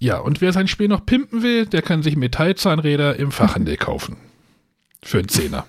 Ja, 0.04 0.18
und 0.18 0.42
wer 0.42 0.52
sein 0.52 0.68
Spiel 0.68 0.88
noch 0.88 1.06
pimpen 1.06 1.42
will, 1.42 1.64
der 1.64 1.80
kann 1.80 2.02
sich 2.02 2.14
Metallzahnräder 2.14 3.16
im 3.16 3.32
Fachhandel 3.32 3.78
kaufen. 3.78 4.18
Für 5.02 5.16
einen 5.16 5.30
Zehner. 5.30 5.64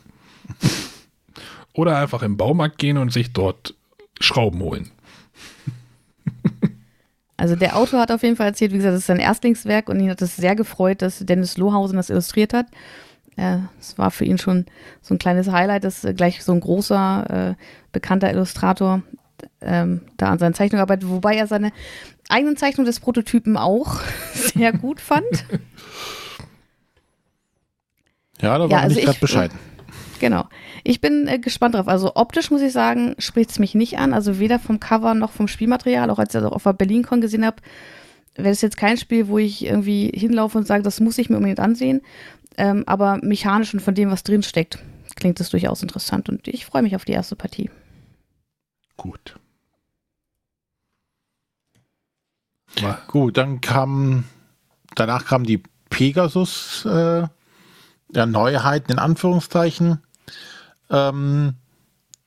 Oder 1.74 1.98
einfach 2.00 2.22
im 2.22 2.36
Baumarkt 2.36 2.78
gehen 2.78 2.98
und 2.98 3.14
sich 3.14 3.32
dort 3.32 3.76
Schrauben 4.20 4.60
holen. 4.60 4.92
Also 7.38 7.56
der 7.56 7.78
Autor 7.78 8.02
hat 8.02 8.12
auf 8.12 8.24
jeden 8.24 8.36
Fall 8.36 8.48
erzählt, 8.48 8.74
wie 8.74 8.78
gesagt, 8.78 8.96
das 8.96 9.04
ist 9.04 9.08
sein 9.08 9.20
Erstlingswerk 9.20 9.88
und 9.88 10.02
ihn 10.02 10.10
hat 10.10 10.22
es 10.22 10.36
sehr 10.36 10.58
gefreut, 10.58 11.02
dass 11.02 11.20
Dennis 11.20 11.56
Lohausen 11.56 11.96
das 11.96 12.10
illustriert 12.10 12.54
hat. 12.54 12.66
Äh, 13.38 13.60
Es 13.80 13.98
war 13.98 14.12
für 14.12 14.26
ihn 14.26 14.38
schon 14.38 14.66
so 15.02 15.14
ein 15.14 15.18
kleines 15.18 15.50
Highlight, 15.50 15.86
dass 15.86 16.04
äh, 16.04 16.14
gleich 16.14 16.44
so 16.44 16.52
ein 16.52 16.60
großer, 16.60 17.56
äh, 17.56 17.64
bekannter 17.94 18.32
Illustrator 18.32 19.02
ähm, 19.62 20.02
da 20.18 20.32
an 20.32 20.40
seinen 20.40 20.54
Zeichnungen 20.54 20.82
arbeitet, 20.82 21.10
wobei 21.10 21.36
er 21.36 21.48
seine 21.48 21.72
eigenen 22.30 22.58
Zeichnungen 22.58 22.86
des 22.88 23.00
Prototypen 23.00 23.58
auch 23.58 24.00
sehr 24.34 24.74
gut 24.74 25.00
fand. 25.00 25.46
Ja, 28.42 28.58
da 28.58 28.66
Ja, 28.66 28.72
war 28.72 28.82
also 28.82 28.98
ich 29.00 29.06
gerade 29.06 29.20
bescheiden. 29.20 29.58
Genau. 30.20 30.48
Ich 30.84 31.02
bin 31.02 31.28
äh, 31.28 31.40
gespannt 31.40 31.76
drauf. 31.76 31.88
Also 31.88 32.16
optisch 32.16 32.52
muss 32.52 32.62
ich 32.62 32.72
sagen, 32.72 33.16
spricht 33.20 33.50
es 33.52 33.60
mich 33.60 33.76
nicht 33.76 33.98
an. 33.98 34.14
Also 34.14 34.40
weder 34.40 34.60
vom 34.60 34.80
Cover 34.80 35.14
noch 35.14 35.32
vom 35.32 35.48
Spielmaterial. 35.48 36.10
Auch 36.10 36.20
als 36.20 36.34
ich 36.34 36.42
das 36.42 36.52
auf 36.52 36.64
der 36.64 36.74
BerlinCon 36.74 37.22
gesehen 37.22 37.46
habe, 37.46 37.58
wäre 38.36 38.50
es 38.50 38.62
jetzt 38.62 38.78
kein 38.78 38.98
Spiel, 38.98 39.28
wo 39.28 39.38
ich 39.38 39.66
irgendwie 39.66 40.12
hinlaufe 40.16 40.58
und 40.58 40.68
sage, 40.68 40.84
das 40.84 41.00
muss 41.00 41.18
ich 41.18 41.30
mir 41.30 41.38
unbedingt 41.38 41.60
ansehen. 41.60 42.02
Ähm, 42.58 42.84
aber 42.86 43.20
mechanisch 43.22 43.74
und 43.74 43.82
von 43.82 43.96
dem, 43.96 44.10
was 44.10 44.24
drin 44.24 44.44
steckt, 44.44 44.80
klingt 45.16 45.40
es 45.40 45.50
durchaus 45.50 45.82
interessant. 45.84 46.30
Und 46.30 46.48
ich 46.48 46.66
freue 46.66 46.82
mich 46.82 46.96
auf 46.96 47.06
die 47.06 47.12
erste 47.14 47.36
Partie. 47.36 47.70
Gut. 48.98 49.36
Gut, 53.08 53.38
dann 53.38 53.62
kam, 53.62 54.26
danach 54.96 55.26
kam 55.26 55.46
die 55.46 55.62
Pegasus, 55.90 56.86
äh, 56.86 57.28
der 58.10 58.26
Neuheiten 58.26 58.92
in 58.92 59.00
Anführungszeichen. 59.00 60.00
Ähm, 60.90 61.56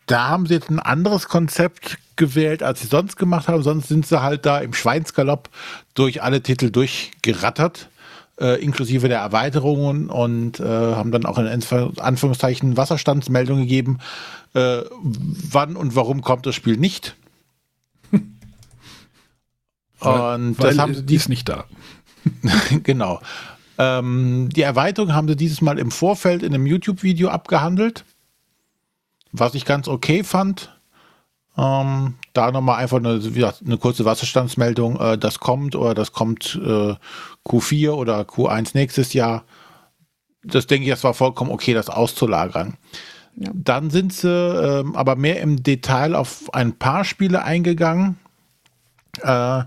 da 0.06 0.28
haben 0.28 0.46
sie 0.46 0.54
jetzt 0.54 0.70
ein 0.70 0.80
anderes 0.80 1.28
Konzept 1.28 1.98
gewählt, 2.16 2.62
als 2.62 2.80
sie 2.80 2.86
sonst 2.86 3.16
gemacht 3.16 3.48
haben. 3.48 3.62
Sonst 3.62 3.88
sind 3.88 4.06
sie 4.06 4.22
halt 4.22 4.46
da 4.46 4.58
im 4.58 4.72
Schweinsgalopp 4.72 5.50
durch 5.94 6.22
alle 6.22 6.42
Titel 6.42 6.70
durchgerattert, 6.70 7.88
äh, 8.40 8.62
inklusive 8.62 9.08
der 9.08 9.20
Erweiterungen 9.20 10.10
und 10.10 10.60
äh, 10.60 10.64
haben 10.64 11.12
dann 11.12 11.26
auch 11.26 11.38
in 11.38 11.46
Anführungszeichen 11.46 12.76
Wasserstandsmeldung 12.76 13.60
gegeben, 13.60 13.98
äh, 14.54 14.82
wann 15.02 15.76
und 15.76 15.94
warum 15.94 16.22
kommt 16.22 16.46
das 16.46 16.54
Spiel 16.54 16.76
nicht. 16.76 17.16
Und 20.00 20.58
weil 20.58 20.70
das 20.70 20.78
haben 20.78 20.94
sie 20.94 21.04
die 21.04 21.16
ist 21.16 21.28
nicht 21.28 21.48
da. 21.48 21.64
genau. 22.82 23.20
Ähm, 23.78 24.48
die 24.54 24.62
Erweiterung 24.62 25.14
haben 25.14 25.28
sie 25.28 25.36
dieses 25.36 25.60
Mal 25.60 25.78
im 25.78 25.90
Vorfeld 25.90 26.42
in 26.42 26.54
einem 26.54 26.66
YouTube-Video 26.66 27.28
abgehandelt, 27.28 28.04
was 29.32 29.54
ich 29.54 29.64
ganz 29.64 29.88
okay 29.88 30.24
fand. 30.24 30.74
Ähm, 31.56 32.14
da 32.34 32.52
nochmal 32.52 32.78
einfach 32.78 32.98
eine, 32.98 33.24
wie 33.24 33.40
gesagt, 33.40 33.62
eine 33.64 33.78
kurze 33.78 34.04
Wasserstandsmeldung, 34.04 34.98
äh, 35.00 35.18
das 35.18 35.40
kommt 35.40 35.74
oder 35.74 35.94
das 35.94 36.12
kommt 36.12 36.58
äh, 36.64 36.94
Q4 37.44 37.90
oder 37.90 38.20
Q1 38.20 38.70
nächstes 38.74 39.12
Jahr. 39.12 39.44
Das 40.44 40.66
denke 40.66 40.84
ich, 40.84 40.90
das 40.90 41.02
war 41.02 41.14
vollkommen 41.14 41.50
okay, 41.50 41.74
das 41.74 41.88
auszulagern. 41.88 42.76
Ja. 43.36 43.50
Dann 43.54 43.90
sind 43.90 44.12
sie 44.12 44.28
ähm, 44.28 44.94
aber 44.96 45.16
mehr 45.16 45.40
im 45.40 45.62
Detail 45.62 46.14
auf 46.14 46.52
ein 46.54 46.78
paar 46.78 47.04
Spiele 47.04 47.42
eingegangen. 47.42 48.18
Äh, 49.22 49.64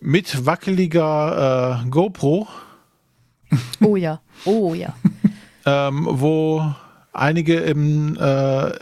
mit 0.00 0.44
wackeliger 0.46 1.82
äh, 1.84 1.88
GoPro, 1.90 2.46
Oh 3.80 3.96
ja. 3.96 4.20
Oh 4.44 4.74
ja. 4.74 4.94
ähm, 5.64 6.06
wo 6.10 6.74
einige 7.12 7.58
im 7.60 8.16
äh, 8.18 8.72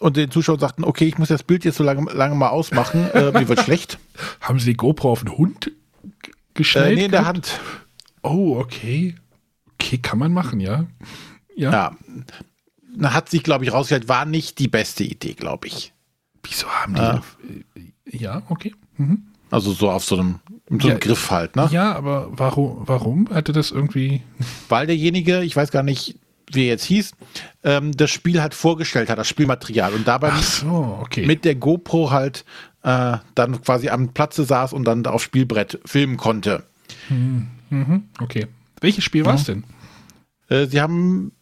und 0.00 0.16
den 0.16 0.30
Zuschauern 0.30 0.58
sagten, 0.58 0.84
okay, 0.84 1.04
ich 1.06 1.18
muss 1.18 1.28
das 1.28 1.42
Bild 1.44 1.64
jetzt 1.64 1.76
so 1.76 1.84
lange, 1.84 2.10
lange 2.12 2.34
mal 2.34 2.48
ausmachen, 2.48 3.08
äh, 3.12 3.30
mir 3.30 3.48
wird 3.48 3.60
schlecht. 3.60 3.98
Haben 4.40 4.58
sie 4.58 4.70
die 4.70 4.76
GoPro 4.76 5.12
auf 5.12 5.20
den 5.22 5.36
Hund 5.36 5.66
g- 6.22 6.30
Äh, 6.30 6.34
geschnallt? 6.54 6.94
nee, 6.96 7.04
in 7.04 7.10
der? 7.12 7.24
Hand. 7.26 7.60
Oh, 8.22 8.56
okay. 8.58 9.14
Okay, 9.74 9.98
kann 9.98 10.18
man 10.18 10.32
machen, 10.32 10.60
ja. 10.60 10.86
Ja. 11.54 11.70
Ja. 11.72 11.96
Da 12.96 13.12
hat 13.14 13.28
sich, 13.28 13.44
glaube 13.44 13.64
ich, 13.64 13.72
rausgestellt, 13.72 14.08
war 14.08 14.24
nicht 14.24 14.58
die 14.58 14.68
beste 14.68 15.04
Idee, 15.04 15.34
glaube 15.34 15.68
ich. 15.68 15.92
Wieso 16.42 16.66
haben 16.68 16.94
die. 16.94 17.00
Ah. 17.00 17.22
äh, 17.76 18.16
Ja, 18.16 18.42
okay. 18.48 18.74
Mhm. 19.00 19.22
Also 19.50 19.72
so 19.72 19.90
auf 19.90 20.04
so 20.04 20.16
einem, 20.16 20.40
so 20.68 20.88
einem 20.88 20.88
Ja. 20.88 20.98
Griff 20.98 21.30
halt, 21.30 21.56
ne? 21.56 21.68
Ja, 21.72 21.92
aber 21.94 22.28
warum, 22.30 22.82
warum 22.86 23.28
hatte 23.30 23.52
das 23.52 23.70
irgendwie. 23.70 24.22
Weil 24.68 24.86
derjenige, 24.86 25.42
ich 25.42 25.56
weiß 25.56 25.70
gar 25.72 25.82
nicht, 25.82 26.16
wie 26.52 26.62
er 26.62 26.68
jetzt 26.68 26.84
hieß, 26.84 27.12
ähm, 27.64 27.96
das 27.96 28.10
Spiel 28.10 28.40
halt 28.42 28.54
vorgestellt 28.54 29.08
hat, 29.08 29.18
das 29.18 29.28
Spielmaterial. 29.28 29.92
Und 29.94 30.06
dabei 30.06 30.32
so, 30.40 30.98
okay. 31.00 31.26
mit 31.26 31.44
der 31.44 31.54
GoPro 31.54 32.10
halt 32.10 32.44
äh, 32.82 33.16
dann 33.34 33.62
quasi 33.62 33.88
am 33.88 34.12
Platze 34.12 34.44
saß 34.44 34.72
und 34.72 34.84
dann 34.84 35.06
auf 35.06 35.22
Spielbrett 35.22 35.80
filmen 35.84 36.16
konnte. 36.16 36.64
mhm, 37.08 38.04
okay. 38.20 38.46
Welches 38.80 39.04
Spiel 39.04 39.24
war 39.24 39.34
es 39.34 39.44
denn? 39.44 39.64
Äh, 40.48 40.66
sie 40.66 40.80
haben 40.80 41.32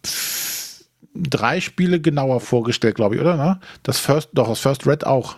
drei 1.15 1.61
Spiele 1.61 2.01
genauer 2.01 2.41
vorgestellt, 2.41 2.97
glaube 2.97 3.17
ich, 3.17 3.21
oder? 3.21 3.37
Ne? 3.37 3.61
Das 3.83 3.99
First, 3.99 4.31
doch, 4.33 4.49
das 4.49 4.61
First 4.61 4.87
Red 4.87 5.07
auch. 5.07 5.37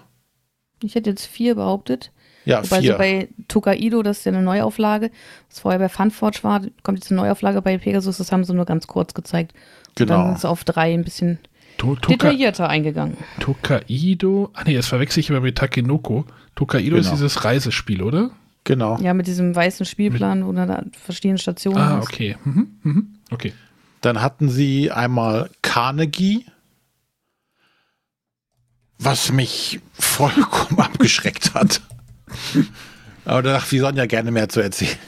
Ich 0.83 0.95
hätte 0.95 1.11
jetzt 1.11 1.27
vier 1.27 1.55
behauptet. 1.55 2.11
Ja, 2.47 2.63
Wobei 2.65 2.81
vier. 2.81 2.93
so 2.93 2.99
bei 2.99 3.29
Tokaido, 3.49 4.03
das 4.03 4.19
ist 4.19 4.25
ja 4.25 4.33
eine 4.33 4.43
Neuauflage, 4.43 5.11
was 5.51 5.61
vorher 5.61 5.79
bei 5.79 5.89
Funforge 5.91 6.39
war, 6.43 6.63
kommt 6.83 6.99
jetzt 6.99 7.11
eine 7.11 7.21
Neuauflage 7.21 7.61
bei 7.61 7.77
Pegasus, 7.77 8.17
das 8.17 8.33
haben 8.33 8.45
sie 8.45 8.55
nur 8.55 8.65
ganz 8.65 8.87
kurz 8.87 9.13
gezeigt. 9.13 9.53
Und 9.99 10.09
dann 10.09 10.19
genau. 10.21 10.27
sind 10.29 10.41
sie 10.41 10.49
auf 10.49 10.65
drei 10.65 10.95
ein 10.95 11.05
bisschen 11.05 11.39
To 11.77 11.95
Toka 11.97 12.13
detaillierter 12.15 12.69
eingegangen. 12.69 13.17
Tokaido. 13.41 14.51
Ah, 14.55 14.63
nee, 14.67 14.75
das 14.75 14.87
verwechsel 14.87 15.21
ich 15.21 15.31
immer 15.31 15.41
mit 15.41 15.57
Takenoko. 15.59 16.25
Tokaido 16.55 16.97
ist 16.97 17.07
Genau. 17.07 17.17
dieses 17.17 17.45
Reisespiel, 17.45 18.03
oder? 18.03 18.31
Genau. 18.65 18.99
Ja, 19.01 19.15
mit 19.15 19.27
diesem 19.27 19.55
weißen 19.55 19.87
Spielplan, 19.87 20.47
wo 20.47 20.53
du 20.53 20.67
da 20.67 20.83
verschiedene 20.93 21.39
Stationen 21.39 21.79
Ah, 21.79 21.97
hast. 21.99 22.05
okay. 22.09 22.37
Mhm, 22.45 22.69
mhm. 22.83 23.07
Okay. 23.31 23.53
Dann 24.03 24.21
hatten 24.23 24.49
sie 24.49 24.91
einmal 24.91 25.51
Carnegie, 25.63 26.45
was 29.01 29.33
mich 29.33 29.81
vollkommen 29.99 30.79
abgeschreckt 30.81 31.55
hat. 31.55 31.81
Aber 33.25 33.43
da 33.43 33.55
dachte 33.55 33.75
ich, 33.75 33.83
Sonja 33.83 34.07
gerne 34.07 34.31
mehr 34.31 34.49
zu 34.49 34.61
erzählen. 34.61 34.99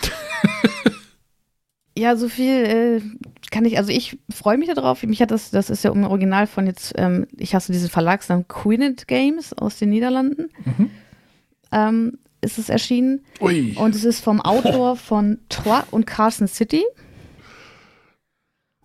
Ja, 1.96 2.16
so 2.16 2.28
viel 2.28 2.64
äh, 2.64 3.00
kann 3.50 3.66
ich, 3.66 3.76
also 3.76 3.92
ich 3.92 4.18
freue 4.34 4.56
mich 4.56 4.70
darauf. 4.70 5.02
Mich 5.02 5.20
hat 5.20 5.30
das, 5.30 5.50
das 5.50 5.68
ist 5.68 5.84
ja 5.84 5.92
im 5.92 6.04
Original 6.04 6.46
von 6.46 6.66
jetzt, 6.66 6.94
ähm, 6.96 7.26
ich 7.36 7.54
hasse 7.54 7.70
diesen 7.70 7.90
Verlagsnamen 7.90 8.48
Queenet 8.48 9.06
Games 9.06 9.52
aus 9.52 9.78
den 9.78 9.90
Niederlanden. 9.90 10.48
Mhm. 10.64 10.90
Ähm, 11.70 12.18
ist 12.40 12.58
es 12.58 12.70
erschienen. 12.70 13.24
Ui. 13.40 13.74
Und 13.76 13.94
es 13.94 14.04
ist 14.04 14.20
vom 14.20 14.40
Autor 14.40 14.96
von 14.96 15.38
Trois 15.50 15.84
und 15.90 16.06
Carson 16.06 16.48
City. 16.48 16.82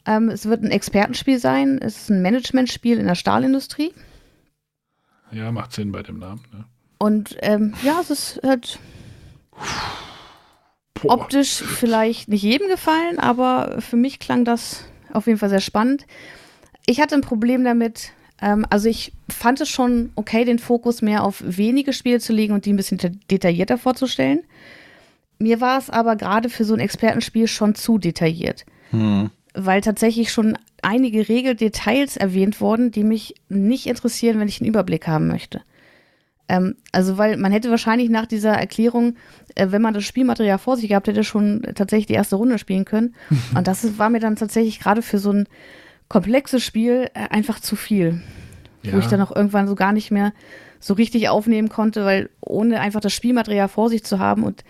Ähm, 0.05 0.29
es 0.29 0.45
wird 0.45 0.63
ein 0.63 0.71
Expertenspiel 0.71 1.39
sein. 1.39 1.79
Es 1.81 1.97
ist 1.97 2.09
ein 2.09 2.21
Managementspiel 2.21 2.99
in 2.99 3.07
der 3.07 3.15
Stahlindustrie. 3.15 3.93
Ja, 5.31 5.51
macht 5.51 5.73
Sinn 5.73 5.91
bei 5.91 6.03
dem 6.03 6.19
Namen. 6.19 6.41
Ne? 6.53 6.65
Und 6.99 7.37
ähm, 7.41 7.73
ja, 7.83 7.99
es 8.01 8.09
ist 8.09 8.39
halt 8.43 8.79
Boah. 10.95 11.13
optisch 11.13 11.61
vielleicht 11.61 12.29
nicht 12.29 12.43
jedem 12.43 12.67
gefallen, 12.69 13.19
aber 13.19 13.81
für 13.81 13.97
mich 13.97 14.19
klang 14.19 14.45
das 14.45 14.85
auf 15.13 15.27
jeden 15.27 15.39
Fall 15.39 15.49
sehr 15.49 15.61
spannend. 15.61 16.05
Ich 16.85 16.99
hatte 17.01 17.15
ein 17.15 17.21
Problem 17.21 17.63
damit, 17.63 18.11
Ähm, 18.39 18.65
also 18.69 18.87
ich 18.87 19.13
fand 19.29 19.61
es 19.61 19.69
schon 19.69 20.11
okay, 20.15 20.45
den 20.45 20.59
Fokus 20.59 21.01
mehr 21.01 21.23
auf 21.23 21.41
wenige 21.43 21.91
Spiele 21.91 22.19
zu 22.19 22.33
legen 22.33 22.53
und 22.53 22.65
die 22.65 22.73
ein 22.73 22.77
bisschen 22.77 22.99
detaillierter 23.31 23.77
vorzustellen. 23.77 24.43
Mir 25.39 25.59
war 25.59 25.77
es 25.79 25.89
aber 25.89 26.15
gerade 26.15 26.49
für 26.49 26.63
so 26.63 26.73
ein 26.73 26.79
Expertenspiel 26.79 27.47
schon 27.47 27.75
zu 27.75 27.97
detailliert. 27.97 28.65
Hm. 28.91 29.31
Weil 29.53 29.81
tatsächlich 29.81 30.31
schon 30.31 30.57
einige 30.81 31.27
Regeldetails 31.27 32.17
erwähnt 32.17 32.61
wurden, 32.61 32.91
die 32.91 33.03
mich 33.03 33.35
nicht 33.49 33.87
interessieren, 33.87 34.39
wenn 34.39 34.47
ich 34.47 34.61
einen 34.61 34.69
Überblick 34.69 35.07
haben 35.07 35.27
möchte. 35.27 35.61
Ähm, 36.49 36.75
also, 36.91 37.17
weil 37.17 37.37
man 37.37 37.51
hätte 37.51 37.69
wahrscheinlich 37.69 38.09
nach 38.09 38.25
dieser 38.25 38.53
Erklärung, 38.53 39.15
äh, 39.55 39.67
wenn 39.69 39.81
man 39.81 39.93
das 39.93 40.05
Spielmaterial 40.05 40.57
vor 40.57 40.77
sich 40.77 40.89
gehabt 40.89 41.07
hätte, 41.07 41.23
schon 41.23 41.63
tatsächlich 41.75 42.07
die 42.07 42.13
erste 42.13 42.37
Runde 42.37 42.57
spielen 42.57 42.85
können. 42.85 43.15
Und 43.55 43.67
das 43.67 43.97
war 43.97 44.09
mir 44.09 44.19
dann 44.19 44.35
tatsächlich 44.35 44.79
gerade 44.79 45.01
für 45.01 45.19
so 45.19 45.31
ein 45.31 45.47
komplexes 46.07 46.63
Spiel 46.63 47.09
äh, 47.13 47.27
einfach 47.29 47.59
zu 47.59 47.75
viel. 47.75 48.21
Ja. 48.83 48.93
Wo 48.93 48.99
ich 48.99 49.07
dann 49.07 49.21
auch 49.21 49.35
irgendwann 49.35 49.67
so 49.67 49.75
gar 49.75 49.91
nicht 49.91 50.11
mehr 50.11 50.31
so 50.79 50.93
richtig 50.93 51.27
aufnehmen 51.29 51.69
konnte, 51.69 52.05
weil 52.05 52.29
ohne 52.39 52.79
einfach 52.79 53.01
das 53.01 53.13
Spielmaterial 53.13 53.67
vor 53.67 53.89
sich 53.89 54.03
zu 54.03 54.19
haben 54.19 54.43
und 54.43 54.63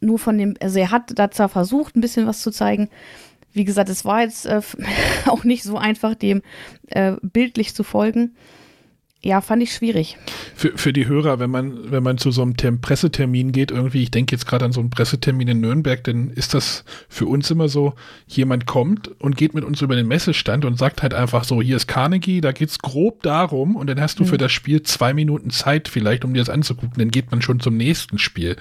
nur 0.00 0.18
von 0.18 0.36
dem, 0.36 0.54
also 0.60 0.78
er 0.78 0.90
hat 0.90 1.18
da 1.18 1.30
zwar 1.30 1.48
versucht, 1.48 1.96
ein 1.96 2.00
bisschen 2.00 2.26
was 2.26 2.42
zu 2.42 2.50
zeigen. 2.50 2.90
Wie 3.56 3.64
gesagt, 3.64 3.88
es 3.88 4.04
war 4.04 4.22
jetzt 4.22 4.46
äh, 4.46 4.60
auch 5.26 5.44
nicht 5.44 5.62
so 5.62 5.76
einfach, 5.76 6.14
dem 6.14 6.42
äh, 6.88 7.14
bildlich 7.22 7.74
zu 7.74 7.82
folgen 7.82 8.36
ja, 9.26 9.40
fand 9.40 9.60
ich 9.60 9.72
schwierig. 9.72 10.16
Für, 10.54 10.78
für 10.78 10.92
die 10.92 11.08
Hörer, 11.08 11.40
wenn 11.40 11.50
man, 11.50 11.90
wenn 11.90 12.02
man 12.02 12.16
zu 12.16 12.30
so 12.30 12.42
einem 12.42 12.56
Term 12.56 12.80
Pressetermin 12.80 13.50
geht, 13.50 13.72
irgendwie, 13.72 14.04
ich 14.04 14.12
denke 14.12 14.32
jetzt 14.32 14.46
gerade 14.46 14.64
an 14.64 14.70
so 14.70 14.78
einen 14.78 14.90
Pressetermin 14.90 15.48
in 15.48 15.60
Nürnberg, 15.60 16.04
dann 16.04 16.30
ist 16.30 16.54
das 16.54 16.84
für 17.08 17.26
uns 17.26 17.50
immer 17.50 17.68
so, 17.68 17.94
jemand 18.28 18.66
kommt 18.66 19.08
und 19.20 19.36
geht 19.36 19.52
mit 19.52 19.64
uns 19.64 19.82
über 19.82 19.96
den 19.96 20.06
Messestand 20.06 20.64
und 20.64 20.78
sagt 20.78 21.02
halt 21.02 21.12
einfach 21.12 21.42
so, 21.42 21.60
hier 21.60 21.74
ist 21.74 21.88
Carnegie, 21.88 22.40
da 22.40 22.52
geht 22.52 22.68
es 22.68 22.78
grob 22.78 23.22
darum 23.24 23.74
und 23.74 23.88
dann 23.88 24.00
hast 24.00 24.20
du 24.20 24.22
mhm. 24.22 24.28
für 24.28 24.38
das 24.38 24.52
Spiel 24.52 24.82
zwei 24.82 25.12
Minuten 25.12 25.50
Zeit 25.50 25.88
vielleicht, 25.88 26.24
um 26.24 26.32
dir 26.32 26.40
das 26.40 26.50
anzugucken, 26.50 26.94
dann 26.96 27.10
geht 27.10 27.32
man 27.32 27.42
schon 27.42 27.58
zum 27.58 27.76
nächsten 27.76 28.18
Spiel. 28.18 28.56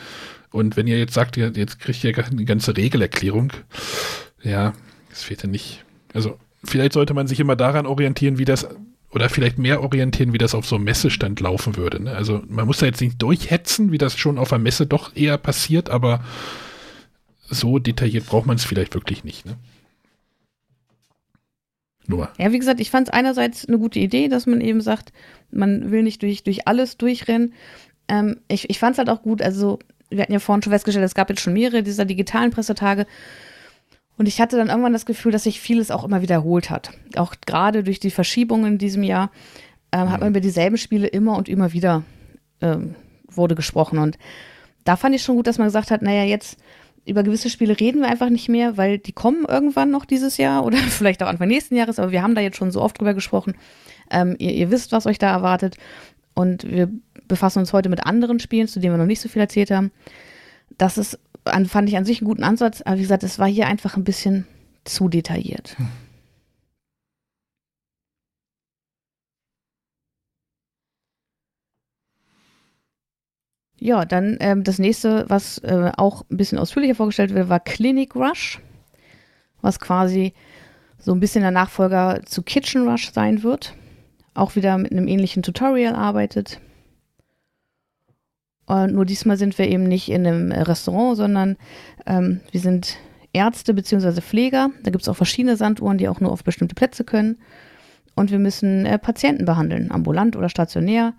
Und 0.50 0.78
wenn 0.78 0.88
ihr 0.88 0.98
jetzt 0.98 1.14
sagt, 1.14 1.38
jetzt 1.38 1.80
kriegt 1.80 2.04
ihr 2.04 2.18
eine 2.18 2.46
ganze 2.46 2.76
Regelerklärung, 2.76 3.52
ja, 4.42 4.74
das 5.16 5.24
fehlt 5.24 5.44
ja 5.44 5.50
nicht. 5.50 5.86
Also 6.14 6.38
vielleicht 6.66 6.92
sollte 6.92 7.14
man 7.14 7.26
sich 7.26 7.40
immer 7.40 7.56
daran 7.56 7.86
orientieren, 7.86 8.38
wie 8.38 8.44
das 8.44 8.68
oder 9.12 9.30
vielleicht 9.30 9.58
mehr 9.58 9.82
orientieren, 9.82 10.34
wie 10.34 10.38
das 10.38 10.54
auf 10.54 10.68
so 10.68 10.76
einem 10.76 10.84
Messestand 10.84 11.40
laufen 11.40 11.78
würde. 11.78 12.04
Ne? 12.04 12.12
Also 12.12 12.44
man 12.50 12.66
muss 12.66 12.80
da 12.80 12.86
jetzt 12.86 13.00
nicht 13.00 13.22
durchhetzen, 13.22 13.94
wie 13.94 13.98
das 13.98 14.18
schon 14.18 14.38
auf 14.38 14.50
der 14.50 14.60
Messe 14.60 14.86
doch 14.86 15.16
eher 15.16 15.38
passiert, 15.38 15.90
aber 15.90 16.22
so 17.48 17.80
detailliert 17.80 18.26
braucht 18.26 18.46
man 18.46 18.58
es 18.58 18.66
vielleicht 18.66 18.94
wirklich 18.94 19.24
nicht. 19.24 19.46
Ne? 19.46 19.56
Nur. 22.08 22.30
Ja, 22.38 22.52
wie 22.52 22.60
gesagt, 22.60 22.82
ich 22.82 22.92
fand 22.92 23.08
es 23.08 23.14
einerseits 23.14 23.66
eine 23.66 23.80
gute 23.80 24.00
Idee, 24.00 24.28
dass 24.28 24.48
man 24.48 24.60
eben 24.60 24.82
sagt, 24.82 25.14
man 25.50 25.92
will 25.92 26.04
nicht 26.04 26.22
durch, 26.24 26.44
durch 26.44 26.68
alles 26.68 26.98
durchrennen. 26.98 27.54
Ähm, 28.10 28.42
ich 28.50 28.70
ich 28.70 28.80
fand 28.80 28.96
es 28.96 28.98
halt 28.98 29.10
auch 29.10 29.22
gut, 29.22 29.42
also 29.42 29.80
wir 30.10 30.24
hatten 30.24 30.34
ja 30.34 30.40
vorhin 30.40 30.62
schon 30.62 30.74
festgestellt, 30.74 31.06
es 31.06 31.16
gab 31.16 31.30
jetzt 31.30 31.42
schon 31.42 31.54
mehrere 31.54 31.84
dieser 31.84 32.04
digitalen 32.04 32.52
Pressetage 32.52 33.08
und 34.18 34.28
ich 34.28 34.40
hatte 34.40 34.58
dann 34.58 34.70
irgendwann 34.70 34.94
das 34.94 35.06
Gefühl, 35.06 35.32
dass 35.32 35.44
sich 35.44 35.60
vieles 35.60 35.92
auch 35.92 36.04
immer 36.04 36.22
wiederholt 36.22 36.70
hat. 36.70 36.92
Auch 37.18 37.36
gerade 37.46 37.84
durch 37.84 38.00
die 38.00 38.12
Verschiebungen 38.12 38.74
in 38.74 38.78
diesem 38.78 39.04
Jahr 39.04 39.30
ähm, 39.92 40.06
mhm. 40.06 40.12
hat 40.12 40.20
man 40.22 40.30
über 40.30 40.40
dieselben 40.40 40.78
Spiele 40.78 41.08
immer 41.08 41.38
und 41.38 41.50
immer 41.50 41.74
wieder 41.74 42.04
ähm, 42.62 42.96
wurde 43.28 43.56
gesprochen. 43.56 44.00
Und 44.00 44.18
da 44.86 44.96
fand 44.96 45.16
ich 45.16 45.24
schon 45.24 45.36
gut, 45.36 45.48
dass 45.48 45.58
man 45.58 45.68
gesagt 45.68 45.92
hat, 45.92 46.02
naja, 46.02 46.24
jetzt 46.24 46.58
über 47.06 47.24
gewisse 47.24 47.50
Spiele 47.50 47.80
reden 47.80 48.02
wir 48.02 48.08
einfach 48.08 48.30
nicht 48.30 48.50
mehr, 48.50 48.78
weil 48.78 48.98
die 48.98 49.12
kommen 49.12 49.46
irgendwann 49.48 49.92
noch 49.92 50.06
dieses 50.06 50.38
Jahr 50.38 50.66
oder 50.66 50.78
vielleicht 50.90 51.22
auch 51.22 51.28
Anfang 51.28 51.48
nächsten 51.48 51.76
Jahres, 51.76 52.00
aber 52.00 52.12
wir 52.12 52.24
haben 52.24 52.36
da 52.36 52.42
jetzt 52.42 52.58
schon 52.58 52.72
so 52.72 52.82
oft 52.82 53.00
drüber 53.00 53.14
gesprochen. 53.14 53.56
Ähm, 54.10 54.36
ihr, 54.40 54.52
ihr 54.52 54.72
wisst, 54.72 54.92
was 54.92 55.06
euch 55.06 55.20
da 55.20 55.30
erwartet. 55.32 55.78
Und 56.34 56.70
wir 56.70 56.90
befassen 57.28 57.60
uns 57.60 57.74
heute 57.74 57.90
mit 57.90 58.06
anderen 58.06 58.40
Spielen, 58.40 58.68
zu 58.68 58.80
denen 58.80 58.94
wir 58.94 58.98
noch 58.98 59.06
nicht 59.06 59.22
so 59.22 59.30
viel 59.30 59.42
erzählt 59.42 59.72
haben. 59.72 59.92
Das 60.78 60.98
ist 60.98 61.20
an, 61.46 61.66
fand 61.66 61.90
ich 61.90 61.98
an 61.98 62.06
sich 62.06 62.20
einen 62.22 62.28
guten 62.28 62.44
Ansatz, 62.44 62.82
aber 62.82 62.98
wie 62.98 63.02
gesagt, 63.02 63.24
es 63.24 63.40
war 63.40 63.48
hier 63.48 63.68
einfach 63.68 63.98
ein 63.98 64.04
bisschen 64.04 64.48
zu 64.84 65.10
detailliert. 65.10 65.76
Hm. 65.78 65.88
Ja, 73.80 74.06
dann 74.06 74.38
ähm, 74.40 74.64
das 74.64 74.80
nächste, 74.80 75.26
was 75.30 75.60
äh, 75.60 75.92
auch 75.98 76.24
ein 76.32 76.38
bisschen 76.38 76.58
ausführlicher 76.58 76.96
vorgestellt 76.96 77.34
wird, 77.34 77.50
war 77.50 77.60
Clinic 77.60 78.16
Rush, 78.16 78.62
was 79.62 79.80
quasi 79.80 80.34
so 80.98 81.12
ein 81.12 81.20
bisschen 81.20 81.42
der 81.42 81.52
Nachfolger 81.52 82.22
zu 82.26 82.42
Kitchen 82.42 82.88
Rush 82.88 83.12
sein 83.12 83.44
wird. 83.44 83.76
Auch 84.34 84.56
wieder 84.56 84.78
mit 84.78 84.92
einem 84.92 85.08
ähnlichen 85.08 85.44
Tutorial 85.44 85.94
arbeitet. 85.94 86.60
Und 88.66 88.94
nur 88.94 89.06
diesmal 89.06 89.38
sind 89.38 89.58
wir 89.58 89.68
eben 89.68 89.84
nicht 89.84 90.10
in 90.10 90.26
einem 90.26 90.52
Restaurant, 90.52 91.18
sondern 91.18 91.58
ähm, 92.06 92.42
wir 92.52 92.60
sind 92.60 92.98
Ärzte 93.34 93.74
bzw. 93.74 94.22
Pfleger. 94.22 94.70
Da 94.84 94.92
gibt 94.92 95.04
es 95.04 95.10
auch 95.10 95.16
verschiedene 95.16 95.58
Sanduhren, 95.58 95.98
die 95.98 96.08
auch 96.08 96.20
nur 96.20 96.32
auf 96.32 96.44
bestimmte 96.44 96.74
Plätze 96.74 97.04
können. 97.04 97.38
Und 98.16 98.32
wir 98.32 98.40
müssen 98.40 98.86
äh, 98.86 98.98
Patienten 98.98 99.46
behandeln, 99.46 99.92
ambulant 99.92 100.36
oder 100.36 100.50
stationär. 100.50 101.14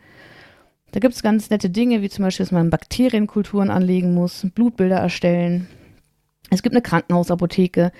Da 0.92 1.00
gibt 1.00 1.14
es 1.14 1.22
ganz 1.22 1.50
nette 1.50 1.68
Dinge, 1.68 2.00
wie 2.00 2.08
zum 2.08 2.24
Beispiel, 2.24 2.44
dass 2.44 2.52
man 2.52 2.70
Bakterienkulturen 2.70 3.70
anlegen 3.70 4.14
muss, 4.14 4.46
Blutbilder 4.54 4.96
erstellen. 4.96 5.68
Es 6.50 6.62
gibt 6.62 6.74
eine 6.74 6.82
Krankenhausapotheke. 6.82 7.92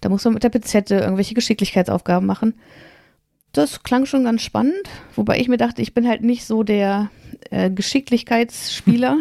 Da 0.00 0.08
muss 0.08 0.24
man 0.24 0.34
mit 0.34 0.42
der 0.42 0.50
Pizette 0.50 0.96
irgendwelche 0.96 1.34
Geschicklichkeitsaufgaben 1.34 2.26
machen. 2.26 2.54
Das 3.52 3.82
klang 3.82 4.06
schon 4.06 4.24
ganz 4.24 4.42
spannend, 4.42 4.88
wobei 5.14 5.38
ich 5.38 5.48
mir 5.48 5.58
dachte, 5.58 5.82
ich 5.82 5.92
bin 5.92 6.08
halt 6.08 6.22
nicht 6.22 6.46
so 6.46 6.62
der 6.62 7.10
äh, 7.50 7.70
Geschicklichkeitsspieler, 7.70 9.18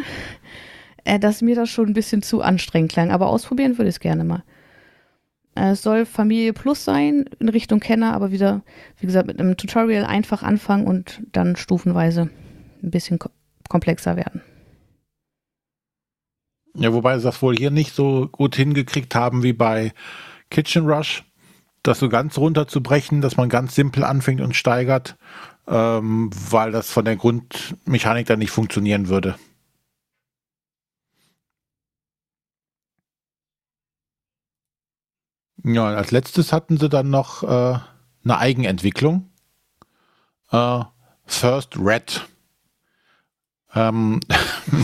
äh, 1.03 1.19
dass 1.19 1.41
mir 1.41 1.55
das 1.55 1.69
schon 1.69 1.87
ein 1.87 1.93
bisschen 1.93 2.21
zu 2.21 2.41
anstrengend 2.41 2.93
klang. 2.93 3.11
Aber 3.11 3.27
ausprobieren 3.27 3.77
würde 3.77 3.89
ich 3.89 3.95
es 3.95 3.99
gerne 3.99 4.23
mal. 4.23 4.43
Äh, 5.55 5.71
es 5.71 5.81
soll 5.81 6.05
Familie 6.05 6.53
Plus 6.53 6.85
sein 6.85 7.25
in 7.39 7.49
Richtung 7.49 7.81
Kenner, 7.81 8.13
aber 8.13 8.31
wieder, 8.31 8.63
wie 8.99 9.05
gesagt, 9.05 9.27
mit 9.27 9.39
einem 9.39 9.57
Tutorial 9.57 10.05
einfach 10.05 10.43
anfangen 10.43 10.87
und 10.87 11.21
dann 11.33 11.57
stufenweise 11.57 12.29
ein 12.81 12.91
bisschen 12.91 13.19
ko 13.19 13.29
komplexer 13.69 14.17
werden. 14.17 14.41
Ja, 16.75 16.91
wobei 16.93 17.17
sie 17.17 17.23
das 17.23 17.41
wohl 17.41 17.55
hier 17.55 17.71
nicht 17.71 17.95
so 17.95 18.27
gut 18.29 18.55
hingekriegt 18.57 19.15
haben 19.15 19.43
wie 19.43 19.53
bei 19.53 19.93
Kitchen 20.49 20.85
Rush 20.85 21.23
das 21.83 21.99
so 21.99 22.09
ganz 22.09 22.37
runterzubrechen, 22.37 23.21
dass 23.21 23.37
man 23.37 23.49
ganz 23.49 23.75
simpel 23.75 24.03
anfängt 24.03 24.41
und 24.41 24.55
steigert, 24.55 25.17
ähm, 25.67 26.29
weil 26.33 26.71
das 26.71 26.91
von 26.91 27.05
der 27.05 27.15
Grundmechanik 27.15 28.27
dann 28.27 28.39
nicht 28.39 28.51
funktionieren 28.51 29.07
würde. 29.07 29.35
Ja, 35.63 35.87
als 35.87 36.11
letztes 36.11 36.53
hatten 36.53 36.77
sie 36.77 36.89
dann 36.89 37.09
noch 37.09 37.43
äh, 37.43 37.79
eine 38.23 38.37
Eigenentwicklung. 38.37 39.29
Äh, 40.51 40.83
First 41.25 41.77
Red. 41.77 42.27
Ähm, 43.73 44.19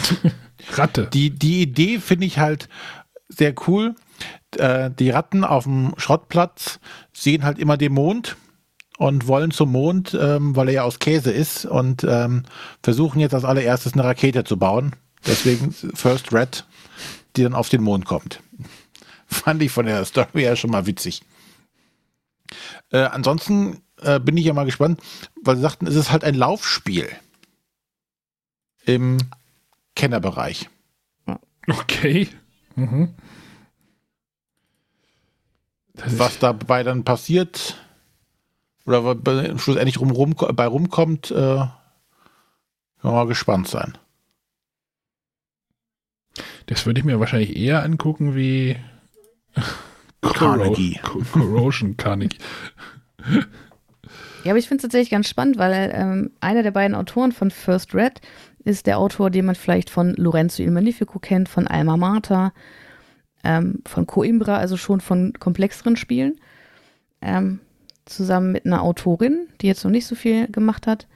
Ratte. 0.73 1.07
Die, 1.07 1.31
die 1.31 1.61
Idee 1.61 1.99
finde 1.99 2.27
ich 2.27 2.37
halt 2.39 2.69
sehr 3.27 3.53
cool 3.67 3.95
äh, 4.55 4.89
die 4.91 5.09
Ratten 5.09 5.43
auf 5.43 5.63
dem 5.65 5.93
Schrottplatz 5.97 6.79
sehen 7.13 7.43
halt 7.43 7.59
immer 7.59 7.77
den 7.77 7.93
Mond 7.93 8.37
und 8.97 9.27
wollen 9.27 9.51
zum 9.51 9.71
Mond, 9.71 10.17
ähm, 10.19 10.55
weil 10.55 10.69
er 10.69 10.73
ja 10.73 10.83
aus 10.83 10.99
Käse 10.99 11.31
ist 11.31 11.65
und 11.65 12.03
ähm, 12.03 12.43
versuchen 12.81 13.19
jetzt 13.19 13.33
als 13.33 13.43
allererstes 13.43 13.93
eine 13.93 14.03
Rakete 14.03 14.43
zu 14.43 14.57
bauen. 14.57 14.95
Deswegen 15.25 15.71
First 15.71 16.33
Red, 16.33 16.65
die 17.35 17.43
dann 17.43 17.53
auf 17.53 17.69
den 17.69 17.83
Mond 17.83 18.05
kommt. 18.05 18.41
Fand 19.27 19.61
ich 19.61 19.71
von 19.71 19.85
der 19.85 20.05
Story 20.05 20.41
her 20.41 20.55
schon 20.55 20.71
mal 20.71 20.85
witzig. 20.85 21.21
Äh, 22.91 22.99
ansonsten 22.99 23.81
äh, 24.01 24.19
bin 24.19 24.37
ich 24.37 24.45
ja 24.45 24.53
mal 24.53 24.65
gespannt, 24.65 25.01
weil 25.43 25.57
sie 25.57 25.61
sagten, 25.61 25.87
es 25.87 25.95
ist 25.95 26.11
halt 26.11 26.23
ein 26.23 26.35
Laufspiel 26.35 27.09
im 28.85 29.17
Kennerbereich. 29.95 30.69
Okay. 31.69 32.29
Mhm. 32.75 33.13
Was 36.05 36.39
dabei 36.39 36.83
dann 36.83 37.03
passiert 37.03 37.75
oder 38.85 39.03
was 39.03 39.61
schlussendlich 39.61 39.99
rum, 39.99 40.11
rum, 40.11 40.35
bei 40.53 40.65
rumkommt, 40.65 41.31
äh, 41.31 41.65
kann 43.01 43.11
mal 43.13 43.27
gespannt 43.27 43.67
sein. 43.67 43.97
Das 46.67 46.85
würde 46.85 46.99
ich 46.99 47.05
mir 47.05 47.19
wahrscheinlich 47.19 47.55
eher 47.55 47.83
angucken 47.83 48.35
wie 48.35 48.77
Carnegie. 50.21 50.99
Corrosion 51.33 51.97
Carnegie. 51.97 52.37
Ja, 54.43 54.51
aber 54.51 54.59
ich 54.59 54.69
finde 54.69 54.77
es 54.77 54.83
tatsächlich 54.83 55.09
ganz 55.09 55.27
spannend, 55.27 55.57
weil 55.57 55.91
ähm, 55.93 56.31
einer 56.39 56.63
der 56.63 56.71
beiden 56.71 56.95
Autoren 56.95 57.33
von 57.33 57.51
First 57.51 57.93
Red 57.93 58.21
ist 58.63 58.85
der 58.85 58.97
Autor, 58.97 59.29
den 59.29 59.45
man 59.45 59.55
vielleicht 59.55 59.89
von 59.89 60.13
Lorenzo 60.13 60.63
Il 60.63 60.71
Magnifico 60.71 61.19
kennt, 61.19 61.49
von 61.49 61.67
Alma 61.67 61.97
Mater, 61.97 62.53
ähm, 63.47 63.79
von 63.85 64.05
Coimbra, 64.05 64.57
also 64.57 64.75
schon 64.75 64.99
von 64.99 65.31
komplexeren 65.39 65.95
Spielen. 65.95 66.37
Ähm, 67.21 67.61
zusammen 68.05 68.51
mit 68.51 68.65
einer 68.65 68.81
Autorin, 68.81 69.47
die 69.61 69.67
jetzt 69.67 69.85
noch 69.85 69.91
nicht 69.91 70.05
so 70.05 70.15
viel 70.15 70.51
gemacht 70.51 70.85
hat. 70.85 71.07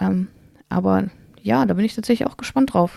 Ähm, 0.00 0.28
aber 0.68 1.10
ja, 1.42 1.66
da 1.66 1.74
bin 1.74 1.84
ich 1.84 1.96
tatsächlich 1.96 2.28
auch 2.28 2.36
gespannt 2.36 2.72
drauf. 2.72 2.96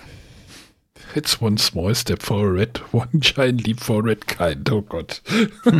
It's 1.15 1.41
one 1.41 1.57
small 1.57 1.95
step 1.95 2.21
for 2.21 2.47
a 2.47 2.51
red, 2.51 2.79
one 2.93 3.09
giant 3.13 3.65
leap 3.65 3.79
for 3.79 4.01
a 4.01 4.03
red 4.03 4.27
kind. 4.27 4.71
Oh 4.71 4.83
Gott. 4.83 5.23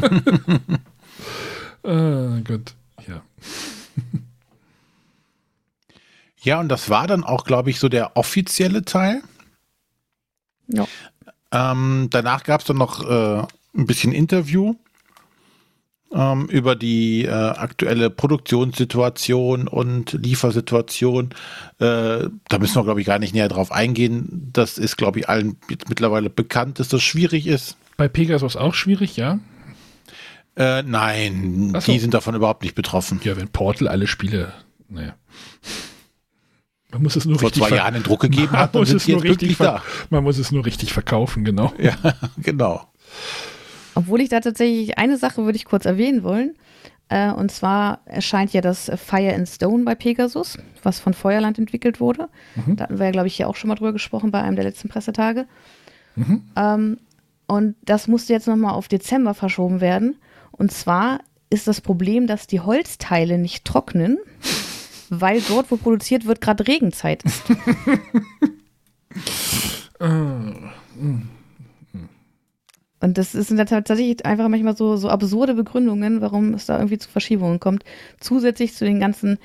ah, 1.83 2.39
Gott, 2.43 2.73
ja. 3.07 3.21
Ja, 6.41 6.59
und 6.59 6.69
das 6.69 6.89
war 6.89 7.05
dann 7.07 7.23
auch, 7.23 7.45
glaube 7.45 7.69
ich, 7.69 7.79
so 7.79 7.87
der 7.87 8.17
offizielle 8.17 8.83
Teil. 8.83 9.21
Ja. 10.67 10.87
Ähm, 11.53 12.07
danach 12.09 12.43
gab 12.43 12.61
es 12.61 12.67
dann 12.67 12.77
noch 12.77 13.07
äh, 13.07 13.45
ein 13.75 13.85
bisschen 13.85 14.11
Interview 14.11 14.75
ähm, 16.11 16.47
über 16.47 16.75
die 16.75 17.25
äh, 17.25 17.29
aktuelle 17.29 18.09
Produktionssituation 18.09 19.67
und 19.67 20.13
Liefersituation. 20.13 21.29
Äh, 21.79 22.29
da 22.49 22.59
müssen 22.59 22.75
wir, 22.75 22.83
glaube 22.83 23.01
ich, 23.01 23.07
gar 23.07 23.19
nicht 23.19 23.35
näher 23.35 23.49
drauf 23.49 23.71
eingehen. 23.71 24.49
Das 24.51 24.79
ist, 24.79 24.97
glaube 24.97 25.19
ich, 25.19 25.29
allen 25.29 25.57
mittlerweile 25.87 26.31
bekannt, 26.31 26.79
dass 26.79 26.89
das 26.89 27.03
schwierig 27.03 27.45
ist. 27.45 27.77
Bei 27.97 28.07
Pegasus 28.07 28.55
auch 28.55 28.73
schwierig, 28.73 29.15
ja? 29.15 29.39
Äh, 30.55 30.83
nein, 30.83 31.73
so. 31.79 31.91
die 31.91 31.99
sind 31.99 32.13
davon 32.13 32.35
überhaupt 32.35 32.63
nicht 32.63 32.75
betroffen. 32.75 33.19
Ja, 33.23 33.37
wenn 33.37 33.47
Portal 33.47 33.87
alle 33.87 34.07
Spiele, 34.07 34.53
naja. 34.89 35.15
Man 36.93 37.03
muss 37.03 37.15
es 37.15 37.25
nur 37.25 37.39
Vor 37.39 37.49
richtig 37.49 37.63
zwei 37.63 37.75
Jahren 37.75 37.95
einen 37.95 38.03
Druck 38.03 38.21
gegeben 38.21 38.51
Man 38.51 38.61
hat, 38.61 38.73
muss 38.73 38.91
es 38.91 39.07
nur 39.07 39.23
richtig 39.23 39.57
da. 39.57 39.81
Man 40.09 40.23
muss 40.23 40.37
es 40.37 40.51
nur 40.51 40.65
richtig 40.65 40.93
verkaufen, 40.93 41.43
genau. 41.43 41.73
Ja, 41.77 41.95
genau. 42.37 42.87
Obwohl 43.95 44.21
ich 44.21 44.29
da 44.29 44.39
tatsächlich 44.39 44.97
eine 44.97 45.17
Sache 45.17 45.43
würde 45.43 45.55
ich 45.55 45.65
kurz 45.65 45.85
erwähnen 45.85 46.23
wollen. 46.23 46.55
Äh, 47.09 47.31
und 47.31 47.51
zwar 47.51 48.01
erscheint 48.05 48.53
ja 48.53 48.61
das 48.61 48.91
Fire 48.95 49.33
and 49.33 49.47
Stone 49.47 49.83
bei 49.83 49.95
Pegasus, 49.95 50.57
was 50.81 50.99
von 50.99 51.13
Feuerland 51.13 51.59
entwickelt 51.59 51.99
wurde. 51.99 52.29
Da 52.75 52.85
hatten 52.85 52.97
wir 52.97 53.05
ja, 53.05 53.11
glaube 53.11 53.27
ich, 53.27 53.35
hier 53.35 53.49
auch 53.49 53.55
schon 53.55 53.67
mal 53.67 53.75
drüber 53.75 53.93
gesprochen 53.93 54.31
bei 54.31 54.41
einem 54.41 54.55
der 54.55 54.65
letzten 54.65 54.89
Pressetage. 54.89 55.47
Ähm, 56.55 56.97
und 57.47 57.75
das 57.83 58.07
musste 58.07 58.33
jetzt 58.33 58.47
nochmal 58.47 58.73
auf 58.73 58.87
Dezember 58.87 59.33
verschoben 59.33 59.81
werden. 59.81 60.15
Und 60.51 60.71
zwar 60.71 61.19
ist 61.49 61.67
das 61.67 61.81
Problem, 61.81 62.27
dass 62.27 62.47
die 62.47 62.61
Holzteile 62.61 63.37
nicht 63.37 63.65
trocknen, 63.65 64.17
weil 65.21 65.41
dort, 65.47 65.71
wo 65.71 65.77
produziert 65.77 66.25
wird, 66.25 66.41
gerade 66.41 66.67
Regenzeit 66.67 67.23
ist. 67.23 67.43
Und 73.03 73.17
das 73.17 73.33
sind 73.33 73.57
tatsächlich 73.67 74.25
einfach 74.25 74.47
manchmal 74.47 74.77
so, 74.77 74.95
so 74.95 75.09
absurde 75.09 75.55
Begründungen, 75.55 76.21
warum 76.21 76.53
es 76.53 76.67
da 76.67 76.77
irgendwie 76.77 76.97
zu 76.97 77.09
Verschiebungen 77.09 77.59
kommt. 77.59 77.83
Zusätzlich 78.19 78.73
zu 78.73 78.85
den 78.85 78.99
ganzen 78.99 79.39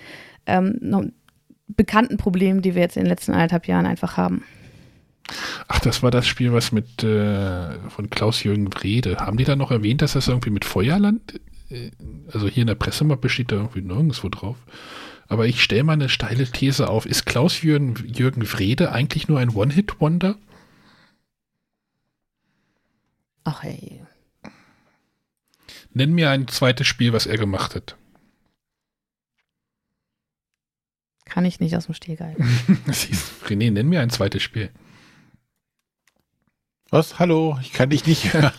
ähm, 0.46 1.12
bekannten 1.66 2.16
Problemen, 2.18 2.62
die 2.62 2.74
wir 2.74 2.82
jetzt 2.82 2.96
in 2.96 3.02
den 3.02 3.10
letzten 3.10 3.32
eineinhalb 3.32 3.66
Jahren 3.66 3.86
einfach 3.86 4.16
haben. 4.16 4.44
Ach, 5.66 5.80
das 5.80 6.02
war 6.02 6.10
das 6.10 6.26
Spiel, 6.26 6.52
was 6.52 6.72
mit 6.72 7.02
äh, 7.02 7.78
von 7.90 8.08
Klaus-Jürgen 8.10 8.72
Wrede. 8.74 9.18
Haben 9.18 9.36
die 9.36 9.44
da 9.44 9.56
noch 9.56 9.70
erwähnt, 9.70 10.02
dass 10.02 10.14
das 10.14 10.28
irgendwie 10.28 10.50
mit 10.50 10.64
Feuerland, 10.64 11.40
äh, 11.70 11.90
also 12.32 12.48
hier 12.48 12.62
in 12.62 12.68
der 12.68 12.74
Pressemappe 12.76 13.28
steht 13.28 13.52
da 13.52 13.56
irgendwie 13.56 13.82
nirgendwo 13.82 14.28
drauf. 14.28 14.56
Aber 15.28 15.46
ich 15.46 15.62
stelle 15.62 15.84
mal 15.84 15.92
eine 15.92 16.08
steile 16.08 16.50
These 16.50 16.88
auf. 16.88 17.04
Ist 17.04 17.26
Klaus-Jürgen 17.26 17.94
Jürgen 18.06 18.50
Wrede 18.50 18.92
eigentlich 18.92 19.28
nur 19.28 19.38
ein 19.38 19.50
One-Hit-Wonder? 19.50 20.36
Ach 23.44 23.62
hey. 23.62 24.02
Nenn 25.92 26.12
mir 26.12 26.30
ein 26.30 26.48
zweites 26.48 26.86
Spiel, 26.86 27.12
was 27.12 27.26
er 27.26 27.36
gemacht 27.36 27.74
hat. 27.74 27.96
Kann 31.26 31.44
ich 31.44 31.60
nicht 31.60 31.76
aus 31.76 31.86
dem 31.86 31.94
du, 32.86 33.46
René, 33.46 33.70
nenn 33.70 33.88
mir 33.88 34.00
ein 34.00 34.10
zweites 34.10 34.42
Spiel. 34.42 34.70
Was? 36.90 37.18
Hallo, 37.18 37.58
ich 37.60 37.74
kann 37.74 37.90
dich 37.90 38.06
nicht 38.06 38.32
hören. 38.32 38.52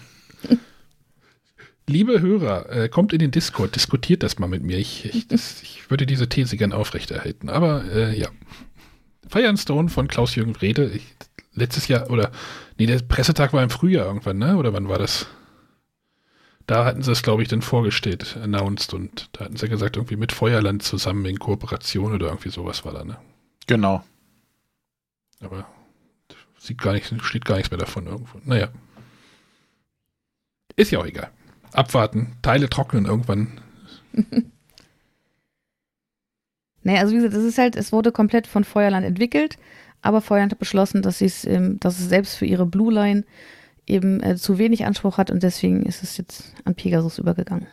Liebe 1.89 2.21
Hörer, 2.21 2.69
äh, 2.69 2.87
kommt 2.87 3.13
in 3.13 3.19
den 3.19 3.31
Discord, 3.31 3.75
diskutiert 3.75 4.21
das 4.21 4.37
mal 4.37 4.45
mit 4.45 4.61
mir. 4.61 4.77
Ich, 4.77 5.05
ich, 5.05 5.27
das, 5.27 5.63
ich 5.63 5.89
würde 5.89 6.05
diese 6.05 6.29
These 6.29 6.55
gern 6.55 6.71
aufrechterhalten. 6.71 7.49
Aber 7.49 7.83
äh, 7.85 8.15
ja. 8.15 8.27
Fire 9.27 9.49
and 9.49 9.59
Stone 9.59 9.89
von 9.89 10.07
Klaus-Jürgen 10.07 10.61
Wrede. 10.61 10.91
Ich, 10.91 11.15
letztes 11.53 11.87
Jahr, 11.87 12.11
oder, 12.11 12.31
nee, 12.77 12.85
der 12.85 12.99
Pressetag 12.99 13.53
war 13.53 13.63
im 13.63 13.71
Frühjahr 13.71 14.05
irgendwann, 14.05 14.37
ne? 14.37 14.57
Oder 14.57 14.71
wann 14.71 14.87
war 14.87 14.99
das? 14.99 15.25
Da 16.67 16.85
hatten 16.85 17.01
sie 17.01 17.11
es, 17.11 17.23
glaube 17.23 17.41
ich, 17.41 17.47
dann 17.47 17.63
vorgestellt, 17.63 18.37
announced. 18.37 18.93
Und 18.93 19.29
da 19.31 19.45
hatten 19.45 19.57
sie 19.57 19.67
gesagt, 19.67 19.97
irgendwie 19.97 20.15
mit 20.15 20.31
Feuerland 20.31 20.83
zusammen 20.83 21.25
in 21.25 21.39
Kooperation 21.39 22.13
oder 22.13 22.27
irgendwie 22.27 22.49
sowas 22.49 22.85
war 22.85 22.93
da, 22.93 23.03
ne? 23.03 23.17
Genau. 23.65 24.03
Aber 25.39 25.65
sieht 26.59 26.77
gar 26.77 26.93
nicht, 26.93 27.11
steht 27.23 27.45
gar 27.45 27.55
nichts 27.55 27.71
mehr 27.71 27.79
davon 27.79 28.05
irgendwo. 28.05 28.39
Naja. 28.45 28.67
Ist 30.75 30.91
ja 30.91 30.99
auch 30.99 31.07
egal. 31.07 31.31
Abwarten, 31.73 32.33
Teile 32.41 32.69
trocknen 32.69 33.05
irgendwann. 33.05 33.59
Naja, 36.81 37.01
also 37.01 37.11
wie 37.11 37.17
gesagt, 37.17 37.33
es 37.33 37.43
ist 37.43 37.57
halt, 37.57 37.75
es 37.75 37.91
wurde 37.91 38.11
komplett 38.11 38.47
von 38.47 38.63
Feuerland 38.63 39.05
entwickelt, 39.05 39.57
aber 40.01 40.21
Feuerland 40.21 40.53
hat 40.53 40.59
beschlossen, 40.59 41.01
dass, 41.01 41.19
sie 41.19 41.25
es, 41.25 41.45
ähm, 41.45 41.79
dass 41.79 41.99
es 41.99 42.07
selbst 42.09 42.35
für 42.35 42.45
ihre 42.45 42.65
Blue 42.65 42.93
Line 42.93 43.25
eben 43.85 44.21
äh, 44.23 44.37
zu 44.37 44.57
wenig 44.57 44.85
Anspruch 44.85 45.17
hat 45.17 45.29
und 45.29 45.43
deswegen 45.43 45.83
ist 45.83 46.03
es 46.03 46.17
jetzt 46.17 46.53
an 46.63 46.75
Pegasus 46.75 47.17
übergegangen. 47.17 47.67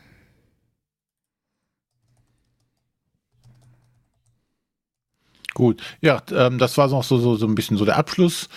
Gut, 5.55 5.81
ja, 6.02 6.20
ähm, 6.32 6.59
das 6.59 6.77
war 6.77 6.89
noch 6.89 7.02
so, 7.05 7.16
so, 7.16 7.36
so 7.36 7.47
ein 7.47 7.55
bisschen 7.55 7.78
so 7.78 7.86
der 7.86 7.97
Abschluss 7.97 8.51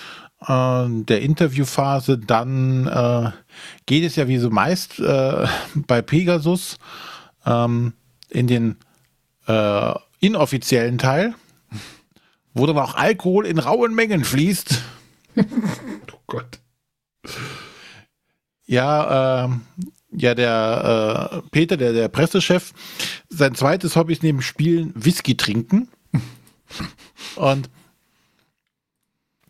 der 0.48 1.22
Interviewphase. 1.22 2.18
Dann 2.18 2.88
äh, 2.88 3.32
geht 3.86 4.04
es 4.06 4.16
ja 4.16 4.28
wie 4.28 4.38
so 4.38 4.50
meist 4.50 5.00
äh, 5.00 5.48
bei 5.76 6.02
Pegasus 6.02 6.78
ähm, 7.46 7.94
in 8.30 8.48
den 8.48 8.78
äh, 9.48 9.94
inoffiziellen 10.20 10.98
Teil, 10.98 11.34
wo 12.54 12.66
dann 12.66 12.78
auch 12.78 12.96
Alkohol 12.96 13.46
in 13.46 13.60
rauen 13.60 13.94
Mengen 13.94 14.24
fließt. 14.24 14.82
Oh 16.12 16.22
Gott. 16.28 16.60
Ja, 18.66 19.46
ähm, 19.46 19.62
ja, 20.12 20.36
der 20.36 21.32
äh, 21.32 21.50
Peter, 21.50 21.78
der, 21.78 21.94
der 21.94 22.08
Pressechef, 22.08 22.74
sein 23.30 23.56
zweites 23.56 23.96
Hobby 23.96 24.14
ist 24.14 24.22
neben 24.22 24.42
Spielen 24.42 24.92
Whisky 24.96 25.38
trinken. 25.38 25.88
Und 27.36 27.70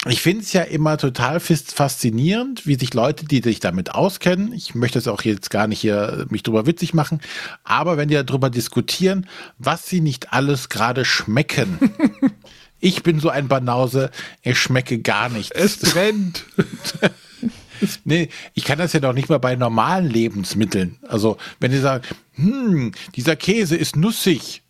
ich 0.07 0.21
finde 0.21 0.43
es 0.43 0.53
ja 0.53 0.61
immer 0.61 0.97
total 0.97 1.41
faszinierend, 1.41 2.65
wie 2.65 2.75
sich 2.75 2.93
Leute, 2.93 3.25
die 3.25 3.41
sich 3.41 3.59
damit 3.59 3.91
auskennen, 3.91 4.53
ich 4.53 4.73
möchte 4.73 4.97
es 4.97 5.09
auch 5.09 5.23
jetzt 5.23 5.49
gar 5.49 5.67
nicht 5.67 5.81
hier 5.81 6.25
mich 6.29 6.43
drüber 6.43 6.65
witzig 6.65 6.93
machen, 6.93 7.19
aber 7.65 7.97
wenn 7.97 8.07
die 8.07 8.15
darüber 8.15 8.49
diskutieren, 8.49 9.27
was 9.57 9.87
sie 9.87 9.99
nicht 9.99 10.31
alles 10.31 10.69
gerade 10.69 11.03
schmecken. 11.03 11.79
ich 12.79 13.03
bin 13.03 13.19
so 13.19 13.29
ein 13.29 13.49
Banause, 13.49 14.09
ich 14.41 14.57
schmecke 14.57 14.99
gar 14.99 15.27
nichts. 15.27 15.51
Es 15.51 15.77
brennt. 15.77 16.45
Nee, 18.03 18.27
ich 18.55 18.65
kann 18.65 18.77
das 18.77 18.91
ja 18.91 18.99
doch 18.99 19.13
nicht 19.13 19.29
mal 19.29 19.37
bei 19.37 19.55
normalen 19.55 20.09
Lebensmitteln. 20.09 20.97
Also, 21.07 21.37
wenn 21.61 21.71
die 21.71 21.77
sagen, 21.77 22.03
hm, 22.33 22.91
dieser 23.15 23.37
Käse 23.37 23.77
ist 23.77 23.95
nussig, 23.95 24.63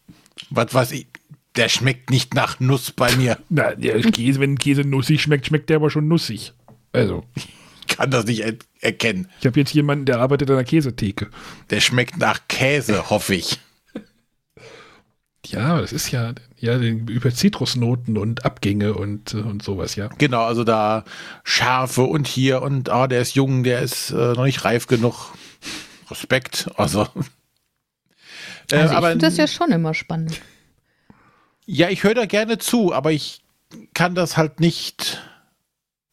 was 0.52 0.72
weiß 0.76 0.92
ich, 0.92 1.08
der 1.56 1.70
schmeckt 1.70 2.10
nicht 2.10 2.34
nach 2.34 2.60
Nuss 2.60 2.92
bei 2.92 3.16
mir. 3.16 3.38
Na, 3.50 3.74
der 3.76 4.00
Käse, 4.02 4.40
wenn 4.40 4.58
Käse 4.58 4.82
nussig 4.82 5.22
schmeckt, 5.22 5.48
schmeckt 5.48 5.70
der 5.70 5.78
aber 5.78 5.90
schon 5.90 6.08
nussig. 6.08 6.54
Also, 6.92 7.24
Ich 7.36 7.98
kann 7.98 8.12
das 8.12 8.26
nicht 8.26 8.42
er 8.42 8.56
erkennen. 8.82 9.30
ich 9.40 9.46
habe 9.46 9.60
jetzt 9.60 9.74
jemanden, 9.74 10.06
der 10.06 10.20
arbeitet 10.20 10.50
an 10.50 10.56
der 10.56 10.66
Käsetheke. 10.66 11.30
Der 11.70 11.80
schmeckt 11.82 12.18
nach 12.18 12.48
Käse, 12.48 13.10
hoffe 13.10 13.36
ich. 13.36 13.60
Ja, 15.46 15.80
das 15.82 15.94
ist 15.94 16.12
ja, 16.12 16.34
ja 16.58 16.78
über 16.78 17.34
Zitrusnoten 17.34 18.18
und 18.18 18.46
Abgänge 18.46 18.94
und, 18.94 19.34
äh, 19.34 19.38
und 19.38 19.64
sowas, 19.64 19.96
ja. 19.96 20.10
Genau, 20.18 20.44
also 20.44 20.64
da 20.64 21.04
Schärfe 21.44 22.04
und 22.04 22.28
hier 22.28 22.62
und 22.62 22.90
ah, 22.90 23.08
der 23.08 23.22
ist 23.22 23.36
jung, 23.36 23.64
der 23.64 23.82
ist 23.82 24.12
äh, 24.12 24.34
noch 24.34 24.44
nicht 24.44 24.64
reif 24.66 24.86
genug. 24.88 25.34
Respekt, 26.12 26.70
also. 26.76 27.04
Äh, 28.72 28.76
Also 28.76 28.92
ich 28.92 28.98
aber 28.98 29.10
finde 29.12 29.26
das 29.26 29.38
ja 29.38 29.48
schon 29.48 29.72
immer 29.72 29.94
spannend. 29.94 30.40
Ja, 31.72 31.90
ich 31.90 32.04
höre 32.04 32.16
da 32.16 32.26
gerne 32.26 32.58
zu, 32.58 32.94
aber 32.94 33.12
ich 33.12 33.44
kann 33.94 34.16
das 34.16 34.38
halt 34.38 34.60
nicht 34.60 35.22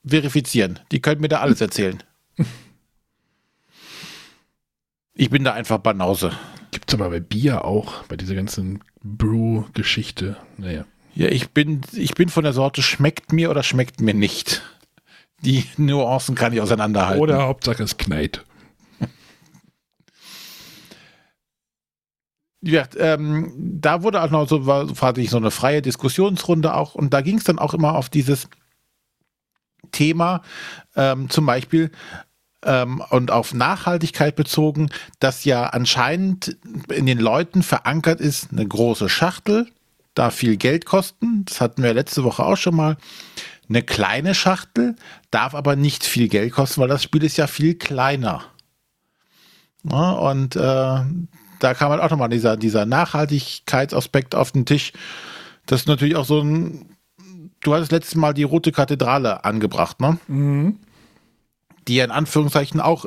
verifizieren. 0.07 0.81
Die 0.93 1.01
können 1.01 1.23
mir 1.23 1.29
da 1.29 1.41
alles 1.41 1.61
erzählen. 1.61 2.03
Ich 5.19 5.31
bin 5.31 5.45
da 5.45 5.55
einfach 5.55 5.79
Banause. 5.79 6.33
Gibt's 6.73 6.93
aber 6.93 7.09
bei 7.09 7.21
Bier 7.21 7.65
auch, 7.65 8.03
bei 8.03 8.19
dieser 8.19 8.35
ganzen 8.35 8.85
Brew-Geschichte. 9.03 10.37
Naja. 10.59 10.85
Ja, 11.15 11.29
ich 11.29 11.49
bin, 11.53 11.81
ich 11.95 12.13
bin 12.13 12.29
von 12.29 12.45
der 12.45 12.53
Sorte 12.53 12.83
schmeckt 12.83 13.33
mir 13.33 13.49
oder 13.49 13.63
schmeckt 13.63 14.03
mir 14.03 14.13
nicht. 14.13 14.61
Die 15.41 15.65
Nuancen 15.79 16.35
kann 16.35 16.53
ich 16.53 16.61
auseinanderhalten. 16.61 17.23
Oder 17.23 17.45
Hauptsache 17.45 17.83
es 17.83 17.97
knallt. 17.97 18.45
Wie 22.67 22.73
gesagt, 22.73 22.97
ähm, 22.99 23.53
da 23.57 24.03
wurde 24.03 24.23
auch 24.23 24.31
noch 24.31 24.49
so, 24.49 24.67
war, 24.67 25.19
ich 25.19 25.31
so 25.31 25.37
eine 25.37 25.53
freie 25.53 25.83
Diskussionsrunde 25.83 26.75
auch 26.75 26.95
und 26.95 27.15
da 27.15 27.21
ging 27.21 27.39
es 27.39 27.45
dann 27.45 27.61
auch 27.61 27.75
immer 27.75 27.95
auf 27.95 28.09
dieses 28.09 28.49
Thema, 29.93 30.43
ähm, 30.97 31.31
zum 31.31 31.47
Beispiel, 31.47 31.93
ähm, 32.65 33.01
und 33.11 33.31
auf 33.31 33.55
Nachhaltigkeit 33.55 34.35
bezogen, 34.35 34.91
dass 35.21 35.45
ja 35.45 35.67
anscheinend 35.67 36.57
in 36.93 37.07
den 37.07 37.19
Leuten 37.19 37.63
verankert 37.63 38.21
ist, 38.21 38.51
eine 38.51 38.67
große 38.67 39.09
Schachtel, 39.09 39.69
da 40.15 40.31
viel 40.31 40.57
Geld 40.57 40.87
kosten. 40.87 41.45
Das 41.45 41.61
hatten 41.61 41.85
wir 41.85 41.95
letzte 41.95 42.25
Woche 42.25 42.45
auch 42.45 42.57
schon 42.57 42.75
mal. 42.75 42.97
Eine 43.69 43.83
kleine 43.83 44.35
Schachtel 44.35 44.97
darf 45.31 45.55
aber 45.55 45.77
nicht 45.77 46.05
viel 46.05 46.29
Geld 46.29 46.53
kosten, 46.53 46.81
weil 46.81 46.89
das 46.89 47.03
Spiel 47.03 47.23
ist 47.23 47.37
ja 47.37 47.47
viel 47.47 47.75
kleiner. 47.75 48.45
Und 49.83 50.57
äh, 50.57 51.01
da 51.61 51.75
kam 51.75 51.91
halt 51.91 52.01
auch 52.01 52.11
nochmal 52.11 52.29
dieser, 52.29 52.57
dieser 52.57 52.87
Nachhaltigkeitsaspekt 52.87 54.35
auf 54.35 54.53
den 54.53 54.67
Tisch. 54.67 54.93
Das 55.67 55.81
ist 55.81 55.89
natürlich 55.89 56.17
auch 56.17 56.25
so 56.25 56.41
ein. 56.41 56.97
Du 57.61 57.75
hattest 57.75 57.91
letztes 57.93 58.15
Mal 58.15 58.35
die 58.35 58.45
Rote 58.45 58.71
Kathedrale 58.71 59.45
angebracht, 59.45 60.01
ne? 60.01 60.19
Mhm. 60.29 60.79
Die 61.89 61.97
ja 61.97 62.05
in 62.05 62.11
Anführungszeichen 62.11 62.81
auch 62.81 63.07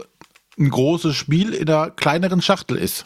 ein 0.58 0.70
großes 0.70 1.16
Spiel 1.16 1.54
in 1.54 1.70
einer 1.70 1.90
kleineren 1.92 2.42
Schachtel 2.42 2.78
ist. 2.78 3.06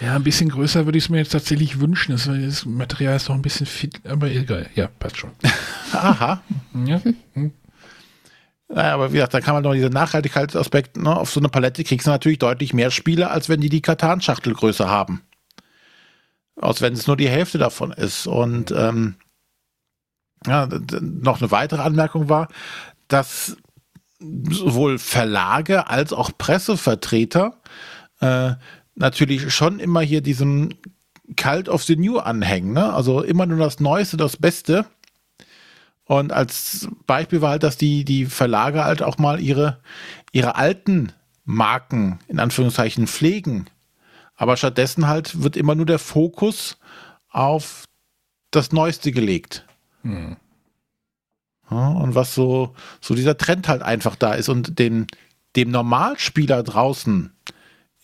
Ja, 0.00 0.16
ein 0.16 0.24
bisschen 0.24 0.48
größer 0.48 0.84
würde 0.84 0.98
ich 0.98 1.04
es 1.04 1.10
mir 1.10 1.18
jetzt 1.18 1.32
tatsächlich 1.32 1.80
wünschen. 1.80 2.12
Das, 2.12 2.24
das 2.24 2.64
Material 2.66 3.16
ist 3.16 3.28
noch 3.28 3.36
ein 3.36 3.42
bisschen 3.42 3.66
fit, 3.66 4.00
aber 4.06 4.28
egal. 4.28 4.68
Ja, 4.74 4.88
passt 4.88 5.16
schon. 5.16 5.30
Aha. 5.92 6.42
Ja. 6.84 7.00
Naja, 8.74 8.94
aber 8.94 9.12
wie 9.12 9.16
gesagt, 9.16 9.34
da 9.34 9.40
kann 9.40 9.54
man 9.54 9.62
noch 9.62 9.74
diese 9.74 9.90
Nachhaltigkeitsaspekt, 9.90 10.96
ne, 10.96 11.14
auf 11.14 11.30
so 11.30 11.40
eine 11.40 11.50
Palette 11.50 11.84
kriegst 11.84 12.06
du 12.06 12.10
natürlich 12.10 12.38
deutlich 12.38 12.72
mehr 12.72 12.90
Spiele, 12.90 13.30
als 13.30 13.50
wenn 13.50 13.60
die 13.60 13.68
die 13.68 13.82
Katan-Schachtelgröße 13.82 14.88
haben. 14.88 15.20
Aus 16.56 16.80
wenn 16.80 16.94
es 16.94 17.06
nur 17.06 17.18
die 17.18 17.28
Hälfte 17.28 17.58
davon 17.58 17.92
ist. 17.92 18.26
Und 18.26 18.70
ähm, 18.70 19.16
ja, 20.46 20.68
noch 21.00 21.40
eine 21.40 21.50
weitere 21.50 21.82
Anmerkung 21.82 22.30
war, 22.30 22.48
dass 23.08 23.58
sowohl 24.18 24.98
Verlage 24.98 25.88
als 25.88 26.14
auch 26.14 26.30
Pressevertreter 26.38 27.60
äh, 28.20 28.52
natürlich 28.94 29.52
schon 29.52 29.80
immer 29.80 30.00
hier 30.00 30.22
diesem 30.22 30.70
Cult 31.36 31.68
of 31.68 31.82
the 31.82 31.96
New 31.96 32.18
anhängen. 32.18 32.72
Ne? 32.72 32.92
Also 32.92 33.22
immer 33.22 33.44
nur 33.44 33.58
das 33.58 33.80
Neueste, 33.80 34.16
das 34.16 34.38
Beste. 34.38 34.86
Und 36.12 36.30
als 36.30 36.88
Beispiel 37.06 37.40
war 37.40 37.52
halt, 37.52 37.62
dass 37.62 37.78
die, 37.78 38.04
die 38.04 38.26
Verlage 38.26 38.84
halt 38.84 39.02
auch 39.02 39.16
mal 39.16 39.40
ihre, 39.40 39.78
ihre 40.30 40.56
alten 40.56 41.10
Marken 41.46 42.18
in 42.28 42.38
Anführungszeichen 42.38 43.06
pflegen. 43.06 43.64
Aber 44.36 44.58
stattdessen 44.58 45.08
halt 45.08 45.42
wird 45.42 45.56
immer 45.56 45.74
nur 45.74 45.86
der 45.86 45.98
Fokus 45.98 46.76
auf 47.30 47.84
das 48.50 48.72
Neueste 48.72 49.10
gelegt. 49.10 49.64
Hm. 50.02 50.36
Ja, 51.70 51.88
und 51.88 52.14
was 52.14 52.34
so, 52.34 52.74
so 53.00 53.14
dieser 53.14 53.38
Trend 53.38 53.66
halt 53.66 53.80
einfach 53.80 54.14
da 54.14 54.34
ist 54.34 54.50
und 54.50 54.78
dem, 54.78 55.06
dem 55.56 55.70
Normalspieler 55.70 56.62
draußen 56.62 57.32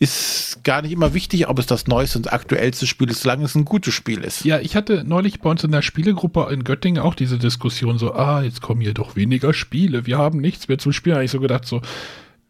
ist 0.00 0.60
gar 0.62 0.82
nicht 0.82 0.92
immer 0.92 1.12
wichtig, 1.12 1.48
ob 1.48 1.58
es 1.58 1.66
das 1.66 1.88
neueste 1.88 2.18
und 2.18 2.32
aktuellste 2.32 2.86
Spiel 2.86 3.10
ist, 3.10 3.22
solange 3.22 3.44
es 3.44 3.56
ein 3.56 3.64
gutes 3.64 3.94
Spiel 3.94 4.22
ist. 4.22 4.44
Ja, 4.44 4.60
ich 4.60 4.76
hatte 4.76 5.02
neulich 5.04 5.40
bei 5.40 5.50
uns 5.50 5.64
in 5.64 5.72
der 5.72 5.82
Spielegruppe 5.82 6.48
in 6.52 6.62
Göttingen 6.62 7.02
auch 7.02 7.16
diese 7.16 7.38
Diskussion 7.38 7.98
so, 7.98 8.14
ah, 8.14 8.42
jetzt 8.42 8.62
kommen 8.62 8.80
hier 8.80 8.94
doch 8.94 9.16
weniger 9.16 9.52
Spiele, 9.52 10.06
wir 10.06 10.18
haben 10.18 10.40
nichts 10.40 10.68
mehr 10.68 10.78
zum 10.78 10.92
Spielen. 10.92 11.14
Da 11.14 11.16
habe 11.16 11.24
ich 11.24 11.32
so 11.32 11.40
gedacht 11.40 11.64
so, 11.64 11.82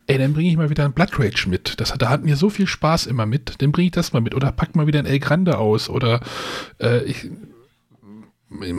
ey, 0.08 0.18
dann 0.18 0.34
bringe 0.34 0.50
ich 0.50 0.56
mal 0.58 0.68
wieder 0.68 0.84
ein 0.84 0.92
Blood 0.92 1.18
Rage 1.18 1.48
mit. 1.48 1.80
Das, 1.80 1.94
da 1.96 2.10
hatten 2.10 2.26
wir 2.26 2.36
so 2.36 2.50
viel 2.50 2.66
Spaß 2.66 3.06
immer 3.06 3.24
mit, 3.24 3.62
dann 3.62 3.72
bringe 3.72 3.86
ich 3.86 3.92
das 3.92 4.12
mal 4.12 4.20
mit. 4.20 4.34
Oder 4.34 4.52
pack 4.52 4.76
mal 4.76 4.86
wieder 4.86 4.98
ein 4.98 5.06
El 5.06 5.18
Grande 5.18 5.56
aus. 5.56 5.88
Oder 5.88 6.20
äh, 6.80 7.02
ich, 7.04 7.30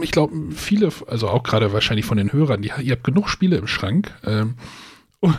ich 0.02 0.12
glaube, 0.12 0.52
viele, 0.52 0.92
also 1.08 1.28
auch 1.30 1.42
gerade 1.42 1.74
wahrscheinlich 1.74 2.06
von 2.06 2.18
den 2.18 2.34
Hörern, 2.34 2.62
die, 2.62 2.72
ihr 2.84 2.92
habt 2.92 3.04
genug 3.04 3.30
Spiele 3.30 3.58
im 3.58 3.68
Schrank. 3.68 4.12
Ähm, 4.26 4.56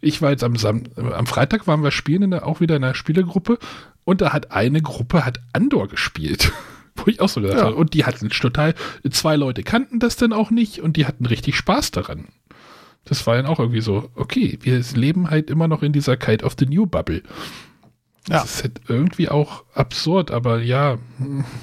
ich 0.00 0.20
war 0.22 0.30
jetzt 0.30 0.44
am, 0.44 0.56
Sam 0.56 0.84
am 0.96 1.26
Freitag 1.26 1.66
waren 1.66 1.82
wir 1.82 1.90
spielen 1.90 2.22
in 2.22 2.30
der, 2.32 2.46
auch 2.46 2.60
wieder 2.60 2.76
in 2.76 2.84
einer 2.84 2.94
Spielegruppe 2.94 3.58
und 4.04 4.20
da 4.20 4.32
hat 4.32 4.52
eine 4.52 4.82
Gruppe 4.82 5.24
hat 5.24 5.40
Andor 5.52 5.88
gespielt. 5.88 6.52
Wo 6.94 7.04
ich 7.06 7.22
auch 7.22 7.28
so 7.28 7.40
gedacht 7.40 7.58
ja. 7.58 7.64
habe. 7.64 7.76
Und 7.76 7.94
die 7.94 8.04
hatten 8.04 8.28
total, 8.28 8.74
zwei 9.10 9.36
Leute 9.36 9.62
kannten 9.62 9.98
das 9.98 10.16
dann 10.16 10.34
auch 10.34 10.50
nicht 10.50 10.80
und 10.80 10.98
die 10.98 11.06
hatten 11.06 11.24
richtig 11.24 11.56
Spaß 11.56 11.90
daran. 11.90 12.28
Das 13.04 13.26
war 13.26 13.34
dann 13.34 13.46
auch 13.46 13.58
irgendwie 13.58 13.80
so, 13.80 14.10
okay, 14.14 14.58
wir 14.60 14.80
leben 14.94 15.30
halt 15.30 15.50
immer 15.50 15.68
noch 15.68 15.82
in 15.82 15.92
dieser 15.92 16.16
Kite 16.18 16.44
of 16.44 16.54
the 16.58 16.66
New 16.66 16.86
Bubble. 16.86 17.22
Ja. 18.28 18.42
Das 18.42 18.56
ist 18.56 18.62
halt 18.62 18.80
irgendwie 18.88 19.28
auch 19.28 19.64
absurd, 19.74 20.30
aber 20.30 20.60
ja, 20.60 20.98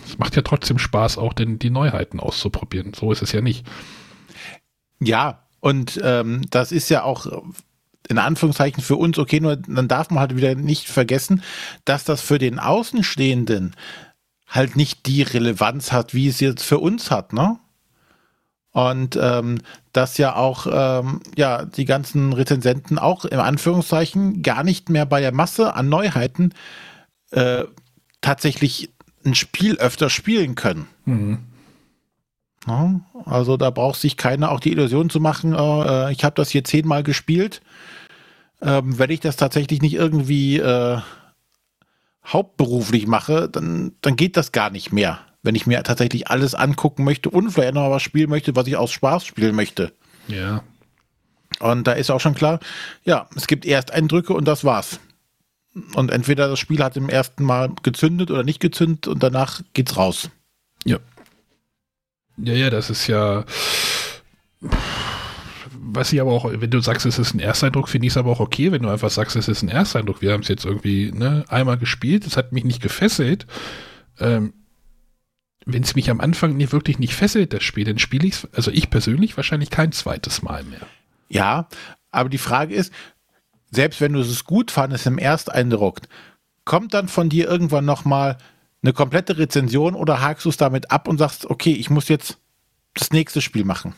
es 0.06 0.18
macht 0.18 0.36
ja 0.36 0.42
trotzdem 0.42 0.78
Spaß, 0.78 1.18
auch 1.18 1.34
denn 1.34 1.60
die 1.60 1.70
Neuheiten 1.70 2.20
auszuprobieren. 2.20 2.94
So 2.94 3.12
ist 3.12 3.22
es 3.22 3.32
ja 3.32 3.40
nicht. 3.40 3.66
Ja, 5.00 5.48
und 5.60 6.00
ähm, 6.04 6.42
das 6.50 6.72
ist 6.72 6.90
ja 6.90 7.04
auch 7.04 7.44
in 8.08 8.18
Anführungszeichen 8.18 8.82
für 8.82 8.96
uns 8.96 9.18
okay, 9.20 9.40
nur 9.40 9.56
dann 9.56 9.88
darf 9.88 10.10
man 10.10 10.20
halt 10.20 10.36
wieder 10.36 10.56
nicht 10.56 10.88
vergessen, 10.88 11.44
dass 11.86 12.04
das 12.04 12.22
für 12.22 12.40
den 12.40 12.60
Außenstehenden 12.60 13.76
halt 14.48 14.76
nicht 14.76 15.06
die 15.06 15.22
Relevanz 15.22 15.92
hat, 15.92 16.14
wie 16.14 16.28
es 16.28 16.40
jetzt 16.40 16.64
für 16.64 16.80
uns 16.80 17.12
hat, 17.12 17.34
ne? 17.34 17.60
Und 18.72 19.18
ähm, 19.20 19.60
dass 19.94 20.18
ja 20.18 20.36
auch 20.36 20.68
ähm, 20.72 21.22
ja 21.36 21.66
die 21.66 21.86
ganzen 21.86 22.34
Rezensenten 22.34 23.00
auch 23.00 23.26
im 23.26 23.40
Anführungszeichen 23.40 24.44
gar 24.44 24.64
nicht 24.64 24.90
mehr 24.90 25.06
bei 25.06 25.22
der 25.22 25.32
Masse 25.32 25.76
an 25.76 25.90
Neuheiten 25.90 26.54
äh, 27.32 27.66
tatsächlich 28.22 28.92
ein 29.26 29.36
Spiel 29.36 29.78
öfter 29.78 30.10
spielen 30.10 30.56
können. 30.56 30.88
Mhm. 31.06 31.49
Ne? 32.70 33.02
Also 33.26 33.58
da 33.58 33.70
braucht 33.70 34.00
sich 34.00 34.16
keiner 34.16 34.52
auch 34.52 34.60
die 34.60 34.72
Illusion 34.72 35.10
zu 35.10 35.20
machen, 35.20 35.54
äh, 35.54 36.12
ich 36.12 36.24
habe 36.24 36.36
das 36.36 36.50
hier 36.50 36.64
zehnmal 36.64 37.04
gespielt. 37.04 37.62
Ähm, 38.62 39.00
wenn 39.00 39.10
ich 39.10 39.20
das 39.20 39.38
tatsächlich 39.38 39.82
nicht 39.82 39.94
irgendwie 39.94 40.58
äh, 40.58 41.00
hauptberuflich 42.26 43.08
mache, 43.08 43.50
dann, 43.50 43.94
dann 44.02 44.16
geht 44.16 44.38
das 44.38 44.52
gar 44.52 44.70
nicht 44.70 44.92
mehr. 44.92 45.20
Wenn 45.42 45.56
ich 45.56 45.66
mir 45.66 45.82
tatsächlich 45.84 46.28
alles 46.28 46.54
angucken 46.54 47.06
möchte 47.06 47.30
und 47.30 47.52
vielleicht 47.52 47.74
noch 47.74 47.90
was 47.90 48.04
spielen 48.04 48.30
möchte, 48.30 48.56
was 48.56 48.68
ich 48.68 48.76
aus 48.76 48.92
Spaß 48.92 49.26
spielen 49.26 49.56
möchte. 49.56 49.94
Ja. 50.28 50.62
Und 51.60 51.88
da 51.88 51.94
ist 51.94 52.12
auch 52.12 52.20
schon 52.20 52.36
klar, 52.36 52.60
ja, 53.04 53.28
es 53.36 53.48
gibt 53.48 53.66
Ersteindrücke 53.66 54.34
und 54.34 54.46
das 54.46 54.64
war's. 54.64 55.00
Und 55.96 56.12
entweder 56.12 56.50
das 56.50 56.60
Spiel 56.60 56.84
hat 56.84 56.98
im 56.98 57.10
ersten 57.10 57.44
Mal 57.44 57.72
gezündet 57.84 58.32
oder 58.32 58.44
nicht 58.44 58.60
gezündet 58.60 59.08
und 59.08 59.24
danach 59.24 59.62
geht's 59.74 59.98
raus. 59.98 60.30
Ja. 60.86 60.98
Ja, 62.44 62.54
ja, 62.54 62.70
das 62.70 62.90
ist 62.90 63.08
ja. 63.08 63.46
Was 65.82 66.14
ich 66.14 66.22
aber 66.22 66.32
auch, 66.32 66.50
wenn 66.52 66.70
du 66.70 66.82
sagst, 66.82 67.06
es 67.06 67.18
ist 67.18 67.34
ein 67.34 67.40
Ersteindruck, 67.40 67.90
finde 67.90 68.08
ich 68.08 68.14
es 68.14 68.18
aber 68.18 68.32
auch 68.32 68.40
okay, 68.40 68.72
wenn 68.72 68.84
du 68.84 68.90
einfach 68.90 69.10
sagst, 69.10 69.36
es 69.36 69.48
ist 69.48 69.64
ein 69.64 69.70
Ersteindruck. 69.70 70.22
Wir 70.22 70.34
haben 70.34 70.42
es 70.42 70.48
jetzt 70.48 70.66
irgendwie 70.66 71.12
ne, 71.12 71.46
einmal 71.48 71.78
gespielt, 71.78 72.28
es 72.28 72.38
hat 72.38 72.52
mich 72.52 72.64
nicht 72.64 72.82
gefesselt. 72.82 73.48
Ähm, 74.20 74.54
wenn 75.66 75.84
es 75.84 75.96
mich 75.96 76.10
am 76.10 76.20
Anfang 76.20 76.58
nicht, 76.58 76.74
wirklich 76.74 77.00
nicht 77.00 77.16
fesselt, 77.16 77.54
das 77.54 77.64
Spiel, 77.64 77.86
dann 77.86 78.00
spiele 78.00 78.28
ich 78.28 78.36
es, 78.36 78.48
also 78.54 78.72
ich 78.72 78.90
persönlich 78.90 79.36
wahrscheinlich 79.38 79.70
kein 79.70 79.92
zweites 79.92 80.42
Mal 80.42 80.64
mehr. 80.64 80.82
Ja, 81.28 81.68
aber 82.12 82.30
die 82.30 82.38
Frage 82.38 82.76
ist, 82.76 82.94
selbst 83.72 84.02
wenn 84.02 84.14
du 84.14 84.20
es 84.20 84.46
gut 84.46 84.72
fandest 84.72 85.06
im 85.06 85.18
Ersteindruck, 85.18 86.02
kommt 86.66 86.94
dann 86.94 87.08
von 87.08 87.30
dir 87.30 87.48
irgendwann 87.48 87.86
nochmal 87.86 88.38
eine 88.82 88.94
komplette 88.94 89.38
Rezension 89.38 89.96
oder 89.96 90.22
hakst 90.22 90.46
du 90.46 90.50
es 90.50 90.58
damit 90.58 90.92
ab 90.92 91.08
und 91.08 91.18
sagst, 91.18 91.50
okay, 91.50 91.72
ich 91.74 91.90
muss 91.90 92.08
jetzt 92.08 92.38
das 92.94 93.12
nächste 93.12 93.42
Spiel 93.42 93.66
machen? 93.66 93.94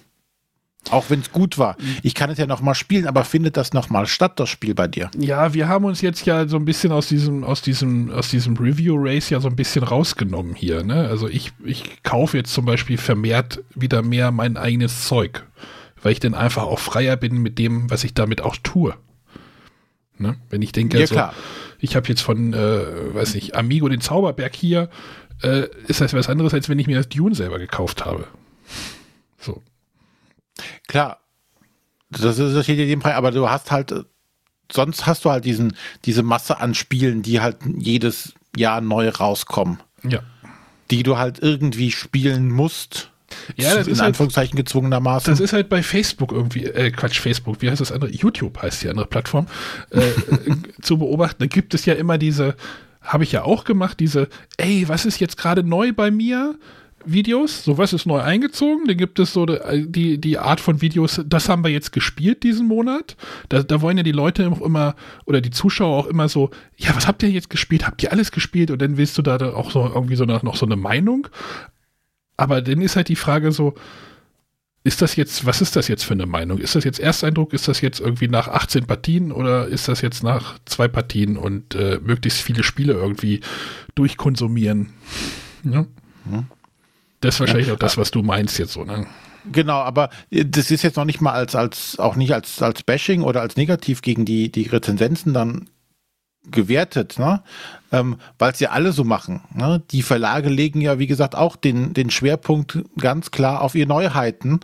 Auch 0.90 1.10
wenn 1.10 1.20
es 1.20 1.32
gut 1.32 1.60
war. 1.60 1.78
Mhm. 1.80 1.98
Ich 2.02 2.16
kann 2.16 2.32
es 2.32 2.40
ja 2.40 2.48
noch 2.48 2.62
mal 2.62 2.74
spielen, 2.74 3.06
aber 3.06 3.24
findet 3.24 3.56
das 3.56 3.72
noch 3.72 3.92
mal 3.92 4.08
statt, 4.08 4.40
das 4.40 4.50
Spiel 4.50 4.74
bei 4.74 4.88
dir? 4.88 5.12
Ja, 5.16 5.54
wir 5.54 5.68
haben 5.68 5.86
uns 5.86 6.02
jetzt 6.02 6.26
ja 6.26 6.48
so 6.48 6.58
ein 6.58 6.66
bisschen 6.66 6.92
aus 6.92 7.08
diesem, 7.08 7.44
aus 7.44 7.62
diesem, 7.62 8.10
aus 8.10 8.30
diesem 8.30 8.58
Review-Race 8.58 9.30
ja 9.30 9.40
so 9.40 9.48
ein 9.48 9.56
bisschen 9.56 9.84
rausgenommen 9.84 10.56
hier. 10.56 10.84
Ne? 10.84 11.08
Also 11.08 11.28
ich, 11.28 11.52
ich 11.64 12.02
kaufe 12.02 12.38
jetzt 12.38 12.52
zum 12.52 12.66
Beispiel 12.66 12.98
vermehrt 12.98 13.64
wieder 13.76 14.02
mehr 14.02 14.32
mein 14.32 14.58
eigenes 14.58 15.06
Zeug, 15.06 15.46
weil 16.02 16.14
ich 16.14 16.20
dann 16.20 16.34
einfach 16.34 16.64
auch 16.64 16.80
freier 16.80 17.16
bin 17.16 17.38
mit 17.38 17.60
dem, 17.60 17.92
was 17.92 18.04
ich 18.04 18.16
damit 18.16 18.42
auch 18.42 18.58
tue. 18.58 18.96
Ne? 20.18 20.38
Wenn 20.50 20.64
ich 20.64 20.72
denke, 20.72 20.98
ja, 20.98 21.02
also, 21.02 21.14
klar 21.14 21.34
ich 21.82 21.96
habe 21.96 22.08
jetzt 22.08 22.22
von, 22.22 22.54
äh, 22.54 23.14
weiß 23.16 23.34
nicht, 23.34 23.56
Amigo 23.56 23.90
den 23.90 24.02
Zauberberg 24.02 24.56
hier, 24.56 24.90
äh, 25.42 25.68
ist 25.88 26.00
das 26.00 26.14
was 26.14 26.30
anderes, 26.30 26.54
als 26.54 26.70
wenn 26.70 26.80
ich 26.80 26.88
mir 26.88 26.98
das 26.98 27.10
Dune 27.10 27.36
selber 27.36 27.60
gekauft 27.60 28.06
habe. 28.06 28.28
So. 29.40 29.62
Klar, 30.88 31.20
das, 32.12 32.38
ist, 32.38 32.56
das 32.56 32.64
steht 32.64 32.80
in 32.80 32.88
jedem 32.88 33.02
Fall, 33.02 33.14
aber 33.14 33.32
du 33.32 33.50
hast 33.50 33.72
halt, 33.72 33.94
sonst 34.72 35.08
hast 35.08 35.26
du 35.26 35.32
halt 35.32 35.44
diesen, 35.44 35.76
diese 36.06 36.24
Masse 36.24 36.60
an 36.60 36.76
Spielen, 36.76 37.24
die 37.24 37.42
halt 37.42 37.58
jedes 37.78 38.34
Jahr 38.56 38.82
neu 38.82 39.10
rauskommen. 39.10 39.80
Ja. 40.04 40.20
Die 40.92 41.04
du 41.04 41.18
halt 41.18 41.40
irgendwie 41.40 41.92
spielen 41.92 42.52
musst 42.52 43.11
ja, 43.58 43.76
das 43.76 43.88
in 43.88 43.94
ist 43.94 44.00
halt 44.00 44.10
Anführungszeichen 44.10 44.58
halt, 44.58 44.66
gezwungenermaßen. 44.66 45.32
Das 45.32 45.40
ist 45.40 45.54
halt 45.54 45.70
bei 45.70 45.84
Facebook 45.84 46.32
irgendwie, 46.32 46.66
äh, 46.66 46.92
Quatsch, 46.92 47.20
Facebook, 47.20 47.62
wie 47.62 47.70
heißt 47.70 47.82
das 47.82 47.92
andere? 47.92 48.12
YouTube 48.12 48.62
heißt 48.62 48.84
die 48.84 48.90
andere 48.90 49.08
Plattform, 49.08 49.48
äh, 49.92 50.00
äh 50.00 50.12
zu 50.82 50.98
beobachten. 50.98 51.38
Da 51.40 51.48
gibt 51.48 51.74
es 51.74 51.86
ja 51.86 51.94
immer 51.94 52.18
diese, 52.18 52.56
habe 53.02 53.24
ich 53.24 53.32
ja 53.32 53.44
auch 53.44 53.64
gemacht, 53.64 54.00
diese, 54.00 54.30
ey, 54.58 54.88
was 54.88 55.06
ist 55.06 55.20
jetzt 55.20 55.38
gerade 55.38 55.64
neu 55.64 55.94
bei 55.94 56.12
mir? 56.12 56.56
Videos, 57.06 57.64
so 57.64 57.78
was 57.78 57.94
ist 57.94 58.06
neu 58.06 58.20
eingezogen, 58.20 58.86
dann 58.88 58.98
gibt 58.98 59.20
es 59.20 59.34
so 59.34 59.46
die, 59.46 60.20
die 60.20 60.38
Art 60.38 60.60
von 60.60 60.82
Videos, 60.82 61.22
das 61.26 61.50
haben 61.50 61.64
wir 61.64 61.72
jetzt 61.72 61.92
gespielt 61.92 62.44
diesen 62.44 62.68
Monat. 62.68 63.16
Da, 63.50 63.64
da 63.64 63.82
wollen 63.82 63.98
ja 63.98 64.04
die 64.04 64.12
Leute 64.12 64.50
auch 64.50 64.62
immer 64.62 64.96
oder 65.26 65.42
die 65.42 65.52
Zuschauer 65.52 65.98
auch 65.98 66.08
immer 66.08 66.30
so, 66.30 66.52
ja, 66.78 66.96
was 66.96 67.08
habt 67.08 67.24
ihr 67.24 67.30
jetzt 67.30 67.50
gespielt? 67.50 67.88
Habt 67.88 68.04
ihr 68.04 68.12
alles 68.12 68.32
gespielt? 68.32 68.72
Und 68.72 68.82
dann 68.82 68.98
willst 68.98 69.18
du 69.18 69.22
da 69.22 69.38
auch 69.54 69.72
so 69.72 69.90
irgendwie 69.94 70.16
so 70.16 70.26
noch 70.26 70.56
so 70.56 70.66
eine 70.66 70.76
Meinung. 70.76 71.28
Aber 72.42 72.64
dann 72.64 72.82
ist 72.82 72.96
halt 72.96 73.08
die 73.08 73.16
Frage 73.16 73.52
so, 73.52 73.76
ist 74.84 75.04
das 75.04 75.16
jetzt, 75.16 75.46
was 75.46 75.62
ist 75.62 75.76
das 75.76 75.88
jetzt 75.88 76.04
für 76.04 76.16
eine 76.16 76.26
Meinung? 76.26 76.58
Ist 76.58 76.74
das 76.74 76.84
jetzt 76.84 77.00
Ersteindruck? 77.00 77.54
Ist 77.54 77.68
das 77.68 77.82
jetzt 77.82 78.00
irgendwie 78.00 78.28
nach 78.28 78.48
18 78.48 78.88
Partien 78.88 79.32
oder 79.32 79.68
ist 79.68 79.88
das 79.88 80.02
jetzt 80.02 80.24
nach 80.24 80.58
zwei 80.66 80.88
Partien 80.88 81.38
und 81.38 81.76
äh, 81.76 82.00
möglichst 82.02 82.42
viele 82.42 82.64
Spiele 82.64 82.94
irgendwie 82.94 83.42
durchkonsumieren? 83.94 84.90
Ja. 85.64 85.86
Hm. 86.28 86.48
Das 87.20 87.36
ist 87.36 87.42
wahrscheinlich 87.42 87.68
ja. 87.68 87.76
auch 87.76 87.80
das, 87.80 88.00
was 88.00 88.10
du 88.10 88.24
meinst 88.24 88.58
jetzt 88.58 88.74
so, 88.74 88.86
ne? 88.86 89.06
Genau, 89.52 89.78
aber 89.78 90.10
das 90.32 90.72
ist 90.72 90.82
jetzt 90.82 90.98
noch 90.98 91.06
nicht 91.06 91.22
mal 91.22 91.34
als, 91.34 91.54
als 91.54 92.00
auch 92.00 92.16
nicht 92.16 92.34
als, 92.34 92.60
als 92.64 92.82
Bashing 92.82 93.22
oder 93.22 93.42
als 93.42 93.58
negativ 93.58 94.02
gegen 94.02 94.26
die, 94.26 94.52
die 94.52 94.64
Rezensenzen 94.64 95.34
dann 95.34 95.70
gewertet, 96.50 97.20
ne? 97.20 97.44
Ähm, 97.92 98.18
weil 98.40 98.52
es 98.54 98.60
ja 98.60 98.70
alle 98.70 98.94
so 98.94 99.04
machen. 99.04 99.42
Ne? 99.54 99.82
Die 99.92 100.02
Verlage 100.02 100.50
legen 100.50 100.82
ja, 100.82 100.98
wie 100.98 101.08
gesagt, 101.08 101.36
auch 101.36 101.56
den, 101.56 101.94
den 101.94 102.10
Schwerpunkt 102.10 102.80
ganz 102.98 103.32
klar 103.32 103.62
auf 103.62 103.76
ihre 103.76 103.88
Neuheiten. 103.88 104.62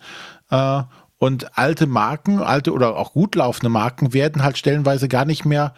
Äh, 0.50 0.84
und 1.20 1.58
alte 1.58 1.88
Marken, 1.88 2.40
alte 2.40 2.72
oder 2.72 2.96
auch 2.96 3.14
gut 3.14 3.36
laufende 3.36 3.70
Marken 3.70 4.14
werden 4.14 4.44
halt 4.44 4.58
stellenweise 4.58 5.08
gar 5.08 5.26
nicht 5.26 5.46
mehr, 5.46 5.74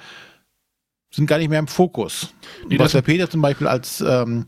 sind 1.12 1.28
gar 1.28 1.38
nicht 1.38 1.50
mehr 1.50 1.60
im 1.60 1.68
Fokus. 1.68 2.34
Nee, 2.68 2.78
Was 2.78 2.92
der 2.92 3.02
Peter 3.02 3.30
zum 3.30 3.42
Beispiel 3.42 3.68
als 3.68 4.02
ähm, 4.02 4.48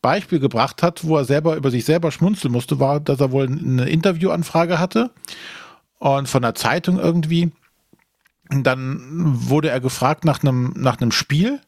Beispiel 0.00 0.40
gebracht 0.40 0.82
hat, 0.82 1.04
wo 1.04 1.16
er 1.16 1.24
selber 1.24 1.56
über 1.56 1.70
sich 1.70 1.84
selber 1.84 2.10
schmunzeln 2.12 2.52
musste, 2.52 2.80
war, 2.80 3.00
dass 3.00 3.20
er 3.20 3.30
wohl 3.30 3.46
eine 3.46 3.88
Interviewanfrage 3.88 4.78
hatte 4.78 5.10
und 5.98 6.28
von 6.28 6.42
der 6.42 6.54
Zeitung 6.54 6.98
irgendwie 6.98 7.52
dann 8.50 9.00
wurde 9.48 9.70
er 9.70 9.80
gefragt 9.80 10.24
nach 10.24 10.42
einem, 10.42 10.72
nach 10.76 11.00
einem 11.00 11.12
Spiel. 11.12 11.60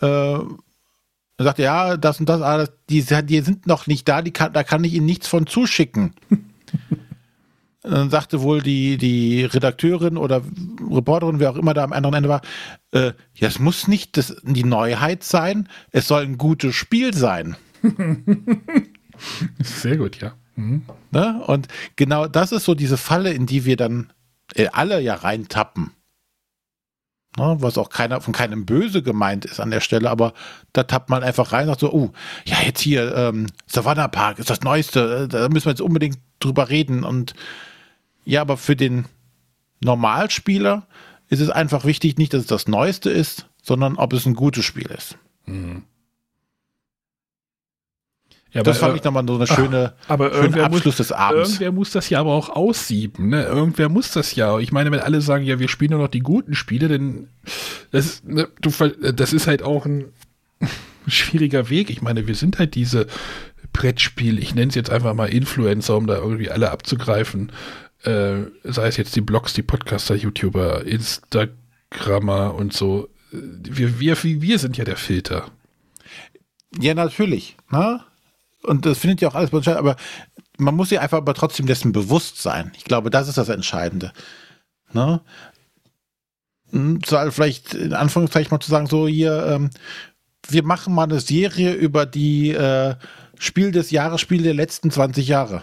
Äh, 0.00 0.06
er 0.06 1.44
sagte, 1.44 1.62
ja, 1.62 1.96
das 1.96 2.20
und 2.20 2.28
das, 2.28 2.42
ah, 2.42 2.66
die, 2.88 3.04
die 3.24 3.40
sind 3.40 3.66
noch 3.66 3.86
nicht 3.86 4.08
da, 4.08 4.22
kann, 4.22 4.52
da 4.52 4.62
kann 4.62 4.84
ich 4.84 4.94
Ihnen 4.94 5.06
nichts 5.06 5.28
von 5.28 5.46
zuschicken. 5.46 6.14
dann 7.82 8.10
sagte 8.10 8.42
wohl 8.42 8.62
die, 8.62 8.96
die 8.96 9.44
Redakteurin 9.44 10.16
oder 10.16 10.42
Reporterin, 10.88 11.40
wer 11.40 11.50
auch 11.50 11.56
immer 11.56 11.74
da 11.74 11.84
am 11.84 11.92
anderen 11.92 12.14
Ende 12.14 12.28
war, 12.28 12.42
äh, 12.92 13.12
ja, 13.34 13.48
es 13.48 13.58
muss 13.58 13.88
nicht 13.88 14.16
das, 14.16 14.36
die 14.42 14.64
Neuheit 14.64 15.24
sein, 15.24 15.68
es 15.90 16.06
soll 16.06 16.22
ein 16.22 16.38
gutes 16.38 16.74
Spiel 16.74 17.12
sein. 17.12 17.56
Sehr 19.62 19.96
gut, 19.96 20.20
ja. 20.20 20.34
Mhm. 20.54 20.82
Ne? 21.10 21.42
Und 21.46 21.68
genau 21.96 22.28
das 22.28 22.52
ist 22.52 22.64
so 22.64 22.74
diese 22.74 22.96
Falle, 22.96 23.32
in 23.32 23.46
die 23.46 23.64
wir 23.64 23.76
dann 23.76 24.12
äh, 24.54 24.68
alle 24.72 25.00
ja 25.00 25.14
reintappen. 25.14 25.90
Ne, 27.38 27.56
was 27.60 27.78
auch 27.78 27.88
keiner 27.88 28.20
von 28.20 28.34
keinem 28.34 28.66
böse 28.66 29.02
gemeint 29.02 29.46
ist 29.46 29.58
an 29.58 29.70
der 29.70 29.80
Stelle, 29.80 30.10
aber 30.10 30.34
da 30.74 30.82
tappt 30.82 31.08
man 31.08 31.22
einfach 31.22 31.52
rein 31.52 31.62
und 31.62 31.68
sagt 31.68 31.80
so, 31.80 31.92
oh, 31.92 32.12
ja, 32.44 32.58
jetzt 32.62 32.80
hier, 32.80 33.16
ähm, 33.16 33.46
Savannah 33.66 34.08
Park 34.08 34.38
ist 34.38 34.50
das 34.50 34.60
Neueste, 34.60 35.24
äh, 35.24 35.28
da 35.28 35.48
müssen 35.48 35.64
wir 35.64 35.72
jetzt 35.72 35.80
unbedingt 35.80 36.18
drüber 36.40 36.68
reden. 36.68 37.04
Und 37.04 37.32
ja, 38.26 38.42
aber 38.42 38.58
für 38.58 38.76
den 38.76 39.06
Normalspieler 39.80 40.86
ist 41.28 41.40
es 41.40 41.48
einfach 41.48 41.86
wichtig, 41.86 42.18
nicht, 42.18 42.34
dass 42.34 42.42
es 42.42 42.46
das 42.48 42.68
Neueste 42.68 43.08
ist, 43.08 43.46
sondern 43.62 43.96
ob 43.96 44.12
es 44.12 44.26
ein 44.26 44.34
gutes 44.34 44.66
Spiel 44.66 44.90
ist. 44.90 45.16
Mhm. 45.46 45.84
Ja, 48.52 48.62
das 48.62 48.78
fand 48.78 48.94
äh, 48.94 48.96
ich 48.98 49.04
nochmal 49.04 49.24
so 49.26 49.36
eine 49.36 49.46
schöne, 49.46 49.94
aber 50.08 50.30
irgendwer 50.30 50.66
Abschluss 50.66 50.84
muss, 50.84 50.96
des 50.96 51.12
Abends. 51.12 51.50
Irgendwer 51.52 51.72
muss 51.72 51.90
das 51.90 52.10
ja 52.10 52.20
aber 52.20 52.32
auch 52.32 52.50
aussieben. 52.50 53.30
Ne? 53.30 53.44
Irgendwer 53.44 53.88
muss 53.88 54.12
das 54.12 54.34
ja. 54.34 54.58
Ich 54.58 54.72
meine, 54.72 54.90
wenn 54.90 55.00
alle 55.00 55.22
sagen, 55.22 55.44
ja, 55.44 55.58
wir 55.58 55.68
spielen 55.68 55.92
nur 55.92 56.00
noch 56.00 56.08
die 56.08 56.20
guten 56.20 56.54
Spiele, 56.54 56.88
dann 56.88 57.28
das, 57.92 58.22
ne, 58.24 58.48
du, 58.60 58.70
das 59.12 59.32
ist 59.32 59.46
halt 59.46 59.62
auch 59.62 59.86
ein 59.86 60.12
schwieriger 61.06 61.70
Weg. 61.70 61.88
Ich 61.88 62.02
meine, 62.02 62.26
wir 62.26 62.34
sind 62.34 62.58
halt 62.58 62.74
diese 62.74 63.06
Brettspiel, 63.72 64.38
ich 64.38 64.54
nenne 64.54 64.68
es 64.68 64.74
jetzt 64.74 64.90
einfach 64.90 65.14
mal 65.14 65.30
Influencer, 65.30 65.96
um 65.96 66.06
da 66.06 66.16
irgendwie 66.16 66.50
alle 66.50 66.70
abzugreifen. 66.70 67.52
Äh, 68.02 68.42
sei 68.64 68.88
es 68.88 68.98
jetzt 68.98 69.16
die 69.16 69.22
Blogs, 69.22 69.54
die 69.54 69.62
Podcaster, 69.62 70.14
YouTuber, 70.14 70.84
Instagrammer 70.84 72.54
und 72.54 72.74
so. 72.74 73.08
Wir, 73.30 73.98
wir, 73.98 74.22
wir 74.22 74.58
sind 74.58 74.76
ja 74.76 74.84
der 74.84 74.96
Filter. 74.96 75.46
Ja, 76.78 76.92
natürlich. 76.92 77.56
Ne? 77.70 78.00
Und 78.64 78.86
das 78.86 78.98
findet 78.98 79.20
ja 79.20 79.28
auch 79.28 79.34
alles 79.34 79.50
statt, 79.50 79.76
aber 79.76 79.96
man 80.58 80.74
muss 80.74 80.90
sich 80.90 81.00
einfach 81.00 81.18
aber 81.18 81.34
trotzdem 81.34 81.66
dessen 81.66 81.92
bewusst 81.92 82.40
sein. 82.40 82.72
Ich 82.76 82.84
glaube, 82.84 83.10
das 83.10 83.28
ist 83.28 83.38
das 83.38 83.48
Entscheidende. 83.48 84.12
Ne? 84.92 85.20
Hm, 86.70 87.00
vielleicht 87.02 87.74
in 87.74 87.92
Anführungszeichen 87.92 88.50
mal 88.50 88.60
zu 88.60 88.70
sagen, 88.70 88.86
so 88.86 89.08
hier, 89.08 89.46
ähm, 89.46 89.70
wir 90.48 90.64
machen 90.64 90.94
mal 90.94 91.04
eine 91.04 91.20
Serie 91.20 91.72
über 91.72 92.06
die 92.06 92.50
äh, 92.50 92.94
Spiel 93.38 93.72
des 93.72 93.90
Jahres, 93.90 94.20
Spiel 94.20 94.42
der 94.42 94.54
letzten 94.54 94.90
20 94.90 95.28
Jahre. 95.28 95.62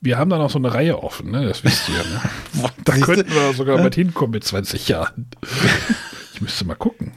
Wir 0.00 0.18
haben 0.18 0.30
da 0.30 0.38
noch 0.38 0.50
so 0.50 0.58
eine 0.58 0.72
Reihe 0.72 1.02
offen, 1.02 1.30
ne? 1.30 1.46
Das 1.46 1.64
wisst 1.64 1.88
ihr, 1.88 1.94
ne? 1.94 2.70
da 2.84 2.96
könnten 2.98 3.32
wir 3.32 3.52
sogar 3.54 3.82
mit 3.82 3.94
hinkommen 3.94 4.32
mit 4.32 4.44
20 4.44 4.88
Jahren. 4.88 5.28
ich 6.34 6.40
müsste 6.40 6.64
mal 6.64 6.74
gucken. 6.74 7.12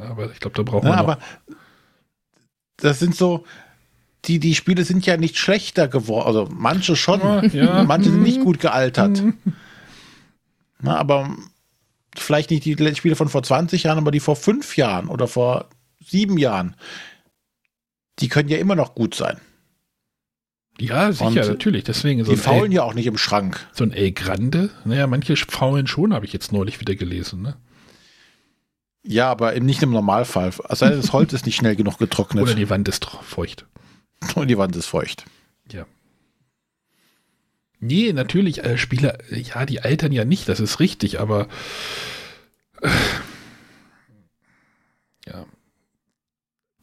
Aber 0.00 0.30
ich 0.30 0.40
glaube, 0.40 0.56
da 0.56 0.62
brauchen 0.62 0.86
ja, 0.86 0.92
wir 0.92 0.96
noch. 0.96 1.02
Aber 1.02 1.18
das 2.78 2.98
sind 2.98 3.14
so, 3.14 3.44
die, 4.26 4.38
die 4.38 4.54
Spiele 4.54 4.84
sind 4.84 5.06
ja 5.06 5.16
nicht 5.16 5.38
schlechter 5.38 5.88
geworden. 5.88 6.26
Also 6.26 6.48
manche 6.50 6.96
schon, 6.96 7.20
ja. 7.52 7.84
manche 7.84 8.10
sind 8.10 8.22
nicht 8.22 8.40
gut 8.40 8.60
gealtert. 8.60 9.22
Na, 10.80 10.96
aber 10.96 11.36
vielleicht 12.16 12.50
nicht 12.50 12.64
die 12.64 12.94
Spiele 12.94 13.16
von 13.16 13.28
vor 13.28 13.42
20 13.42 13.84
Jahren, 13.84 13.98
aber 13.98 14.10
die 14.10 14.20
vor 14.20 14.36
fünf 14.36 14.76
Jahren 14.76 15.08
oder 15.08 15.28
vor 15.28 15.68
sieben 16.00 16.38
Jahren. 16.38 16.76
Die 18.20 18.28
können 18.28 18.48
ja 18.48 18.58
immer 18.58 18.76
noch 18.76 18.94
gut 18.94 19.14
sein. 19.14 19.40
Ja, 20.80 21.12
sicher, 21.12 21.26
Und 21.26 21.36
natürlich. 21.36 21.84
Deswegen 21.84 22.24
so 22.24 22.32
die 22.32 22.36
faulen 22.36 22.72
ja 22.72 22.82
auch 22.82 22.94
nicht 22.94 23.06
im 23.06 23.16
Schrank. 23.16 23.66
So 23.72 23.84
ein 23.84 23.92
El 23.92 24.12
Grande. 24.12 24.70
Naja, 24.84 25.06
manche 25.06 25.36
faulen 25.36 25.86
schon, 25.86 26.12
habe 26.12 26.26
ich 26.26 26.32
jetzt 26.32 26.52
neulich 26.52 26.80
wieder 26.80 26.96
gelesen. 26.96 27.42
Ne? 27.42 27.56
Ja, 29.04 29.30
aber 29.30 29.58
nicht 29.60 29.82
im 29.82 29.90
Normalfall. 29.90 30.52
Also 30.64 30.86
das 30.86 31.12
Holz 31.12 31.32
ist 31.32 31.46
nicht 31.46 31.56
schnell 31.56 31.76
genug 31.76 31.98
getrocknet. 31.98 32.42
Oder 32.42 32.54
die 32.54 32.70
Wand 32.70 32.88
ist 32.88 33.04
feucht. 33.04 33.66
Und 34.34 34.48
die 34.48 34.58
Wand 34.58 34.76
ist 34.76 34.86
feucht. 34.86 35.24
Ja. 35.70 35.86
Nee, 37.80 38.12
natürlich, 38.12 38.64
äh, 38.64 38.78
Spieler, 38.78 39.18
ja, 39.30 39.66
die 39.66 39.80
altern 39.80 40.12
ja 40.12 40.24
nicht, 40.24 40.48
das 40.48 40.60
ist 40.60 40.80
richtig, 40.80 41.20
aber 41.20 41.48
äh, 42.80 42.88
ja. 45.26 45.46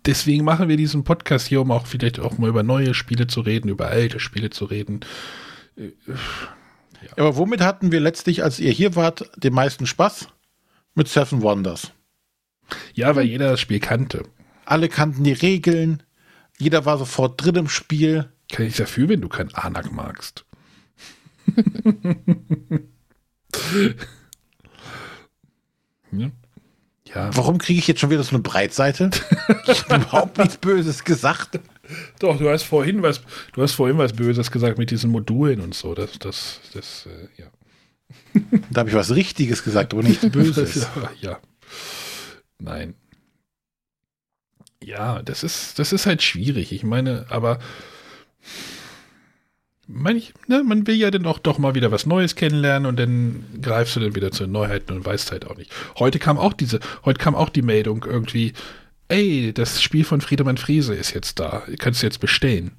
Deswegen 0.05 0.43
machen 0.43 0.67
wir 0.67 0.77
diesen 0.77 1.03
Podcast 1.03 1.47
hier, 1.47 1.61
um 1.61 1.71
auch 1.71 1.85
vielleicht 1.85 2.19
auch 2.19 2.37
mal 2.37 2.49
über 2.49 2.63
neue 2.63 2.93
Spiele 2.93 3.27
zu 3.27 3.41
reden, 3.41 3.69
über 3.69 3.87
alte 3.87 4.19
Spiele 4.19 4.49
zu 4.49 4.65
reden. 4.65 5.01
Äh, 5.75 5.91
ja. 6.07 7.09
Aber 7.17 7.37
womit 7.37 7.61
hatten 7.61 7.91
wir 7.91 7.99
letztlich, 7.99 8.43
als 8.43 8.59
ihr 8.59 8.71
hier 8.71 8.95
wart, 8.95 9.29
den 9.37 9.53
meisten 9.53 9.87
Spaß? 9.87 10.27
Mit 10.93 11.07
Seven 11.07 11.41
Wonders. 11.41 11.91
Ja, 12.93 13.15
weil 13.15 13.25
jeder 13.25 13.51
das 13.51 13.59
Spiel 13.59 13.79
kannte. 13.79 14.23
Alle 14.65 14.89
kannten 14.89 15.23
die 15.23 15.33
Regeln, 15.33 16.03
jeder 16.61 16.85
war 16.85 16.97
sofort 16.99 17.43
drin 17.43 17.55
im 17.55 17.67
Spiel. 17.69 18.31
Kann 18.51 18.67
ich 18.67 18.77
dafür, 18.77 19.09
wenn 19.09 19.21
du 19.21 19.29
kein 19.29 19.53
Anak 19.55 19.91
magst. 19.91 20.45
ja. 26.11 26.29
ja. 27.07 27.35
Warum 27.35 27.57
kriege 27.57 27.79
ich 27.79 27.87
jetzt 27.87 27.99
schon 27.99 28.11
wieder 28.11 28.21
so 28.23 28.35
eine 28.35 28.43
Breitseite? 28.43 29.09
ich 29.67 29.83
habe 29.89 29.95
überhaupt 30.03 30.37
nichts 30.37 30.57
Böses 30.57 31.03
gesagt. 31.03 31.59
Doch, 32.19 32.37
du 32.37 32.47
hast 32.47 32.63
vorhin 32.63 33.01
was, 33.01 33.21
du 33.53 33.63
hast 33.63 33.73
vorhin 33.73 33.97
was 33.97 34.13
Böses 34.13 34.51
gesagt 34.51 34.77
mit 34.77 34.91
diesen 34.91 35.09
Modulen 35.09 35.61
und 35.61 35.73
so. 35.73 35.95
Das, 35.95 36.19
das, 36.19 36.59
das, 36.73 37.07
äh, 37.07 37.27
ja. 37.41 37.47
Da 38.69 38.81
habe 38.81 38.89
ich 38.89 38.95
was 38.95 39.15
Richtiges 39.15 39.63
gesagt, 39.63 39.93
aber 39.93 40.03
nichts 40.03 40.29
Böses. 40.31 40.87
ja, 40.95 41.11
ja. 41.21 41.39
Nein. 42.59 42.93
Ja, 44.83 45.21
das 45.21 45.43
ist, 45.43 45.77
das 45.79 45.93
ist 45.93 46.05
halt 46.05 46.21
schwierig. 46.21 46.71
Ich 46.71 46.83
meine, 46.83 47.25
aber 47.29 47.59
manch, 49.87 50.33
ne, 50.47 50.63
man 50.63 50.87
will 50.87 50.95
ja 50.95 51.11
dann 51.11 51.25
auch 51.25 51.39
doch 51.39 51.57
mal 51.57 51.75
wieder 51.75 51.91
was 51.91 52.05
Neues 52.05 52.35
kennenlernen 52.35 52.87
und 52.87 52.97
dann 52.97 53.45
greifst 53.61 53.95
du 53.95 53.99
dann 53.99 54.15
wieder 54.15 54.31
zu 54.31 54.45
den 54.45 54.53
Neuheiten 54.53 54.93
und 54.93 55.05
weißt 55.05 55.31
halt 55.31 55.45
auch 55.45 55.57
nicht. 55.57 55.71
Heute 55.99 56.19
kam 56.19 56.37
auch 56.37 56.53
diese, 56.53 56.79
heute 57.05 57.19
kam 57.19 57.35
auch 57.35 57.49
die 57.49 57.61
Meldung 57.61 58.05
irgendwie, 58.05 58.53
ey, 59.07 59.53
das 59.53 59.81
Spiel 59.81 60.03
von 60.03 60.21
Friedemann 60.21 60.57
Friese 60.57 60.95
ist 60.95 61.13
jetzt 61.13 61.39
da, 61.39 61.63
kannst 61.77 62.01
du 62.01 62.07
jetzt 62.07 62.19
bestellen. 62.19 62.71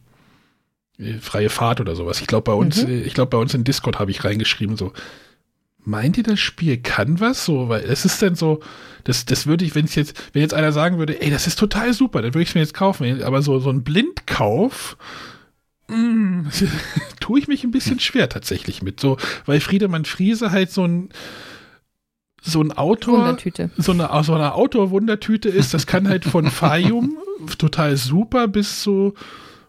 Freie 1.20 1.50
Fahrt 1.50 1.80
oder 1.80 1.96
sowas. 1.96 2.20
Ich 2.20 2.26
glaube 2.26 2.44
bei 2.44 2.52
uns, 2.52 2.86
mhm. 2.86 3.02
ich 3.04 3.14
glaube 3.14 3.30
bei 3.30 3.38
uns 3.38 3.54
in 3.54 3.64
Discord 3.64 3.98
habe 3.98 4.10
ich 4.10 4.24
reingeschrieben 4.24 4.76
so, 4.76 4.92
meint 5.84 6.16
ihr, 6.16 6.22
das 6.22 6.40
Spiel 6.40 6.78
kann 6.78 7.20
was 7.20 7.44
so? 7.44 7.68
Weil 7.68 7.82
es 7.82 8.04
ist 8.04 8.22
dann 8.22 8.34
so, 8.34 8.60
das, 9.04 9.24
das 9.24 9.46
würde 9.46 9.64
ich, 9.64 9.74
wenn 9.74 9.84
ich 9.84 9.96
jetzt, 9.96 10.30
wenn 10.32 10.42
jetzt 10.42 10.54
einer 10.54 10.72
sagen 10.72 10.98
würde, 10.98 11.20
ey, 11.20 11.30
das 11.30 11.46
ist 11.46 11.58
total 11.58 11.92
super, 11.92 12.22
dann 12.22 12.34
würde 12.34 12.42
ich 12.42 12.50
es 12.50 12.54
mir 12.54 12.60
jetzt 12.60 12.74
kaufen. 12.74 13.22
Aber 13.22 13.42
so, 13.42 13.58
so 13.58 13.70
ein 13.70 13.82
Blindkauf, 13.82 14.96
mm, 15.88 16.42
tue 17.20 17.38
ich 17.38 17.48
mich 17.48 17.64
ein 17.64 17.72
bisschen 17.72 18.00
schwer 18.00 18.28
tatsächlich 18.28 18.82
mit. 18.82 19.00
So, 19.00 19.16
weil 19.46 19.60
Friedemann 19.60 20.04
Friese 20.04 20.50
halt 20.52 20.70
so 20.70 20.84
ein, 20.86 21.08
so 22.40 22.60
ein 22.60 22.72
Autor, 22.72 23.38
so 23.76 23.92
eine, 23.92 24.22
so 24.24 24.34
eine 24.34 24.54
Autor-Wundertüte 24.54 25.48
ist, 25.48 25.74
das 25.74 25.86
kann 25.86 26.08
halt 26.08 26.24
von 26.24 26.46
Fayum 26.50 27.16
total 27.58 27.96
super 27.96 28.48
bis 28.48 28.82
zu 28.82 29.14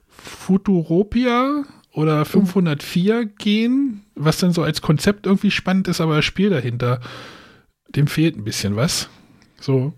Futuropia 0.07 1.64
oder 1.94 2.26
504 2.26 3.26
gehen, 3.26 4.03
was 4.15 4.38
dann 4.38 4.52
so 4.53 4.64
als 4.64 4.82
Konzept 4.82 5.26
irgendwie 5.26 5.52
spannend 5.52 5.88
ist, 5.88 6.02
aber 6.02 6.18
das 6.18 6.26
Spiel 6.26 6.49
dahinter, 6.49 6.99
dem 7.90 8.07
fehlt 8.07 8.36
ein 8.36 8.44
bisschen 8.44 8.76
was. 8.76 9.10
So 9.60 9.94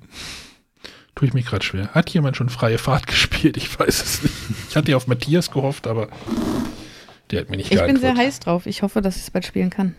tue 1.15 1.29
ich 1.29 1.33
mich 1.33 1.45
gerade 1.45 1.63
schwer. 1.63 1.87
Hat 1.93 2.09
jemand 2.09 2.35
schon 2.35 2.49
freie 2.49 2.77
Fahrt 2.77 3.07
gespielt? 3.07 3.55
Ich 3.57 3.79
weiß 3.79 4.03
es 4.03 4.23
nicht. 4.23 4.35
Ich 4.69 4.75
hatte 4.75 4.91
ja 4.91 4.97
auf 4.97 5.07
Matthias 5.07 5.49
gehofft, 5.51 5.87
aber 5.87 6.09
der 7.31 7.41
hat 7.41 7.49
mir 7.49 7.57
nicht 7.57 7.71
Ich 7.71 7.77
bin 7.79 7.79
sehr 7.79 7.87
geantwortet. 7.87 8.17
heiß 8.19 8.39
drauf. 8.41 8.65
Ich 8.65 8.81
hoffe, 8.81 9.01
dass 9.01 9.15
ich 9.15 9.23
es 9.23 9.31
bald 9.31 9.45
spielen 9.45 9.69
kann. 9.69 9.95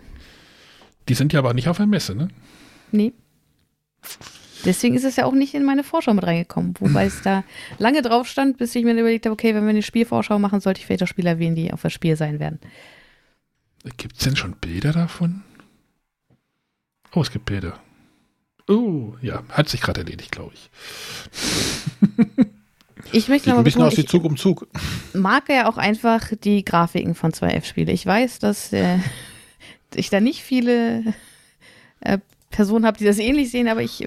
Die 1.09 1.15
sind 1.15 1.33
ja 1.33 1.39
aber 1.39 1.55
nicht 1.55 1.69
auf 1.69 1.79
der 1.79 1.87
Messe, 1.87 2.15
ne? 2.15 2.29
Nee. 2.93 3.13
Deswegen 4.67 4.95
ist 4.95 5.05
es 5.05 5.17
ja 5.17 5.25
auch 5.25 5.33
nicht 5.33 5.55
in 5.55 5.65
meine 5.65 5.85
Vorschau 5.85 6.13
mit 6.13 6.25
reingekommen, 6.25 6.75
wobei 6.81 7.07
es 7.07 7.23
da 7.23 7.45
lange 7.79 8.03
drauf 8.03 8.27
stand, 8.27 8.59
bis 8.59 8.75
ich 8.75 8.85
mir 8.85 8.93
überlegt 8.93 9.25
habe, 9.25 9.33
okay, 9.33 9.55
wenn 9.55 9.63
wir 9.63 9.71
eine 9.71 9.83
Spielvorschau 9.83 10.39
machen, 10.39 10.61
sollte 10.61 10.81
ich 10.81 10.87
vielleicht 10.87 11.03
auch 11.05 11.09
Spieler 11.09 11.31
erwähnen, 11.31 11.57
die 11.57 11.73
auf 11.73 11.83
das 11.83 11.93
Spiel 11.93 12.17
sein 12.17 12.41
werden. 12.41 12.59
Gibt 13.97 14.17
es 14.17 14.25
denn 14.25 14.37
schon 14.37 14.57
Bilder 14.57 14.93
davon? 14.93 15.43
Oh, 17.15 17.23
es 17.23 17.31
gibt 17.31 17.47
Bilder. 17.47 17.79
Oh, 18.69 19.15
ja, 19.23 19.45
hat 19.51 19.69
sich 19.69 19.81
gerade 19.81 20.01
erledigt, 20.01 20.33
glaube 20.33 20.53
ich. 20.55 20.71
Ich 23.13 23.29
möchte 23.29 23.45
Sieht 23.45 23.53
aber 23.53 23.61
ein 23.61 23.65
bisschen 23.65 23.81
betonen, 23.81 23.93
aus 23.93 23.97
wie 23.97 24.01
ich 24.03 24.09
Zug 24.09 24.25
um 24.25 24.37
Zug. 24.37 24.67
mag 25.15 25.49
ja 25.49 25.69
auch 25.69 25.77
einfach 25.77 26.33
die 26.43 26.65
Grafiken 26.65 27.15
von 27.15 27.33
2F-Spiele. 27.33 27.93
Ich 27.93 28.05
weiß, 28.05 28.39
dass 28.41 28.73
äh, 28.73 28.99
ich 29.95 30.11
da 30.11 30.21
nicht 30.21 30.43
viele 30.43 31.15
äh, 32.01 32.19
Personen 32.57 32.87
habe, 32.87 32.97
die 32.97 33.05
das 33.05 33.19
ähnlich 33.19 33.51
sehen, 33.51 33.69
aber 33.69 33.83
ich, 33.83 34.07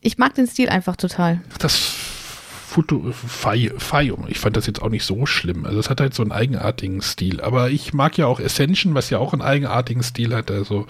ich 0.00 0.18
mag 0.18 0.34
den 0.34 0.46
Stil 0.46 0.68
einfach 0.68 0.94
total. 0.94 1.40
Das 1.58 1.76
Foto 1.76 3.10
Fium, 3.12 4.26
ich 4.28 4.38
fand 4.38 4.56
das 4.56 4.66
jetzt 4.66 4.80
auch 4.80 4.88
nicht 4.88 5.04
so 5.04 5.26
schlimm. 5.26 5.66
Also 5.66 5.80
es 5.80 5.90
hat 5.90 6.00
halt 6.00 6.14
so 6.14 6.22
einen 6.22 6.30
eigenartigen 6.30 7.02
Stil. 7.02 7.40
Aber 7.40 7.70
ich 7.70 7.92
mag 7.92 8.16
ja 8.16 8.26
auch 8.26 8.38
Ascension, 8.38 8.94
was 8.94 9.10
ja 9.10 9.18
auch 9.18 9.32
einen 9.32 9.42
eigenartigen 9.42 10.04
Stil 10.04 10.32
hat. 10.32 10.52
Also 10.52 10.86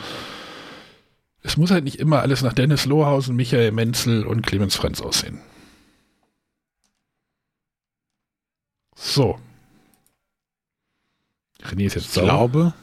es 1.43 1.57
muss 1.57 1.71
halt 1.71 1.85
nicht 1.85 1.99
immer 1.99 2.21
alles 2.21 2.43
nach 2.43 2.53
Dennis 2.53 2.85
Lohausen, 2.85 3.35
Michael 3.35 3.73
Menzel 3.73 4.27
und 4.27 4.47
Clemens 4.47 4.77
Franz 4.77 5.01
aussehen. 5.01 5.39
So. 8.95 9.39
René 11.63 11.87
ist 11.87 11.95
jetzt 11.95 12.07
Ich 12.09 12.13
sauer. 12.13 12.25
glaube, 12.25 12.75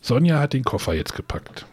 Sonja 0.00 0.40
hat 0.40 0.52
den 0.52 0.64
Koffer 0.64 0.94
jetzt 0.94 1.14
gepackt. 1.14 1.66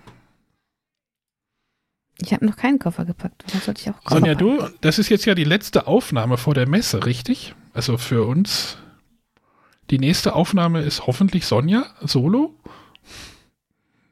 Ich 2.22 2.34
habe 2.34 2.46
noch 2.46 2.56
keinen 2.56 2.80
Koffer 2.80 3.06
gepackt. 3.06 3.44
Was 3.54 3.66
sollte 3.66 3.82
ich 3.82 3.90
auch 3.90 4.04
Koffer 4.04 4.20
Sonja, 4.20 4.36
packen? 4.36 4.58
du, 4.58 4.78
das 4.82 5.00
ist 5.00 5.10
jetzt 5.10 5.26
ja 5.26 5.36
die 5.36 5.44
letzte 5.44 5.88
Aufnahme 5.88 6.38
vor 6.38 6.54
der 6.54 6.68
Messe, 6.68 7.06
richtig? 7.06 7.56
Also 7.74 7.98
für 7.98 8.26
uns. 8.26 8.78
Die 9.90 10.00
nächste 10.00 10.36
Aufnahme 10.36 10.82
ist 10.82 11.08
hoffentlich 11.08 11.46
Sonja 11.46 11.86
solo. 12.02 12.56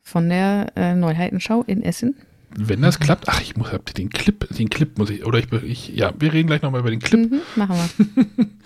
Von 0.02 0.28
der 0.30 0.74
äh, 0.76 0.96
Neuheitenschau 0.96 1.64
in 1.68 1.84
Essen. 1.84 2.16
Wenn 2.52 2.82
das 2.82 3.00
klappt, 3.00 3.30
ach, 3.30 3.42
ich 3.42 3.56
muss 3.56 3.72
hab 3.72 3.94
den 3.94 4.10
Clip, 4.10 4.48
den 4.50 4.70
Clip 4.72 4.98
muss 4.98 5.12
ich, 5.12 5.24
oder 5.24 5.38
ich, 5.38 5.52
ich 5.64 5.90
ja, 5.90 6.12
wir 6.18 6.34
reden 6.34 6.48
gleich 6.48 6.64
nochmal 6.64 6.82
über 6.82 6.90
den 6.90 7.00
Clip. 7.00 7.30
Mhm, 7.32 7.42
machen 7.56 7.76
wir. 7.76 8.46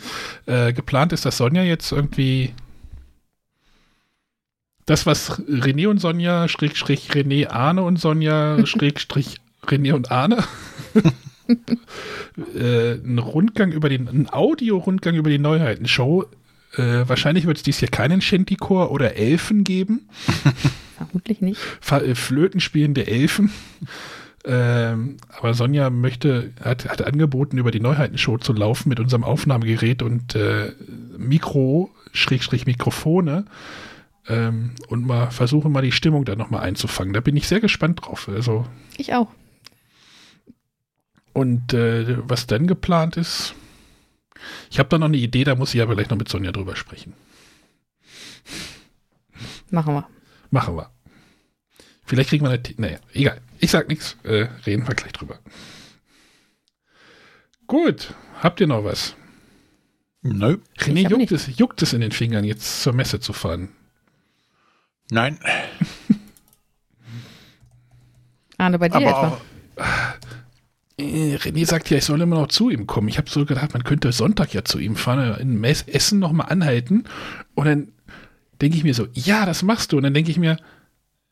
Äh, 0.46 0.74
geplant 0.74 1.14
ist, 1.14 1.24
dass 1.24 1.38
Sonja 1.38 1.64
jetzt 1.64 1.94
irgendwie 1.94 2.54
das, 4.86 5.06
was 5.06 5.40
René 5.44 5.88
und 5.88 6.00
Sonja, 6.00 6.48
Schrägstrich 6.48 7.12
René, 7.12 7.50
Arne 7.50 7.84
und 7.84 8.00
Sonja, 8.00 8.66
Schrägstrich 8.66 9.38
René 9.66 9.94
und 9.94 10.12
Arne, 10.12 10.44
äh, 12.56 12.94
ein 12.94 13.20
Rundgang 13.20 13.72
über 13.72 13.90
den, 13.90 14.08
ein 14.08 14.30
Audio-Rundgang 14.32 15.16
über 15.16 15.30
die 15.30 15.40
Neuheitenshow. 15.40 16.26
Äh, 16.76 17.08
wahrscheinlich 17.08 17.46
wird 17.46 17.58
es 17.58 17.64
dies 17.64 17.80
hier 17.80 17.88
keinen 17.88 18.22
Shantychor 18.22 18.92
oder 18.92 19.16
Elfen 19.16 19.64
geben. 19.64 20.10
Vermutlich 20.98 21.42
nicht. 21.42 21.62
Äh, 21.90 22.16
Flöten 22.16 22.60
spielende 22.60 23.08
Elfen. 23.08 23.52
Ähm, 24.46 25.18
aber 25.38 25.54
Sonja 25.54 25.90
möchte, 25.90 26.52
hat, 26.62 26.90
hat 26.90 27.02
angeboten, 27.02 27.58
über 27.58 27.72
die 27.72 27.80
Neuheitenshow 27.80 28.38
zu 28.38 28.52
laufen 28.52 28.90
mit 28.90 29.00
unserem 29.00 29.24
Aufnahmegerät 29.24 30.02
und 30.02 30.36
äh, 30.36 30.74
Mikro, 31.18 31.92
Schrägstrich 32.12 32.66
Mikrofone 32.66 33.46
ähm, 34.28 34.76
und 34.88 35.06
mal 35.06 35.32
versuchen, 35.32 35.72
mal 35.72 35.82
die 35.82 35.92
Stimmung 35.92 36.26
da 36.26 36.36
nochmal 36.36 36.62
einzufangen. 36.62 37.14
Da 37.14 37.20
bin 37.20 37.36
ich 37.38 37.48
sehr 37.48 37.60
gespannt 37.60 38.02
drauf. 38.06 38.28
Also, 38.30 38.66
Ich 38.98 39.14
auch. 39.14 39.30
und 41.34 41.74
äh, 41.74 42.18
was 42.28 42.48
dann 42.48 42.68
geplant 42.68 43.18
ist, 43.18 43.56
ich 44.70 44.80
habe 44.80 44.90
da 44.90 44.98
noch 44.98 45.08
eine 45.08 45.18
Idee, 45.18 45.44
da 45.44 45.56
muss 45.56 45.74
ich 45.74 45.82
aber 45.82 45.96
gleich 45.96 46.10
noch 46.10 46.18
mit 46.18 46.30
Sonja 46.30 46.52
drüber 46.52 46.76
sprechen. 46.76 47.14
Machen 49.70 49.94
wir. 49.96 50.08
Machen 50.52 50.76
wir. 50.76 50.92
Vielleicht 52.06 52.30
kriegen 52.30 52.44
wir 52.46 52.50
eine. 52.50 52.62
T 52.62 52.76
naja, 52.78 53.00
egal. 53.14 53.42
Ich 53.60 53.72
sag 53.72 53.88
nichts. 53.88 54.18
Äh, 54.24 54.48
reden 54.66 54.88
wir 54.88 54.94
gleich 54.96 55.14
drüber. 55.14 55.40
Gut. 57.68 58.14
Habt 58.42 58.60
ihr 58.60 58.68
noch 58.68 58.84
was? 58.84 59.16
nö. 60.22 60.58
René, 60.78 61.02
juckt 61.10 61.18
nicht. 61.18 61.32
es, 61.32 61.58
juckt 61.58 61.82
es 61.82 61.94
in 61.94 62.02
den 62.02 62.12
Fingern, 62.12 62.44
jetzt 62.44 62.82
zur 62.84 62.94
Messe 62.94 63.20
zu 63.20 63.34
fahren? 63.34 63.70
Nein. 65.12 65.38
Arne, 68.58 68.80
bei 68.80 68.90
dir 68.90 68.96
Aber 68.96 69.06
etwa? 69.08 69.28
auch, 69.28 69.42
Äh, 70.98 71.36
René 71.38 71.66
sagt 71.66 71.90
ja, 71.90 71.98
ich 71.98 72.06
soll 72.06 72.22
immer 72.22 72.36
noch 72.36 72.48
zu 72.48 72.70
ihm 72.70 72.86
kommen. 72.86 73.08
Ich 73.08 73.18
habe 73.18 73.30
so 73.30 73.46
gedacht, 73.46 73.74
man 73.74 73.84
könnte 73.84 74.12
Sonntag 74.12 74.54
ja 74.54 74.64
zu 74.64 74.80
ihm 74.80 74.96
fahren, 74.96 75.36
in 75.40 75.60
Mess 75.60 75.84
Essen 75.84 76.20
nochmal 76.20 76.52
anhalten. 76.52 77.06
Und 77.56 77.66
dann 77.66 77.88
denke 78.62 78.78
ich 78.78 78.84
mir 78.84 78.94
so, 78.94 79.08
ja, 79.14 79.46
das 79.46 79.64
machst 79.64 79.92
du. 79.92 79.98
Und 79.98 80.04
dann 80.04 80.14
denke 80.14 80.32
ich 80.32 80.38
mir, 80.38 80.58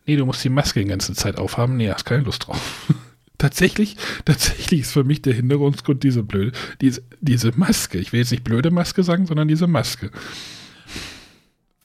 nee, 0.05 0.15
du 0.15 0.25
musst 0.25 0.43
die 0.43 0.49
Maske 0.49 0.81
die 0.81 0.89
ganze 0.89 1.13
Zeit 1.13 1.37
aufhaben. 1.37 1.77
Nee, 1.77 1.91
hast 1.91 2.05
keine 2.05 2.23
Lust 2.23 2.47
drauf. 2.47 2.87
tatsächlich, 3.37 3.97
tatsächlich 4.25 4.81
ist 4.81 4.93
für 4.93 5.03
mich 5.03 5.21
der 5.21 5.33
Hinderungsgrund 5.33 6.03
diese 6.03 6.23
blöde, 6.23 6.57
diese, 6.81 7.03
diese 7.21 7.51
Maske. 7.55 7.99
Ich 7.99 8.13
will 8.13 8.21
jetzt 8.21 8.31
nicht 8.31 8.43
blöde 8.43 8.71
Maske 8.71 9.03
sagen, 9.03 9.27
sondern 9.27 9.47
diese 9.47 9.67
Maske. 9.67 10.09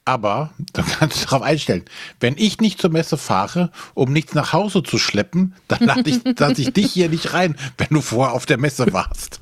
Aber 0.07 0.51
da 0.73 0.83
kannst 0.83 1.21
du 1.21 1.25
darauf 1.25 1.41
einstellen. 1.41 1.85
Wenn 2.19 2.35
ich 2.37 2.59
nicht 2.59 2.79
zur 2.81 2.89
Messe 2.89 3.17
fahre, 3.17 3.71
um 3.93 4.11
nichts 4.13 4.33
nach 4.33 4.53
Hause 4.53 4.83
zu 4.83 4.97
schleppen, 4.97 5.55
dann 5.67 5.83
lasse 5.83 6.03
ich, 6.05 6.21
lass 6.39 6.57
ich 6.59 6.73
dich 6.73 6.91
hier 6.93 7.09
nicht 7.09 7.33
rein, 7.33 7.55
wenn 7.77 7.89
du 7.89 8.01
vorher 8.01 8.33
auf 8.33 8.45
der 8.45 8.57
Messe 8.57 8.91
warst. 8.93 9.41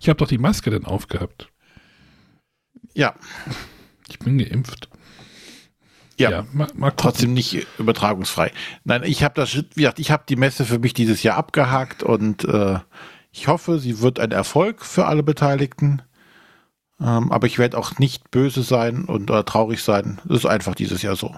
Ich 0.00 0.08
habe 0.08 0.18
doch 0.18 0.28
die 0.28 0.38
Maske 0.38 0.70
dann 0.70 0.84
aufgehabt. 0.84 1.48
Ja, 2.94 3.14
Ich 4.08 4.18
bin 4.18 4.38
geimpft. 4.38 4.88
ja. 6.18 6.44
mal, 6.52 6.68
mal 6.74 6.90
gucken. 6.90 6.96
Trotzdem 6.96 7.34
nicht 7.34 7.66
übertragungsfrei. 7.78 8.52
Nein, 8.84 9.02
ich 9.04 9.24
habe 9.24 9.34
das, 9.34 9.54
wie 9.56 9.82
gesagt, 9.82 9.98
ich 9.98 10.10
habe 10.10 10.24
die 10.28 10.36
Messe 10.36 10.64
für 10.64 10.78
mich 10.78 10.94
dieses 10.94 11.22
Jahr 11.22 11.36
abgehakt 11.36 12.02
und 12.02 12.44
äh, 12.44 12.78
ich 13.32 13.48
hoffe, 13.48 13.78
sie 13.78 14.00
wird 14.00 14.20
ein 14.20 14.30
Erfolg 14.30 14.84
für 14.84 15.06
alle 15.06 15.22
Beteiligten. 15.24 16.02
Ähm, 17.00 17.32
aber 17.32 17.46
ich 17.46 17.58
werde 17.58 17.76
auch 17.76 17.98
nicht 17.98 18.30
böse 18.30 18.62
sein 18.62 19.04
und 19.04 19.30
oder 19.30 19.44
traurig 19.44 19.82
sein. 19.82 20.20
Das 20.24 20.38
ist 20.38 20.46
einfach 20.46 20.74
dieses 20.74 21.02
Jahr 21.02 21.16
so. 21.16 21.34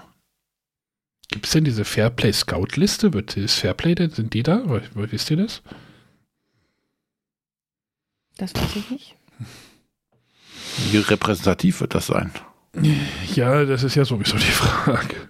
Gibt 1.29 1.45
es 1.45 1.51
denn 1.51 1.65
diese 1.65 1.83
Fairplay 1.83 2.31
Scout 2.31 2.75
Liste? 2.75 3.13
Wird 3.13 3.35
das 3.35 3.55
Fairplay 3.55 3.95
denn, 3.95 4.11
sind 4.11 4.33
die 4.33 4.43
da? 4.43 4.63
Wisst 4.93 5.29
ihr 5.31 5.37
das? 5.37 5.61
Das 8.37 8.53
weiß 8.53 8.75
ich 8.75 8.89
nicht. 8.89 9.15
Wie 10.91 10.97
repräsentativ 10.97 11.81
wird 11.81 11.95
das 11.95 12.07
sein? 12.07 12.31
Ja, 13.33 13.65
das 13.65 13.83
ist 13.83 13.95
ja 13.95 14.05
sowieso 14.05 14.37
die 14.37 14.43
Frage. 14.43 15.29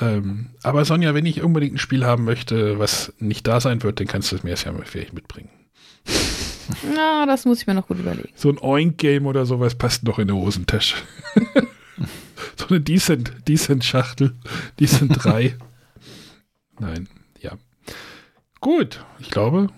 Ähm, 0.00 0.50
aber 0.62 0.84
Sonja, 0.84 1.14
wenn 1.14 1.26
ich 1.26 1.42
unbedingt 1.42 1.74
ein 1.74 1.78
Spiel 1.78 2.06
haben 2.06 2.24
möchte, 2.24 2.78
was 2.78 3.12
nicht 3.18 3.46
da 3.46 3.60
sein 3.60 3.82
wird, 3.82 4.00
dann 4.00 4.06
kannst 4.06 4.32
du 4.32 4.36
es 4.36 4.42
mir 4.42 4.50
erst 4.50 4.64
ja 4.64 4.72
vielleicht 4.84 5.12
mitbringen. 5.12 5.50
Na, 6.94 7.26
das 7.26 7.44
muss 7.44 7.60
ich 7.60 7.66
mir 7.66 7.74
noch 7.74 7.88
gut 7.88 7.98
überlegen. 7.98 8.30
So 8.34 8.48
ein 8.50 8.58
Oink-Game 8.58 9.26
oder 9.26 9.46
sowas 9.46 9.74
passt 9.74 10.04
noch 10.04 10.18
in 10.18 10.30
eine 10.30 10.38
Hosentasche. 10.38 10.96
so 12.56 12.68
eine 12.68 12.80
Decent, 12.80 13.32
Decent 13.48 13.84
Schachtel. 13.84 14.34
Decent 14.80 15.24
3. 15.24 15.56
Nein, 16.78 17.08
ja. 17.40 17.52
Gut, 18.60 19.04
ich 19.18 19.30
glaube, 19.30 19.68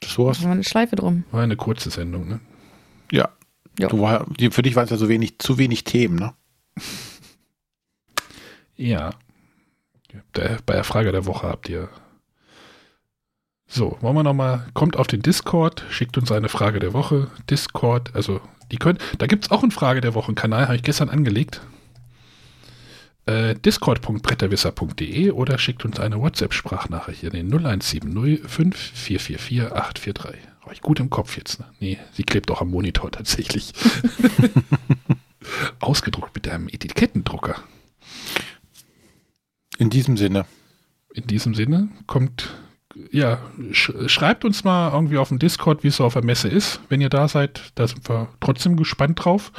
Das 0.00 0.18
war's. 0.18 0.40
Wir 0.42 0.50
eine 0.50 0.64
Schleife 0.64 0.96
drum. 0.96 1.24
war 1.30 1.42
eine 1.42 1.56
kurze 1.56 1.90
Sendung. 1.90 2.28
Ne? 2.28 2.40
Ja. 3.10 3.30
Ja. 3.78 3.88
Du 3.88 4.00
war, 4.00 4.26
für 4.50 4.62
dich 4.62 4.76
waren 4.76 4.84
es 4.84 4.90
ja 4.90 4.96
so 4.96 5.08
wenig, 5.08 5.38
zu 5.38 5.58
wenig 5.58 5.84
Themen, 5.84 6.16
ne? 6.16 6.34
Ja. 8.76 9.10
Bei 10.32 10.58
der 10.74 10.84
Frage 10.84 11.10
der 11.12 11.26
Woche 11.26 11.48
habt 11.48 11.68
ihr. 11.68 11.88
So, 13.74 13.98
wollen 14.02 14.14
wir 14.14 14.22
nochmal, 14.22 14.64
kommt 14.72 14.96
auf 14.96 15.08
den 15.08 15.20
Discord, 15.20 15.84
schickt 15.90 16.16
uns 16.16 16.30
eine 16.30 16.48
Frage 16.48 16.78
der 16.78 16.92
Woche. 16.92 17.26
Discord, 17.50 18.14
also 18.14 18.40
die 18.70 18.76
könnt, 18.76 19.00
da 19.18 19.26
gibt 19.26 19.46
es 19.46 19.50
auch 19.50 19.64
einen 19.64 19.72
Frage 19.72 20.00
der 20.00 20.14
Woche, 20.14 20.28
einen 20.28 20.36
Kanal, 20.36 20.66
habe 20.66 20.76
ich 20.76 20.84
gestern 20.84 21.10
angelegt. 21.10 21.60
Äh, 23.26 23.56
discord.bretterwisser.de 23.56 25.32
oder 25.32 25.58
schickt 25.58 25.84
uns 25.84 25.98
eine 25.98 26.20
WhatsApp-Sprachnachricht 26.20 27.24
in 27.24 27.30
den 27.30 27.46
0170 27.48 28.48
5444 28.48 29.72
843. 29.72 30.40
Habe 30.60 30.72
ich 30.72 30.80
gut 30.80 31.00
im 31.00 31.10
Kopf 31.10 31.36
jetzt. 31.36 31.58
Ne? 31.58 31.66
Nee, 31.80 31.98
sie 32.12 32.22
klebt 32.22 32.52
auch 32.52 32.60
am 32.60 32.70
Monitor 32.70 33.10
tatsächlich. 33.10 33.72
Ausgedruckt 35.80 36.32
mit 36.36 36.46
einem 36.46 36.68
Etikettendrucker. 36.68 37.56
In 39.78 39.90
diesem 39.90 40.16
Sinne. 40.16 40.46
In 41.12 41.26
diesem 41.26 41.56
Sinne 41.56 41.88
kommt, 42.06 42.54
ja, 43.10 43.40
sch 43.72 43.92
schreibt 44.06 44.44
uns 44.44 44.64
mal 44.64 44.92
irgendwie 44.92 45.18
auf 45.18 45.28
dem 45.28 45.38
Discord, 45.38 45.82
wie 45.82 45.88
es 45.88 45.96
so 45.96 46.04
auf 46.04 46.14
der 46.14 46.24
Messe 46.24 46.48
ist. 46.48 46.80
Wenn 46.88 47.00
ihr 47.00 47.08
da 47.08 47.28
seid, 47.28 47.72
da 47.74 47.86
sind 47.86 48.08
wir 48.08 48.28
trotzdem 48.40 48.76
gespannt 48.76 49.24
drauf. 49.24 49.52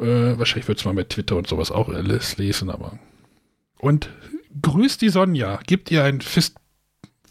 Äh, 0.00 0.38
wahrscheinlich 0.38 0.68
wird 0.68 0.78
es 0.78 0.84
mal 0.84 0.94
mit 0.94 1.10
Twitter 1.10 1.36
und 1.36 1.46
sowas 1.46 1.70
auch 1.70 1.88
alles 1.88 2.36
lesen, 2.36 2.70
aber. 2.70 2.98
Und 3.78 4.10
grüßt 4.60 5.00
die 5.02 5.08
Sonja. 5.08 5.60
Gibt 5.66 5.90
ihr 5.90 6.04
ein 6.04 6.20
Fist 6.20 6.56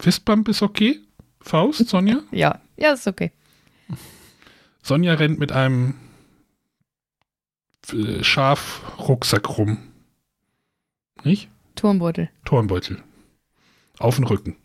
Fistbump 0.00 0.48
ist 0.48 0.62
okay? 0.62 1.00
Faust, 1.40 1.88
Sonja? 1.88 2.22
Ja, 2.32 2.60
ja, 2.76 2.92
ist 2.92 3.06
okay. 3.06 3.30
Sonja 4.82 5.14
rennt 5.14 5.38
mit 5.38 5.52
einem 5.52 5.94
äh, 7.92 8.22
Schafrucksack 8.24 9.56
rum. 9.56 9.78
Nicht? 11.22 11.48
Turmbeutel. 11.74 12.30
Turmbeutel. 12.44 13.02
Auf 13.98 14.16
den 14.16 14.24
Rücken. 14.24 14.56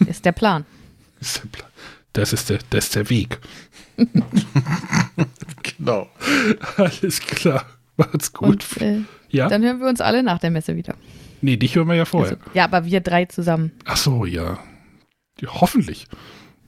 Ist 0.06 0.24
der 0.24 0.32
Plan. 0.32 0.64
Ist 1.20 1.42
der 1.42 1.48
Plan. 1.48 1.70
Das 2.12 2.32
ist 2.32 2.48
der, 2.48 2.58
das 2.70 2.84
ist 2.86 2.94
der 2.94 3.10
Weg. 3.10 3.38
Genau. 5.76 6.08
Alles 6.76 7.20
klar. 7.20 7.64
Macht's 7.96 8.32
gut. 8.32 8.64
Und 8.76 8.82
äh, 8.82 9.00
ja? 9.30 9.48
dann 9.48 9.62
hören 9.62 9.80
wir 9.80 9.88
uns 9.88 10.00
alle 10.00 10.22
nach 10.22 10.38
der 10.38 10.50
Messe 10.50 10.76
wieder. 10.76 10.94
nee, 11.40 11.56
dich 11.56 11.74
hören 11.74 11.88
wir 11.88 11.94
ja 11.94 12.04
vorher. 12.04 12.32
Also, 12.38 12.50
ja, 12.52 12.64
aber 12.64 12.84
wir 12.84 13.00
drei 13.00 13.24
zusammen. 13.24 13.72
Ach 13.84 13.96
so, 13.96 14.26
ja. 14.26 14.58
ja 15.40 15.48
hoffentlich. 15.60 16.06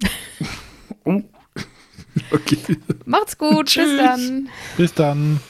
oh. 1.05 1.23
Okay. 2.31 2.79
Macht's 3.05 3.37
gut. 3.37 3.67
Tschüss. 3.67 3.91
Bis 3.91 3.99
dann. 3.99 4.49
Bis 4.77 4.95
dann. 4.95 5.41